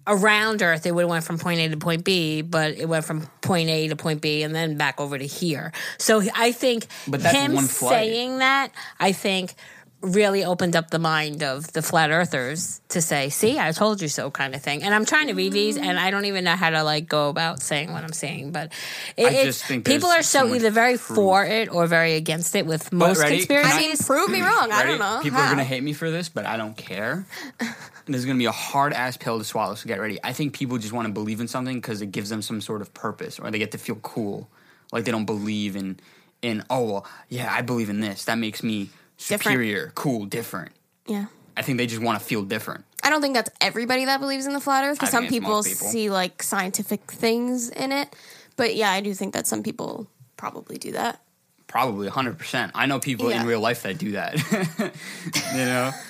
around 0.06 0.62
Earth, 0.62 0.86
it 0.86 0.94
would 0.94 1.02
have 1.02 1.10
went 1.10 1.24
from 1.24 1.36
point 1.36 1.58
A 1.58 1.68
to 1.68 1.76
point 1.76 2.04
B, 2.04 2.42
but 2.42 2.78
it 2.78 2.88
went 2.88 3.04
from 3.04 3.26
point 3.40 3.68
A 3.68 3.88
to 3.88 3.96
point 3.96 4.20
B 4.20 4.44
and 4.44 4.54
then 4.54 4.76
back 4.76 5.00
over 5.00 5.18
to 5.18 5.26
here. 5.26 5.72
So 5.98 6.22
I 6.36 6.52
think 6.52 6.86
But 7.08 7.22
that's 7.24 7.36
him 7.36 7.54
one 7.54 7.66
flight. 7.66 7.90
saying 7.90 8.38
that, 8.38 8.70
I 9.00 9.10
think 9.10 9.54
really 10.02 10.44
opened 10.44 10.76
up 10.76 10.90
the 10.90 10.98
mind 10.98 11.42
of 11.42 11.72
the 11.72 11.82
flat 11.82 12.10
earthers 12.10 12.80
to 12.88 13.00
say, 13.00 13.28
see, 13.30 13.58
I 13.58 13.72
told 13.72 14.00
you 14.00 14.08
so 14.08 14.30
kind 14.30 14.54
of 14.54 14.62
thing. 14.62 14.82
And 14.82 14.94
I'm 14.94 15.04
trying 15.04 15.28
to 15.28 15.32
read 15.32 15.52
these 15.52 15.76
and 15.76 15.98
I 15.98 16.10
don't 16.10 16.26
even 16.26 16.44
know 16.44 16.54
how 16.54 16.70
to 16.70 16.82
like 16.84 17.08
go 17.08 17.28
about 17.28 17.60
saying 17.62 17.92
what 17.92 18.04
I'm 18.04 18.12
saying, 18.12 18.52
but 18.52 18.72
it, 19.16 19.26
I 19.26 19.30
it's- 19.30 19.44
just 19.44 19.64
think 19.64 19.84
people 19.84 20.08
are 20.10 20.22
so 20.22 20.46
so 20.48 20.54
either 20.54 20.70
very 20.70 20.98
proof. 20.98 21.16
for 21.16 21.44
it 21.44 21.72
or 21.72 21.86
very 21.86 22.14
against 22.14 22.54
it 22.54 22.66
with 22.66 22.92
most 22.92 23.18
ready? 23.20 23.36
Conspiracies. 23.36 23.72
I 23.72 23.78
mean, 23.78 23.96
prove 23.96 24.30
me 24.30 24.42
wrong. 24.42 24.70
I 24.70 24.84
don't 24.84 24.98
know. 24.98 25.20
People 25.22 25.40
are 25.40 25.46
going 25.46 25.58
to 25.58 25.64
hate 25.64 25.82
me 25.82 25.92
for 25.92 26.10
this, 26.10 26.28
but 26.28 26.46
I 26.46 26.56
don't 26.56 26.76
care. 26.76 27.26
And 27.58 27.74
This 28.06 28.16
is 28.16 28.24
going 28.24 28.36
to 28.36 28.42
be 28.42 28.46
a 28.46 28.52
hard 28.52 28.92
ass 28.92 29.16
pill 29.16 29.38
to 29.38 29.44
swallow, 29.44 29.74
so 29.74 29.88
get 29.88 29.98
ready. 29.98 30.18
I 30.22 30.32
think 30.32 30.52
people 30.52 30.78
just 30.78 30.92
want 30.92 31.08
to 31.08 31.12
believe 31.12 31.40
in 31.40 31.48
something 31.48 31.76
because 31.76 32.02
it 32.02 32.12
gives 32.12 32.28
them 32.30 32.40
some 32.42 32.60
sort 32.60 32.80
of 32.80 32.94
purpose, 32.94 33.40
or 33.40 33.50
they 33.50 33.58
get 33.58 33.72
to 33.72 33.78
feel 33.78 33.96
cool, 33.96 34.48
like 34.92 35.04
they 35.04 35.10
don't 35.10 35.24
believe 35.26 35.74
in 35.74 35.98
in. 36.42 36.62
Oh 36.70 36.82
well, 36.84 37.06
yeah, 37.28 37.52
I 37.52 37.62
believe 37.62 37.90
in 37.90 38.00
this. 38.00 38.26
That 38.26 38.38
makes 38.38 38.62
me 38.62 38.90
superior, 39.16 39.92
cool, 39.94 40.24
different. 40.26 40.72
Yeah. 41.06 41.26
I 41.56 41.62
think 41.62 41.78
they 41.78 41.86
just 41.86 42.02
want 42.02 42.18
to 42.18 42.24
feel 42.24 42.42
different. 42.42 42.84
I 43.02 43.10
don't 43.10 43.22
think 43.22 43.34
that's 43.34 43.50
everybody 43.60 44.04
that 44.06 44.20
believes 44.20 44.46
in 44.46 44.52
the 44.52 44.60
flat 44.60 44.84
Earth. 44.84 44.98
Because 44.98 45.10
some 45.10 45.26
people, 45.28 45.62
people. 45.62 45.86
see 45.88 46.10
like 46.10 46.42
scientific 46.42 47.10
things 47.10 47.70
in 47.70 47.92
it. 47.92 48.14
But 48.56 48.74
yeah, 48.74 48.90
I 48.90 49.00
do 49.00 49.14
think 49.14 49.34
that 49.34 49.46
some 49.46 49.62
people 49.62 50.08
probably 50.36 50.76
do 50.76 50.92
that. 50.92 51.20
Probably 51.66 52.08
100%. 52.08 52.70
I 52.74 52.86
know 52.86 53.00
people 53.00 53.30
Yeah. 53.30 53.40
in 53.40 53.46
real 53.46 53.60
life 53.60 53.82
that 53.82 53.98
do 53.98 54.12
that. 54.12 54.36
you 55.54 55.64
know? 55.64 55.92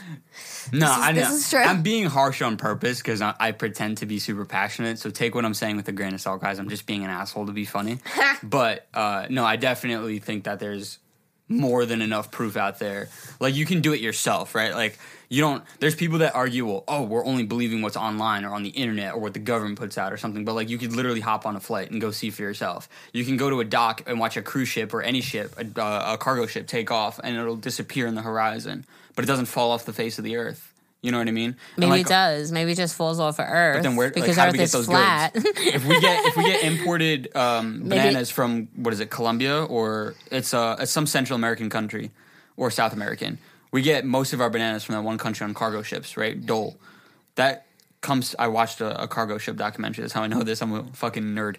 No, 0.73 0.87
is- 0.87 0.99
I 0.99 1.13
know. 1.13 1.21
this 1.21 1.31
is 1.45 1.51
true. 1.51 1.61
I'm 1.61 1.83
being 1.83 2.07
harsh 2.07 2.43
on 2.43 2.57
purpose 2.57 2.99
because 2.99 3.23
I, 3.23 3.35
I 3.39 3.53
pretend 3.53 3.99
to 3.99 4.07
be 4.07 4.19
super 4.19 4.45
passionate. 4.45 4.99
So 4.99 5.11
take 5.11 5.33
what 5.37 5.45
I'm 5.45 5.55
saying 5.55 5.77
with 5.77 5.87
a 5.89 5.93
grain 5.93 6.13
of 6.13 6.21
salt, 6.21 6.41
guys. 6.41 6.59
I'm 6.59 6.69
just 6.69 6.87
being 6.87 7.05
an 7.05 7.11
asshole 7.11 7.47
to 7.47 7.53
be 7.53 7.65
funny. 7.65 7.99
but 8.43 8.89
uh, 8.93 9.27
no, 9.31 9.45
I 9.45 9.55
definitely 9.55 10.19
think 10.19 10.43
that 10.45 10.59
there's 10.59 10.99
more 11.49 11.87
than 11.87 12.03
enough 12.03 12.31
proof 12.31 12.57
out 12.57 12.79
there. 12.79 13.09
Like 13.41 13.55
you 13.55 13.67
can 13.67 13.81
do 13.81 13.93
it 13.93 14.01
yourself, 14.01 14.55
right? 14.55 14.75
Like 14.75 14.99
you 15.29 15.41
don't. 15.41 15.63
There's 15.81 15.95
people 15.95 16.19
that 16.19 16.35
argue, 16.35 16.67
well, 16.67 16.85
oh, 16.89 17.03
we're 17.03 17.25
only 17.25 17.45
believing 17.45 17.83
what's 17.83 17.97
online 17.97 18.45
or 18.45 18.53
on 18.53 18.63
the 18.63 18.71
internet 18.71 19.15
or 19.15 19.21
what 19.21 19.33
the 19.33 19.41
government 19.41 19.79
puts 19.79 19.99
out 19.99 20.13
or 20.13 20.17
something. 20.17 20.45
But 20.45 20.55
like 20.55 20.69
you 20.69 20.79
could 20.79 20.93
literally 20.93 21.21
hop 21.21 21.47
on 21.47 21.57
a 21.57 21.61
flight 21.61 21.91
and 21.91 22.01
go 22.01 22.11
see 22.11 22.31
for 22.31 22.43
yourself. 22.43 22.89
You 23.13 23.25
can 23.25 23.37
go 23.37 23.51
to 23.51 23.61
a 23.61 23.65
dock 23.65 24.03
and 24.07 24.19
watch 24.19 24.37
a 24.37 24.43
cruise 24.43 24.69
ship 24.69 24.93
or 24.95 25.03
any 25.03 25.21
ship, 25.21 25.55
a, 25.59 25.81
a 25.81 26.19
cargo 26.19 26.47
ship, 26.47 26.67
take 26.67 26.91
off 26.91 27.21
and 27.23 27.37
it'll 27.37 27.57
disappear 27.57 28.07
in 28.07 28.15
the 28.15 28.23
horizon, 28.23 28.85
but 29.15 29.25
it 29.25 29.29
doesn't 29.29 29.47
fall 29.47 29.73
off 29.73 29.85
the 29.85 29.93
face 29.93 30.19
of 30.19 30.25
the 30.25 30.37
earth. 30.37 30.73
You 31.07 31.13
know 31.13 31.19
what 31.19 31.29
I 31.29 31.31
mean? 31.31 31.55
Maybe 31.77 31.91
like, 31.91 32.01
it 32.01 32.09
does. 32.09 32.51
Maybe 32.51 32.73
it 32.73 32.75
just 32.75 32.97
falls 32.97 33.21
off 33.21 33.39
of 33.39 33.47
Earth. 33.49 33.77
But 33.77 33.83
then 33.85 33.95
where, 33.95 34.09
like, 34.09 34.15
because 34.15 34.35
do 34.35 34.43
Earth 34.43 34.51
we 34.51 34.59
get 34.59 34.65
is 34.65 34.73
those 34.73 34.87
flat. 34.87 35.31
if 35.37 35.87
we 35.87 36.01
get 36.01 36.25
if 36.25 36.37
we 36.37 36.43
get 36.43 36.65
imported 36.73 37.31
um, 37.37 37.89
bananas 37.89 38.29
from 38.29 38.67
what 38.75 38.93
is 38.93 38.99
it, 38.99 39.09
Colombia 39.09 39.63
or 39.63 40.17
it's 40.33 40.53
uh 40.53 40.75
it's 40.81 40.91
some 40.91 41.07
Central 41.07 41.37
American 41.37 41.71
country 41.71 42.11
or 42.57 42.73
South 42.73 42.93
American, 42.93 43.39
we 43.71 43.83
get 43.83 44.05
most 44.05 44.33
of 44.33 44.41
our 44.41 44.51
bananas 44.51 44.83
from 44.83 44.97
that 44.97 45.03
one 45.03 45.17
country 45.17 45.45
on 45.45 45.55
cargo 45.55 45.81
ships, 45.81 46.17
right? 46.17 46.45
Dole. 46.45 46.77
That 47.37 47.67
comes. 48.01 48.35
I 48.37 48.49
watched 48.49 48.81
a, 48.81 49.01
a 49.01 49.07
cargo 49.07 49.39
ship 49.39 49.55
documentary. 49.55 50.03
That's 50.03 50.13
how 50.13 50.25
I 50.25 50.27
know 50.27 50.43
this. 50.43 50.61
I'm 50.61 50.73
a 50.73 50.83
fucking 50.93 51.23
nerd. 51.23 51.55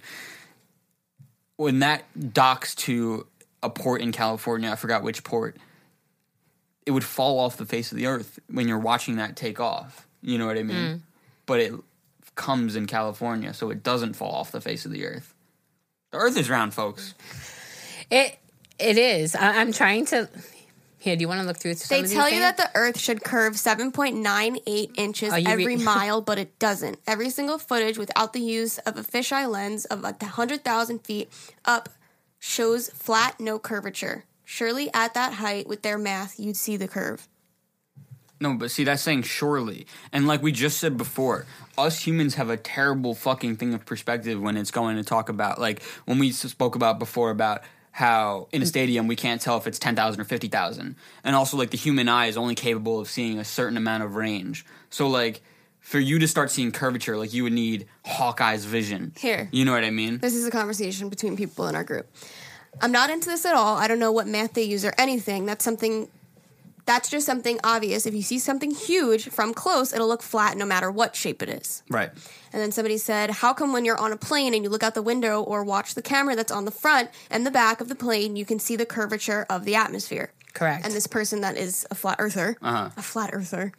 When 1.56 1.80
that 1.80 2.34
docks 2.34 2.76
to 2.76 3.28
a 3.64 3.70
port 3.70 4.02
in 4.02 4.12
California, 4.12 4.70
I 4.70 4.76
forgot 4.76 5.04
which 5.04 5.24
port. 5.24 5.56
It 6.88 6.92
would 6.92 7.04
fall 7.04 7.40
off 7.40 7.58
the 7.58 7.66
face 7.66 7.92
of 7.92 7.98
the 7.98 8.08
earth 8.08 8.40
when 8.50 8.68
you're 8.68 8.80
watching 8.80 9.18
that 9.18 9.36
take 9.36 9.60
off. 9.60 10.08
You 10.22 10.38
know 10.38 10.48
what 10.48 10.58
I 10.58 10.64
mean? 10.64 10.76
Mm. 10.78 11.00
But 11.46 11.60
it 11.60 11.74
comes 12.36 12.78
in 12.78 12.86
California, 12.86 13.54
so 13.54 13.70
it 13.70 13.84
doesn't 13.84 14.14
fall 14.14 14.32
off 14.32 14.52
the 14.54 14.62
face 14.62 14.86
of 14.86 14.92
the 14.92 15.06
earth. 15.06 15.34
The 16.12 16.18
earth 16.18 16.38
is 16.38 16.50
round, 16.50 16.74
folks. 16.74 17.14
it 18.10 18.40
it 18.80 18.98
is. 18.98 19.36
I, 19.36 19.60
I'm 19.60 19.74
trying 19.74 20.06
to. 20.08 20.30
Here, 21.00 21.16
do 21.16 21.22
you 21.22 21.28
want 21.28 21.42
to 21.42 21.46
look 21.46 21.58
through? 21.58 21.74
Some 21.76 21.96
They 21.96 22.00
of 22.00 22.10
these 22.10 22.18
tell 22.18 22.30
you 22.30 22.40
that 22.40 22.58
the 22.58 22.72
Earth 22.74 23.00
should 23.00 23.24
curve 23.24 23.54
7.98 23.54 24.92
inches 24.98 25.32
Are 25.32 25.40
every 25.46 25.78
re- 25.78 25.78
mile, 25.78 26.22
but 26.22 26.40
it 26.40 26.58
doesn't. 26.58 27.00
Every 27.06 27.30
single 27.30 27.60
footage 27.60 28.00
without 28.00 28.34
the 28.34 28.40
use 28.40 28.80
of 28.80 28.98
a 28.98 29.04
fisheye 29.04 29.48
lens 29.48 29.86
of 29.86 30.02
100,000 30.02 31.00
feet 31.06 31.30
up 31.66 31.90
shows 32.40 32.90
flat, 32.90 33.40
no 33.40 33.60
curvature. 33.60 34.26
Surely 34.50 34.89
at 34.93 35.14
that 35.14 35.34
height, 35.34 35.68
with 35.68 35.82
their 35.82 35.98
math, 35.98 36.39
you'd 36.39 36.56
see 36.56 36.78
the 36.78 36.88
curve. 36.88 37.28
No, 38.39 38.54
but 38.54 38.72
see, 38.72 38.86
that's 38.86 39.02
saying 39.02 39.24
surely. 39.24 39.86
And 40.14 40.26
like 40.26 40.41
we 40.41 40.54
just 40.54 40.78
said 40.78 40.95
before, 40.95 41.45
us 41.78 42.08
humans 42.08 42.36
have 42.36 42.50
a 42.50 42.56
terrible 42.56 43.14
fucking 43.14 43.58
thing 43.58 43.74
of 43.74 43.86
perspective 43.86 44.39
when 44.39 44.56
it's 44.56 44.72
going 44.72 44.95
to 44.95 45.04
talk 45.04 45.28
about, 45.28 45.60
like, 45.60 45.84
when 46.06 46.18
we 46.18 46.32
spoke 46.32 46.76
about 46.76 46.98
before 46.98 47.30
about 47.30 47.62
how 47.91 48.48
in 48.54 48.62
a 48.62 48.66
mm. 48.66 48.70
stadium 48.70 49.06
we 49.06 49.18
can't 49.18 49.41
tell 49.41 49.58
if 49.58 49.68
it's 49.68 49.80
10,000 49.80 50.22
or 50.22 50.24
50,000. 50.24 50.95
And 51.26 51.36
also, 51.36 51.58
like, 51.58 51.72
the 51.72 51.78
human 51.78 52.08
eye 52.08 52.28
is 52.28 52.38
only 52.38 52.56
capable 52.56 53.02
of 53.02 53.10
seeing 53.10 53.39
a 53.39 53.43
certain 53.43 53.76
amount 53.76 54.04
of 54.04 54.16
range. 54.16 54.66
So, 54.89 55.10
like, 55.10 55.41
for 55.82 56.00
you 56.00 56.20
to 56.20 56.28
start 56.28 56.52
seeing 56.52 56.72
curvature, 56.72 57.18
like, 57.18 57.34
you 57.34 57.43
would 57.43 57.54
need 57.54 57.86
Hawkeye's 58.06 58.64
vision. 58.64 59.12
Here. 59.18 59.50
You 59.52 59.66
know 59.66 59.74
what 59.74 59.84
I 59.84 59.91
mean? 59.91 60.20
This 60.20 60.36
is 60.36 60.48
a 60.48 60.52
conversation 60.52 61.10
between 61.10 61.36
people 61.36 61.68
in 61.68 61.76
our 61.76 61.84
group. 61.84 62.08
I'm 62.82 62.92
not 62.92 63.10
into 63.10 63.30
this 63.30 63.46
at 63.46 63.56
all. 63.56 63.78
I 63.78 63.88
don't 63.88 64.00
know 64.00 64.12
what 64.12 64.28
math 64.28 64.54
they 64.54 64.64
use 64.64 64.86
or 64.86 64.94
anything. 64.98 65.46
That's 65.46 65.64
something. 65.64 66.08
That's 66.86 67.10
just 67.10 67.26
something 67.26 67.60
obvious. 67.66 68.06
If 68.06 68.14
you 68.14 68.22
see 68.22 68.40
something 68.40 68.72
huge 68.72 69.28
from 69.28 69.54
close, 69.54 69.92
it'll 69.92 70.08
look 70.08 70.22
flat 70.22 70.56
no 70.56 70.66
matter 70.66 70.90
what 70.90 71.18
shape 71.18 71.44
it 71.44 71.50
is. 71.50 71.84
Right. 71.90 72.10
And 72.54 72.62
then 72.62 72.72
somebody 72.72 72.98
said, 72.98 73.30
How 73.30 73.54
come 73.54 73.74
when 73.74 73.84
you're 73.84 73.98
on 74.00 74.14
a 74.14 74.18
plane 74.18 74.54
and 74.54 74.64
you 74.64 74.70
look 74.70 74.84
out 74.84 74.94
the 74.94 75.02
window 75.02 75.42
or 75.44 75.66
watch 75.66 75.96
the 75.96 76.02
camera 76.02 76.34
that's 76.36 76.52
on 76.52 76.64
the 76.64 76.72
front 76.72 77.10
and 77.30 77.46
the 77.46 77.52
back 77.52 77.82
of 77.82 77.90
the 77.90 77.96
plane, 77.96 78.38
you 78.38 78.46
can 78.46 78.58
see 78.58 78.78
the 78.78 78.86
curvature 78.86 79.46
of 79.50 79.66
the 79.66 79.76
atmosphere? 79.76 80.32
Correct. 80.54 80.86
And 80.86 80.94
this 80.94 81.08
person 81.08 81.42
that 81.42 81.58
is 81.58 81.86
a 81.92 81.96
flat 81.96 82.16
earther, 82.20 82.56
Uh-huh. 82.62 82.90
a 82.96 83.02
flat 83.02 83.32
earther, 83.34 83.74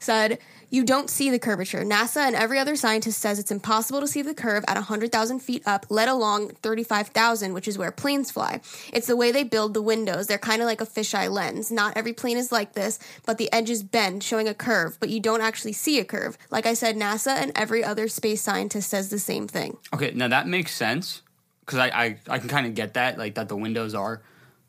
said, 0.00 0.38
You 0.74 0.82
don't 0.82 1.08
see 1.08 1.30
the 1.30 1.38
curvature. 1.38 1.84
NASA 1.84 2.16
and 2.16 2.34
every 2.34 2.58
other 2.58 2.74
scientist 2.74 3.20
says 3.20 3.38
it's 3.38 3.52
impossible 3.52 4.00
to 4.00 4.08
see 4.08 4.22
the 4.22 4.34
curve 4.34 4.64
at 4.66 4.74
100,000 4.74 5.38
feet 5.38 5.62
up, 5.66 5.86
let 5.88 6.08
alone 6.08 6.48
35,000, 6.48 7.52
which 7.52 7.68
is 7.68 7.78
where 7.78 7.92
planes 7.92 8.32
fly. 8.32 8.60
It's 8.92 9.06
the 9.06 9.14
way 9.14 9.30
they 9.30 9.44
build 9.44 9.72
the 9.72 9.80
windows. 9.80 10.26
They're 10.26 10.36
kind 10.36 10.60
of 10.60 10.66
like 10.66 10.80
a 10.80 10.84
fisheye 10.84 11.30
lens. 11.30 11.70
Not 11.70 11.96
every 11.96 12.12
plane 12.12 12.36
is 12.36 12.50
like 12.50 12.72
this, 12.72 12.98
but 13.24 13.38
the 13.38 13.52
edges 13.52 13.84
bend, 13.84 14.24
showing 14.24 14.48
a 14.48 14.54
curve, 14.54 14.96
but 14.98 15.10
you 15.10 15.20
don't 15.20 15.40
actually 15.40 15.74
see 15.74 16.00
a 16.00 16.04
curve. 16.04 16.36
Like 16.50 16.66
I 16.66 16.74
said, 16.74 16.96
NASA 16.96 17.36
and 17.36 17.52
every 17.54 17.84
other 17.84 18.08
space 18.08 18.42
scientist 18.42 18.90
says 18.90 19.10
the 19.10 19.20
same 19.20 19.46
thing. 19.46 19.76
Okay, 19.94 20.10
now 20.10 20.26
that 20.26 20.48
makes 20.48 20.74
sense 20.74 21.22
because 21.60 21.78
I, 21.78 21.86
I, 21.86 22.16
I 22.28 22.38
can 22.40 22.48
kind 22.48 22.66
of 22.66 22.74
get 22.74 22.94
that, 22.94 23.16
like 23.16 23.36
that 23.36 23.48
the 23.48 23.56
windows 23.56 23.94
are 23.94 24.22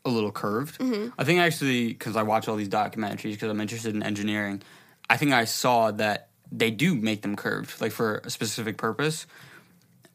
a 0.04 0.08
little 0.08 0.30
curved. 0.30 0.78
Mm-hmm. 0.78 1.18
I 1.18 1.24
think 1.24 1.40
actually, 1.40 1.88
because 1.88 2.14
I 2.14 2.22
watch 2.22 2.46
all 2.46 2.54
these 2.54 2.68
documentaries 2.68 3.32
because 3.32 3.50
I'm 3.50 3.60
interested 3.60 3.92
in 3.92 4.04
engineering, 4.04 4.62
I 5.08 5.16
think 5.16 5.32
I 5.32 5.44
saw 5.44 5.90
that 5.92 6.28
they 6.52 6.70
do 6.70 6.94
make 6.94 7.22
them 7.22 7.36
curved, 7.36 7.80
like 7.80 7.92
for 7.92 8.22
a 8.24 8.30
specific 8.30 8.76
purpose. 8.76 9.26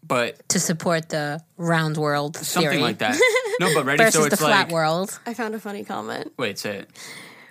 But 0.04 0.48
to 0.50 0.60
support 0.60 1.10
the 1.10 1.42
round 1.58 1.96
world 1.98 2.36
something 2.36 2.70
theory 2.72 2.82
like 2.82 2.98
that. 3.00 3.18
No, 3.60 3.74
but 3.74 3.86
ready. 3.86 3.98
versus 4.04 4.16
so 4.16 4.22
the 4.22 4.28
it's 4.34 4.42
flat 4.42 4.68
like, 4.68 4.72
world. 4.72 5.18
I 5.26 5.34
found 5.34 5.56
a 5.56 5.60
funny 5.60 5.84
comment. 5.84 6.34
wait, 6.38 6.58
say 6.60 6.80
it. 6.80 6.89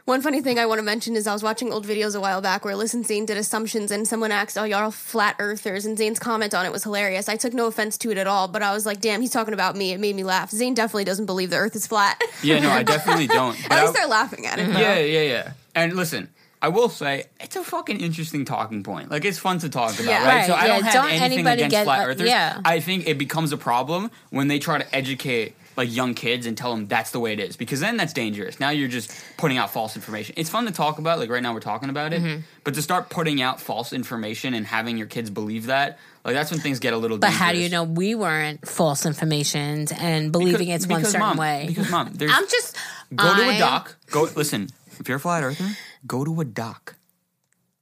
One 0.06 0.22
funny 0.22 0.40
thing 0.42 0.58
I 0.58 0.66
want 0.66 0.80
to 0.80 0.82
mention 0.82 1.14
is 1.14 1.28
I 1.28 1.32
was 1.32 1.42
watching 1.44 1.72
old 1.72 1.86
videos 1.86 2.16
a 2.16 2.20
while 2.20 2.40
back 2.40 2.64
where 2.64 2.74
Liss 2.74 2.94
and 2.94 3.06
Zane 3.06 3.26
did 3.26 3.36
assumptions 3.36 3.92
and 3.92 4.08
someone 4.08 4.32
asked, 4.32 4.58
Oh, 4.58 4.64
y'all 4.64 4.90
flat 4.90 5.36
earthers. 5.38 5.86
And 5.86 5.96
Zane's 5.96 6.18
comment 6.18 6.52
on 6.52 6.66
it 6.66 6.72
was 6.72 6.82
hilarious. 6.82 7.28
I 7.28 7.36
took 7.36 7.54
no 7.54 7.66
offense 7.66 7.96
to 7.98 8.10
it 8.10 8.18
at 8.18 8.26
all, 8.26 8.48
but 8.48 8.60
I 8.60 8.72
was 8.72 8.84
like, 8.84 9.00
Damn, 9.00 9.20
he's 9.20 9.30
talking 9.30 9.54
about 9.54 9.76
me. 9.76 9.92
It 9.92 10.00
made 10.00 10.16
me 10.16 10.24
laugh. 10.24 10.50
Zane 10.50 10.74
definitely 10.74 11.04
doesn't 11.04 11.26
believe 11.26 11.50
the 11.50 11.58
earth 11.58 11.76
is 11.76 11.86
flat. 11.86 12.20
Yeah, 12.42 12.58
no, 12.58 12.70
I 12.70 12.82
definitely 12.94 13.28
don't. 13.28 13.54
At 13.70 13.80
least 13.82 13.96
I- 13.96 14.00
they're 14.00 14.08
laughing 14.08 14.46
at 14.46 14.58
it. 14.58 14.62
Mm-hmm. 14.62 14.72
though. 14.72 14.80
Yeah, 14.80 14.98
yeah, 14.98 15.22
yeah. 15.22 15.52
And 15.76 15.92
listen, 15.94 16.28
I 16.62 16.68
will 16.68 16.88
say 16.90 17.24
it's 17.40 17.56
a 17.56 17.64
fucking 17.64 18.00
interesting 18.00 18.44
talking 18.44 18.82
point. 18.82 19.10
Like 19.10 19.24
it's 19.24 19.38
fun 19.38 19.58
to 19.60 19.68
talk 19.70 19.94
about, 19.94 20.04
Yeah. 20.06 20.18
right? 20.26 20.36
Right, 20.40 20.46
So 20.46 20.54
I 20.54 20.66
don't 20.66 20.82
have 20.82 20.92
don't 20.92 21.10
anything 21.10 21.46
against 21.46 21.70
get, 21.70 21.84
flat 21.84 22.00
uh, 22.00 22.10
earthers. 22.10 22.28
yeah. 22.28 22.60
I 22.64 22.80
think 22.80 23.06
it 23.08 23.16
becomes 23.18 23.52
a 23.52 23.56
problem 23.56 24.10
when 24.30 24.48
they 24.48 24.58
try 24.58 24.78
to 24.78 24.94
educate 24.94 25.54
like 25.76 25.90
young 25.94 26.12
kids 26.14 26.44
and 26.44 26.58
tell 26.58 26.74
them 26.74 26.86
that's 26.88 27.12
the 27.12 27.20
way 27.20 27.32
it 27.32 27.40
is 27.40 27.56
because 27.56 27.80
then 27.80 27.96
that's 27.96 28.12
dangerous. 28.12 28.60
Now 28.60 28.68
you're 28.70 28.88
just 28.88 29.10
putting 29.38 29.56
out 29.56 29.70
false 29.70 29.96
information. 29.96 30.34
It's 30.36 30.50
fun 30.50 30.66
to 30.66 30.72
talk 30.72 30.98
about, 30.98 31.18
like 31.18 31.30
right 31.30 31.42
now 31.42 31.54
we're 31.54 31.60
talking 31.60 31.88
about 31.88 32.12
it, 32.12 32.20
Mm-hmm. 32.22 32.40
but 32.64 32.74
to 32.74 32.82
start 32.82 33.08
putting 33.08 33.40
out 33.40 33.58
false 33.60 33.94
information 33.94 34.52
and 34.52 34.66
having 34.66 34.98
your 34.98 35.06
kids 35.06 35.30
believe 35.30 35.66
that, 35.66 35.98
like 36.24 36.34
that's 36.34 36.50
when 36.50 36.60
things 36.60 36.80
get 36.80 36.92
a 36.92 36.98
little. 36.98 37.16
But 37.16 37.28
dangerous. 37.28 37.40
how 37.42 37.52
do 37.52 37.58
you 37.58 37.70
know 37.70 37.84
we 37.84 38.14
weren't 38.14 38.68
false 38.68 39.06
informations 39.06 39.92
and 39.92 40.30
believing 40.32 40.66
Because- 40.66 40.84
it's 40.84 40.90
one 40.90 41.00
because, 41.00 41.12
certain 41.12 41.26
mom, 41.28 41.36
way? 41.38 41.64
Because 41.68 41.90
mom, 41.90 42.10
there's 42.14 42.32
I'm 42.34 42.46
just 42.48 42.76
Go 43.14 43.34
to 43.34 43.48
a 43.48 43.58
doc. 43.58 43.96
Go 44.10 44.28
listen. 44.36 44.68
If 44.98 45.08
you're 45.08 45.16
a 45.16 45.20
flat 45.20 45.42
earther, 45.42 45.64
go 46.06 46.24
to 46.24 46.40
a 46.40 46.44
dock. 46.44 46.96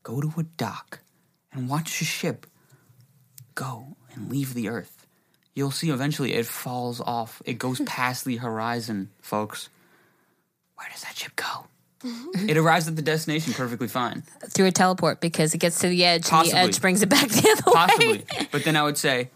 Go 0.03 0.21
to 0.21 0.33
a 0.39 0.43
dock 0.43 1.01
and 1.53 1.69
watch 1.69 2.01
a 2.01 2.05
ship 2.05 2.47
go 3.59 3.97
and 4.15 4.31
leave 4.31 4.55
the 4.55 4.69
earth. 4.69 5.07
You'll 5.55 5.73
see 5.73 5.91
eventually 5.91 6.35
it 6.35 6.47
falls 6.47 7.01
off. 7.01 7.43
It 7.45 7.55
goes 7.55 7.81
past 7.87 8.25
the 8.25 8.37
horizon, 8.37 9.11
folks. 9.21 9.69
Where 10.77 10.89
does 10.93 11.03
that 11.03 11.17
ship 11.17 11.35
go? 11.35 11.67
Mm-hmm. 12.05 12.49
it 12.49 12.57
arrives 12.57 12.87
at 12.87 12.95
the 12.95 13.03
destination 13.03 13.53
perfectly 13.55 13.89
fine. 13.89 14.23
through 14.51 14.67
a 14.67 14.71
teleport 14.71 15.21
because 15.21 15.53
it 15.53 15.59
gets 15.59 15.81
to 15.81 15.89
the 15.89 16.05
edge 16.05 16.31
and 16.31 16.49
the 16.49 16.57
edge 16.57 16.81
brings 16.81 17.03
it 17.03 17.09
back 17.09 17.27
the 17.29 17.51
other 17.51 17.63
Possibly. 17.73 18.19
way. 18.19 18.25
but 18.53 18.63
then 18.63 18.77
I 18.77 18.85
would 18.85 18.97
say, 18.97 19.31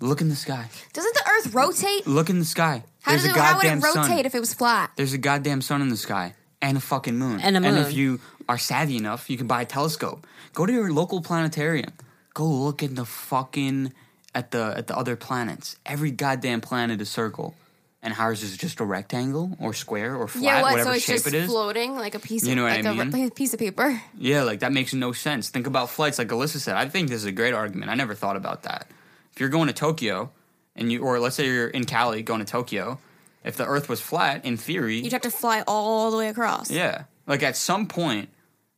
look 0.00 0.20
in 0.20 0.28
the 0.28 0.34
sky. 0.34 0.68
Doesn't 0.92 1.14
the 1.14 1.30
earth 1.30 1.54
rotate? 1.54 2.08
Look 2.08 2.28
in 2.28 2.40
the 2.40 2.44
sky. 2.44 2.82
How, 3.02 3.12
There's 3.12 3.22
does 3.22 3.30
a 3.30 3.38
it, 3.38 3.40
how 3.40 3.56
would 3.58 3.64
it 3.64 3.68
goddamn 3.68 3.80
rotate 3.80 4.08
sun. 4.08 4.26
if 4.26 4.34
it 4.34 4.40
was 4.40 4.52
flat? 4.52 4.90
There's 4.96 5.12
a 5.12 5.18
goddamn 5.18 5.62
sun 5.62 5.82
in 5.82 5.88
the 5.88 5.96
sky 5.96 6.34
and 6.62 6.76
a 6.76 6.80
fucking 6.80 7.16
moon. 7.16 7.40
And 7.40 7.56
a 7.56 7.66
And 7.66 7.78
if 7.78 7.92
you 7.92 8.20
are 8.48 8.58
savvy 8.58 8.96
enough, 8.96 9.30
you 9.30 9.36
can 9.36 9.46
buy 9.46 9.62
a 9.62 9.66
telescope. 9.66 10.26
Go 10.54 10.66
to 10.66 10.72
your 10.72 10.92
local 10.92 11.20
planetarium. 11.22 11.92
Go 12.34 12.46
look 12.46 12.82
at 12.82 12.94
the 12.96 13.04
fucking 13.04 13.92
at 14.34 14.50
the 14.50 14.74
at 14.76 14.86
the 14.86 14.96
other 14.96 15.16
planets. 15.16 15.76
Every 15.86 16.10
goddamn 16.10 16.60
planet 16.60 17.00
is 17.00 17.08
circle. 17.08 17.54
And 18.02 18.14
ours 18.14 18.42
is 18.42 18.56
just 18.56 18.80
a 18.80 18.84
rectangle 18.86 19.58
or 19.60 19.74
square 19.74 20.16
or 20.16 20.26
flat, 20.26 20.42
yeah, 20.42 20.62
what? 20.62 20.70
whatever 20.72 20.90
So 20.90 20.96
it's 20.96 21.04
shape 21.04 21.16
just 21.16 21.26
it 21.26 21.34
is. 21.34 21.50
floating 21.50 21.96
like 21.96 22.14
a 22.14 22.18
piece 22.18 22.44
You 22.46 22.52
of 22.52 22.56
know 22.56 22.62
what 22.62 22.70
like 22.76 22.86
I 22.86 22.90
a, 22.92 22.94
mean? 22.94 23.10
like 23.10 23.30
a 23.30 23.34
piece 23.34 23.52
of 23.52 23.58
paper. 23.58 24.00
Yeah, 24.16 24.42
like 24.44 24.60
that 24.60 24.72
makes 24.72 24.94
no 24.94 25.12
sense. 25.12 25.50
Think 25.50 25.66
about 25.66 25.90
flights, 25.90 26.18
like 26.18 26.28
Alyssa 26.28 26.60
said. 26.60 26.76
I 26.76 26.88
think 26.88 27.10
this 27.10 27.18
is 27.18 27.26
a 27.26 27.32
great 27.32 27.52
argument. 27.52 27.90
I 27.90 27.94
never 27.96 28.14
thought 28.14 28.36
about 28.36 28.62
that. 28.62 28.86
If 29.34 29.40
you're 29.40 29.50
going 29.50 29.66
to 29.66 29.74
Tokyo, 29.74 30.30
and 30.74 30.90
you, 30.90 31.02
or 31.02 31.20
let's 31.20 31.36
say 31.36 31.44
you're 31.44 31.68
in 31.68 31.84
Cali 31.84 32.22
going 32.22 32.40
to 32.40 32.46
Tokyo, 32.50 32.98
if 33.44 33.56
the 33.56 33.66
Earth 33.66 33.88
was 33.88 34.00
flat, 34.00 34.44
in 34.44 34.56
theory, 34.56 35.00
You'd 35.00 35.12
have 35.12 35.22
to 35.22 35.30
fly 35.30 35.62
all 35.66 36.10
the 36.10 36.16
way 36.16 36.28
across. 36.28 36.70
Yeah. 36.70 37.04
Like 37.26 37.42
at 37.42 37.56
some 37.56 37.86
point, 37.86 38.28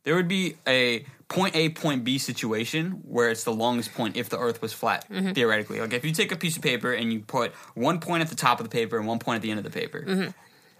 there 0.03 0.15
would 0.15 0.27
be 0.27 0.55
a 0.67 1.05
point 1.27 1.55
A, 1.55 1.69
point 1.69 2.03
B 2.03 2.17
situation 2.17 3.01
where 3.05 3.31
it's 3.31 3.43
the 3.43 3.53
longest 3.53 3.93
point 3.93 4.15
if 4.15 4.29
the 4.29 4.37
Earth 4.37 4.61
was 4.61 4.73
flat, 4.73 5.09
mm-hmm. 5.09 5.31
theoretically. 5.31 5.79
Like 5.79 5.93
if 5.93 6.05
you 6.05 6.11
take 6.11 6.31
a 6.31 6.35
piece 6.35 6.55
of 6.55 6.63
paper 6.63 6.93
and 6.93 7.11
you 7.11 7.21
put 7.21 7.53
one 7.73 7.99
point 7.99 8.21
at 8.21 8.29
the 8.29 8.35
top 8.35 8.59
of 8.59 8.65
the 8.65 8.69
paper 8.69 8.97
and 8.97 9.07
one 9.07 9.19
point 9.19 9.37
at 9.37 9.41
the 9.41 9.49
end 9.49 9.59
of 9.59 9.63
the 9.63 9.71
paper, 9.71 10.03
mm-hmm. 10.07 10.29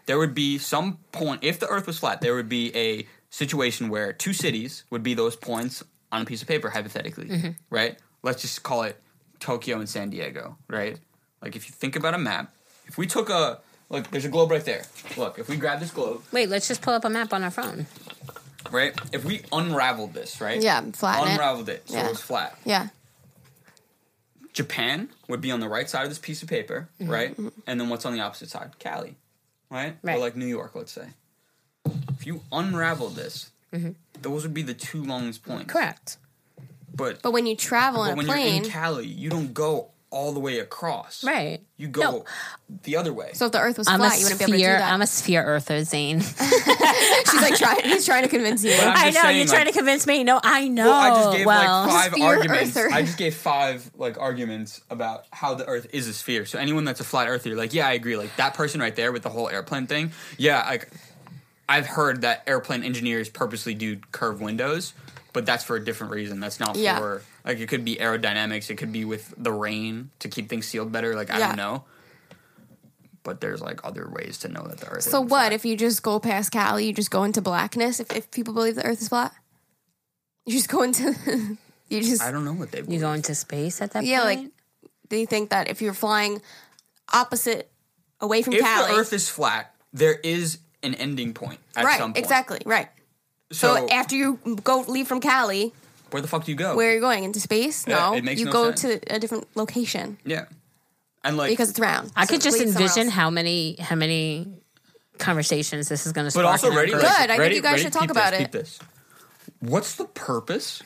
there 0.05 0.17
would 0.17 0.35
be 0.35 0.57
some 0.57 0.99
point, 1.11 1.43
if 1.43 1.59
the 1.59 1.67
Earth 1.67 1.87
was 1.87 1.99
flat, 1.99 2.21
there 2.21 2.35
would 2.35 2.49
be 2.49 2.75
a 2.75 3.07
situation 3.29 3.89
where 3.89 4.13
two 4.13 4.33
cities 4.33 4.83
would 4.91 5.01
be 5.01 5.13
those 5.13 5.35
points 5.35 5.83
on 6.11 6.21
a 6.21 6.25
piece 6.25 6.43
of 6.43 6.47
paper, 6.47 6.69
hypothetically, 6.69 7.25
mm-hmm. 7.25 7.49
right? 7.71 7.97
Let's 8.21 8.41
just 8.41 8.61
call 8.61 8.83
it 8.83 9.01
Tokyo 9.39 9.79
and 9.79 9.89
San 9.89 10.11
Diego, 10.11 10.57
right? 10.69 10.99
Like 11.41 11.55
if 11.55 11.67
you 11.67 11.73
think 11.73 11.95
about 11.95 12.13
a 12.13 12.19
map, 12.19 12.53
if 12.85 12.97
we 12.97 13.07
took 13.07 13.29
a 13.29 13.59
Look, 13.93 14.09
there's 14.09 14.25
a 14.25 14.29
globe 14.29 14.49
right 14.49 14.65
there. 14.65 14.83
Look, 15.17 15.37
if 15.37 15.47
we 15.47 15.55
grab 15.55 15.79
this 15.79 15.91
globe, 15.91 16.23
Wait, 16.31 16.49
let's 16.49 16.67
just 16.67 16.81
pull 16.81 16.95
up 16.95 17.05
a 17.05 17.09
map 17.11 17.31
on 17.31 17.43
our 17.43 17.51
phone. 17.51 17.85
right? 18.71 18.91
If 19.13 19.23
we 19.23 19.43
unraveled 19.51 20.15
this, 20.15 20.41
right? 20.41 20.59
Yeah, 20.61 20.81
flatten 20.93 21.27
it. 21.29 21.31
Unraveled 21.33 21.69
it, 21.69 21.87
so 21.87 21.95
Yeah. 21.97 22.05
it 22.07 22.09
was 22.09 22.19
flat. 22.19 22.57
Yeah. 22.65 22.87
Japan 24.51 25.09
would 25.27 25.41
be 25.41 25.51
on 25.51 25.59
the 25.59 25.69
right 25.69 25.87
side 25.89 26.03
of 26.03 26.09
this 26.09 26.17
piece 26.19 26.41
of 26.43 26.49
paper, 26.49 26.89
Mm-hmm, 26.99 27.11
right? 27.11 27.37
And 27.67 27.79
then 27.79 27.89
what's 27.89 28.03
on 28.05 28.13
the 28.13 28.19
opposite 28.21 28.49
side? 28.49 28.71
Cali, 28.79 29.15
right? 29.69 29.93
Or 29.93 29.97
Right. 30.07 30.19
like 30.19 30.35
New 30.35 30.45
York, 30.47 30.71
let's 30.75 30.91
say. 30.91 31.09
If 32.09 32.25
you 32.25 32.41
unravel 32.51 33.09
this, 33.09 33.51
those 34.21 34.41
would 34.43 34.53
be 34.55 34.61
the 34.63 34.73
two 34.73 35.03
longest 35.03 35.43
points. 35.43 35.71
Correct. 35.71 36.17
But, 36.95 37.21
But 37.23 37.31
when 37.31 37.45
you 37.47 37.55
travel 37.55 38.03
but 38.03 38.09
in 38.09 38.13
a 38.13 38.17
when 38.17 38.25
you're 38.27 38.35
plane, 38.35 38.63
in 38.65 38.69
Cali, 38.69 39.07
you 39.07 39.29
don't 39.29 39.53
go 39.53 39.89
all 40.13 40.31
the 40.31 40.39
way 40.39 40.59
across. 40.59 41.23
Right. 41.23 41.61
You 41.77 41.87
go 41.87 42.01
No. 42.01 42.25
the 42.83 42.95
other 42.97 43.11
way. 43.11 43.31
so 43.33 43.47
if 43.47 43.51
the 43.51 43.59
Earth 43.59 43.77
was 43.79 43.87
I'm 43.87 43.99
flat, 43.99 44.13
a 44.15 44.17
you 44.19 44.25
wouldn't 44.25 44.39
be 44.39 44.43
able 44.45 44.51
to 44.51 44.57
do 44.57 44.63
sphere. 44.63 44.77
that. 44.77 44.93
I'm 44.93 45.01
a 45.01 45.07
sphere 45.07 45.43
earther, 45.43 45.83
Zane. 45.83 46.21
She's 46.21 47.41
like 47.41 47.55
trying. 47.55 47.81
He's 47.83 48.05
trying 48.05 48.23
to 48.23 48.29
convince 48.29 48.63
you. 48.63 48.73
I'm 48.73 48.95
I 48.95 49.05
just 49.05 49.15
know 49.15 49.21
saying, 49.23 49.37
you're 49.39 49.47
trying 49.47 49.65
to 49.65 49.71
convince 49.71 50.05
me. 50.07 50.23
No, 50.23 50.39
I 50.43 50.67
know. 50.67 50.85
well, 50.85 50.93
I 50.93 51.09
just 51.23 51.37
gave 51.37 51.45
well, 51.47 51.87
like 51.87 52.11
five 52.11 52.21
arguments. 52.21 52.77
earther. 52.77 52.93
I 52.93 53.01
just 53.01 53.17
gave 53.17 53.35
five 53.35 53.89
like 53.97 54.17
arguments 54.19 54.81
about 54.89 55.25
how 55.31 55.55
the 55.55 55.65
Earth 55.65 55.87
is 55.91 56.07
a 56.07 56.13
sphere. 56.13 56.45
So 56.45 56.59
anyone 56.59 56.85
that's 56.85 56.99
a 56.99 57.03
flat 57.03 57.27
earther, 57.27 57.49
you're 57.49 57.57
like, 57.57 57.73
yeah, 57.73 57.87
I 57.87 57.93
agree. 57.93 58.15
Like 58.15 58.35
that 58.37 58.53
person 58.53 58.79
right 58.79 58.95
there 58.95 59.11
with 59.11 59.23
the 59.23 59.29
whole 59.29 59.49
airplane 59.49 59.87
thing. 59.87 60.11
Yeah, 60.37 60.63
like 60.67 60.89
I've 61.67 61.87
heard 61.87 62.21
that 62.21 62.43
airplane 62.45 62.83
engineers 62.83 63.29
purposely 63.29 63.73
do 63.73 63.97
curved 64.11 64.41
windows, 64.41 64.93
but 65.33 65.45
that's 65.45 65.63
for 65.63 65.75
a 65.75 65.83
different 65.83 66.13
reason. 66.13 66.39
That's 66.39 66.59
not 66.59 66.75
Yeah. 66.75 66.97
for 66.99 67.23
like 67.45 67.59
it 67.59 67.67
could 67.67 67.83
be 67.85 67.95
aerodynamics. 67.97 68.69
It 68.69 68.75
could 68.75 68.91
be 68.91 69.05
with 69.05 69.33
the 69.37 69.51
rain 69.51 70.11
to 70.19 70.29
keep 70.29 70.49
things 70.49 70.67
sealed 70.67 70.91
better. 70.91 71.15
Like 71.15 71.29
I 71.31 71.39
Yeah. 71.39 71.47
don't 71.47 71.57
know. 71.57 71.83
But 73.23 73.39
there's 73.39 73.61
like 73.61 73.79
other 73.85 74.09
ways 74.09 74.37
to 74.39 74.49
know 74.49 74.63
that 74.67 74.79
the 74.79 74.87
Earth. 74.89 75.03
So 75.03 75.09
isn't 75.19 75.29
what 75.29 75.39
flat. 75.47 75.53
if 75.53 75.63
you 75.63 75.77
just 75.77 76.03
go 76.03 76.19
past 76.19 76.51
Cali? 76.51 76.85
You 76.87 76.93
just 76.93 77.09
go 77.11 77.23
into 77.23 77.41
blackness. 77.41 77.99
If, 78.01 78.11
if 78.13 78.29
people 78.31 78.53
believe 78.53 78.75
the 78.75 78.85
Earth 78.85 79.01
is 79.01 79.07
flat, 79.07 79.33
you 80.45 80.53
just 80.53 80.67
go 80.69 80.81
into. 80.83 81.15
you 81.89 82.01
just 82.01 82.21
I 82.21 82.31
don't 82.31 82.43
know 82.43 82.53
what 82.53 82.71
they. 82.71 82.81
you 82.87 82.99
go 82.99 83.13
into 83.13 83.33
space 83.35 83.81
at 83.81 83.91
that 83.91 83.99
point? 83.99 84.07
yeah. 84.07 84.23
Like 84.23 84.39
point. 84.39 84.53
they 85.09 85.25
think 85.25 85.51
that 85.51 85.69
if 85.69 85.81
you're 85.81 85.93
flying 85.93 86.41
opposite 87.13 87.71
away 88.19 88.41
from 88.41 88.53
If 88.55 88.61
Cali, 88.61 88.91
the 88.91 88.97
Earth 88.99 89.13
is 89.13 89.29
flat, 89.29 89.73
there 89.93 90.15
is 90.15 90.57
an 90.81 90.93
ending 90.95 91.33
point 91.33 91.59
at 91.77 91.85
right? 91.85 91.97
some 91.97 92.11
point. 92.13 92.17
Exactly. 92.25 92.59
Right. 92.65 92.89
So, 93.53 93.75
So, 93.75 93.89
after 93.89 94.15
you 94.17 94.37
go 94.65 94.81
leave 94.81 95.07
from 95.07 95.21
Cali, 95.21 95.73
where 96.13 96.21
the 96.21 96.27
fuck 96.27 96.45
do 96.45 96.51
you 96.51 96.57
go? 96.57 96.75
where 96.75 96.91
are 96.91 96.93
you 96.95 97.01
going 97.01 97.23
into 97.23 97.39
space? 97.39 97.85
Yeah, 97.87 97.95
no, 98.11 98.13
it 98.15 98.23
makes 98.23 98.39
you 98.39 98.45
no 98.45 98.51
go 98.51 98.73
sense. 98.73 98.81
to 98.81 99.15
a 99.15 99.19
different 99.19 99.47
location 99.55 100.17
Yeah, 100.25 100.45
and 101.23 101.35
like 101.37 101.49
because 101.49 101.69
it's 101.71 101.79
round. 101.79 102.11
I 102.15 102.25
So 102.25 102.33
could 102.35 102.41
just 102.41 102.61
envision 102.61 103.09
how 103.09 103.29
many 103.29 103.75
how 103.79 103.95
many 103.95 104.47
conversations 105.17 105.89
this 105.89 106.05
is 106.05 106.11
going 106.11 106.29
to 106.29 106.35
But 106.35 106.41
spark. 106.41 106.51
also, 106.51 106.69
in 106.71 106.75
ready? 106.75 106.91
group. 106.91 107.01
Good, 107.03 107.09
Like, 107.11 107.29
I 107.31 107.37
think 107.37 107.55
you 107.55 107.61
guys 107.61 107.71
ready? 107.73 107.83
should 107.83 107.93
talk 107.93 108.01
Keep 108.03 108.11
about 108.11 108.31
this, 108.31 108.39
it. 108.39 108.43
Keep 108.43 108.51
this. 108.51 108.79
What's 109.59 109.95
the 109.95 110.05
purpose 110.05 110.81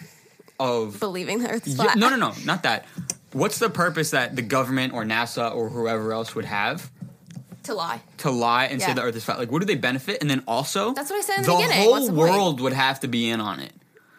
of? 0.59 0.99
believing 0.99 1.39
the 1.39 1.49
Earth 1.49 1.65
is 1.67 1.75
Yeah, 1.78 1.84
flat. 1.86 1.97
no, 1.97 2.09
no, 2.09 2.15
no, 2.15 2.34
not 2.45 2.63
that. 2.63 2.86
What's 3.34 3.59
the 3.59 3.69
purpose 3.69 4.11
that 4.11 4.36
the 4.36 4.41
government 4.41 4.93
or 4.93 5.03
NASA 5.03 5.53
or 5.53 5.69
whoever 5.69 6.11
else 6.13 6.36
would 6.36 6.45
have 6.45 6.89
to 7.63 7.73
lie. 7.73 8.01
to 8.19 8.32
lie 8.32 8.65
and 8.65 8.82
say 8.82 8.89
Yeah. 8.89 8.93
the 8.95 9.01
Earth 9.03 9.15
is 9.15 9.23
flat? 9.23 9.38
Like, 9.39 9.51
what 9.51 9.59
do 9.59 9.65
they 9.65 9.75
benefit? 9.75 10.21
And 10.21 10.30
then 10.30 10.43
also, 10.47 10.93
That's 10.93 11.09
what 11.09 11.17
I 11.19 11.21
said 11.21 11.38
in 11.38 11.43
the 11.43 11.51
the 11.51 11.57
beginning. 11.57 11.82
whole 11.84 11.91
What's 11.91 12.05
the 12.07 12.13
point? 12.13 12.32
world 12.32 12.61
would 12.61 12.73
have 12.73 12.99
to 13.01 13.07
be 13.07 13.30
in 13.30 13.41
on 13.41 13.59
it. 13.59 13.73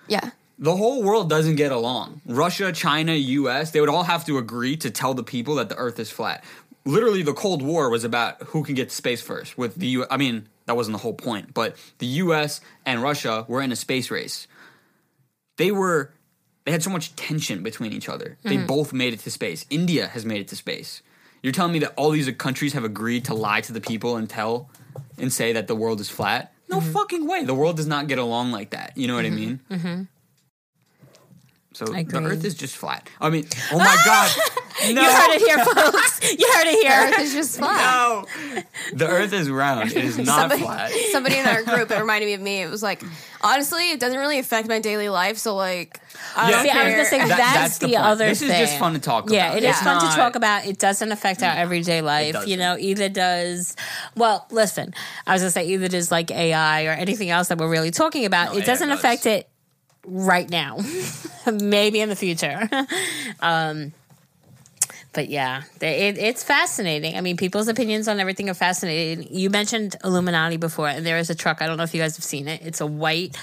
Yeah. 0.08 0.30
The 0.58 0.74
whole 0.74 1.02
world 1.02 1.30
doesn't 1.30 1.54
get 1.54 1.70
along. 1.70 2.20
Russia, 2.26 2.72
China, 2.72 3.12
US, 3.12 3.70
they 3.70 3.80
would 3.80 3.88
all 3.88 4.02
have 4.02 4.24
to 4.26 4.38
agree 4.38 4.76
to 4.78 4.90
tell 4.90 5.14
the 5.14 5.22
people 5.22 5.54
that 5.56 5.68
the 5.68 5.76
earth 5.76 6.00
is 6.00 6.10
flat. 6.10 6.42
Literally 6.84 7.22
the 7.22 7.32
Cold 7.32 7.62
War 7.62 7.90
was 7.90 8.02
about 8.02 8.42
who 8.44 8.64
can 8.64 8.74
get 8.74 8.88
to 8.88 8.94
space 8.94 9.22
first 9.22 9.56
with 9.56 9.76
the 9.76 9.86
U 9.86 10.06
I 10.10 10.16
mean, 10.16 10.48
that 10.66 10.74
wasn't 10.74 10.94
the 10.94 11.02
whole 11.02 11.14
point, 11.14 11.54
but 11.54 11.76
the 11.98 12.06
US 12.06 12.60
and 12.84 13.02
Russia 13.02 13.44
were 13.46 13.62
in 13.62 13.70
a 13.70 13.76
space 13.76 14.10
race. 14.10 14.48
They 15.58 15.70
were 15.70 16.12
they 16.64 16.72
had 16.72 16.82
so 16.82 16.90
much 16.90 17.14
tension 17.16 17.62
between 17.62 17.92
each 17.92 18.08
other. 18.08 18.36
They 18.42 18.56
mm-hmm. 18.56 18.66
both 18.66 18.92
made 18.92 19.12
it 19.12 19.20
to 19.20 19.30
space. 19.30 19.64
India 19.70 20.08
has 20.08 20.24
made 20.26 20.40
it 20.40 20.48
to 20.48 20.56
space. 20.56 21.02
You're 21.42 21.52
telling 21.52 21.72
me 21.72 21.78
that 21.80 21.94
all 21.96 22.10
these 22.10 22.30
countries 22.32 22.72
have 22.72 22.84
agreed 22.84 23.24
to 23.26 23.34
lie 23.34 23.60
to 23.62 23.72
the 23.72 23.80
people 23.80 24.16
and 24.16 24.28
tell 24.28 24.68
and 25.18 25.32
say 25.32 25.52
that 25.52 25.68
the 25.68 25.74
world 25.76 26.00
is 26.00 26.10
flat? 26.10 26.52
No 26.68 26.80
mm-hmm. 26.80 26.92
fucking 26.92 27.26
way. 27.26 27.44
The 27.44 27.54
world 27.54 27.76
does 27.76 27.86
not 27.86 28.08
get 28.08 28.18
along 28.18 28.50
like 28.50 28.70
that. 28.70 28.96
You 28.96 29.06
know 29.06 29.14
what 29.14 29.24
I 29.24 29.30
mm-hmm. 29.30 29.36
mean? 29.36 30.08
Mm-hmm. 31.86 32.10
So 32.10 32.20
the 32.20 32.26
Earth 32.26 32.44
is 32.44 32.54
just 32.54 32.76
flat. 32.76 33.08
I 33.20 33.30
mean, 33.30 33.46
oh 33.72 33.78
my 33.78 33.96
god, 34.04 34.30
no, 34.94 35.00
You 35.02 35.10
heard 35.10 35.34
it 35.36 35.42
here, 35.42 35.64
folks. 35.64 36.32
You 36.38 36.52
heard 36.54 36.66
it 36.66 36.82
here. 36.82 37.06
The. 37.10 37.12
Earth 37.14 37.20
is 37.20 37.32
just 37.32 37.58
flat. 37.58 38.24
no. 38.54 38.64
The 38.94 39.06
Earth 39.08 39.32
is 39.32 39.50
round. 39.50 39.92
It 39.92 40.04
is 40.04 40.18
not 40.18 40.26
Somebody- 40.50 40.62
flat. 40.62 40.90
Somebody 41.12 41.36
in 41.38 41.46
our 41.46 41.62
group 41.62 41.90
it 41.90 41.98
reminded 41.98 42.26
me 42.26 42.34
of 42.34 42.40
me. 42.40 42.62
It 42.62 42.70
was 42.70 42.82
like, 42.82 43.02
honestly, 43.42 43.90
it 43.92 44.00
doesn't 44.00 44.18
really 44.18 44.38
affect 44.38 44.68
my 44.68 44.78
daily 44.80 45.08
life. 45.08 45.38
So 45.38 45.54
like, 45.56 46.00
I 46.36 46.50
Yeah. 46.50 46.56
don't 46.56 46.62
See, 46.64 46.70
I 46.70 46.84
was 46.84 46.92
gonna 46.94 47.04
say 47.06 47.18
That- 47.18 47.28
that's, 47.28 47.38
that's 47.54 47.78
the 47.78 47.86
the, 47.88 47.96
other 47.96 48.26
This 48.28 48.42
is 48.42 48.48
just 48.50 48.78
fun 48.78 48.94
to 48.94 48.98
talk 48.98 49.30
Yeah, 49.30 49.46
about. 49.48 49.56
it 49.58 49.64
is 49.64 49.70
It's 49.70 49.80
fun 49.82 50.00
to 50.10 50.16
talk 50.16 50.34
about. 50.36 50.66
It 50.66 50.78
doesn't 50.78 51.12
affect 51.12 51.42
our 51.42 51.54
everyday 51.54 52.00
life. 52.02 52.46
You 52.46 52.56
know, 52.56 52.76
either 52.78 53.08
does. 53.08 53.76
Well, 54.16 54.46
listen, 54.50 54.94
I 55.26 55.32
was 55.34 55.42
gonna 55.42 55.50
say 55.50 55.66
either 55.68 55.88
does 55.88 56.10
like 56.10 56.30
AI 56.30 56.86
or 56.86 56.90
anything 56.92 57.30
else 57.30 57.48
that 57.48 57.58
we're 57.58 57.68
really 57.70 57.90
talking 57.90 58.24
about. 58.24 58.52
No, 58.52 58.58
it 58.58 58.64
doesn't 58.66 58.88
does. 58.88 58.98
affect 58.98 59.26
it 59.26 59.48
right 60.08 60.48
now. 60.48 60.78
Maybe 61.52 62.00
in 62.00 62.08
the 62.08 62.16
future. 62.16 62.68
um, 63.40 63.92
but 65.12 65.28
yeah, 65.28 65.62
they- 65.78 66.08
it, 66.08 66.18
it's 66.18 66.42
fascinating. 66.44 67.16
I 67.16 67.20
mean, 67.20 67.36
people's 67.36 67.68
opinions 67.68 68.08
on 68.08 68.20
everything 68.20 68.48
are 68.50 68.54
fascinating. 68.54 69.34
You 69.34 69.50
mentioned 69.50 69.96
Illuminati 70.04 70.56
before, 70.56 70.88
and 70.88 71.04
there 71.04 71.18
is 71.18 71.30
a 71.30 71.34
truck. 71.34 71.62
I 71.62 71.66
don't 71.66 71.76
know 71.76 71.84
if 71.84 71.94
you 71.94 72.00
guys 72.00 72.16
have 72.16 72.24
seen 72.24 72.48
it. 72.48 72.60
It's 72.62 72.80
a 72.80 72.86
white 72.86 73.36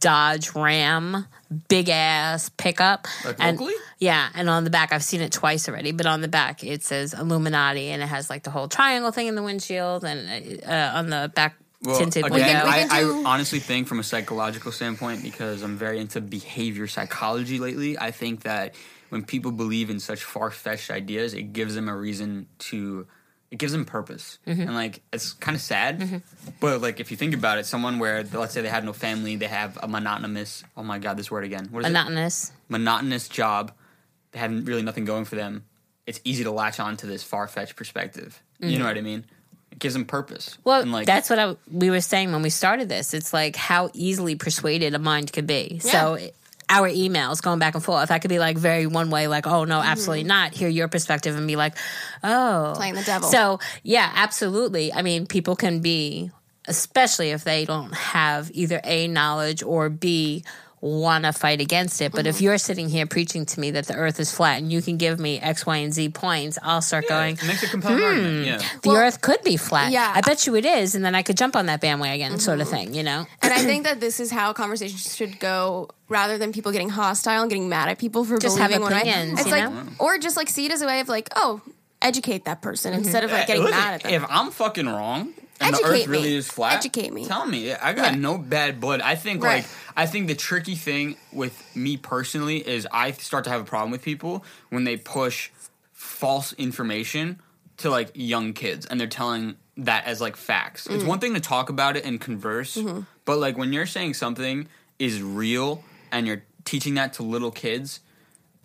Dodge 0.00 0.54
Ram, 0.54 1.26
big 1.68 1.88
ass 1.88 2.50
pickup. 2.50 3.08
Like 3.24 3.36
and, 3.40 3.58
locally? 3.58 3.74
Yeah, 3.98 4.28
and 4.34 4.48
on 4.48 4.64
the 4.64 4.70
back, 4.70 4.92
I've 4.92 5.02
seen 5.02 5.20
it 5.20 5.32
twice 5.32 5.68
already. 5.68 5.92
But 5.92 6.06
on 6.06 6.20
the 6.20 6.28
back, 6.28 6.62
it 6.62 6.84
says 6.84 7.14
Illuminati, 7.14 7.88
and 7.90 8.02
it 8.02 8.06
has 8.06 8.30
like 8.30 8.44
the 8.44 8.50
whole 8.50 8.68
triangle 8.68 9.10
thing 9.10 9.26
in 9.26 9.34
the 9.34 9.42
windshield, 9.42 10.04
and 10.04 10.62
uh, 10.64 10.92
on 10.94 11.10
the 11.10 11.32
back 11.34 11.56
Well, 11.82 11.98
tinted 11.98 12.24
again, 12.26 12.66
window. 12.66 12.94
I, 12.94 13.02
I 13.02 13.22
honestly 13.24 13.60
think 13.60 13.86
from 13.86 14.00
a 14.00 14.02
psychological 14.02 14.72
standpoint, 14.72 15.22
because 15.22 15.62
I'm 15.62 15.76
very 15.76 15.98
into 16.00 16.20
behavior 16.20 16.86
psychology 16.88 17.58
lately, 17.58 17.98
I 17.98 18.10
think 18.10 18.42
that 18.42 18.74
when 19.10 19.22
people 19.24 19.52
believe 19.52 19.88
in 19.88 20.00
such 20.00 20.24
far 20.24 20.50
fetched 20.50 20.90
ideas, 20.90 21.34
it 21.34 21.52
gives 21.52 21.74
them 21.74 21.88
a 21.88 21.96
reason 21.96 22.46
to. 22.70 23.06
It 23.50 23.56
gives 23.58 23.72
them 23.72 23.86
purpose, 23.86 24.38
Mm-hmm. 24.46 24.60
and 24.60 24.74
like 24.74 25.00
it's 25.10 25.32
kind 25.32 25.54
of 25.54 25.62
sad, 25.62 26.22
but 26.60 26.82
like 26.82 27.00
if 27.00 27.10
you 27.10 27.16
think 27.16 27.32
about 27.32 27.56
it, 27.56 27.64
someone 27.64 27.98
where 27.98 28.22
let's 28.22 28.52
say 28.52 28.60
they 28.60 28.68
had 28.68 28.84
no 28.84 28.92
family, 28.92 29.36
they 29.36 29.46
have 29.46 29.78
a 29.82 29.88
monotonous. 29.88 30.64
Oh 30.76 30.82
my 30.82 30.98
god, 30.98 31.16
this 31.16 31.30
word 31.30 31.44
again. 31.44 31.68
What 31.70 31.80
is 31.80 31.86
it? 31.86 31.92
Monotonous. 31.92 32.52
monotonous 32.68 33.26
job, 33.26 33.72
they 34.32 34.38
had 34.38 34.68
really 34.68 34.82
nothing 34.82 35.06
going 35.06 35.24
for 35.24 35.36
them, 35.36 35.64
it's 36.06 36.20
easy 36.24 36.44
to 36.44 36.50
latch 36.50 36.78
on 36.78 36.98
to 36.98 37.06
this 37.06 37.22
far 37.22 37.48
fetched 37.48 37.74
perspective. 37.74 38.42
You 38.60 38.78
know 38.78 38.84
what 38.84 38.98
I 38.98 39.00
mean? 39.00 39.24
It 39.78 39.82
gives 39.82 39.94
them 39.94 40.04
purpose. 40.04 40.48
Mm-hmm. 40.50 40.60
Well, 40.64 40.82
And, 40.82 40.92
like, 40.92 41.06
that's 41.06 41.30
what 41.30 41.38
I, 41.38 41.56
we 41.70 41.88
were 41.88 42.00
saying 42.00 42.32
when 42.32 42.42
we 42.42 42.50
started 42.50 42.88
this. 42.88 43.14
It's 43.14 43.32
like 43.32 43.54
how 43.54 43.90
easily 43.94 44.34
persuaded 44.34 44.92
a 44.92 44.98
mind 44.98 45.32
could 45.32 45.46
be. 45.46 45.78
So 45.78 46.18
our 46.68 46.90
emails 46.90 47.40
going 47.40 47.60
back 47.60 47.76
and 47.76 47.84
forth, 47.84 48.10
I 48.10 48.18
could 48.18 48.28
be 48.28 48.40
like 48.40 48.58
very 48.58 48.88
one 48.88 49.08
way, 49.10 49.28
like, 49.28 49.46
oh 49.46 49.62
no, 49.64 49.80
absolutely 49.80 50.24
not. 50.24 50.52
Hear 50.52 50.68
your 50.68 50.88
perspective 50.88 51.36
and 51.36 51.46
be 51.46 51.54
like, 51.54 51.76
oh, 52.24 52.72
Playing 52.74 52.94
the 52.96 53.04
devil. 53.04 53.28
So 53.28 53.60
yeah, 53.84 54.10
absolutely. 54.16 54.92
I 54.92 55.02
mean, 55.02 55.26
people 55.26 55.54
can 55.54 55.78
be, 55.78 56.32
especially 56.66 57.30
if 57.30 57.44
they 57.44 57.64
don't 57.64 57.94
have 57.94 58.50
either 58.52 58.80
a 58.82 59.06
knowledge 59.06 59.62
or 59.62 59.88
b 59.88 60.42
want 60.80 61.24
to 61.24 61.32
fight 61.32 61.60
against 61.60 62.00
it. 62.00 62.12
But 62.12 62.20
Mm-hmm. 62.20 62.28
if 62.28 62.40
you're 62.40 62.58
sitting 62.58 62.88
here 62.88 63.06
preaching 63.06 63.46
to 63.46 63.60
me 63.60 63.70
that 63.72 63.86
the 63.86 63.94
Earth 63.94 64.20
is 64.20 64.30
flat 64.32 64.58
and 64.58 64.70
you 64.72 64.80
can 64.82 64.96
give 64.96 65.18
me 65.18 65.40
X, 65.40 65.64
Y, 65.66 65.76
and 65.78 65.92
Z 65.92 66.10
points, 66.10 66.58
I'll 66.62 66.82
start 66.82 67.04
yeah, 67.08 67.32
going. 67.32 67.38
it 67.40 67.62
a 67.62 67.66
compelling 67.68 68.02
argument. 68.02 68.46
Yeah. 68.46 68.58
The 68.82 68.88
Well, 68.88 68.96
Earth 68.98 69.20
could 69.20 69.42
be 69.42 69.56
flat. 69.56 69.90
yeah. 69.92 70.12
I 70.14 70.20
bet 70.20 70.46
you 70.46 70.54
it 70.56 70.64
is, 70.64 70.94
and 70.94 71.04
then 71.04 71.14
I 71.14 71.22
could 71.22 71.36
jump 71.36 71.56
on 71.56 71.66
that 71.66 71.80
bandwagon, 71.80 72.38
sort 72.38 72.60
of 72.60 72.68
thing. 72.68 72.94
You 72.94 73.02
know, 73.02 73.26
And 73.42 73.52
I 73.52 73.58
think 73.58 73.84
that 73.88 74.00
this 74.00 74.20
is 74.20 74.30
how 74.30 74.52
conversations 74.52 75.16
should 75.16 75.40
go, 75.40 75.88
rather 76.08 76.38
than 76.38 76.52
people 76.52 76.72
getting 76.72 76.88
hostile 76.90 77.42
and 77.42 77.50
getting 77.50 77.68
mad 77.68 77.88
at 77.88 77.98
people 77.98 78.24
for 78.24 78.38
Just 78.38 78.58
have 78.58 78.68
believing 78.70 78.82
one 78.82 78.92
way. 78.92 79.00
opinions, 79.00 79.40
It's 79.40 79.48
you 79.48 79.54
like, 79.56 79.70
know? 79.70 79.82
or 79.98 80.18
just 80.18 80.36
like 80.36 80.48
see 80.48 80.66
it 80.66 80.72
as 80.72 80.82
a 80.82 80.86
way 80.86 81.00
of 81.00 81.08
like, 81.08 81.28
oh, 81.36 81.60
educate 82.00 82.44
that 82.44 82.62
person 82.62 82.92
Mm-hmm. 82.92 83.02
instead 83.04 83.24
of 83.24 83.30
like 83.32 83.40
Hey, 83.42 83.46
getting 83.48 83.62
listen, 83.64 83.78
mad 83.78 83.94
at 83.94 84.02
them. 84.04 84.12
If 84.14 84.24
I'm 84.30 84.50
fucking 84.52 84.86
wrong 84.86 85.32
and 85.60 85.74
the 85.74 85.78
Educate 85.80 86.02
Earth 86.02 86.06
really 86.08 86.28
me. 86.30 86.36
is 86.36 86.48
flat, 86.48 86.76
Educate 86.78 87.12
me. 87.12 87.24
Tell 87.26 87.46
me. 87.46 87.72
I 87.72 87.92
got 87.92 88.12
Yeah. 88.14 88.18
no 88.18 88.38
bad 88.38 88.80
blood. 88.80 89.00
I 89.00 89.14
think 89.16 89.42
Right. 89.42 89.62
like 89.64 89.66
I 89.96 90.06
think 90.06 90.28
the 90.28 90.34
tricky 90.34 90.74
thing 90.76 91.16
with 91.32 91.60
me 91.74 91.96
personally 91.96 92.58
is 92.66 92.86
I 92.92 93.10
start 93.12 93.44
to 93.44 93.50
have 93.50 93.60
a 93.60 93.64
problem 93.64 93.90
with 93.90 94.02
people 94.02 94.44
when 94.70 94.84
they 94.84 94.96
push 94.96 95.50
false 95.92 96.52
information 96.54 97.40
to 97.78 97.90
like 97.90 98.10
young 98.14 98.52
kids 98.52 98.86
and 98.86 99.00
they're 99.00 99.06
telling 99.08 99.56
that 99.76 100.04
as 100.06 100.20
like 100.20 100.36
facts. 100.36 100.86
It's 100.86 101.04
Mm. 101.04 101.06
one 101.08 101.18
thing 101.20 101.34
to 101.34 101.40
talk 101.40 101.68
about 101.68 101.96
it 101.96 102.04
and 102.04 102.20
converse, 102.20 102.76
Mm-hmm. 102.76 103.00
but 103.24 103.38
like 103.38 103.56
when 103.56 103.72
you're 103.72 103.86
saying 103.86 104.14
something 104.14 104.68
is 104.98 105.22
real 105.22 105.84
and 106.10 106.26
you're 106.26 106.42
teaching 106.64 106.94
that 106.94 107.12
to 107.14 107.22
little 107.22 107.50
kids, 107.52 108.00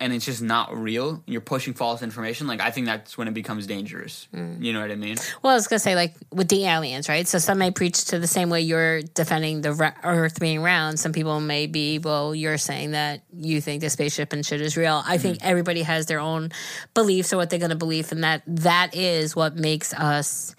and 0.04 0.12
it's 0.12 0.26
just 0.26 0.42
not 0.42 0.76
real, 0.76 1.22
you're 1.26 1.40
pushing 1.40 1.72
false 1.72 2.02
information, 2.02 2.46
like 2.46 2.60
I 2.60 2.70
think 2.70 2.86
that's 2.86 3.16
when 3.16 3.26
it 3.26 3.32
becomes 3.32 3.66
dangerous. 3.66 4.28
Mm. 4.34 4.62
You 4.62 4.74
know 4.74 4.82
what 4.82 4.90
I 4.90 4.96
mean? 4.96 5.16
Well, 5.42 5.52
I 5.52 5.56
was 5.56 5.66
gonna 5.66 5.78
say 5.78 5.94
like 5.94 6.14
with 6.30 6.48
the 6.48 6.66
aliens, 6.66 7.08
right? 7.08 7.26
So 7.26 7.38
some 7.38 7.56
may 7.56 7.70
preach 7.70 8.04
to 8.06 8.18
the 8.18 8.26
same 8.26 8.50
way 8.50 8.60
you're 8.60 9.00
defending 9.00 9.62
the 9.62 9.94
Earth 10.04 10.38
being 10.38 10.60
round. 10.60 11.00
Some 11.00 11.14
people 11.14 11.40
may 11.40 11.66
be, 11.66 11.98
well, 11.98 12.34
you're 12.34 12.58
saying 12.58 12.90
that 12.90 13.22
you 13.32 13.62
think 13.62 13.80
the 13.80 13.88
spaceship 13.88 14.34
and 14.34 14.44
shit 14.44 14.60
is 14.60 14.76
real. 14.76 15.02
I 15.06 15.16
think 15.16 15.38
mm-hmm. 15.38 15.48
everybody 15.48 15.80
has 15.80 16.04
their 16.04 16.20
own 16.20 16.52
beliefs 16.92 17.32
or 17.32 17.38
what 17.38 17.48
they're 17.48 17.58
gonna 17.58 17.74
believe, 17.74 18.12
and 18.12 18.24
that 18.24 18.42
that 18.46 18.94
is 18.94 19.34
what 19.34 19.56
makes 19.56 19.94
us 19.94 20.54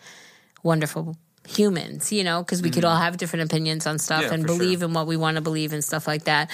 wonderful 0.64 1.16
humans. 1.48 2.12
You 2.12 2.24
know, 2.24 2.42
because 2.42 2.62
we 2.62 2.70
could 2.70 2.86
all 2.86 2.98
have 2.98 3.18
different 3.18 3.52
opinions 3.52 3.86
on 3.88 4.00
stuff 4.00 4.24
Yeah, 4.24 4.34
and 4.34 4.44
for 4.44 4.50
sure. 4.50 4.58
believe 4.60 4.84
in 4.84 4.94
what 4.94 5.08
we 5.08 5.18
want 5.18 5.36
to 5.36 5.42
believe 5.42 5.74
and 5.74 5.84
stuff 5.84 6.08
like 6.08 6.26
that. 6.26 6.50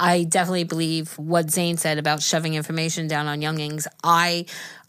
I 0.00 0.24
definitely 0.24 0.64
believe 0.64 1.12
what 1.18 1.50
Zane 1.50 1.76
said 1.76 1.98
about 1.98 2.22
shoving 2.22 2.54
information 2.54 3.08
down 3.08 3.26
on 3.26 3.40
youngings. 3.42 3.86
I 4.02 4.46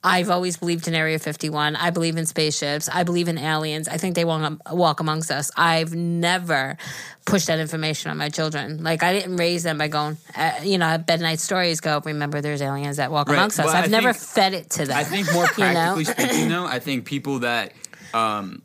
I've 0.08 0.30
always 0.30 0.58
believed 0.58 0.88
in 0.88 0.94
Area 0.94 1.18
51. 1.18 1.76
I 1.76 1.90
believe 1.90 2.16
in 2.16 2.28
spaceships. 2.28 2.88
I 2.94 3.02
believe 3.02 3.28
in 3.28 3.40
aliens. 3.40 3.88
I 3.88 3.98
think 3.98 4.14
they 4.14 4.24
walk, 4.24 4.62
walk 4.72 5.00
amongst 5.00 5.32
us. 5.32 5.50
I've 5.58 5.96
never 5.96 6.78
pushed 7.26 7.48
that 7.48 7.58
information 7.58 8.12
on 8.12 8.18
my 8.18 8.30
children. 8.30 8.84
Like 8.84 9.02
I 9.02 9.14
didn't 9.14 9.38
raise 9.38 9.64
them 9.64 9.80
by 9.80 9.88
going, 9.88 10.18
uh, 10.38 10.52
you 10.62 10.78
know, 10.78 10.86
at 10.86 11.08
bednight 11.08 11.40
stories 11.40 11.80
go, 11.82 12.00
remember 12.06 12.40
there's 12.40 12.62
aliens 12.62 12.98
that 12.98 13.10
walk 13.10 13.30
Right, 13.30 13.36
amongst 13.38 13.60
us. 13.60 13.66
I've 13.74 13.86
I 13.86 13.88
never 13.88 14.14
think- 14.14 14.24
fed 14.32 14.54
it 14.54 14.70
to 14.72 14.86
them. 14.86 14.96
I 14.96 15.04
think 15.04 15.34
more 15.34 15.48
you 15.58 15.74
know? 15.74 15.96
practically 15.96 16.06
speaking, 16.06 16.50
though, 16.50 16.66
I 16.68 16.78
think 16.78 17.06
people 17.06 17.40
that, 17.40 17.74
um, 18.14 18.62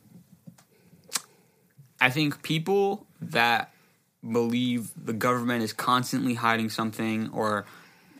I 2.00 2.10
think 2.10 2.42
people 2.42 3.06
that 3.20 3.72
believe 4.28 4.90
the 4.96 5.12
government 5.12 5.62
is 5.62 5.72
constantly 5.72 6.34
hiding 6.34 6.70
something, 6.70 7.30
or 7.32 7.66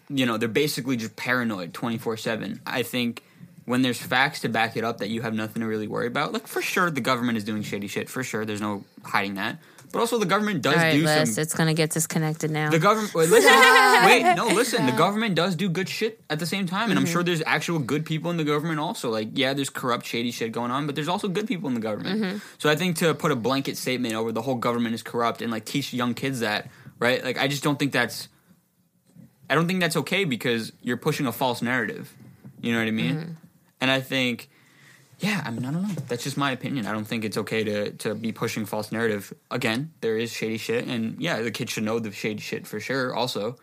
you 0.09 0.27
know, 0.27 0.37
they're 0.37 0.49
basically 0.49 0.97
just 0.97 1.17
paranoid 1.17 1.73
twenty 1.73 1.99
four 1.99 2.17
seven. 2.17 2.61
I 2.67 2.83
think 2.83 3.23
when 3.65 3.83
there's 3.83 4.01
facts 4.01 4.41
to 4.41 4.49
back 4.49 4.77
it 4.77 4.85
up 4.85 4.99
that 4.99 5.11
you 5.11 5.23
have 5.23 5.35
nothing 5.35 5.61
to 5.61 5.69
really 5.69 5.87
worry 5.87 6.07
about, 6.07 6.33
like 6.33 6.47
for 6.47 6.61
sure 6.63 6.91
the 6.91 7.01
government 7.01 7.39
is 7.39 7.45
doing 7.45 7.63
shady 7.63 7.87
shit. 7.87 8.09
For 8.09 8.23
sure, 8.25 8.45
there's 8.45 8.61
no 8.61 8.85
hiding 9.05 9.35
that. 9.35 9.59
But 9.93 9.99
also, 9.99 10.19
the 10.19 10.27
government 10.27 10.63
does 10.63 10.75
All 10.75 10.81
right, 10.81 10.93
do 10.93 11.05
Liss, 11.05 11.35
some 11.35 11.43
it's 11.43 11.55
going 11.55 11.67
to 11.67 11.75
get 11.75 11.91
disconnected 11.91 12.51
now. 12.51 12.71
the 12.71 12.79
government. 12.79 13.13
Wait, 13.13 13.31
wait, 13.33 14.35
no, 14.37 14.47
listen. 14.47 14.87
The 14.87 14.93
government 14.97 15.35
does 15.35 15.57
do 15.57 15.69
good 15.69 15.89
shit 15.89 16.21
at 16.31 16.39
the 16.39 16.47
same 16.47 16.67
time, 16.67 16.91
and 16.91 16.99
I'm 16.99 17.07
sure 17.07 17.23
mm-hmm. 17.23 17.27
there's 17.27 17.43
actual 17.45 17.81
good 17.81 18.07
people 18.07 18.31
in 18.31 18.37
the 18.37 18.45
government 18.45 18.79
also. 18.79 19.11
Like, 19.11 19.31
yeah, 19.33 19.53
there's 19.53 19.71
corrupt, 19.71 20.07
shady 20.07 20.31
shit 20.31 20.53
going 20.53 20.71
on, 20.71 20.87
but 20.87 20.95
there's 20.95 21.09
also 21.09 21.27
good 21.27 21.49
people 21.49 21.69
in 21.69 21.75
the 21.75 21.81
government. 21.81 22.23
Mm-hmm. 22.23 22.39
So 22.59 22.71
I 22.71 22.77
think 22.77 22.97
to 22.99 23.15
put 23.15 23.33
a 23.33 23.37
blanket 23.37 23.77
statement 23.77 24.15
over 24.15 24.31
the 24.31 24.43
whole 24.43 24.55
government 24.55 24.95
is 24.95 25.03
corrupt 25.03 25.43
and 25.43 25.51
like 25.51 25.65
teach 25.65 25.93
young 25.93 26.15
kids 26.15 26.41
that, 26.41 26.71
right? 27.01 27.25
Like, 27.25 27.39
I 27.39 27.49
just 27.49 27.65
don't 27.65 27.79
think 27.79 27.93
that's. 27.93 28.29
I 29.49 29.57
don't 29.57 29.67
think 29.67 29.81
that's 29.81 29.97
okay 29.97 30.25
because 30.25 30.71
you're 30.83 30.97
pushing 30.99 31.27
a 31.27 31.33
false 31.33 31.63
narrative. 31.63 32.15
You 32.61 32.73
know 32.73 32.79
what 32.79 32.87
I 32.87 32.93
mean? 32.93 33.17
Mm-hmm. 33.17 33.33
And 33.81 33.91
I 33.91 34.01
think. 34.01 34.50
Yeah, 35.21 35.43
I 35.45 35.51
mean, 35.51 35.65
I 35.67 35.71
don't 35.71 35.83
know. 35.83 35.95
That's 36.09 36.25
just 36.25 36.37
my 36.39 36.51
opinion. 36.51 36.87
I 36.87 36.93
don't 36.93 37.05
think 37.05 37.25
it's 37.25 37.37
okay 37.37 37.63
to 37.65 37.91
to 37.93 38.15
be 38.15 38.33
pushing 38.33 38.65
false 38.67 38.91
narrative. 38.91 39.33
Again, 39.51 39.93
there 40.01 40.17
is 40.17 40.33
shady 40.33 40.57
shit, 40.57 40.87
and 40.87 41.21
yeah, 41.21 41.41
the 41.43 41.51
kids 41.51 41.73
should 41.73 41.85
know 41.85 41.99
the 41.99 42.11
shady 42.11 42.41
shit 42.41 42.67
for 42.67 42.81
sure. 42.81 43.15
Also, 43.15 43.57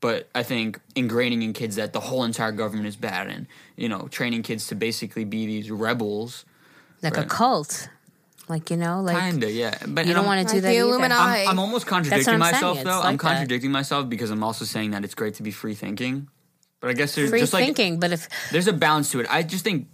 but 0.00 0.28
I 0.34 0.42
think 0.42 0.80
ingraining 0.96 1.42
in 1.44 1.52
kids 1.52 1.76
that 1.76 1.92
the 1.92 2.00
whole 2.00 2.24
entire 2.24 2.50
government 2.52 2.88
is 2.88 2.96
bad, 2.96 3.28
and 3.28 3.46
you 3.76 3.88
know, 3.88 4.08
training 4.10 4.42
kids 4.42 4.66
to 4.68 4.74
basically 4.74 5.24
be 5.24 5.46
these 5.46 5.70
rebels, 5.70 6.44
like 7.02 7.16
a 7.16 7.24
cult. 7.24 7.88
Like, 8.48 8.70
you 8.70 8.76
know, 8.76 9.00
like 9.00 9.16
kinda, 9.18 9.50
yeah. 9.50 9.76
But 9.88 10.06
you 10.06 10.14
don't 10.14 10.24
want 10.24 10.46
to 10.46 10.46
do 10.46 10.54
Like 10.58 10.62
that 10.62 10.70
the. 10.70 10.78
Illuminati. 10.78 11.42
I'm, 11.42 11.48
I'm 11.50 11.58
almost 11.58 11.86
contradicting 11.88 12.34
I'm 12.34 12.40
saying. 12.40 12.52
myself 12.52 12.76
It's 12.78 12.84
though. 12.84 12.98
like 12.98 13.04
I'm 13.06 13.12
that. 13.16 13.20
contradicting 13.20 13.72
myself 13.72 14.08
because 14.08 14.30
I'm 14.30 14.44
also 14.44 14.64
saying 14.64 14.92
that 14.92 15.04
it's 15.04 15.16
great 15.16 15.34
to 15.34 15.42
be 15.42 15.50
free 15.50 15.74
thinking. 15.74 16.28
But 16.80 16.90
I 16.90 16.92
guess 16.92 17.14
there's 17.14 17.30
Free 17.30 17.40
just 17.40 17.52
like 17.52 17.64
thinking, 17.64 17.98
but 17.98 18.12
if 18.12 18.28
there's 18.50 18.68
a 18.68 18.72
balance 18.72 19.10
to 19.12 19.20
it. 19.20 19.26
I 19.30 19.42
just 19.42 19.64
think 19.64 19.88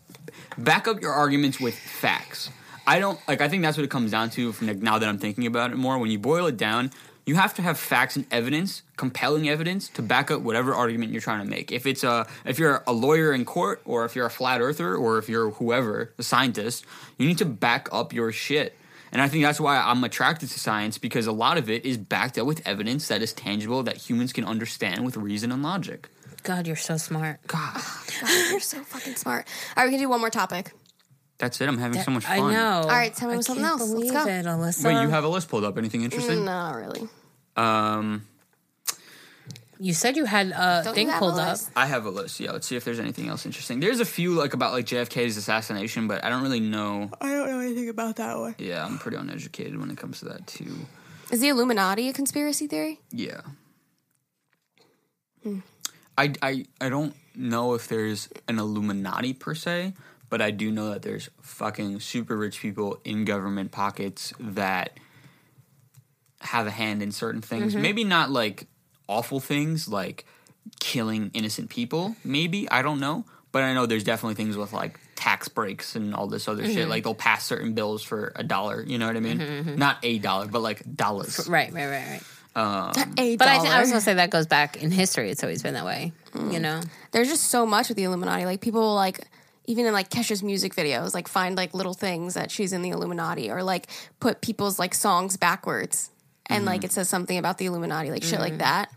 back 0.59 0.89
up 0.89 1.01
your 1.01 1.13
arguments 1.13 1.61
with 1.61 1.75
facts. 1.75 2.51
I 2.87 2.99
don't 2.99 3.19
like. 3.29 3.41
I 3.41 3.49
think 3.49 3.63
that's 3.63 3.77
what 3.77 3.85
it 3.85 3.91
comes 3.91 4.11
down 4.11 4.31
to. 4.31 4.53
From 4.53 4.67
like, 4.67 4.79
now 4.79 4.99
that 4.99 5.09
I'm 5.09 5.19
thinking 5.19 5.47
about 5.47 5.71
it 5.71 5.77
more, 5.77 5.99
when 5.99 6.11
you 6.11 6.19
boil 6.19 6.47
it 6.47 6.57
down, 6.57 6.91
you 7.25 7.37
have 7.37 7.55
to 7.55 7.63
have 7.63 7.79
facts 7.79 8.17
and 8.17 8.27
evidence, 8.33 8.83
compelling 8.97 9.49
evidence, 9.49 9.89
to 9.91 10.03
back 10.03 10.33
up 10.33 10.41
whatever 10.43 10.75
argument 10.75 11.13
you're 11.13 11.21
trying 11.21 11.45
to 11.45 11.49
make. 11.49 11.71
If 11.71 11.87
it's 11.87 12.03
a 12.03 12.27
if 12.45 12.59
you're 12.59 12.83
a 12.87 12.93
lawyer 12.93 13.33
in 13.33 13.45
court, 13.45 13.81
or 13.85 14.05
if 14.05 14.17
you're 14.17 14.27
a 14.27 14.31
flat 14.31 14.61
earther, 14.61 14.97
or 14.97 15.19
if 15.19 15.29
you're 15.29 15.51
whoever, 15.51 16.13
a 16.19 16.23
scientist, 16.25 16.85
you 17.17 17.29
need 17.29 17.39
to 17.39 17.45
back 17.45 17.89
up 17.93 18.13
your 18.13 18.33
shit. 18.33 18.77
And 19.13 19.21
I 19.21 19.29
think 19.29 19.45
that's 19.45 19.61
why 19.61 19.77
I'm 19.79 20.03
attracted 20.05 20.49
to 20.49 20.59
science 20.59 20.99
because 20.99 21.27
a 21.27 21.33
lot 21.33 21.59
of 21.59 21.69
it 21.69 21.85
is 21.85 21.99
backed 21.99 22.39
up 22.39 22.47
with 22.47 22.67
evidence 22.67 23.09
that 23.09 23.23
is 23.23 23.33
tangible 23.35 23.83
that 23.83 23.99
humans 23.99 24.33
can 24.33 24.45
understand 24.45 25.05
with 25.05 25.17
reason 25.17 25.53
and 25.53 25.63
logic. 25.63 26.09
God, 26.43 26.67
you're 26.67 26.77
so 26.77 26.97
smart. 26.97 27.41
God, 27.47 27.81
You're 28.51 28.61
so 28.61 28.83
fucking 28.83 29.15
smart. 29.17 29.47
All 29.77 29.83
right, 29.85 29.87
we 29.89 29.93
can 29.93 30.01
do 30.01 30.09
one 30.09 30.21
more 30.21 30.31
topic. 30.31 30.73
that's 31.39 31.61
it. 31.61 31.69
I'm 31.69 31.79
having 31.79 32.01
so 32.03 32.11
much 32.11 32.25
fun. 32.25 32.39
I 32.41 32.53
know. 32.53 32.81
All 32.83 32.89
right, 32.89 33.15
tell 33.15 33.29
me 33.35 33.41
something 33.43 33.65
else. 33.65 33.89
Let's 33.89 34.11
go. 34.11 34.27
It, 34.27 34.45
Alyssa. 34.47 34.85
Wait, 34.87 35.03
you 35.03 35.09
have 35.09 35.25
a 35.25 35.29
list 35.29 35.49
pulled 35.49 35.65
up? 35.65 35.77
Anything 35.79 36.03
interesting? 36.03 36.45
Not 36.45 36.77
really. 36.77 37.09
Um, 37.57 38.27
You 39.79 39.93
said 39.95 40.17
you 40.17 40.25
had 40.25 40.49
a 40.49 40.83
Don't 40.85 40.95
thing 40.95 41.07
you 41.07 41.13
have 41.13 41.19
pulled 41.21 41.39
a 41.39 41.43
up. 41.43 41.49
list? 41.51 41.71
I 41.75 41.87
have 41.87 42.07
a 42.07 42.11
list. 42.11 42.39
Yeah, 42.41 42.53
let's 42.53 42.67
see 42.67 42.77
if 42.77 42.85
there's 42.85 43.01
anything 43.01 43.29
else 43.29 43.45
interesting. 43.47 43.81
There's 43.81 43.99
a 44.01 44.05
few 44.05 44.35
like 44.35 44.55
about 44.55 44.73
like 44.73 44.87
JFK's 44.87 45.37
assassination, 45.37 46.07
but 46.09 46.25
I 46.25 46.29
don't 46.29 46.43
really 46.43 46.61
know. 46.61 47.11
I 47.21 47.33
don't 47.33 47.49
know 47.51 47.59
anything 47.61 47.89
about 47.89 48.17
that 48.17 48.39
one. 48.39 48.55
Yeah, 48.59 48.85
I'm 48.85 48.99
pretty 48.99 49.17
uneducated 49.17 49.79
when 49.79 49.91
it 49.91 49.97
comes 49.99 50.21
to 50.21 50.27
that 50.27 50.47
too. 50.47 50.75
Is 51.33 51.41
the 51.41 51.49
Illuminati 51.49 52.09
a 52.09 52.13
conspiracy 52.13 52.67
theory? 52.69 53.01
Yeah. 53.11 53.41
I, 56.17 56.33
I 56.43 56.65
I 56.81 56.89
don't 56.89 57.15
know 57.35 57.75
if 57.75 57.89
there's 57.89 58.29
an 58.49 58.59
Illuminati 58.59 59.33
per 59.33 59.55
se, 59.55 59.95
but 60.29 60.41
I 60.41 60.51
do 60.51 60.71
know 60.71 60.91
that 60.91 61.03
there's 61.03 61.31
fucking 61.41 62.01
super 62.01 62.37
rich 62.37 62.61
people 62.61 63.01
in 63.05 63.25
government 63.25 63.71
pockets 63.73 64.33
that 64.39 64.99
have 66.41 66.67
a 66.67 66.71
hand 66.71 67.03
in 67.03 67.13
certain 67.13 67.41
things. 67.41 67.73
Mm-hmm. 67.73 67.83
Maybe 67.83 68.05
not 68.05 68.31
like 68.31 68.67
awful 69.09 69.41
things 69.41 69.89
like 69.89 70.25
killing 70.81 71.31
innocent 71.35 71.71
people, 71.71 72.17
maybe, 72.25 72.69
I 72.71 72.83
don't 72.83 73.01
know. 73.01 73.25
But 73.53 73.63
I 73.65 73.75
know 73.75 73.85
there's 73.85 74.05
definitely 74.05 74.37
things 74.37 74.57
with 74.57 74.73
like 74.73 74.99
tax 75.15 75.49
breaks 75.49 75.95
and 75.95 76.15
all 76.15 76.27
this 76.27 76.49
other 76.49 76.65
shit. 76.65 76.77
Mm-hmm. 76.77 76.91
Like 76.91 77.05
they'll 77.05 77.15
pass 77.15 77.45
certain 77.45 77.75
bills 77.75 78.03
for 78.03 78.33
a 78.35 78.43
dollar, 78.43 78.83
you 78.83 78.99
know 78.99 79.07
what 79.07 79.17
I 79.17 79.21
mean? 79.21 79.39
Mm-hmm, 79.39 79.77
not 79.77 79.99
a 80.03 80.19
dollar, 80.19 80.47
but 80.47 80.63
like 80.63 80.83
dollars. 80.97 81.47
Right, 81.49 81.73
right, 81.73 81.87
right, 81.87 82.09
right. 82.11 82.23
Um, 82.55 82.93
A 83.17 83.37
But 83.37 83.49
I, 83.49 83.59
think, 83.59 83.75
I 83.75 83.81
was 83.81 83.89
gonna 83.89 84.01
say 84.01 84.15
that 84.15 84.31
goes 84.31 84.47
back 84.47 84.83
in 84.83 84.91
history. 84.91 85.31
It's 85.31 85.43
always 85.43 85.63
been 85.63 85.75
that 85.75 85.85
way. 85.85 86.13
You 86.35 86.59
know. 86.59 86.81
There's 87.11 87.29
just 87.29 87.45
so 87.45 87.67
much 87.67 87.89
with 87.89 87.97
the 87.97 88.05
Illuminati. 88.05 88.45
Like 88.45 88.61
people 88.61 88.95
like 88.95 89.21
even 89.67 89.87
in 89.87 89.93
like 89.93 90.11
Kesha's 90.11 90.43
music 90.43 90.75
videos, 90.75 91.15
like 91.15 91.29
find 91.29 91.57
like 91.57 91.75
little 91.75 91.95
things 91.95 92.35
that 92.35 92.51
she's 92.51 92.73
in 92.73 92.83
the 92.83 92.91
Illuminati, 92.91 93.51
or 93.51 93.63
like 93.63 93.87
put 94.21 94.41
people's 94.41 94.79
like 94.79 94.95
songs 94.95 95.37
backwards, 95.37 96.11
and 96.47 96.65
like 96.65 96.83
mm. 96.83 96.85
it 96.85 96.93
says 96.93 97.09
something 97.09 97.39
about 97.39 97.59
the 97.59 97.67
Illuminati, 97.67 98.11
like 98.11 98.23
shit 98.23 98.41
like 98.41 98.55
mm. 98.55 98.59
that. 98.59 98.91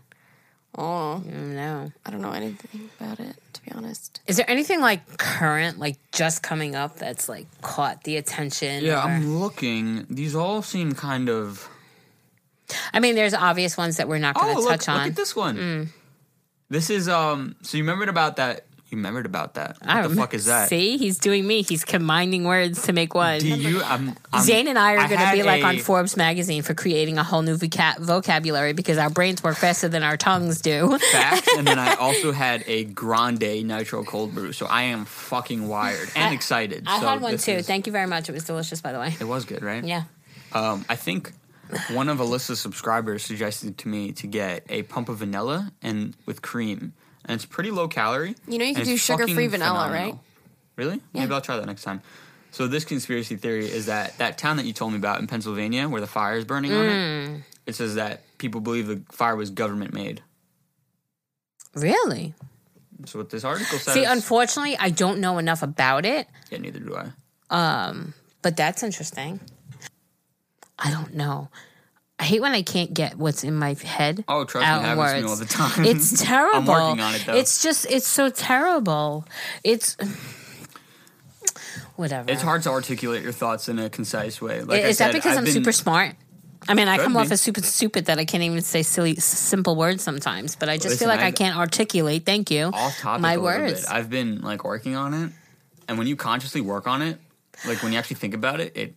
Oh, 0.78 1.22
No. 1.24 1.90
I 2.04 2.10
don't 2.10 2.20
know 2.20 2.32
anything 2.32 2.90
about 3.00 3.18
it 3.18 3.36
to 3.54 3.62
be 3.62 3.72
honest. 3.72 4.20
Is 4.26 4.36
there 4.36 4.48
anything 4.48 4.80
like 4.80 5.16
current, 5.16 5.78
like 5.78 5.96
just 6.12 6.42
coming 6.42 6.74
up 6.74 6.96
that's 6.96 7.28
like 7.28 7.46
caught 7.62 8.04
the 8.04 8.16
attention? 8.16 8.84
Yeah, 8.84 9.02
or- 9.02 9.08
I'm 9.08 9.38
looking. 9.38 10.06
These 10.10 10.34
all 10.34 10.62
seem 10.62 10.92
kind 10.92 11.28
of. 11.28 11.68
I 12.92 13.00
mean, 13.00 13.14
there's 13.14 13.34
obvious 13.34 13.76
ones 13.76 13.96
that 13.98 14.08
we're 14.08 14.18
not 14.18 14.34
going 14.34 14.52
Oh, 14.56 14.60
to 14.60 14.60
look, 14.60 14.70
touch 14.80 14.88
look 14.88 14.96
on. 14.96 15.08
at 15.08 15.16
this 15.16 15.34
one. 15.36 15.90
This 16.68 16.90
is 16.90 17.08
um. 17.08 17.54
So 17.62 17.76
you 17.76 17.84
remembered 17.84 18.08
about 18.08 18.36
that? 18.36 18.64
You 18.90 18.98
remembered 18.98 19.26
about 19.26 19.54
that? 19.54 19.78
What 19.80 19.90
I 19.90 20.06
the 20.06 20.14
fuck 20.14 20.32
is 20.32 20.44
that? 20.46 20.68
See, 20.68 20.96
he's 20.96 21.18
doing 21.18 21.44
me. 21.44 21.62
He's 21.62 21.84
combining 21.84 22.44
words 22.44 22.82
to 22.84 22.92
make 22.92 23.14
one. 23.14 23.40
Do 23.40 23.48
you? 23.48 23.82
I'm, 23.82 24.14
I'm, 24.32 24.42
Zane 24.44 24.68
and 24.68 24.78
I 24.78 24.92
are 24.94 25.08
going 25.08 25.20
to 25.20 25.32
be 25.32 25.42
like 25.42 25.62
a- 25.62 25.66
on 25.66 25.78
Forbes 25.78 26.16
magazine 26.16 26.62
for 26.62 26.72
creating 26.72 27.18
a 27.18 27.24
whole 27.24 27.42
new 27.42 27.56
voca- 27.56 27.98
vocabulary 27.98 28.74
because 28.74 28.96
our 28.96 29.10
brains 29.10 29.42
work 29.42 29.56
faster 29.56 29.88
than 29.88 30.04
our 30.04 30.16
tongues 30.16 30.60
do. 30.60 30.96
facts, 31.12 31.48
and 31.56 31.66
then 31.66 31.80
I 31.80 31.94
also 32.00 32.30
had 32.30 32.62
a 32.68 32.84
grande 32.84 33.40
nitro 33.64 34.04
cold 34.04 34.34
brew. 34.34 34.52
So 34.52 34.66
I 34.66 34.82
am 34.84 35.04
fucking 35.04 35.66
wired 35.66 36.08
and 36.14 36.32
excited. 36.32 36.84
I 36.86 37.00
So 37.00 37.06
had 37.08 37.20
one 37.20 37.38
too. 37.38 37.52
is- 37.52 37.66
Thank 37.66 37.86
you 37.86 37.92
very 37.92 38.06
much. 38.06 38.28
It 38.28 38.32
was 38.32 38.44
delicious, 38.44 38.80
by 38.80 38.92
the 38.92 39.00
way. 39.00 39.14
It 39.20 39.24
was 39.24 39.44
good, 39.44 39.62
right? 39.62 39.82
Yeah. 39.84 40.04
Um, 40.52 40.84
I 40.88 40.94
think 40.94 41.32
one 41.92 42.08
of 42.08 42.18
Alyssa's 42.18 42.60
subscribers 42.60 43.24
suggested 43.24 43.78
to 43.78 43.88
me 43.88 44.12
to 44.12 44.26
get 44.26 44.64
a 44.68 44.82
pump 44.84 45.08
of 45.08 45.18
vanilla 45.18 45.72
and 45.82 46.14
with 46.26 46.42
cream, 46.42 46.92
and 47.24 47.34
it's 47.34 47.44
pretty 47.46 47.70
low 47.70 47.88
calorie. 47.88 48.34
You 48.48 48.58
know 48.58 48.64
you 48.64 48.74
can 48.74 48.84
do 48.84 48.96
sugar-free 48.96 49.46
vanilla, 49.48 49.84
phenomenal. 49.84 50.12
right? 50.12 50.18
Really? 50.76 51.00
Maybe 51.14 51.32
I'll 51.32 51.40
try 51.40 51.56
that 51.56 51.66
next 51.66 51.82
time. 51.82 52.02
So 52.50 52.66
this 52.66 52.84
conspiracy 52.84 53.36
theory 53.36 53.66
is 53.70 53.86
that 53.86 54.16
that 54.18 54.38
town 54.38 54.56
that 54.58 54.64
you 54.66 54.72
told 54.72 54.92
me 54.92 54.98
about 54.98 55.20
in 55.20 55.26
Pennsylvania, 55.26 55.88
where 55.88 56.00
the 56.00 56.06
fire 56.06 56.36
is 56.36 56.44
burning 56.44 56.72
on 56.72 56.84
Mm. 56.84 57.36
it, 57.38 57.42
it 57.66 57.74
says 57.74 57.96
that 57.96 58.22
people 58.38 58.60
believe 58.60 58.86
the 58.86 59.02
fire 59.10 59.36
was 59.36 59.50
government 59.50 59.92
made. 59.92 60.22
Really? 61.74 62.34
So 63.04 63.18
what 63.18 63.30
this 63.30 63.44
article 63.44 63.78
says? 63.78 63.92
See, 63.94 64.04
unfortunately, 64.04 64.76
I 64.78 64.88
don't 64.90 65.20
know 65.20 65.36
enough 65.38 65.62
about 65.62 66.06
it, 66.06 66.26
yeah, 66.50 66.58
neither 66.58 66.78
do 66.80 66.96
I. 66.96 67.10
Um, 67.50 68.14
but 68.42 68.56
that's 68.56 68.82
interesting. 68.82 69.40
I 70.78 70.90
don't 70.90 71.14
know. 71.14 71.48
I 72.18 72.24
hate 72.24 72.40
when 72.40 72.52
I 72.52 72.62
can't 72.62 72.94
get 72.94 73.16
what's 73.16 73.44
in 73.44 73.54
my 73.54 73.74
head. 73.74 74.24
Oh, 74.26 74.44
trust 74.44 74.62
me, 74.62 74.66
happens 74.66 74.88
to 74.88 74.94
me 74.94 75.22
words. 75.22 75.26
all 75.30 75.36
the 75.36 75.44
time. 75.44 75.84
It's 75.84 76.22
terrible. 76.24 76.56
I'm 76.72 76.88
working 76.88 77.00
on 77.00 77.14
it 77.14 77.22
though. 77.26 77.34
It's 77.34 77.62
just 77.62 77.86
it's 77.90 78.06
so 78.06 78.30
terrible. 78.30 79.26
It's 79.62 79.96
whatever. 81.96 82.30
It's 82.30 82.42
hard 82.42 82.62
to 82.62 82.70
articulate 82.70 83.22
your 83.22 83.32
thoughts 83.32 83.68
in 83.68 83.78
a 83.78 83.90
concise 83.90 84.40
way. 84.40 84.62
Like 84.62 84.82
I 84.84 84.88
Is 84.88 84.98
that 84.98 85.12
because 85.12 85.32
I've 85.32 85.38
I'm 85.38 85.44
been- 85.44 85.52
super 85.52 85.72
smart? 85.72 86.14
I 86.68 86.74
mean, 86.74 86.88
I 86.88 86.96
Could 86.96 87.04
come 87.04 87.16
off 87.16 87.30
as 87.30 87.40
super 87.40 87.62
stupid 87.62 88.06
that 88.06 88.18
I 88.18 88.24
can't 88.24 88.42
even 88.42 88.60
say 88.60 88.82
silly, 88.82 89.14
simple 89.16 89.76
words 89.76 90.02
sometimes. 90.02 90.56
But 90.56 90.68
I 90.68 90.78
just 90.78 90.98
feel 90.98 91.06
like 91.06 91.20
I 91.20 91.26
I've- 91.26 91.36
can't 91.36 91.56
articulate. 91.56 92.26
Thank 92.26 92.50
you. 92.50 92.64
off 92.72 92.98
topic 92.98 93.20
My 93.22 93.36
words. 93.36 93.82
bit. 93.82 93.90
I've 93.90 94.10
been 94.10 94.40
like 94.40 94.64
working 94.64 94.96
on 94.96 95.14
it, 95.14 95.30
and 95.86 95.96
when 95.96 96.06
you 96.08 96.16
consciously 96.16 96.60
work 96.60 96.88
on 96.88 97.02
it, 97.02 97.18
like 97.68 97.82
when 97.84 97.92
you 97.92 97.98
actually 97.98 98.16
think 98.16 98.34
about 98.34 98.60
it, 98.60 98.76
it 98.76 98.94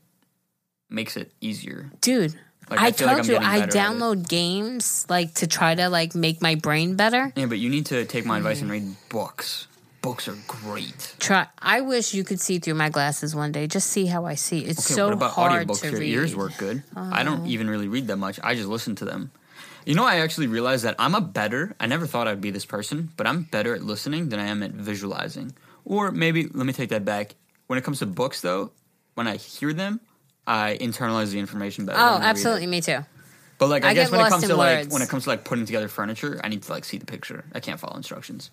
makes 0.89 1.15
it 1.17 1.31
easier. 1.41 1.91
Dude, 2.01 2.35
Like, 2.69 2.79
I, 2.79 2.85
I 2.87 2.91
feel 2.91 3.07
like 3.07 3.15
told 3.17 3.27
you 3.27 3.37
I 3.37 3.39
better 3.39 3.63
at 3.63 3.69
it. 3.69 3.75
download 3.75 4.27
games 4.27 5.05
like 5.09 5.33
to 5.35 5.47
try 5.47 5.73
to 5.75 5.89
like 5.89 6.13
make 6.15 6.41
my 6.41 6.55
brain 6.55 6.95
better. 6.95 7.31
Yeah, 7.35 7.45
but 7.47 7.57
you 7.59 7.69
need 7.69 7.85
to 7.87 8.05
take 8.05 8.25
my 8.25 8.37
advice 8.37 8.59
Mm. 8.59 8.61
and 8.63 8.71
read 8.71 8.95
books. 9.09 9.67
Books 10.01 10.27
are 10.29 10.37
great. 10.47 11.15
Try. 11.19 11.47
I 11.59 11.81
wish 11.81 12.13
you 12.13 12.23
could 12.23 12.39
see 12.39 12.59
through 12.59 12.75
my 12.75 12.87
glasses 12.89 13.35
one 13.35 13.51
day. 13.51 13.67
Just 13.67 13.89
see 13.89 14.05
how 14.05 14.25
I 14.25 14.35
see. 14.35 14.59
It's 14.59 14.85
Okay, 14.87 14.93
so 14.95 15.05
what 15.07 15.13
about 15.13 15.31
hard 15.31 15.67
audiobooks? 15.67 15.81
to 15.81 15.89
Your 15.91 15.99
read. 15.99 16.13
ears 16.13 16.35
work 16.35 16.57
good. 16.57 16.83
I 16.95 17.23
don't 17.23 17.41
Oh. 17.41 17.47
even 17.47 17.69
really 17.69 17.87
read 17.89 18.07
that 18.07 18.15
much. 18.17 18.39
I 18.41 18.55
just 18.55 18.69
listen 18.69 18.95
to 18.95 19.05
them. 19.05 19.31
You 19.85 19.95
know, 19.95 20.05
I 20.05 20.17
actually 20.19 20.47
realized 20.47 20.85
that 20.85 20.95
I'm 20.99 21.15
a 21.15 21.21
better. 21.21 21.75
I 21.79 21.87
never 21.87 22.05
thought 22.07 22.27
I'd 22.27 22.39
be 22.39 22.51
this 22.51 22.65
person, 22.65 23.09
but 23.17 23.27
I'm 23.27 23.43
better 23.43 23.73
at 23.75 23.81
listening 23.83 24.29
than 24.29 24.39
I 24.39 24.45
am 24.47 24.61
at 24.63 24.71
visualizing. 24.71 25.53
Or 25.83 26.11
maybe 26.11 26.47
let 26.53 26.65
me 26.65 26.71
take 26.73 26.89
that 26.91 27.03
back. 27.03 27.35
When 27.67 27.77
it 27.79 27.83
comes 27.83 27.99
to 27.99 28.05
books, 28.05 28.39
though, 28.41 28.71
when 29.15 29.27
I 29.27 29.35
hear 29.35 29.73
them, 29.73 29.99
I 30.49 30.77
internalize 30.81 31.31
the 31.31 31.39
information 31.39 31.85
better. 31.85 31.99
Oh, 31.99 32.01
when 32.01 32.11
I 32.11 32.15
read 32.15 32.25
it. 32.25 32.29
absolutely, 32.29 32.67
me 32.67 32.81
too. 32.81 33.05
But 33.59 33.69
like, 33.69 33.83
I, 33.85 33.89
I 33.89 33.93
guess 33.93 34.07
get 34.07 34.11
when 34.11 34.19
it 34.21 34.23
lost 34.23 34.31
comes 34.31 34.43
in 34.43 34.49
to 34.49 34.55
like 34.55 34.77
words. 34.79 34.93
when 34.93 35.01
it 35.03 35.09
comes 35.09 35.23
to 35.23 35.29
like 35.29 35.43
putting 35.43 35.65
together 35.65 35.87
furniture, 35.87 36.41
I 36.43 36.47
need 36.47 36.63
to 36.63 36.71
like 36.71 36.85
see 36.85 36.97
the 36.97 37.05
picture. 37.05 37.45
I 37.53 37.59
can't 37.59 37.79
follow 37.79 37.95
instructions. 37.95 38.49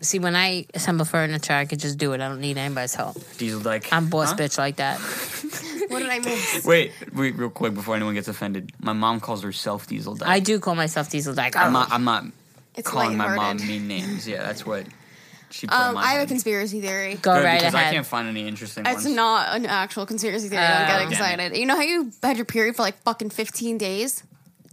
See, 0.00 0.20
when 0.20 0.34
I 0.36 0.66
assemble 0.74 1.04
furniture, 1.04 1.52
I 1.52 1.66
could 1.66 1.80
just 1.80 1.98
do 1.98 2.12
it. 2.12 2.20
I 2.20 2.28
don't 2.28 2.40
need 2.40 2.56
anybody's 2.56 2.94
help. 2.94 3.16
Diesel 3.36 3.60
like 3.60 3.92
I'm 3.92 4.08
boss 4.08 4.30
huh? 4.30 4.36
bitch 4.36 4.56
like 4.58 4.76
that. 4.76 4.98
What 5.88 6.00
did 6.00 6.10
I 6.10 6.18
miss? 6.18 6.66
Wait, 6.66 6.92
wait, 7.14 7.34
real 7.36 7.48
quick 7.48 7.72
before 7.72 7.96
anyone 7.96 8.12
gets 8.12 8.28
offended. 8.28 8.72
My 8.78 8.92
mom 8.92 9.20
calls 9.20 9.42
herself 9.42 9.86
Diesel 9.86 10.16
Dyke. 10.16 10.28
I 10.28 10.38
do 10.38 10.60
call 10.60 10.74
myself 10.74 11.08
Diesel 11.08 11.34
Dyke. 11.34 11.56
I'm 11.56 11.72
not. 11.72 11.90
I'm 11.90 12.04
not 12.04 12.24
It's 12.76 12.86
calling 12.86 13.16
my 13.16 13.34
mom 13.34 13.56
mean 13.56 13.88
names. 13.88 14.28
Yeah, 14.28 14.42
that's 14.42 14.66
what 14.66 14.84
she 15.58 15.66
put 15.66 15.74
in 15.74 15.80
Um, 15.80 15.94
my 15.94 16.02
I 16.02 16.12
have 16.14 16.22
a 16.22 16.26
conspiracy 16.26 16.80
theory. 16.80 17.14
Go 17.16 17.34
Good, 17.34 17.44
right 17.44 17.58
because 17.60 17.74
I 17.74 17.90
can't 17.90 18.06
find 18.06 18.28
any 18.28 18.46
interesting 18.46 18.84
It's 18.86 19.04
ones. 19.04 19.16
not 19.16 19.54
an 19.56 19.66
actual 19.66 20.06
conspiracy 20.06 20.48
theory. 20.48 20.62
Don't 20.62 20.70
Oh. 20.72 20.78
get 20.86 20.98
Damn 20.98 21.08
it. 21.08 21.12
excited. 21.12 21.56
You 21.56 21.66
know 21.66 21.76
how 21.76 21.82
you 21.82 22.12
had 22.22 22.36
your 22.36 22.46
period 22.46 22.76
for 22.76 22.82
like 22.82 23.02
fucking 23.02 23.30
15 23.30 23.76
days? 23.78 24.22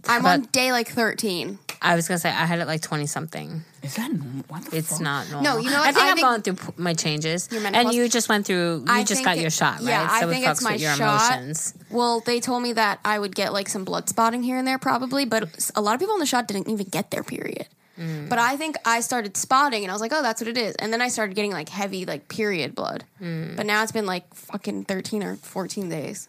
I'm 0.08 0.22
But- 0.22 0.28
on 0.28 0.40
day 0.52 0.70
like 0.70 0.88
13. 0.88 1.58
I 1.82 1.94
was 1.94 2.08
gonna 2.08 2.18
say 2.18 2.30
I 2.30 2.46
had 2.46 2.58
it 2.58 2.66
like 2.66 2.80
twenty 2.80 3.06
something. 3.06 3.62
Is 3.82 3.94
that 3.96 4.10
normal? 4.10 4.44
What 4.48 4.64
the 4.64 4.78
It's 4.78 4.88
fuck? 4.92 5.00
not 5.02 5.30
normal. 5.30 5.42
No, 5.42 5.58
you 5.60 5.68
know 5.70 5.78
what? 5.80 5.88
I 5.88 5.92
think 5.92 6.04
I 6.04 6.08
I'm 6.10 6.14
think- 6.16 6.26
going 6.26 6.42
through 6.42 6.54
p- 6.72 6.82
my 6.82 6.94
changes, 6.94 7.48
Your 7.52 7.64
and 7.66 7.92
you 7.92 8.08
just 8.08 8.28
went 8.30 8.46
through. 8.46 8.78
You 8.78 8.84
I 8.88 9.00
just 9.02 9.14
think 9.18 9.24
got 9.26 9.36
it- 9.36 9.42
your 9.42 9.50
shot, 9.50 9.80
right? 9.80 9.88
Yeah, 9.88 10.08
I 10.10 10.20
so 10.20 10.30
think 10.30 10.44
it 10.44 10.48
fucks 10.48 10.52
it's 10.52 10.62
my 10.62 10.72
with 10.72 10.80
your 10.80 10.94
shot. 10.94 11.32
emotions. 11.38 11.74
Well, 11.90 12.20
they 12.24 12.40
told 12.40 12.62
me 12.62 12.72
that 12.72 12.98
I 13.04 13.18
would 13.18 13.34
get 13.36 13.52
like 13.52 13.68
some 13.68 13.84
blood 13.84 14.08
spotting 14.08 14.42
here 14.42 14.56
and 14.56 14.66
there 14.66 14.78
probably, 14.78 15.26
but 15.26 15.48
a 15.74 15.82
lot 15.82 15.92
of 15.94 16.00
people 16.00 16.14
on 16.14 16.20
the 16.20 16.26
shot 16.26 16.48
didn't 16.48 16.68
even 16.70 16.86
get 16.86 17.10
their 17.10 17.22
period. 17.22 17.66
Mm. 17.98 18.28
But 18.28 18.38
I 18.38 18.56
think 18.56 18.76
I 18.84 19.00
started 19.00 19.36
spotting 19.36 19.82
and 19.82 19.90
I 19.90 19.94
was 19.94 20.00
like, 20.02 20.12
oh, 20.14 20.22
that's 20.22 20.40
what 20.40 20.48
it 20.48 20.56
is. 20.58 20.74
And 20.76 20.92
then 20.92 21.00
I 21.00 21.08
started 21.08 21.34
getting 21.34 21.52
like 21.52 21.68
heavy, 21.68 22.04
like 22.06 22.28
period 22.28 22.74
blood. 22.74 23.04
Mm. 23.20 23.56
But 23.56 23.66
now 23.66 23.82
it's 23.82 23.92
been 23.92 24.06
like 24.06 24.32
fucking 24.34 24.84
13 24.84 25.22
or 25.22 25.36
14 25.36 25.88
days. 25.88 26.28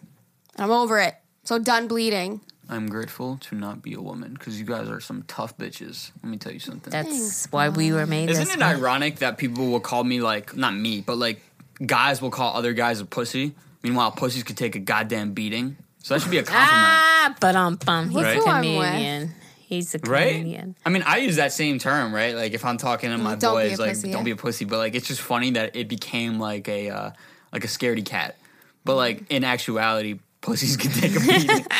And 0.56 0.64
I'm 0.64 0.70
over 0.70 0.98
it. 1.00 1.14
So 1.44 1.58
done 1.58 1.88
bleeding. 1.88 2.40
I'm 2.70 2.86
grateful 2.88 3.38
to 3.42 3.54
not 3.54 3.80
be 3.82 3.94
a 3.94 4.00
woman 4.00 4.34
because 4.34 4.58
you 4.58 4.66
guys 4.66 4.90
are 4.90 5.00
some 5.00 5.22
tough 5.26 5.56
bitches. 5.56 6.10
Let 6.22 6.30
me 6.30 6.36
tell 6.36 6.52
you 6.52 6.58
something. 6.58 6.90
That's 6.90 7.46
why 7.50 7.70
we 7.70 7.92
were 7.92 8.06
made. 8.06 8.28
Isn't 8.28 8.44
this 8.44 8.54
it 8.54 8.60
way. 8.60 8.66
ironic 8.66 9.16
that 9.20 9.38
people 9.38 9.68
will 9.70 9.80
call 9.80 10.04
me 10.04 10.20
like 10.20 10.54
not 10.54 10.74
me, 10.74 11.00
but 11.00 11.16
like 11.16 11.40
guys 11.84 12.20
will 12.20 12.30
call 12.30 12.54
other 12.56 12.74
guys 12.74 13.00
a 13.00 13.06
pussy? 13.06 13.54
Meanwhile, 13.82 14.10
pussies 14.12 14.42
could 14.42 14.58
take 14.58 14.74
a 14.76 14.80
goddamn 14.80 15.32
beating. 15.32 15.76
So 16.02 16.14
that 16.14 16.20
should 16.20 16.30
be 16.30 16.38
a 16.38 16.42
compliment, 16.42 16.70
Ah, 16.74 17.34
but 17.40 17.56
um, 17.56 17.76
bum. 17.76 18.06
He's 18.10 18.16
Look 18.16 18.24
a 18.26 18.34
who 18.34 18.46
I'm 18.46 18.60
with. 18.76 18.86
comedian. 18.88 19.30
He's 19.68 19.94
a 19.94 19.98
right? 19.98 20.32
comedian. 20.32 20.76
I 20.86 20.88
mean, 20.88 21.02
I 21.02 21.18
use 21.18 21.36
that 21.36 21.52
same 21.52 21.78
term, 21.78 22.14
right? 22.14 22.34
Like 22.34 22.54
if 22.54 22.64
I'm 22.64 22.78
talking 22.78 23.10
to 23.10 23.18
my 23.18 23.34
Don't 23.34 23.52
boys, 23.52 23.78
like 23.78 23.90
pussy, 23.90 24.10
don't 24.10 24.20
yeah. 24.20 24.24
be 24.24 24.30
a 24.30 24.36
pussy, 24.36 24.64
but 24.64 24.78
like 24.78 24.94
it's 24.94 25.06
just 25.06 25.20
funny 25.20 25.50
that 25.50 25.76
it 25.76 25.88
became 25.88 26.38
like 26.38 26.70
a 26.70 26.88
uh, 26.88 27.10
like 27.52 27.64
a 27.64 27.66
scaredy 27.66 28.02
cat. 28.02 28.38
But 28.86 28.96
like 28.96 29.24
in 29.28 29.44
actuality, 29.44 30.20
pussies 30.40 30.78
can 30.78 30.90
take 30.90 31.14
a 31.14 31.20
beating. 31.20 31.66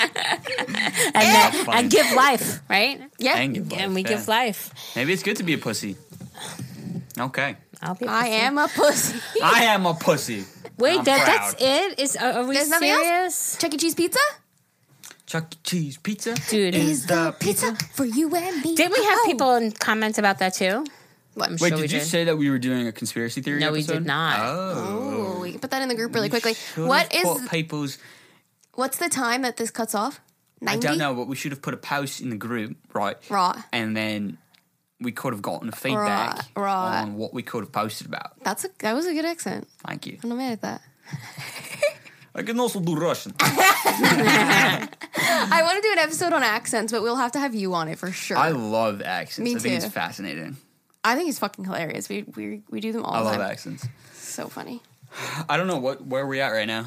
And, 1.15 1.15
then, 1.15 1.67
and 1.71 1.91
give 1.91 2.13
life, 2.13 2.61
right? 2.69 3.01
Yeah. 3.19 3.39
and 3.39 3.55
give 3.55 3.73
life, 3.73 3.81
and 3.81 3.95
we 3.95 4.03
yeah. 4.03 4.09
give 4.09 4.29
life. 4.29 4.71
Maybe 4.95 5.13
it's 5.15 5.23
good 5.23 5.37
to 5.39 5.43
be 5.43 5.55
a 5.55 5.59
pussy. 5.59 5.97
Okay. 7.19 7.57
I'll 7.81 7.95
be. 7.95 8.05
a 8.05 8.11
I 8.11 8.23
pussy. 8.25 8.35
am 8.35 8.59
a 8.59 8.69
pussy. 8.69 9.21
I 9.43 9.65
am 9.65 9.87
a 9.87 9.95
pussy. 9.95 10.45
Wait, 10.77 11.03
that, 11.05 11.27
that's 11.27 11.55
it? 11.59 11.99
Is 11.99 12.17
are, 12.17 12.33
are 12.33 12.47
we 12.47 12.55
There's 12.55 12.69
nothing 12.69 12.91
else? 12.91 13.03
serious? 13.03 13.59
Chuck 13.59 13.75
E. 13.75 13.77
Cheese 13.79 13.95
pizza? 13.95 14.21
Chuck 15.29 15.53
E. 15.55 15.59
Cheese 15.63 15.99
pizza. 15.99 16.35
Dude, 16.49 16.75
Is 16.75 17.07
the 17.07 17.35
pizza 17.39 17.77
for 17.93 18.05
you 18.07 18.35
and 18.35 18.65
me? 18.65 18.75
Did 18.75 18.91
we 18.91 19.05
have 19.05 19.19
Oh. 19.21 19.27
people 19.27 19.55
in 19.57 19.73
comments 19.73 20.19
about 20.19 20.39
that 20.39 20.55
too? 20.55 20.85
What? 21.35 21.51
I'm 21.51 21.53
Wait, 21.53 21.59
sure 21.59 21.69
did 21.71 21.77
we 21.77 21.83
you 21.83 21.89
did. 22.01 22.07
say 22.07 22.25
that 22.25 22.37
we 22.39 22.49
were 22.51 22.59
doing 22.59 22.87
a 22.89 22.93
conspiracy 22.93 23.43
theory? 23.43 23.61
No, 23.61 23.71
we 23.73 23.83
did 23.83 24.07
not. 24.07 24.39
Oh, 24.41 25.35
Oh, 25.37 25.41
we 25.41 25.51
can 25.53 25.61
put 25.61 25.71
that 25.71 25.83
in 25.83 25.89
the 25.89 25.95
group 25.95 26.15
really 26.15 26.31
quickly. 26.31 26.55
Should've 26.55 26.89
What 26.89 27.15
is 27.15 27.23
put 27.23 27.51
people's? 27.51 27.99
what's 28.75 28.97
the 28.99 29.09
time 29.11 29.43
that 29.43 29.57
this 29.59 29.71
cuts 29.71 29.95
off? 29.95 30.19
I 30.63 30.75
90? 30.75 30.87
don't 30.89 30.99
know, 30.99 31.15
but 31.15 31.29
we 31.29 31.37
should 31.37 31.53
have 31.53 31.61
put 31.63 31.75
a 31.75 31.77
post 31.77 32.21
in 32.23 32.31
the 32.31 32.37
group, 32.37 32.77
right? 32.95 33.17
Right. 33.31 33.57
And 33.73 33.95
then 33.97 34.39
we 34.99 35.13
could 35.13 35.33
have 35.35 35.43
gotten 35.43 35.71
feedback 35.71 36.37
Right, 36.57 36.65
right. 36.65 37.03
on 37.03 37.15
what 37.17 37.33
we 37.35 37.43
could 37.43 37.63
have 37.65 37.71
posted 37.73 38.07
about. 38.09 38.33
That's 38.43 38.65
a 38.65 38.71
that 38.79 38.95
was 38.95 39.05
a 39.07 39.13
good 39.13 39.27
accent. 39.27 39.69
Thank 39.87 40.07
you. 40.07 40.19
I'm 40.23 40.31
not 40.31 40.39
mad 40.39 40.53
at 40.55 40.61
that. 40.63 40.81
I 42.39 42.43
can 42.43 42.59
also 42.61 42.79
do 42.81 42.95
Russian. 42.95 43.35
I 43.41 44.89
want 45.63 45.77
to 45.77 45.83
do 45.83 45.93
an 45.93 45.99
episode 45.99 46.33
on 46.33 46.43
accents, 46.43 46.93
but 46.93 47.03
we'll 47.03 47.17
have 47.17 47.33
to 47.33 47.41
have 47.41 47.55
you 47.55 47.75
on 47.75 47.89
it 47.89 47.99
for 47.99 48.11
sure. 48.13 48.37
I 48.37 48.49
I, 48.49 48.51
love 48.51 49.03
accents. 49.03 49.39
Me 49.39 49.57
I 49.57 49.59
think 49.59 49.75
it's 49.75 49.93
fascinating. 49.93 50.57
I 51.05 51.15
think 51.17 51.29
it's 51.29 51.39
fucking 51.39 51.65
hilarious. 51.65 52.09
We 52.09 52.25
we 52.37 52.63
we 52.71 52.81
do 52.81 52.93
them 52.93 53.05
all 53.05 53.15
I 53.15 53.19
the 53.19 53.25
love 53.25 53.35
time. 53.37 53.51
accents. 53.51 53.87
So 54.13 54.49
funny. 54.49 54.81
I 55.49 55.57
don't 55.57 55.67
know 55.67 55.79
what 55.79 56.07
where 56.07 56.23
are 56.25 56.29
we 56.29 56.41
at 56.41 56.51
right 56.51 56.67
now. 56.67 56.87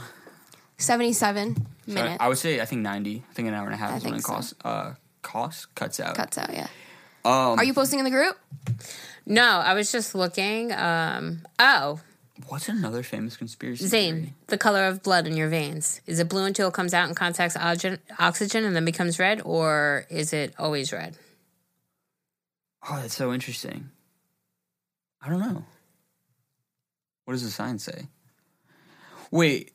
Seventy-seven 0.78 1.56
So 1.88 1.94
minutes 1.94 2.18
I 2.20 2.28
would 2.28 2.38
say 2.38 2.62
I 2.62 2.66
think 2.66 2.82
ninety. 2.82 3.24
I 3.30 3.34
think 3.34 3.48
an 3.48 3.54
hour 3.54 3.66
and 3.66 3.74
a 3.74 3.78
half 3.78 3.92
I 3.92 3.98
is 3.98 4.04
when 4.04 4.14
think 4.14 4.24
it 4.24 4.28
so. 4.28 4.34
costs. 4.34 4.54
Uh, 4.64 4.94
costs 5.22 5.66
cuts 5.76 6.00
out. 6.00 6.16
cuts 6.16 6.38
out. 6.38 6.54
Yeah. 6.54 6.68
Um, 7.24 7.60
Are 7.60 7.64
you 7.64 7.74
posting 7.74 8.00
in 8.00 8.06
the 8.06 8.12
group? 8.12 8.38
No, 9.26 9.44
I 9.44 9.74
was 9.76 9.92
just 9.92 10.16
looking. 10.16 10.72
Um, 10.72 11.42
oh, 11.60 12.00
What's 12.48 12.70
another 12.70 13.04
famous 13.04 13.38
conspiracy? 13.38 13.86
Zane, 13.88 14.16
theory? 14.16 14.34
the 14.48 14.58
color 14.58 14.86
of 14.86 15.04
blood 15.04 15.28
in 15.28 15.36
your 15.38 15.50
veins. 15.50 16.02
Is 16.06 16.20
it 16.20 16.30
blue 16.30 16.46
until 16.46 16.68
it 16.70 16.74
comes 16.74 16.94
out 16.94 17.08
and 17.08 17.16
contacts 17.16 17.56
oxygen, 17.56 18.00
oxygen 18.20 18.66
and 18.66 18.76
then 18.76 18.86
becomes 18.86 19.20
red, 19.20 19.42
or 19.44 20.06
is 20.10 20.34
it 20.34 20.54
always 20.60 20.92
red? 20.92 21.16
Oh, 22.90 23.00
that's 23.02 23.16
so 23.16 23.34
interesting. 23.34 23.90
I 25.22 25.30
don't 25.30 25.40
know. 25.40 25.64
What 27.26 27.34
does 27.34 27.44
the 27.44 27.52
science 27.52 27.84
say? 27.84 28.08
Wait, 29.30 29.72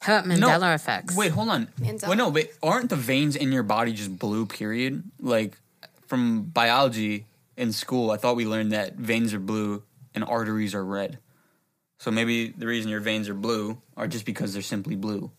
How 0.00 0.18
about 0.18 0.28
Mandela 0.28 0.74
effects? 0.74 1.14
wait, 1.16 1.32
hold 1.32 1.48
on. 1.50 1.68
Mandela. 1.80 2.08
Wait, 2.08 2.18
no, 2.18 2.30
but 2.30 2.48
aren't 2.62 2.90
the 2.90 2.96
veins 2.96 3.36
in 3.36 3.52
your 3.52 3.62
body 3.62 3.92
just 3.92 4.18
blue? 4.18 4.46
Period. 4.46 5.02
Like 5.20 5.56
from 6.06 6.42
biology 6.42 7.26
in 7.56 7.72
school, 7.72 8.10
I 8.10 8.16
thought 8.16 8.36
we 8.36 8.46
learned 8.46 8.72
that 8.72 8.94
veins 8.94 9.34
are 9.34 9.38
blue 9.38 9.82
and 10.14 10.24
arteries 10.24 10.74
are 10.74 10.84
red. 10.84 11.18
So 11.98 12.10
maybe 12.10 12.48
the 12.48 12.66
reason 12.66 12.90
your 12.90 13.00
veins 13.00 13.28
are 13.28 13.34
blue 13.34 13.80
are 13.96 14.06
just 14.06 14.24
because 14.24 14.52
they're 14.52 14.62
simply 14.62 14.94
blue, 14.96 15.30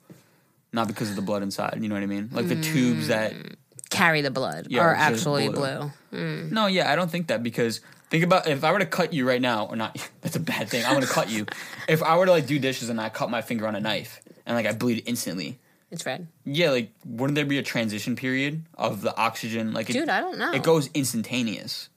not 0.74 0.88
because 0.88 1.10
of 1.10 1.16
the 1.16 1.22
blood 1.22 1.42
inside. 1.42 1.80
You 1.82 1.88
know 1.88 1.96
what 1.96 2.04
I 2.04 2.08
mean? 2.08 2.30
Like 2.32 2.48
the 2.48 2.62
tubes 2.62 3.08
that 3.08 3.34
mm. 3.34 3.56
carry 3.90 4.22
the 4.22 4.32
blood 4.32 4.68
Yeah, 4.70 4.82
are 4.82 4.94
actually 4.94 5.48
blue. 5.50 5.56
blue. 5.58 5.92
Mm. 6.14 6.52
No, 6.52 6.68
yeah, 6.68 6.92
I 6.92 6.96
don't 6.96 7.10
think 7.10 7.28
that 7.28 7.44
because 7.44 7.80
think 8.10 8.24
about 8.24 8.48
if 8.48 8.64
I 8.64 8.72
were 8.74 8.80
to 8.80 8.86
cut 8.86 9.14
you 9.14 9.28
right 9.28 9.42
now, 9.42 9.66
or 9.68 9.76
not, 9.76 9.98
that's 10.22 10.36
a 10.36 10.40
bad 10.42 10.68
thing. 10.70 10.84
I'm 10.86 10.94
gonna 10.94 11.06
cut 11.08 11.30
you. 11.30 11.46
If 11.88 12.04
I 12.04 12.18
were 12.18 12.26
to 12.26 12.32
like 12.32 12.46
do 12.46 12.60
dishes 12.60 12.90
and 12.90 13.00
I 13.02 13.10
cut 13.10 13.30
my 13.32 13.42
finger 13.42 13.66
on 13.66 13.76
a 13.76 13.80
knife 13.80 14.22
and 14.46 14.56
like 14.56 14.66
I 14.68 14.74
bleed 14.74 15.04
instantly, 15.08 15.58
It's 15.92 16.06
red. 16.06 16.28
yeah, 16.46 16.72
like 16.72 16.92
wouldn't 17.06 17.36
there 17.36 17.46
be 17.46 17.58
a 17.58 17.64
transition 17.64 18.16
period 18.16 18.64
of 18.76 19.02
the 19.02 19.16
oxygen? 19.16 19.74
Like, 19.74 19.90
it, 19.90 19.94
Dude, 19.94 20.10
I 20.10 20.20
don't 20.20 20.38
know. 20.38 20.52
It 20.52 20.62
goes 20.62 20.90
instantaneous. 20.94 21.89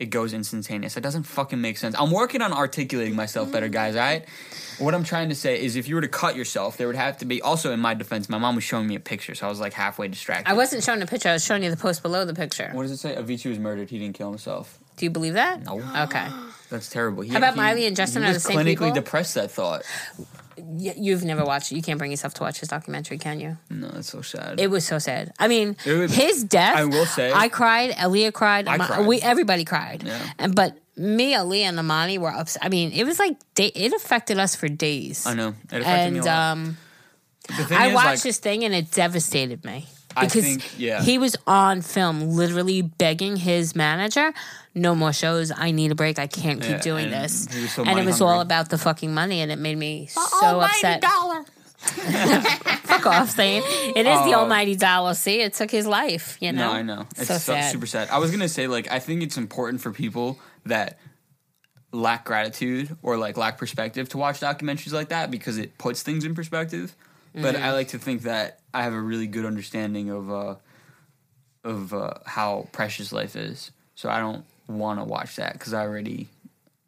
It 0.00 0.06
goes 0.06 0.34
instantaneous. 0.34 0.96
It 0.96 1.02
doesn't 1.02 1.22
fucking 1.22 1.60
make 1.60 1.78
sense. 1.78 1.94
I'm 1.96 2.10
working 2.10 2.42
on 2.42 2.52
articulating 2.52 3.14
myself 3.14 3.52
better, 3.52 3.66
mm-hmm. 3.66 3.74
guys. 3.74 3.94
All 3.94 4.02
right. 4.02 4.24
What 4.78 4.92
I'm 4.92 5.04
trying 5.04 5.28
to 5.28 5.36
say 5.36 5.62
is, 5.62 5.76
if 5.76 5.88
you 5.88 5.94
were 5.94 6.00
to 6.00 6.08
cut 6.08 6.34
yourself, 6.34 6.76
there 6.76 6.88
would 6.88 6.96
have 6.96 7.18
to 7.18 7.24
be. 7.24 7.40
Also, 7.40 7.70
in 7.70 7.78
my 7.78 7.94
defense, 7.94 8.28
my 8.28 8.38
mom 8.38 8.56
was 8.56 8.64
showing 8.64 8.88
me 8.88 8.96
a 8.96 9.00
picture, 9.00 9.36
so 9.36 9.46
I 9.46 9.48
was 9.48 9.60
like 9.60 9.72
halfway 9.72 10.08
distracted. 10.08 10.50
I 10.50 10.54
wasn't 10.54 10.82
showing 10.82 11.00
a 11.00 11.06
picture. 11.06 11.28
I 11.28 11.34
was 11.34 11.44
showing 11.44 11.62
you 11.62 11.70
the 11.70 11.76
post 11.76 12.02
below 12.02 12.24
the 12.24 12.34
picture. 12.34 12.70
what 12.72 12.82
does 12.82 12.90
it 12.90 12.96
say? 12.96 13.14
Avicii 13.14 13.50
was 13.50 13.60
murdered. 13.60 13.88
He 13.88 14.00
didn't 14.00 14.16
kill 14.16 14.30
himself. 14.30 14.80
Do 14.96 15.06
you 15.06 15.10
believe 15.10 15.34
that? 15.34 15.62
No. 15.62 15.80
Okay. 16.02 16.26
That's 16.70 16.90
terrible. 16.90 17.22
He, 17.22 17.30
How 17.30 17.38
about 17.38 17.54
he- 17.54 17.60
Miley 17.60 17.86
and 17.86 17.94
Justin 17.94 18.22
he 18.22 18.28
are 18.28 18.32
was 18.32 18.42
the 18.42 18.48
same 18.48 18.58
clinically 18.58 18.66
people? 18.70 18.92
depressed. 18.92 19.34
That 19.36 19.52
thought. 19.52 19.84
You've 20.56 21.24
never 21.24 21.44
watched 21.44 21.72
it. 21.72 21.76
You 21.76 21.82
can't 21.82 21.98
bring 21.98 22.10
yourself 22.10 22.34
to 22.34 22.42
watch 22.42 22.60
his 22.60 22.68
documentary, 22.68 23.18
can 23.18 23.40
you? 23.40 23.58
No, 23.70 23.88
it's 23.96 24.10
so 24.10 24.22
sad. 24.22 24.60
It 24.60 24.68
was 24.70 24.84
so 24.84 24.98
sad. 24.98 25.32
I 25.38 25.48
mean, 25.48 25.76
was- 25.86 26.14
his 26.14 26.44
death. 26.44 26.76
I 26.76 26.84
will 26.84 27.06
say- 27.06 27.32
I 27.32 27.48
cried. 27.48 27.92
Elliot 27.96 28.34
cried. 28.34 28.68
I 28.68 28.78
cried. 28.78 29.06
We 29.06 29.20
everybody 29.20 29.64
cried. 29.64 30.02
Yeah. 30.04 30.20
And 30.38 30.54
but 30.54 30.76
me, 30.96 31.34
Aaliyah, 31.34 31.64
and 31.64 31.78
Amani 31.78 32.18
were 32.18 32.30
upset. 32.32 32.64
I 32.64 32.68
mean, 32.68 32.92
it 32.92 33.04
was 33.04 33.18
like 33.18 33.36
day, 33.54 33.66
it 33.74 33.92
affected 33.92 34.38
us 34.38 34.54
for 34.54 34.68
days. 34.68 35.26
I 35.26 35.34
know. 35.34 35.54
It 35.72 35.80
affected 35.82 36.12
me 36.12 36.18
And 36.18 36.26
a 36.26 36.30
lot. 36.30 36.52
um, 36.52 36.76
I 37.50 37.88
is, 37.88 37.94
watched 37.94 38.06
like, 38.06 38.22
this 38.22 38.38
thing 38.38 38.64
and 38.64 38.74
it 38.74 38.90
devastated 38.90 39.64
me. 39.64 39.86
I 40.16 40.26
Because 40.26 40.44
think- 40.44 40.78
yeah. 40.78 41.02
he 41.02 41.18
was 41.18 41.34
on 41.46 41.82
film, 41.82 42.30
literally 42.30 42.82
begging 42.82 43.34
his 43.36 43.74
manager, 43.74 44.32
"No 44.74 44.94
more 44.94 45.12
shows. 45.12 45.52
I 45.54 45.70
need 45.70 45.90
a 45.90 45.94
break. 45.94 46.18
I 46.18 46.26
can't 46.26 46.60
keep 46.60 46.70
Yeah, 46.72 46.78
doing 46.80 47.04
and 47.12 47.24
this." 47.24 47.44
so 47.74 47.82
and 47.82 47.90
it 47.90 47.94
money 47.94 48.06
was 48.06 48.20
all 48.20 48.40
about 48.40 48.68
the 48.70 48.78
fucking 48.78 49.12
money, 49.14 49.40
and 49.40 49.50
it 49.52 49.58
made 49.58 49.78
me 49.78 50.06
so 50.06 50.60
upset. 50.60 51.00
dollar. 51.00 51.44
Fuck 51.84 53.06
off, 53.06 53.30
saying 53.30 53.62
it 53.94 54.06
is 54.06 54.18
the 54.24 54.32
Oh. 54.34 54.40
almighty 54.40 54.74
dollar. 54.76 55.14
See, 55.14 55.40
it 55.40 55.52
took 55.54 55.70
his 55.70 55.86
life. 55.86 56.38
You 56.40 56.52
know. 56.52 56.68
No, 56.68 56.72
I 56.72 56.82
know. 56.82 57.06
It's 57.16 57.28
so 57.28 57.34
so 57.34 57.52
sad. 57.54 57.72
super 57.72 57.86
sad. 57.86 58.08
I 58.10 58.18
was 58.18 58.30
gonna 58.30 58.48
say, 58.48 58.66
like, 58.66 58.90
I 58.90 58.98
think 59.00 59.22
it's 59.22 59.36
important 59.36 59.80
for 59.82 59.90
people 59.92 60.38
that 60.66 60.98
lack 61.92 62.24
gratitude 62.24 62.96
or 63.02 63.16
like 63.16 63.36
lack 63.36 63.56
perspective 63.58 64.08
to 64.08 64.18
watch 64.18 64.40
documentaries 64.40 64.92
like 64.92 65.10
that 65.10 65.30
because 65.30 65.58
it 65.58 65.76
puts 65.78 66.02
things 66.02 66.24
in 66.24 66.34
perspective. 66.34 66.96
But 67.34 67.54
Mm-hmm. 67.54 67.64
I 67.64 67.72
like 67.72 67.88
to 67.88 67.98
think 67.98 68.22
that 68.22 68.60
I 68.72 68.82
have 68.82 68.92
a 68.92 69.00
really 69.00 69.26
good 69.26 69.44
understanding 69.44 70.08
of 70.10 70.30
uh, 70.30 70.54
of 71.64 71.92
uh, 71.92 72.14
how 72.26 72.68
precious 72.72 73.12
life 73.12 73.36
is. 73.36 73.70
So 73.94 74.08
I 74.08 74.20
don't 74.20 74.44
want 74.68 75.00
to 75.00 75.04
watch 75.04 75.36
that 75.36 75.52
because 75.54 75.72
I 75.74 75.82
already. 75.82 76.28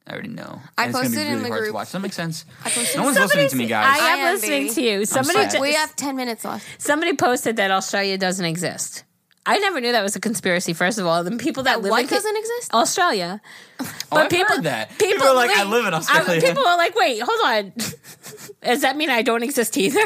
I 0.09 0.13
already 0.13 0.29
know. 0.29 0.61
I 0.79 0.85
And 0.85 0.91
it's 0.91 0.99
gonna 1.01 1.09
be 1.11 1.17
posted 1.17 1.27
in 1.27 1.33
really 1.33 1.43
the 1.43 1.49
hard 1.49 1.59
group- 1.63 1.71
to 1.71 1.75
watch. 1.75 1.91
That 1.91 1.99
make 1.99 2.13
sense? 2.13 2.45
I 2.65 2.71
posted 2.71 2.97
No 2.97 3.03
one's 3.03 3.19
listening 3.19 3.49
to 3.49 3.57
me, 3.57 3.67
guys. 3.67 3.87
I 3.89 3.97
am 3.99 4.05
I 4.05 4.23
am, 4.29 4.35
listening 4.35 4.63
baby. 4.69 4.75
to 4.75 4.81
you. 4.83 5.05
Somebody, 5.05 5.41
sad. 5.41 5.51
ju- 5.51 5.61
We 5.61 5.75
have 5.75 5.97
ten 5.97 6.15
minutes 6.15 6.45
left. 6.45 6.65
somebody 6.81 7.17
posted 7.17 7.57
that 7.57 7.73
Australia 7.73 8.17
doesn't 8.17 8.45
exist. 8.45 9.03
I 9.49 9.59
never 9.59 9.81
knew 9.81 9.91
that 9.93 10.03
was 10.03 10.15
a 10.17 10.21
conspiracy. 10.21 10.75
First 10.75 10.99
of 10.99 11.07
all, 11.07 11.23
the 11.25 11.33
people 11.37 11.65
that, 11.65 11.81
live 11.83 11.91
What 11.91 12.03
in 12.03 12.09
doesn't 12.09 12.37
exist? 12.37 12.73
Australia. 12.75 13.41
Oh, 13.81 13.93
I've 14.13 14.31
heard 14.33 14.63
that. 14.65 14.97
People 14.99 15.27
are 15.27 15.35
like, 15.35 15.51
I 15.51 15.65
live 15.65 15.87
in 15.87 15.95
Australia. 15.95 16.41
people 16.41 16.65
are 16.67 16.77
like, 16.77 16.95
wait, 16.97 17.21
hold 17.23 17.41
on. 17.45 17.73
Does 18.63 18.81
that 18.83 18.97
mean 18.97 19.11
I 19.11 19.23
don't 19.23 19.43
exist 19.45 19.77
either? 19.77 20.01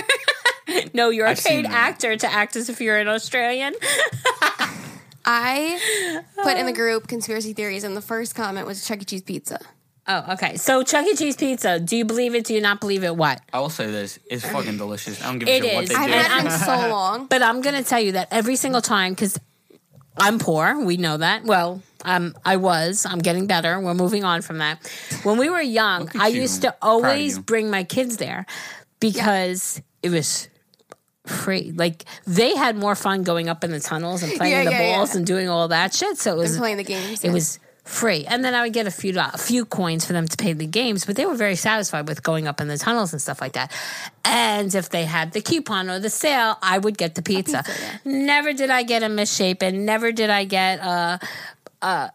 no, 0.95 1.09
you're 1.11 1.25
a 1.27 1.31
I've 1.31 1.39
seen 1.39 1.63
paid 1.63 1.65
that. 1.67 1.73
actor 1.73 2.17
to 2.17 2.31
act 2.33 2.57
as 2.57 2.69
if 2.71 2.81
you're 2.83 2.99
an 2.99 3.09
Australian. 3.09 3.75
I 5.25 6.21
put 6.43 6.57
in 6.57 6.67
the 6.67 6.73
group 6.73 7.07
conspiracy 7.09 7.53
theories, 7.53 7.85
and 7.85 7.97
the 7.97 8.01
first 8.03 8.35
comment 8.35 8.67
was 8.67 8.87
Chuck 8.87 9.03
E. 9.03 9.05
Cheese 9.05 9.23
pizza. 9.23 9.59
Oh, 10.07 10.33
okay. 10.33 10.57
So 10.57 10.83
Chuck 10.83 11.07
E. 11.07 11.15
Cheese 11.15 11.37
pizza. 11.37 11.79
Do 11.79 11.97
you 11.97 12.05
believe 12.05 12.35
it? 12.35 12.45
Do 12.45 12.55
you 12.55 12.61
not 12.61 12.81
believe 12.81 13.05
it? 13.05 13.15
What? 13.17 13.41
I 13.53 13.61
will 13.61 13.69
say 13.71 13.87
this: 13.91 14.19
it's 14.31 14.45
fucking 14.49 14.77
delicious. 14.79 15.23
I 15.23 15.27
don't 15.27 15.39
give 15.39 15.49
It 15.49 15.63
a 15.63 15.65
shit 15.67 15.75
what 15.75 15.85
is. 15.85 15.91
they 15.91 15.95
I 15.97 16.07
do. 16.07 16.13
haven't 16.13 16.31
had 16.31 16.45
it 16.47 16.53
in 16.53 16.59
so 16.59 16.89
long. 16.91 17.27
But 17.27 17.43
I'm 17.43 17.61
gonna 17.61 17.85
tell 17.85 18.01
you 18.01 18.13
that 18.13 18.29
every 18.31 18.57
single 18.57 18.81
time 18.81 19.13
because 19.13 19.39
I'm 20.17 20.39
poor. 20.39 20.83
We 20.85 20.97
know 20.97 21.17
that. 21.19 21.45
Well, 21.45 21.83
um, 22.05 22.35
I 22.45 22.57
was. 22.57 23.07
I'm 23.07 23.19
getting 23.21 23.47
better. 23.47 23.79
We're 23.79 23.95
moving 23.95 24.25
on 24.25 24.43
from 24.43 24.59
that. 24.59 24.79
When 25.23 25.39
we 25.39 25.49
were 25.51 25.61
young, 25.61 26.03
Look 26.05 26.17
at 26.17 26.23
I 26.23 26.29
you. 26.29 26.41
used 26.43 26.63
to 26.63 26.73
Proud 26.73 26.77
of 26.99 27.05
always 27.05 27.37
you. 27.37 27.43
bring 27.43 27.71
my 27.71 27.85
kids 27.85 28.17
there 28.17 28.47
because 28.99 29.81
it 30.03 30.11
was 30.11 30.49
free. 31.31 31.73
Like 31.74 32.05
they 32.27 32.55
had 32.57 32.77
more 32.77 32.94
fun 32.94 33.23
going 33.23 33.48
up 33.48 33.65
in 33.65 33.70
the 33.70 33.81
tunnels 33.81 34.23
and 34.23 34.32
playing 34.35 34.52
Yeah, 34.52 34.59
in 34.61 34.65
the 34.66 34.70
yeah, 34.73 34.97
balls 34.97 35.11
yeah. 35.12 35.19
and 35.19 35.27
doing 35.27 35.48
all 35.48 35.69
that 35.69 35.94
shit. 35.94 36.19
So 36.19 36.35
it 36.35 36.36
was 36.39 36.52
And 36.52 36.61
playing 36.61 36.77
the 36.78 36.85
games. 36.85 37.24
It 37.24 37.31
was 37.32 37.59
free, 37.85 38.24
and 38.27 38.44
then 38.44 38.55
I 38.55 38.62
would 38.62 38.73
get 38.73 38.86
a 38.86 38.90
few 38.90 39.19
a 39.19 39.36
few 39.39 39.65
coins 39.65 40.05
for 40.05 40.12
them 40.12 40.28
to 40.28 40.36
pay 40.36 40.52
the 40.52 40.66
games. 40.66 41.05
But 41.07 41.16
they 41.16 41.27
were 41.27 41.35
very 41.35 41.57
satisfied 41.57 42.07
with 42.07 42.23
going 42.23 42.47
up 42.47 42.61
in 42.61 42.69
the 42.69 42.77
tunnels 42.78 43.12
and 43.12 43.20
stuff 43.23 43.40
like 43.40 43.55
that. 43.55 43.73
And 44.24 44.73
if 44.74 44.90
they 44.90 45.05
had 45.07 45.32
the 45.32 45.40
coupon 45.40 45.89
or 45.90 45.98
the 45.98 46.11
sale, 46.11 46.57
I 46.62 46.78
would 46.78 46.97
get 46.98 47.15
the 47.15 47.23
pizza. 47.23 47.62
pizza. 47.65 48.01
Never 48.05 48.52
did 48.52 48.70
I 48.70 48.82
get 48.85 49.02
a 49.02 49.09
misshapen. 49.09 49.85
Never 49.85 50.12
did 50.12 50.31
I 50.31 50.44
get 50.44 50.78
a. 50.81 51.20
uh. 51.82 52.09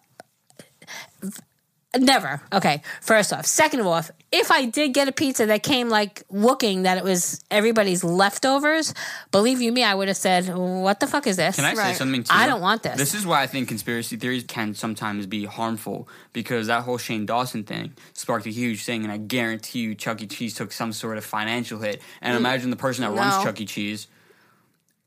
Never. 1.98 2.42
Okay. 2.52 2.82
First 3.02 3.32
off. 3.32 3.46
Second 3.46 3.80
of 3.80 3.88
all, 3.88 4.02
if 4.32 4.52
I 4.52 4.66
did 4.66 4.94
get 4.94 5.08
a 5.08 5.12
pizza 5.12 5.46
that 5.46 5.64
came 5.64 5.90
like 5.90 6.24
looking 6.30 6.84
that 6.84 6.98
it 6.98 7.04
was 7.04 7.44
everybody's 7.50 8.04
leftovers, 8.04 8.94
believe 9.32 9.62
you 9.62 9.72
me, 9.72 9.84
I 9.84 9.96
would 9.96 10.08
have 10.08 10.18
said, 10.18 10.54
"What 10.54 11.00
the 11.00 11.08
fuck 11.08 11.28
is 11.28 11.38
this?" 11.38 11.56
Can 11.56 11.66
I 11.66 11.74
say 11.74 11.82
Right. 11.82 11.96
something 11.96 12.24
too? 12.24 12.34
I 12.34 12.48
don't 12.48 12.62
want 12.62 12.84
this. 12.84 12.98
This 12.98 13.14
is 13.14 13.26
why 13.26 13.42
I 13.42 13.48
think 13.48 13.68
conspiracy 13.68 14.18
theories 14.18 14.44
can 14.44 14.74
sometimes 14.74 15.26
be 15.26 15.46
harmful 15.46 16.08
because 16.34 16.68
that 16.68 16.84
whole 16.84 16.98
Shane 16.98 17.26
Dawson 17.26 17.64
thing 17.64 17.94
sparked 18.14 18.46
a 18.46 18.52
huge 18.52 18.84
thing, 18.84 19.04
and 19.04 19.12
I 19.12 19.18
guarantee 19.18 19.80
you 19.80 19.96
Chuck 19.96 20.22
E. 20.22 20.28
Cheese 20.28 20.54
took 20.54 20.72
some 20.72 20.92
sort 20.92 21.18
of 21.18 21.26
financial 21.26 21.80
hit. 21.80 22.02
And 22.22 22.34
mm. 22.34 22.40
imagine 22.40 22.70
the 22.70 22.76
person 22.76 23.04
that 23.04 23.12
runs 23.12 23.38
No. 23.38 23.44
Chuck 23.44 23.62
E. 23.62 23.66
Cheese. 23.66 24.08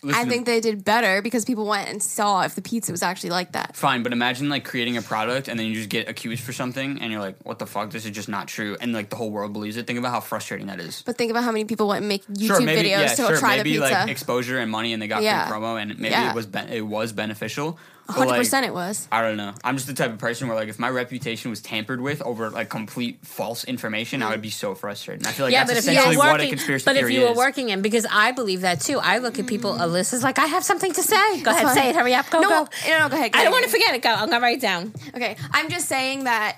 I 0.04 0.24
think 0.26 0.46
they 0.46 0.60
did 0.60 0.84
better 0.84 1.22
because 1.22 1.44
people 1.44 1.66
went 1.66 1.88
and 1.88 2.00
saw 2.02 2.42
if 2.42 2.54
the 2.54 2.62
pizza 2.62 2.92
was 2.92 3.02
actually 3.02 3.30
like 3.30 3.52
that. 3.52 3.74
Fine, 3.74 4.04
but 4.04 4.12
imagine 4.12 4.48
like 4.48 4.64
creating 4.64 4.96
a 4.96 5.02
product 5.02 5.48
and 5.48 5.58
then 5.58 5.66
you 5.66 5.74
just 5.74 5.88
get 5.88 6.08
accused 6.08 6.44
for 6.44 6.52
something, 6.52 7.00
and 7.02 7.10
you're 7.10 7.20
like, 7.20 7.36
"What 7.44 7.58
the 7.58 7.66
fuck? 7.66 7.90
This 7.90 8.04
is 8.04 8.12
just 8.12 8.28
not 8.28 8.46
true," 8.46 8.76
and 8.80 8.92
like 8.92 9.10
the 9.10 9.16
whole 9.16 9.30
world 9.30 9.52
believes 9.52 9.76
it. 9.76 9.86
Think 9.88 9.98
about 9.98 10.12
how 10.12 10.20
frustrating 10.20 10.68
that 10.68 10.78
is. 10.78 11.02
But 11.04 11.18
think 11.18 11.30
about 11.32 11.42
how 11.42 11.50
many 11.52 11.64
people 11.64 11.88
went 11.88 11.98
and 12.00 12.08
make 12.08 12.24
YouTube 12.26 12.46
sure, 12.46 12.60
maybe 12.60 12.88
videos 12.88 13.00
yeah, 13.00 13.08
to 13.08 13.16
sure, 13.16 13.36
try 13.38 13.56
maybe 13.56 13.76
the 13.76 13.82
pizza. 13.86 13.94
like 14.00 14.08
exposure 14.08 14.58
and 14.60 14.70
money, 14.70 14.92
and 14.92 15.02
they 15.02 15.08
got 15.08 15.22
Yeah. 15.22 15.48
free 15.48 15.56
promo, 15.56 15.80
and 15.82 15.98
maybe 15.98 16.12
Yeah. 16.12 16.30
it 16.30 16.34
was 16.36 16.46
ben- 16.46 16.68
it 16.68 16.86
was 16.86 17.12
beneficial. 17.12 17.78
But, 18.08 18.14
Hundred 18.14 18.30
like, 18.30 18.38
percent, 18.40 18.64
it 18.64 18.72
was. 18.72 19.06
I 19.12 19.20
don't 19.20 19.36
know. 19.36 19.52
I'm 19.62 19.76
just 19.76 19.86
the 19.86 19.92
type 19.92 20.10
of 20.10 20.18
person 20.18 20.48
where 20.48 20.56
like 20.56 20.70
if 20.70 20.78
my 20.78 20.88
reputation 20.88 21.50
was 21.50 21.60
tampered 21.60 22.00
with 22.00 22.22
over 22.22 22.48
like 22.48 22.70
complete 22.70 23.18
false 23.22 23.64
information, 23.64 24.22
I 24.22 24.30
would 24.30 24.40
be 24.40 24.48
so 24.48 24.74
frustrated. 24.74 25.20
And 25.20 25.28
I 25.28 25.32
feel 25.32 25.44
like 25.44 25.52
yeah, 25.52 25.64
that's 25.64 25.84
but 25.84 25.90
if 25.90 25.94
you 25.94 26.00
essentially 26.00 26.16
were 26.16 26.22
what 26.22 26.28
a 26.28 26.32
working, 26.32 26.48
conspiracy 26.48 26.84
but 26.86 26.96
if 26.96 27.10
you 27.10 27.20
were 27.20 27.32
is. 27.32 27.36
working 27.36 27.68
in, 27.68 27.82
because 27.82 28.06
I 28.10 28.32
believe 28.32 28.62
that 28.62 28.80
too. 28.80 28.98
I 28.98 29.18
look 29.18 29.38
at 29.38 29.46
people. 29.46 29.74
Alyssa's 29.74 30.22
like, 30.22 30.38
I 30.38 30.46
have 30.46 30.64
something 30.64 30.90
to 30.90 31.02
say. 31.02 31.42
Go 31.42 31.50
ahead, 31.50 31.64
fine. 31.64 31.74
say 31.74 31.88
it. 31.90 31.96
Hurry 31.96 32.14
up. 32.14 32.30
Go 32.30 32.40
No, 32.40 32.48
go. 32.48 32.68
no, 32.88 32.98
no, 32.98 33.08
go 33.10 33.16
ahead, 33.16 33.32
go 33.32 33.40
I 33.40 33.44
don't 33.44 33.52
want 33.52 33.66
to 33.66 33.70
forget 33.70 33.94
it. 33.94 34.00
Go. 34.00 34.08
I'm 34.08 34.30
gonna 34.30 34.40
write 34.40 34.56
it 34.56 34.62
down. 34.62 34.94
Okay, 35.14 35.36
I'm 35.50 35.68
just 35.68 35.86
saying 35.86 36.24
that. 36.24 36.56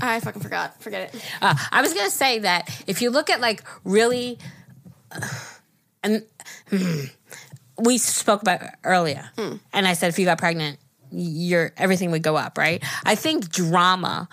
I 0.00 0.18
fucking 0.18 0.42
forgot. 0.42 0.82
Forget 0.82 1.14
it. 1.14 1.22
Uh, 1.40 1.54
I 1.70 1.80
was 1.80 1.94
gonna 1.94 2.10
say 2.10 2.40
that 2.40 2.68
if 2.88 3.02
you 3.02 3.10
look 3.10 3.30
at 3.30 3.40
like 3.40 3.62
really, 3.84 4.36
and 6.02 6.24
hmm, 6.70 7.04
we 7.78 7.98
spoke 7.98 8.42
about 8.42 8.60
earlier, 8.84 9.30
Hmm. 9.36 9.56
and 9.72 9.86
I 9.86 9.94
said 9.94 10.08
if 10.08 10.18
you 10.18 10.24
got 10.24 10.38
pregnant, 10.38 10.78
your 11.10 11.72
everything 11.76 12.10
would 12.10 12.22
go 12.22 12.36
up, 12.36 12.56
right? 12.58 12.82
I 13.04 13.14
think 13.14 13.50
drama, 13.50 14.28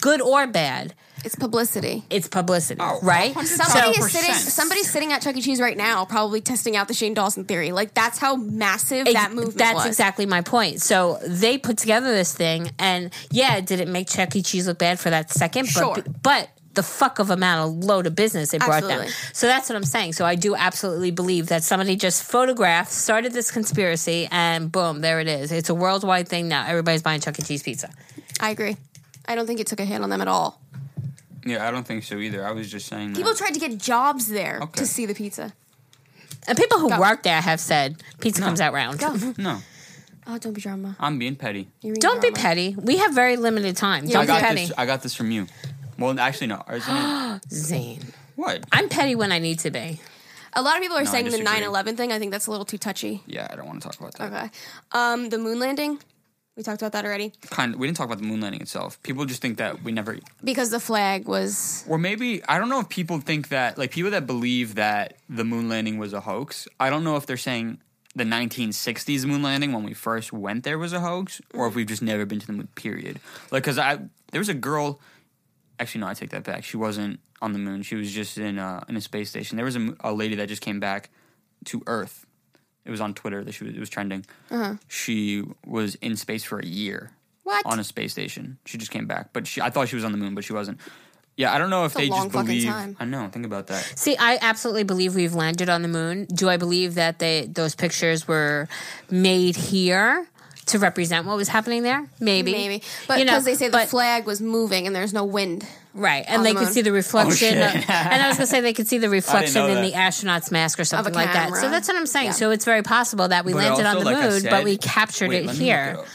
good 0.00 0.20
or 0.20 0.46
bad, 0.46 0.94
It's 1.24 1.34
publicity. 1.34 2.04
it's 2.10 2.28
publicity, 2.28 2.80
Oh, 2.82 2.98
right? 3.02 3.34
100%. 3.34 3.46
Somebody 3.70 3.98
is 3.98 4.12
sitting. 4.12 4.34
Somebody's 4.34 4.90
sitting 4.90 5.12
at 5.12 5.22
Chuck 5.22 5.36
E. 5.36 5.42
Cheese 5.42 5.60
right 5.60 5.76
now, 5.76 6.04
probably 6.04 6.40
testing 6.40 6.76
out 6.76 6.88
the 6.88 6.94
Shane 6.94 7.14
Dawson 7.14 7.44
theory. 7.44 7.72
Like 7.72 7.94
that's 7.94 8.18
how 8.18 8.36
massive 8.36 9.06
Ex- 9.06 9.14
that 9.14 9.32
movement 9.32 9.58
That's 9.58 9.74
was. 9.74 9.86
exactly 9.86 10.26
my 10.26 10.40
point. 10.42 10.80
So 10.80 11.18
they 11.26 11.58
put 11.58 11.78
together 11.78 12.12
this 12.12 12.32
thing, 12.34 12.70
and 12.78 13.12
yeah, 13.30 13.60
did 13.60 13.80
it 13.80 13.88
make 13.88 14.08
Chuck 14.08 14.34
E. 14.36 14.42
Cheese 14.42 14.66
look 14.66 14.78
bad 14.78 14.98
for 15.00 15.10
that 15.10 15.30
second? 15.30 15.66
Sure. 15.66 15.94
But, 15.96 16.22
but 16.22 16.48
the 16.74 16.82
fuck 16.82 17.18
of 17.18 17.30
amount 17.30 17.68
of 17.68 17.84
load 17.84 18.06
of 18.06 18.14
business 18.14 18.54
it 18.54 18.60
brought 18.60 18.82
them. 18.82 18.90
Absolutely. 18.92 19.12
So 19.34 19.46
that's 19.46 19.68
what 19.68 19.76
I'm 19.76 19.84
saying. 19.84 20.14
So 20.14 20.24
I 20.24 20.34
do 20.34 20.54
absolutely 20.54 21.10
believe 21.10 21.48
that 21.48 21.62
somebody 21.62 21.96
just 21.96 22.22
photographed, 22.24 22.90
started 22.90 23.32
this 23.32 23.50
conspiracy, 23.50 24.28
and 24.30 24.72
boom, 24.72 25.00
there 25.00 25.20
it 25.20 25.28
is. 25.28 25.52
It's 25.52 25.68
a 25.68 25.74
worldwide 25.74 26.28
thing 26.28 26.48
now. 26.48 26.66
Everybody's 26.66 27.02
buying 27.02 27.20
Chuck 27.20 27.38
E. 27.38 27.42
Cheese 27.42 27.62
pizza. 27.62 27.90
I 28.40 28.50
agree. 28.50 28.76
I 29.26 29.34
don't 29.34 29.46
think 29.46 29.60
it 29.60 29.66
took 29.66 29.80
a 29.80 29.84
hit 29.84 30.00
on 30.00 30.08
them 30.10 30.20
at 30.20 30.28
all. 30.28 30.60
Yeah, 31.44 31.66
I 31.66 31.70
don't 31.70 31.86
think 31.86 32.04
so 32.04 32.16
either. 32.18 32.46
I 32.46 32.52
was 32.52 32.70
just 32.70 32.86
saying. 32.86 33.14
People 33.14 33.32
that. 33.32 33.38
tried 33.38 33.54
to 33.54 33.60
get 33.60 33.76
jobs 33.78 34.28
there 34.28 34.58
Okay. 34.62 34.78
to 34.80 34.86
see 34.86 35.06
the 35.06 35.14
pizza. 35.14 35.52
And 36.48 36.56
people 36.58 36.78
who 36.78 36.88
Go. 36.88 36.98
work 37.00 37.22
there 37.22 37.40
have 37.40 37.60
said 37.60 38.02
pizza 38.20 38.40
comes 38.42 38.60
out 38.60 38.72
round. 38.72 38.98
Go. 38.98 39.14
no, 39.38 39.58
Oh, 40.26 40.38
don't 40.38 40.52
be 40.52 40.60
drama. 40.60 40.96
I'm 41.00 41.18
being 41.18 41.34
petty. 41.34 41.68
Being 41.82 41.94
Don't 41.94 42.22
be 42.22 42.30
petty. 42.30 42.76
We 42.78 42.98
have 42.98 43.12
very 43.12 43.36
limited 43.36 43.76
time. 43.76 44.04
Yeah, 44.04 44.24
Don't 44.24 44.30
I 44.30 44.38
be 44.38 44.40
petty. 44.46 44.60
this. 44.66 44.72
I 44.78 44.86
got 44.86 45.02
this 45.02 45.14
from 45.14 45.32
you. 45.32 45.46
Well, 46.02 46.18
actually, 46.20 46.48
no. 46.48 46.62
Isn't? 46.70 47.40
Zane. 47.50 48.00
what? 48.36 48.64
I'm 48.72 48.88
petty 48.88 49.14
when 49.14 49.32
I 49.32 49.38
need 49.38 49.60
to 49.60 49.70
be. 49.70 50.00
A 50.54 50.60
lot 50.60 50.76
of 50.76 50.82
people 50.82 50.96
are 50.98 51.04
No, 51.04 51.08
I 51.08 51.12
saying 51.12 51.24
the 51.26 51.30
disagree. 51.38 51.64
9/11 51.64 51.96
thing. 51.96 52.12
I 52.12 52.18
think 52.18 52.30
that's 52.30 52.46
a 52.46 52.50
little 52.50 52.66
too 52.66 52.76
touchy. 52.78 53.22
Yeah, 53.26 53.46
I 53.50 53.56
don't 53.56 53.66
want 53.66 53.80
to 53.82 53.88
talk 53.88 53.98
about 53.98 54.14
that. 54.16 54.32
Okay. 54.32 54.50
Um, 54.92 55.28
the 55.30 55.38
moon 55.38 55.58
landing. 55.58 55.98
We 56.54 56.62
talked 56.62 56.82
about 56.82 56.92
that 56.92 57.06
already 57.06 57.32
Kind. 57.48 57.76
we 57.76 57.86
didn't 57.86 57.96
talk 57.96 58.04
about 58.04 58.18
the 58.18 58.26
moon 58.26 58.42
landing 58.42 58.60
itself. 58.60 59.02
People 59.02 59.24
just 59.24 59.40
think 59.40 59.56
that 59.56 59.82
we 59.82 59.90
never 59.90 60.18
because 60.44 60.68
the 60.68 60.80
flag 60.80 61.26
was. 61.26 61.82
Or 61.88 61.96
maybe 61.96 62.44
I 62.46 62.58
don't 62.58 62.68
know 62.68 62.80
if 62.80 62.90
people 62.90 63.20
think 63.20 63.48
that 63.48 63.78
like 63.78 63.90
people 63.90 64.10
that 64.10 64.26
believe 64.26 64.74
that 64.74 65.16
the 65.30 65.44
moon 65.44 65.70
landing 65.70 65.96
was 65.96 66.12
a 66.12 66.20
hoax. 66.20 66.68
I 66.78 66.90
don't 66.90 67.04
know 67.04 67.16
if 67.16 67.24
they're 67.24 67.38
saying 67.38 67.78
the 68.14 68.24
1960s 68.24 69.24
moon 69.24 69.40
landing 69.42 69.72
when 69.72 69.82
we 69.84 69.94
first 69.94 70.30
went 70.34 70.64
there 70.64 70.78
was 70.78 70.92
a 70.92 71.00
hoax, 71.00 71.40
or 71.54 71.66
if 71.68 71.74
we've 71.74 71.86
just 71.86 72.02
never 72.02 72.26
been 72.26 72.40
to 72.40 72.46
the 72.46 72.52
moon. 72.52 72.68
Period. 72.74 73.18
Like, 73.50 73.64
cause 73.64 73.78
I 73.78 74.00
there 74.32 74.40
was 74.40 74.50
a 74.50 74.54
girl. 74.54 75.00
Actually, 75.78 76.02
no, 76.02 76.06
I 76.08 76.14
take 76.14 76.30
that 76.30 76.44
back. 76.44 76.64
She 76.64 76.76
wasn't 76.76 77.18
on 77.40 77.52
the 77.52 77.58
moon. 77.58 77.82
She 77.82 77.94
was 77.96 78.12
just 78.12 78.38
in 78.38 78.58
a, 78.58 78.84
in 78.88 78.96
a 78.96 79.00
space 79.00 79.30
station. 79.30 79.56
There 79.56 79.64
was 79.64 79.76
a, 79.76 79.94
a 80.00 80.12
lady 80.12 80.36
that 80.36 80.48
just 80.48 80.62
came 80.62 80.78
back 80.80 81.10
to 81.66 81.82
Earth. 81.86 82.24
It 82.84 82.90
was 82.90 83.00
on 83.00 83.14
Twitter 83.14 83.42
that 83.44 83.52
she 83.52 83.64
was, 83.64 83.74
it 83.74 83.80
was 83.80 83.88
trending. 83.88 84.24
Uh-huh. 84.50 84.74
She 84.88 85.44
was 85.66 85.94
in 85.96 86.16
space 86.16 86.44
for 86.44 86.58
a 86.58 86.66
year 86.66 87.12
What? 87.44 87.64
on 87.66 87.78
a 87.78 87.84
space 87.84 88.12
station. 88.12 88.58
She 88.66 88.78
just 88.78 88.90
came 88.90 89.06
back, 89.06 89.32
but 89.32 89.46
she, 89.46 89.60
I 89.60 89.70
thought 89.70 89.88
she 89.88 89.96
was 89.96 90.04
on 90.04 90.12
the 90.12 90.18
moon, 90.18 90.34
but 90.34 90.44
she 90.44 90.52
wasn't. 90.52 90.78
Yeah, 91.36 91.52
I 91.54 91.58
don't 91.58 91.70
know 91.70 91.86
if 91.86 91.94
a 91.94 91.98
they 91.98 92.08
long 92.08 92.24
just 92.24 92.34
fucking 92.34 92.46
believe. 92.46 92.64
time. 92.66 92.96
I 93.00 93.04
know. 93.06 93.26
Think 93.28 93.46
about 93.46 93.68
that. 93.68 93.80
See, 93.98 94.16
I 94.18 94.38
absolutely 94.42 94.82
believe 94.84 95.14
we've 95.14 95.32
landed 95.34 95.70
on 95.70 95.80
the 95.80 95.88
moon. 95.88 96.26
Do 96.26 96.48
I 96.50 96.58
believe 96.58 96.94
that 96.96 97.20
they 97.20 97.46
those 97.46 97.74
pictures 97.74 98.28
were 98.28 98.68
made 99.10 99.56
here 99.56 100.28
to 100.66 100.78
represent 100.78 101.26
what 101.26 101.36
was 101.36 101.48
happening 101.48 101.82
there? 101.82 102.08
Maybe, 102.20 102.52
Maybe, 102.52 102.82
but 103.08 103.18
You 103.18 103.24
because 103.24 103.44
know, 103.44 103.50
they 103.50 103.56
say 103.56 103.66
the 103.66 103.72
but- 103.78 103.88
flag 103.88 104.26
was 104.26 104.40
moving 104.40 104.86
and 104.86 104.94
there's 104.94 105.12
no 105.12 105.24
wind. 105.24 105.66
Right, 105.94 106.24
and 106.26 106.38
on 106.38 106.44
they 106.44 106.54
the 106.54 106.60
could 106.60 106.68
see 106.68 106.80
the 106.80 106.88
oh, 106.90 106.94
reflection. 106.94 107.58
Oh, 107.58 107.66
of, 107.66 107.74
and 107.74 108.22
I 108.22 108.28
was 108.28 108.38
gonna 108.38 108.46
say 108.46 108.62
they 108.62 108.72
could 108.72 108.88
see 108.88 108.96
the 108.96 109.10
reflection 109.20 109.62
in 109.68 109.74
that. 109.74 109.82
the 109.82 109.94
astronaut's 109.94 110.50
mask 110.50 110.80
or 110.80 110.84
something 110.84 111.12
like 111.12 111.32
that. 111.34 111.54
So 111.56 111.68
that's 111.68 111.86
what 111.86 111.98
I'm 111.98 112.06
saying. 112.06 112.26
Yeah. 112.28 112.32
So 112.32 112.50
it's 112.50 112.64
very 112.64 112.82
possible 112.82 113.28
that 113.28 113.44
we 113.44 113.52
But 113.52 113.58
landed 113.58 113.84
on 113.86 113.98
the 113.98 114.04
like 114.04 114.16
moon, 114.16 114.40
said- 114.40 114.50
but 114.50 114.64
we 114.64 114.78
captured 114.78 115.28
Wait, 115.28 115.42
it 115.42 115.46
let 115.46 115.52
me 115.58 115.58
look 115.58 115.66
here. 115.66 115.96
up. 115.98 116.06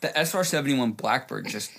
The 0.00 0.18
SR 0.18 0.42
seventy 0.42 0.76
one 0.76 0.90
Blackbird 0.92 1.46
just 1.46 1.70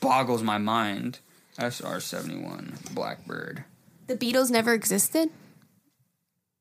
boggles 0.00 0.44
my 0.44 0.58
mind. 0.58 1.18
SR 1.58 1.98
seventy 1.98 2.40
one 2.40 2.74
Blackbird. 2.92 3.64
The 4.06 4.14
Beatles 4.16 4.50
never 4.50 4.72
existed. 4.72 5.28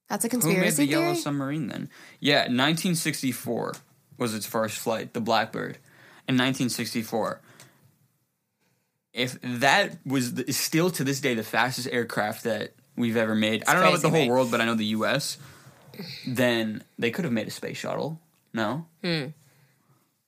That's 0.10 0.26
a 0.26 0.30
conspiracy 0.30 0.56
Who 0.56 0.60
made 0.62 0.66
conspiracy 0.68 0.86
the 0.96 1.00
Yellow. 1.04 1.14
Submarine 1.16 1.68
then? 1.68 1.90
Yeah, 2.20 2.40
1964 2.48 3.74
was 4.22 4.36
its 4.36 4.46
first 4.46 4.78
flight, 4.78 5.14
the 5.14 5.20
Blackbird. 5.20 5.78
In 6.28 6.36
1964. 6.36 7.42
If 9.14 9.38
that 9.42 9.98
was 10.06 10.36
the, 10.36 10.54
still 10.54 10.90
to 10.92 11.04
this 11.04 11.20
day 11.20 11.34
the 11.34 11.44
fastest 11.44 11.90
aircraft 11.92 12.44
that 12.46 12.74
we've 12.96 13.18
ever 13.18 13.36
made, 13.36 13.64
I 13.68 13.74
don't 13.74 13.82
know 13.82 13.90
about 13.90 14.02
the 14.04 14.10
whole 14.10 14.30
world, 14.30 14.52
but 14.52 14.62
I 14.62 14.66
know 14.66 14.76
the 14.76 14.86
U.S. 14.86 15.38
Then 16.26 16.84
they 16.98 17.12
could 17.12 17.26
have 17.26 17.34
made 17.34 17.48
a 17.48 17.52
space 17.52 17.78
shuttle. 17.78 18.22
No, 18.54 18.86
Hmm. 19.04 19.28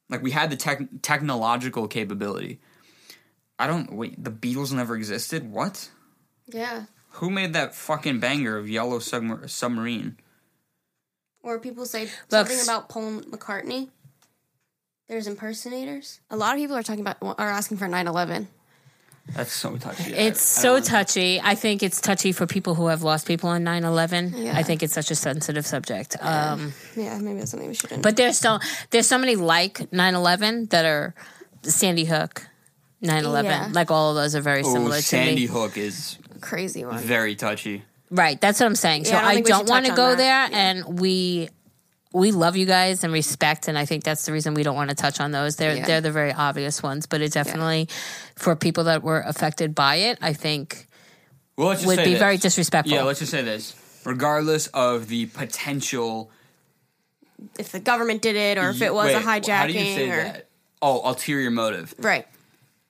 like 0.10 0.22
we 0.24 0.32
had 0.32 0.49
the 0.49 0.56
tech, 0.57 0.82
technological 1.02 1.88
capability. 1.88 2.60
I 3.60 3.68
don't 3.68 3.94
wait. 3.94 4.22
The 4.22 4.32
Beatles 4.32 4.74
never 4.74 4.95
existed. 4.95 5.49
What? 5.49 5.90
yeah. 6.48 6.86
Who 7.18 7.30
made 7.30 7.53
that 7.53 7.76
fucking 7.76 8.20
banger 8.20 8.57
of 8.57 8.68
Yellow 8.68 8.98
Submar- 8.98 9.48
Submarine? 9.49 10.18
Or 11.44 11.60
people 11.60 11.86
say 11.86 12.03
Look, 12.32 12.48
something 12.48 12.61
about 12.64 12.90
Paul 12.90 13.20
McCartney. 13.22 13.90
There's 15.07 15.28
impersonators. 15.28 16.22
A 16.32 16.38
lot 16.38 16.53
of 16.56 16.60
people 16.60 16.76
are 16.78 16.84
talking 16.84 17.02
about 17.02 17.18
are 17.22 17.49
asking 17.49 17.78
for 17.78 17.88
9/11. 17.88 18.48
That's 19.36 19.53
so 19.53 19.78
touchy. 19.78 20.14
It's 20.14 20.57
I- 20.57 20.60
I 20.60 20.64
so 20.64 20.74
don't- 20.76 20.86
touchy. 20.86 21.40
I 21.41 21.56
think 21.56 21.82
it's 21.84 22.02
touchy 22.02 22.32
for 22.34 22.45
people 22.45 22.76
who 22.76 22.88
have 22.88 23.03
lost 23.03 23.26
people 23.26 23.49
on 23.49 23.64
9-11. 23.64 24.34
Yeah. 24.36 24.57
I 24.57 24.64
think 24.64 24.84
it's 24.84 24.94
such 24.94 25.11
a 25.11 25.15
sensitive 25.15 25.65
subject. 25.65 26.18
Um, 26.22 26.74
Yeah, 26.95 27.18
maybe 27.20 27.40
that's 27.40 27.52
something 27.52 27.70
we 27.70 27.76
shouldn't. 27.76 28.02
but 28.02 28.15
there's 28.18 28.38
still 28.38 28.60
there's 28.90 29.07
so 29.07 29.18
many 29.18 29.36
like 29.38 29.90
9-11 29.91 30.70
that 30.72 30.84
are 30.86 31.14
Sandy 31.64 32.03
Hook, 32.06 32.48
9-11. 33.02 33.45
Yeah. 33.45 33.70
Like 33.72 33.91
all 33.91 34.10
of 34.11 34.15
those 34.15 34.36
are 34.36 34.41
very 34.41 34.61
Oh, 34.64 34.74
similar 34.74 34.98
to 34.98 35.02
Sandy 35.03 35.36
me. 35.36 35.45
Hook 35.48 35.78
is 35.78 36.18
crazy 36.41 36.84
one. 36.86 36.98
very 36.99 37.36
touchy. 37.36 37.84
Right. 38.15 38.40
That's 38.40 38.60
what 38.60 38.68
I'm 38.68 38.76
saying. 38.76 39.06
So 39.06 39.11
Yeah, 39.14 39.19
I 39.19 39.22
don't 39.23 39.34
think 39.34 39.45
we 39.45 39.49
don't 39.52 39.60
should 39.61 39.69
want 39.69 39.85
to 39.85 39.90
touch 39.90 39.98
go 39.98 40.03
on 40.11 40.18
there, 40.18 40.27
that. 40.27 40.52
Yeah. 40.52 40.57
and 40.60 40.99
we 40.99 41.49
we 42.14 42.31
love 42.31 42.56
you 42.56 42.68
guys 42.68 43.03
and 43.03 43.11
respect, 43.11 43.68
and 43.68 43.76
I 43.76 43.85
think 43.85 44.03
that's 44.03 44.27
the 44.27 44.34
reason 44.34 44.53
we 44.53 44.61
don't 44.61 44.76
want 44.76 44.91
to 44.91 44.95
touch 44.95 45.19
on 45.19 45.31
those. 45.31 45.56
They're 45.56 45.77
Yeah. 45.77 45.85
they're 45.85 46.02
the 46.02 46.11
very 46.11 46.31
obvious 46.31 46.84
ones, 46.84 47.07
but 47.07 47.22
it 47.22 47.31
definitely 47.34 47.90
for 48.35 48.56
people 48.56 48.84
that 48.84 49.02
were 49.02 49.22
affected 49.22 49.73
by 49.73 49.95
it, 49.95 50.19
I 50.22 50.34
think 50.34 50.88
Well, 51.57 51.69
let's 51.69 51.81
just 51.81 51.88
would 51.88 51.95
say 51.95 52.03
be 52.06 52.11
this. 52.11 52.19
very 52.19 52.38
disrespectful. 52.38 52.95
Yeah, 52.95 53.02
let's 53.03 53.19
just 53.19 53.31
say 53.31 53.41
this. 53.41 53.76
Regardless 54.06 54.68
of 54.68 55.07
the 55.07 55.26
potential, 55.27 56.30
If 57.57 57.72
the 57.72 57.80
government 57.80 58.22
did 58.22 58.35
it, 58.35 58.57
or 58.60 58.69
if 58.69 58.81
it 58.81 58.94
was 58.94 59.07
Wait, 59.07 59.15
a 59.15 59.19
hijacking, 59.19 59.49
How 59.57 59.68
do 59.68 59.73
you 59.73 59.95
say 59.95 60.10
or 60.11 60.23
that? 60.23 60.48
Oh, 60.84 61.02
ulterior 61.10 61.49
motive. 61.52 61.95
right. 61.98 62.27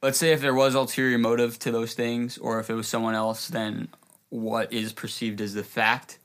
Let's 0.02 0.18
say 0.18 0.34
if 0.34 0.42
there 0.42 0.54
was 0.54 0.76
ulterior 0.76 1.18
motive 1.18 1.58
to 1.60 1.72
those 1.72 1.94
things, 1.94 2.38
or 2.38 2.60
if 2.60 2.70
it 2.70 2.74
was 2.74 2.90
someone 2.90 3.16
else, 3.16 3.48
then 3.48 3.88
what 4.34 4.74
is 4.74 4.94
perceived 4.94 5.40
as 5.42 5.54
the 5.54 5.64
fact? 5.64 6.18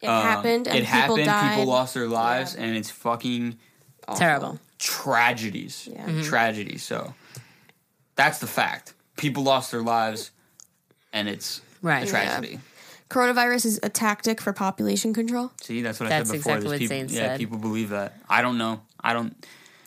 It 0.00 0.06
Um, 0.08 0.22
happened. 0.22 0.68
And 0.68 0.78
it 0.78 0.84
people 0.84 0.98
happened. 1.00 1.24
Died. 1.26 1.50
People 1.58 1.72
lost 1.72 1.94
their 1.94 2.06
lives, 2.08 2.54
and 2.54 2.76
it's 2.76 2.90
fucking 2.90 3.58
terrible. 4.16 4.58
tragedies. 4.78 5.88
Yeah. 5.90 6.06
Mm-hmm. 6.06 6.20
Mhm. 6.20 6.24
Tragedies. 6.28 6.82
So 6.84 7.14
that's 8.16 8.38
the 8.38 8.46
fact. 8.46 8.94
People 9.16 9.42
lost 9.42 9.70
their 9.72 9.82
lives, 9.82 10.30
and 11.12 11.28
it's 11.28 11.60
Right. 11.82 12.06
a 12.06 12.10
tragedy. 12.10 12.60
Coronavirus 13.10 13.66
is 13.66 13.80
a 13.82 13.88
tactic 13.88 14.40
for 14.40 14.52
population 14.52 15.12
control. 15.12 15.52
See, 15.60 15.82
that's 15.82 16.00
what 16.00 16.08
That's 16.08 16.30
I 16.30 16.32
said 16.32 16.38
before. 16.38 16.56
exactly 16.56 16.78
people, 16.88 16.96
yeah, 17.14 17.20
said. 17.28 17.38
people 17.38 17.58
believe 17.58 17.90
that. 17.90 18.16
I 18.28 18.40
don't 18.40 18.56
know. 18.56 18.80
I 19.00 19.12
don't. 19.12 19.34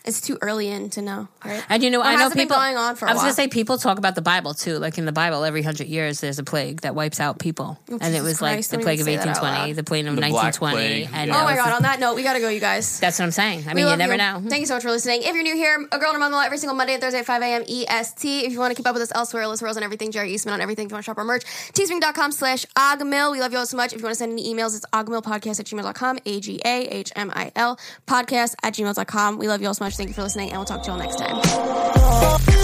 It's 0.06 0.22
too 0.22 0.38
early 0.42 0.68
in 0.70 0.90
to 0.92 1.02
know, 1.02 1.28
right? 1.44 1.64
And 1.70 1.84
you 1.84 1.90
know, 1.90 2.02
Or 2.02 2.06
I 2.06 2.14
know 2.14 2.20
has 2.20 2.32
it 2.32 2.36
been 2.36 2.44
people 2.48 2.58
going 2.58 2.78
on 2.78 2.96
for 2.96 3.06
a 3.06 3.10
I 3.10 3.14
was 3.14 3.18
while? 3.18 3.24
gonna 3.26 3.34
say 3.34 3.48
people 3.48 3.78
talk 3.78 3.98
about 3.98 4.16
the 4.16 4.22
Bible 4.22 4.54
too. 4.54 4.78
Like 4.78 4.98
in 4.98 5.06
the 5.06 5.12
Bible, 5.12 5.44
every 5.44 5.62
hundred 5.64 5.88
years 5.88 6.20
there's 6.22 6.40
a 6.40 6.44
plague 6.44 6.82
that 6.82 6.96
wipes 6.96 7.20
out 7.20 7.40
people, 7.40 7.80
oh, 7.92 7.98
and 8.02 8.16
it 8.16 8.22
was 8.22 8.38
Christ, 8.38 8.72
like 8.72 8.80
the 8.80 8.84
plague 8.84 9.00
of 9.00 9.06
say 9.06 9.16
that 9.18 9.28
out 9.28 9.42
1820, 9.42 9.74
the 9.74 9.84
plague 9.84 10.06
of 10.08 10.16
The 10.16 10.22
1920, 10.22 10.76
Plague, 10.76 11.10
and 11.14 11.28
yeah. 11.30 11.42
Oh 11.42 11.44
my 11.44 11.56
god! 11.56 11.74
On 11.74 11.82
that 11.84 12.00
note, 12.00 12.16
we 12.16 12.24
gotta 12.24 12.40
go, 12.40 12.50
you 12.50 12.60
guys. 12.60 13.00
that's 13.00 13.18
what 13.20 13.26
I'm 13.26 13.32
saying. 13.32 13.64
I 13.66 13.70
We 13.70 13.76
mean, 13.76 13.78
you 13.84 13.86
love 13.88 13.98
never 14.00 14.16
know. 14.18 14.42
Thank 14.48 14.62
you 14.62 14.68
so 14.68 14.76
much 14.76 14.84
for 14.84 14.92
listening. 14.92 15.22
If 15.24 15.34
you're 15.34 15.44
new 15.44 15.56
here, 15.56 15.86
a 15.92 15.98
girl 16.00 16.10
and 16.14 16.18
a 16.18 16.20
mom 16.20 16.34
every 16.46 16.58
single 16.58 16.76
Monday 16.76 16.94
and 16.94 17.02
Thursday 17.02 17.20
at 17.20 17.26
5 17.26 17.42
a.m. 17.42 17.64
EST. 17.68 18.46
If 18.46 18.52
you 18.52 18.60
want 18.60 18.72
to 18.72 18.76
keep 18.76 18.88
up 18.88 18.94
with 18.94 19.02
us 19.02 19.12
elsewhere, 19.16 19.44
Alyssa 19.44 19.64
Rose 19.64 19.78
on 19.78 19.84
everything, 19.84 20.12
Geri 20.12 20.32
Eastman 20.34 20.54
on 20.54 20.62
everything. 20.62 20.86
If 20.86 20.92
you 20.92 20.96
want 20.96 21.06
to 21.06 21.10
shop 21.10 21.18
our 21.18 21.24
merch, 21.26 21.44
teespring.com 21.74 22.32
slash 22.32 22.66
agahmil. 22.78 23.32
We 23.32 23.40
love 23.40 23.52
you 23.52 23.58
all 23.58 23.66
so 23.66 23.78
much. 23.78 23.94
If 23.94 24.00
you 24.00 24.04
want 24.04 24.14
to 24.14 24.18
send 24.20 24.32
any 24.34 24.54
emails, 24.54 24.76
it's 24.76 24.86
agahmilpodcast 24.94 25.60
at 25.60 25.66
gmail.com, 25.66 26.20
A-G-A-H-M-I-L, 26.26 27.80
podcast 28.08 28.56
at 28.64 28.74
gmail.com. 28.74 29.38
We 29.38 29.48
love 29.48 29.62
you 29.62 29.68
all 29.68 29.74
so 29.74 29.84
much. 29.96 29.98
Thank 29.98 30.10
you 30.10 30.14
for 30.14 30.24
listening, 30.24 30.50
and 30.50 30.58
we'll 30.58 30.66
talk 30.66 30.84
to 30.84 30.88
you 30.88 30.94
all 30.94 31.00
next 31.00 31.18
time. 31.18 32.55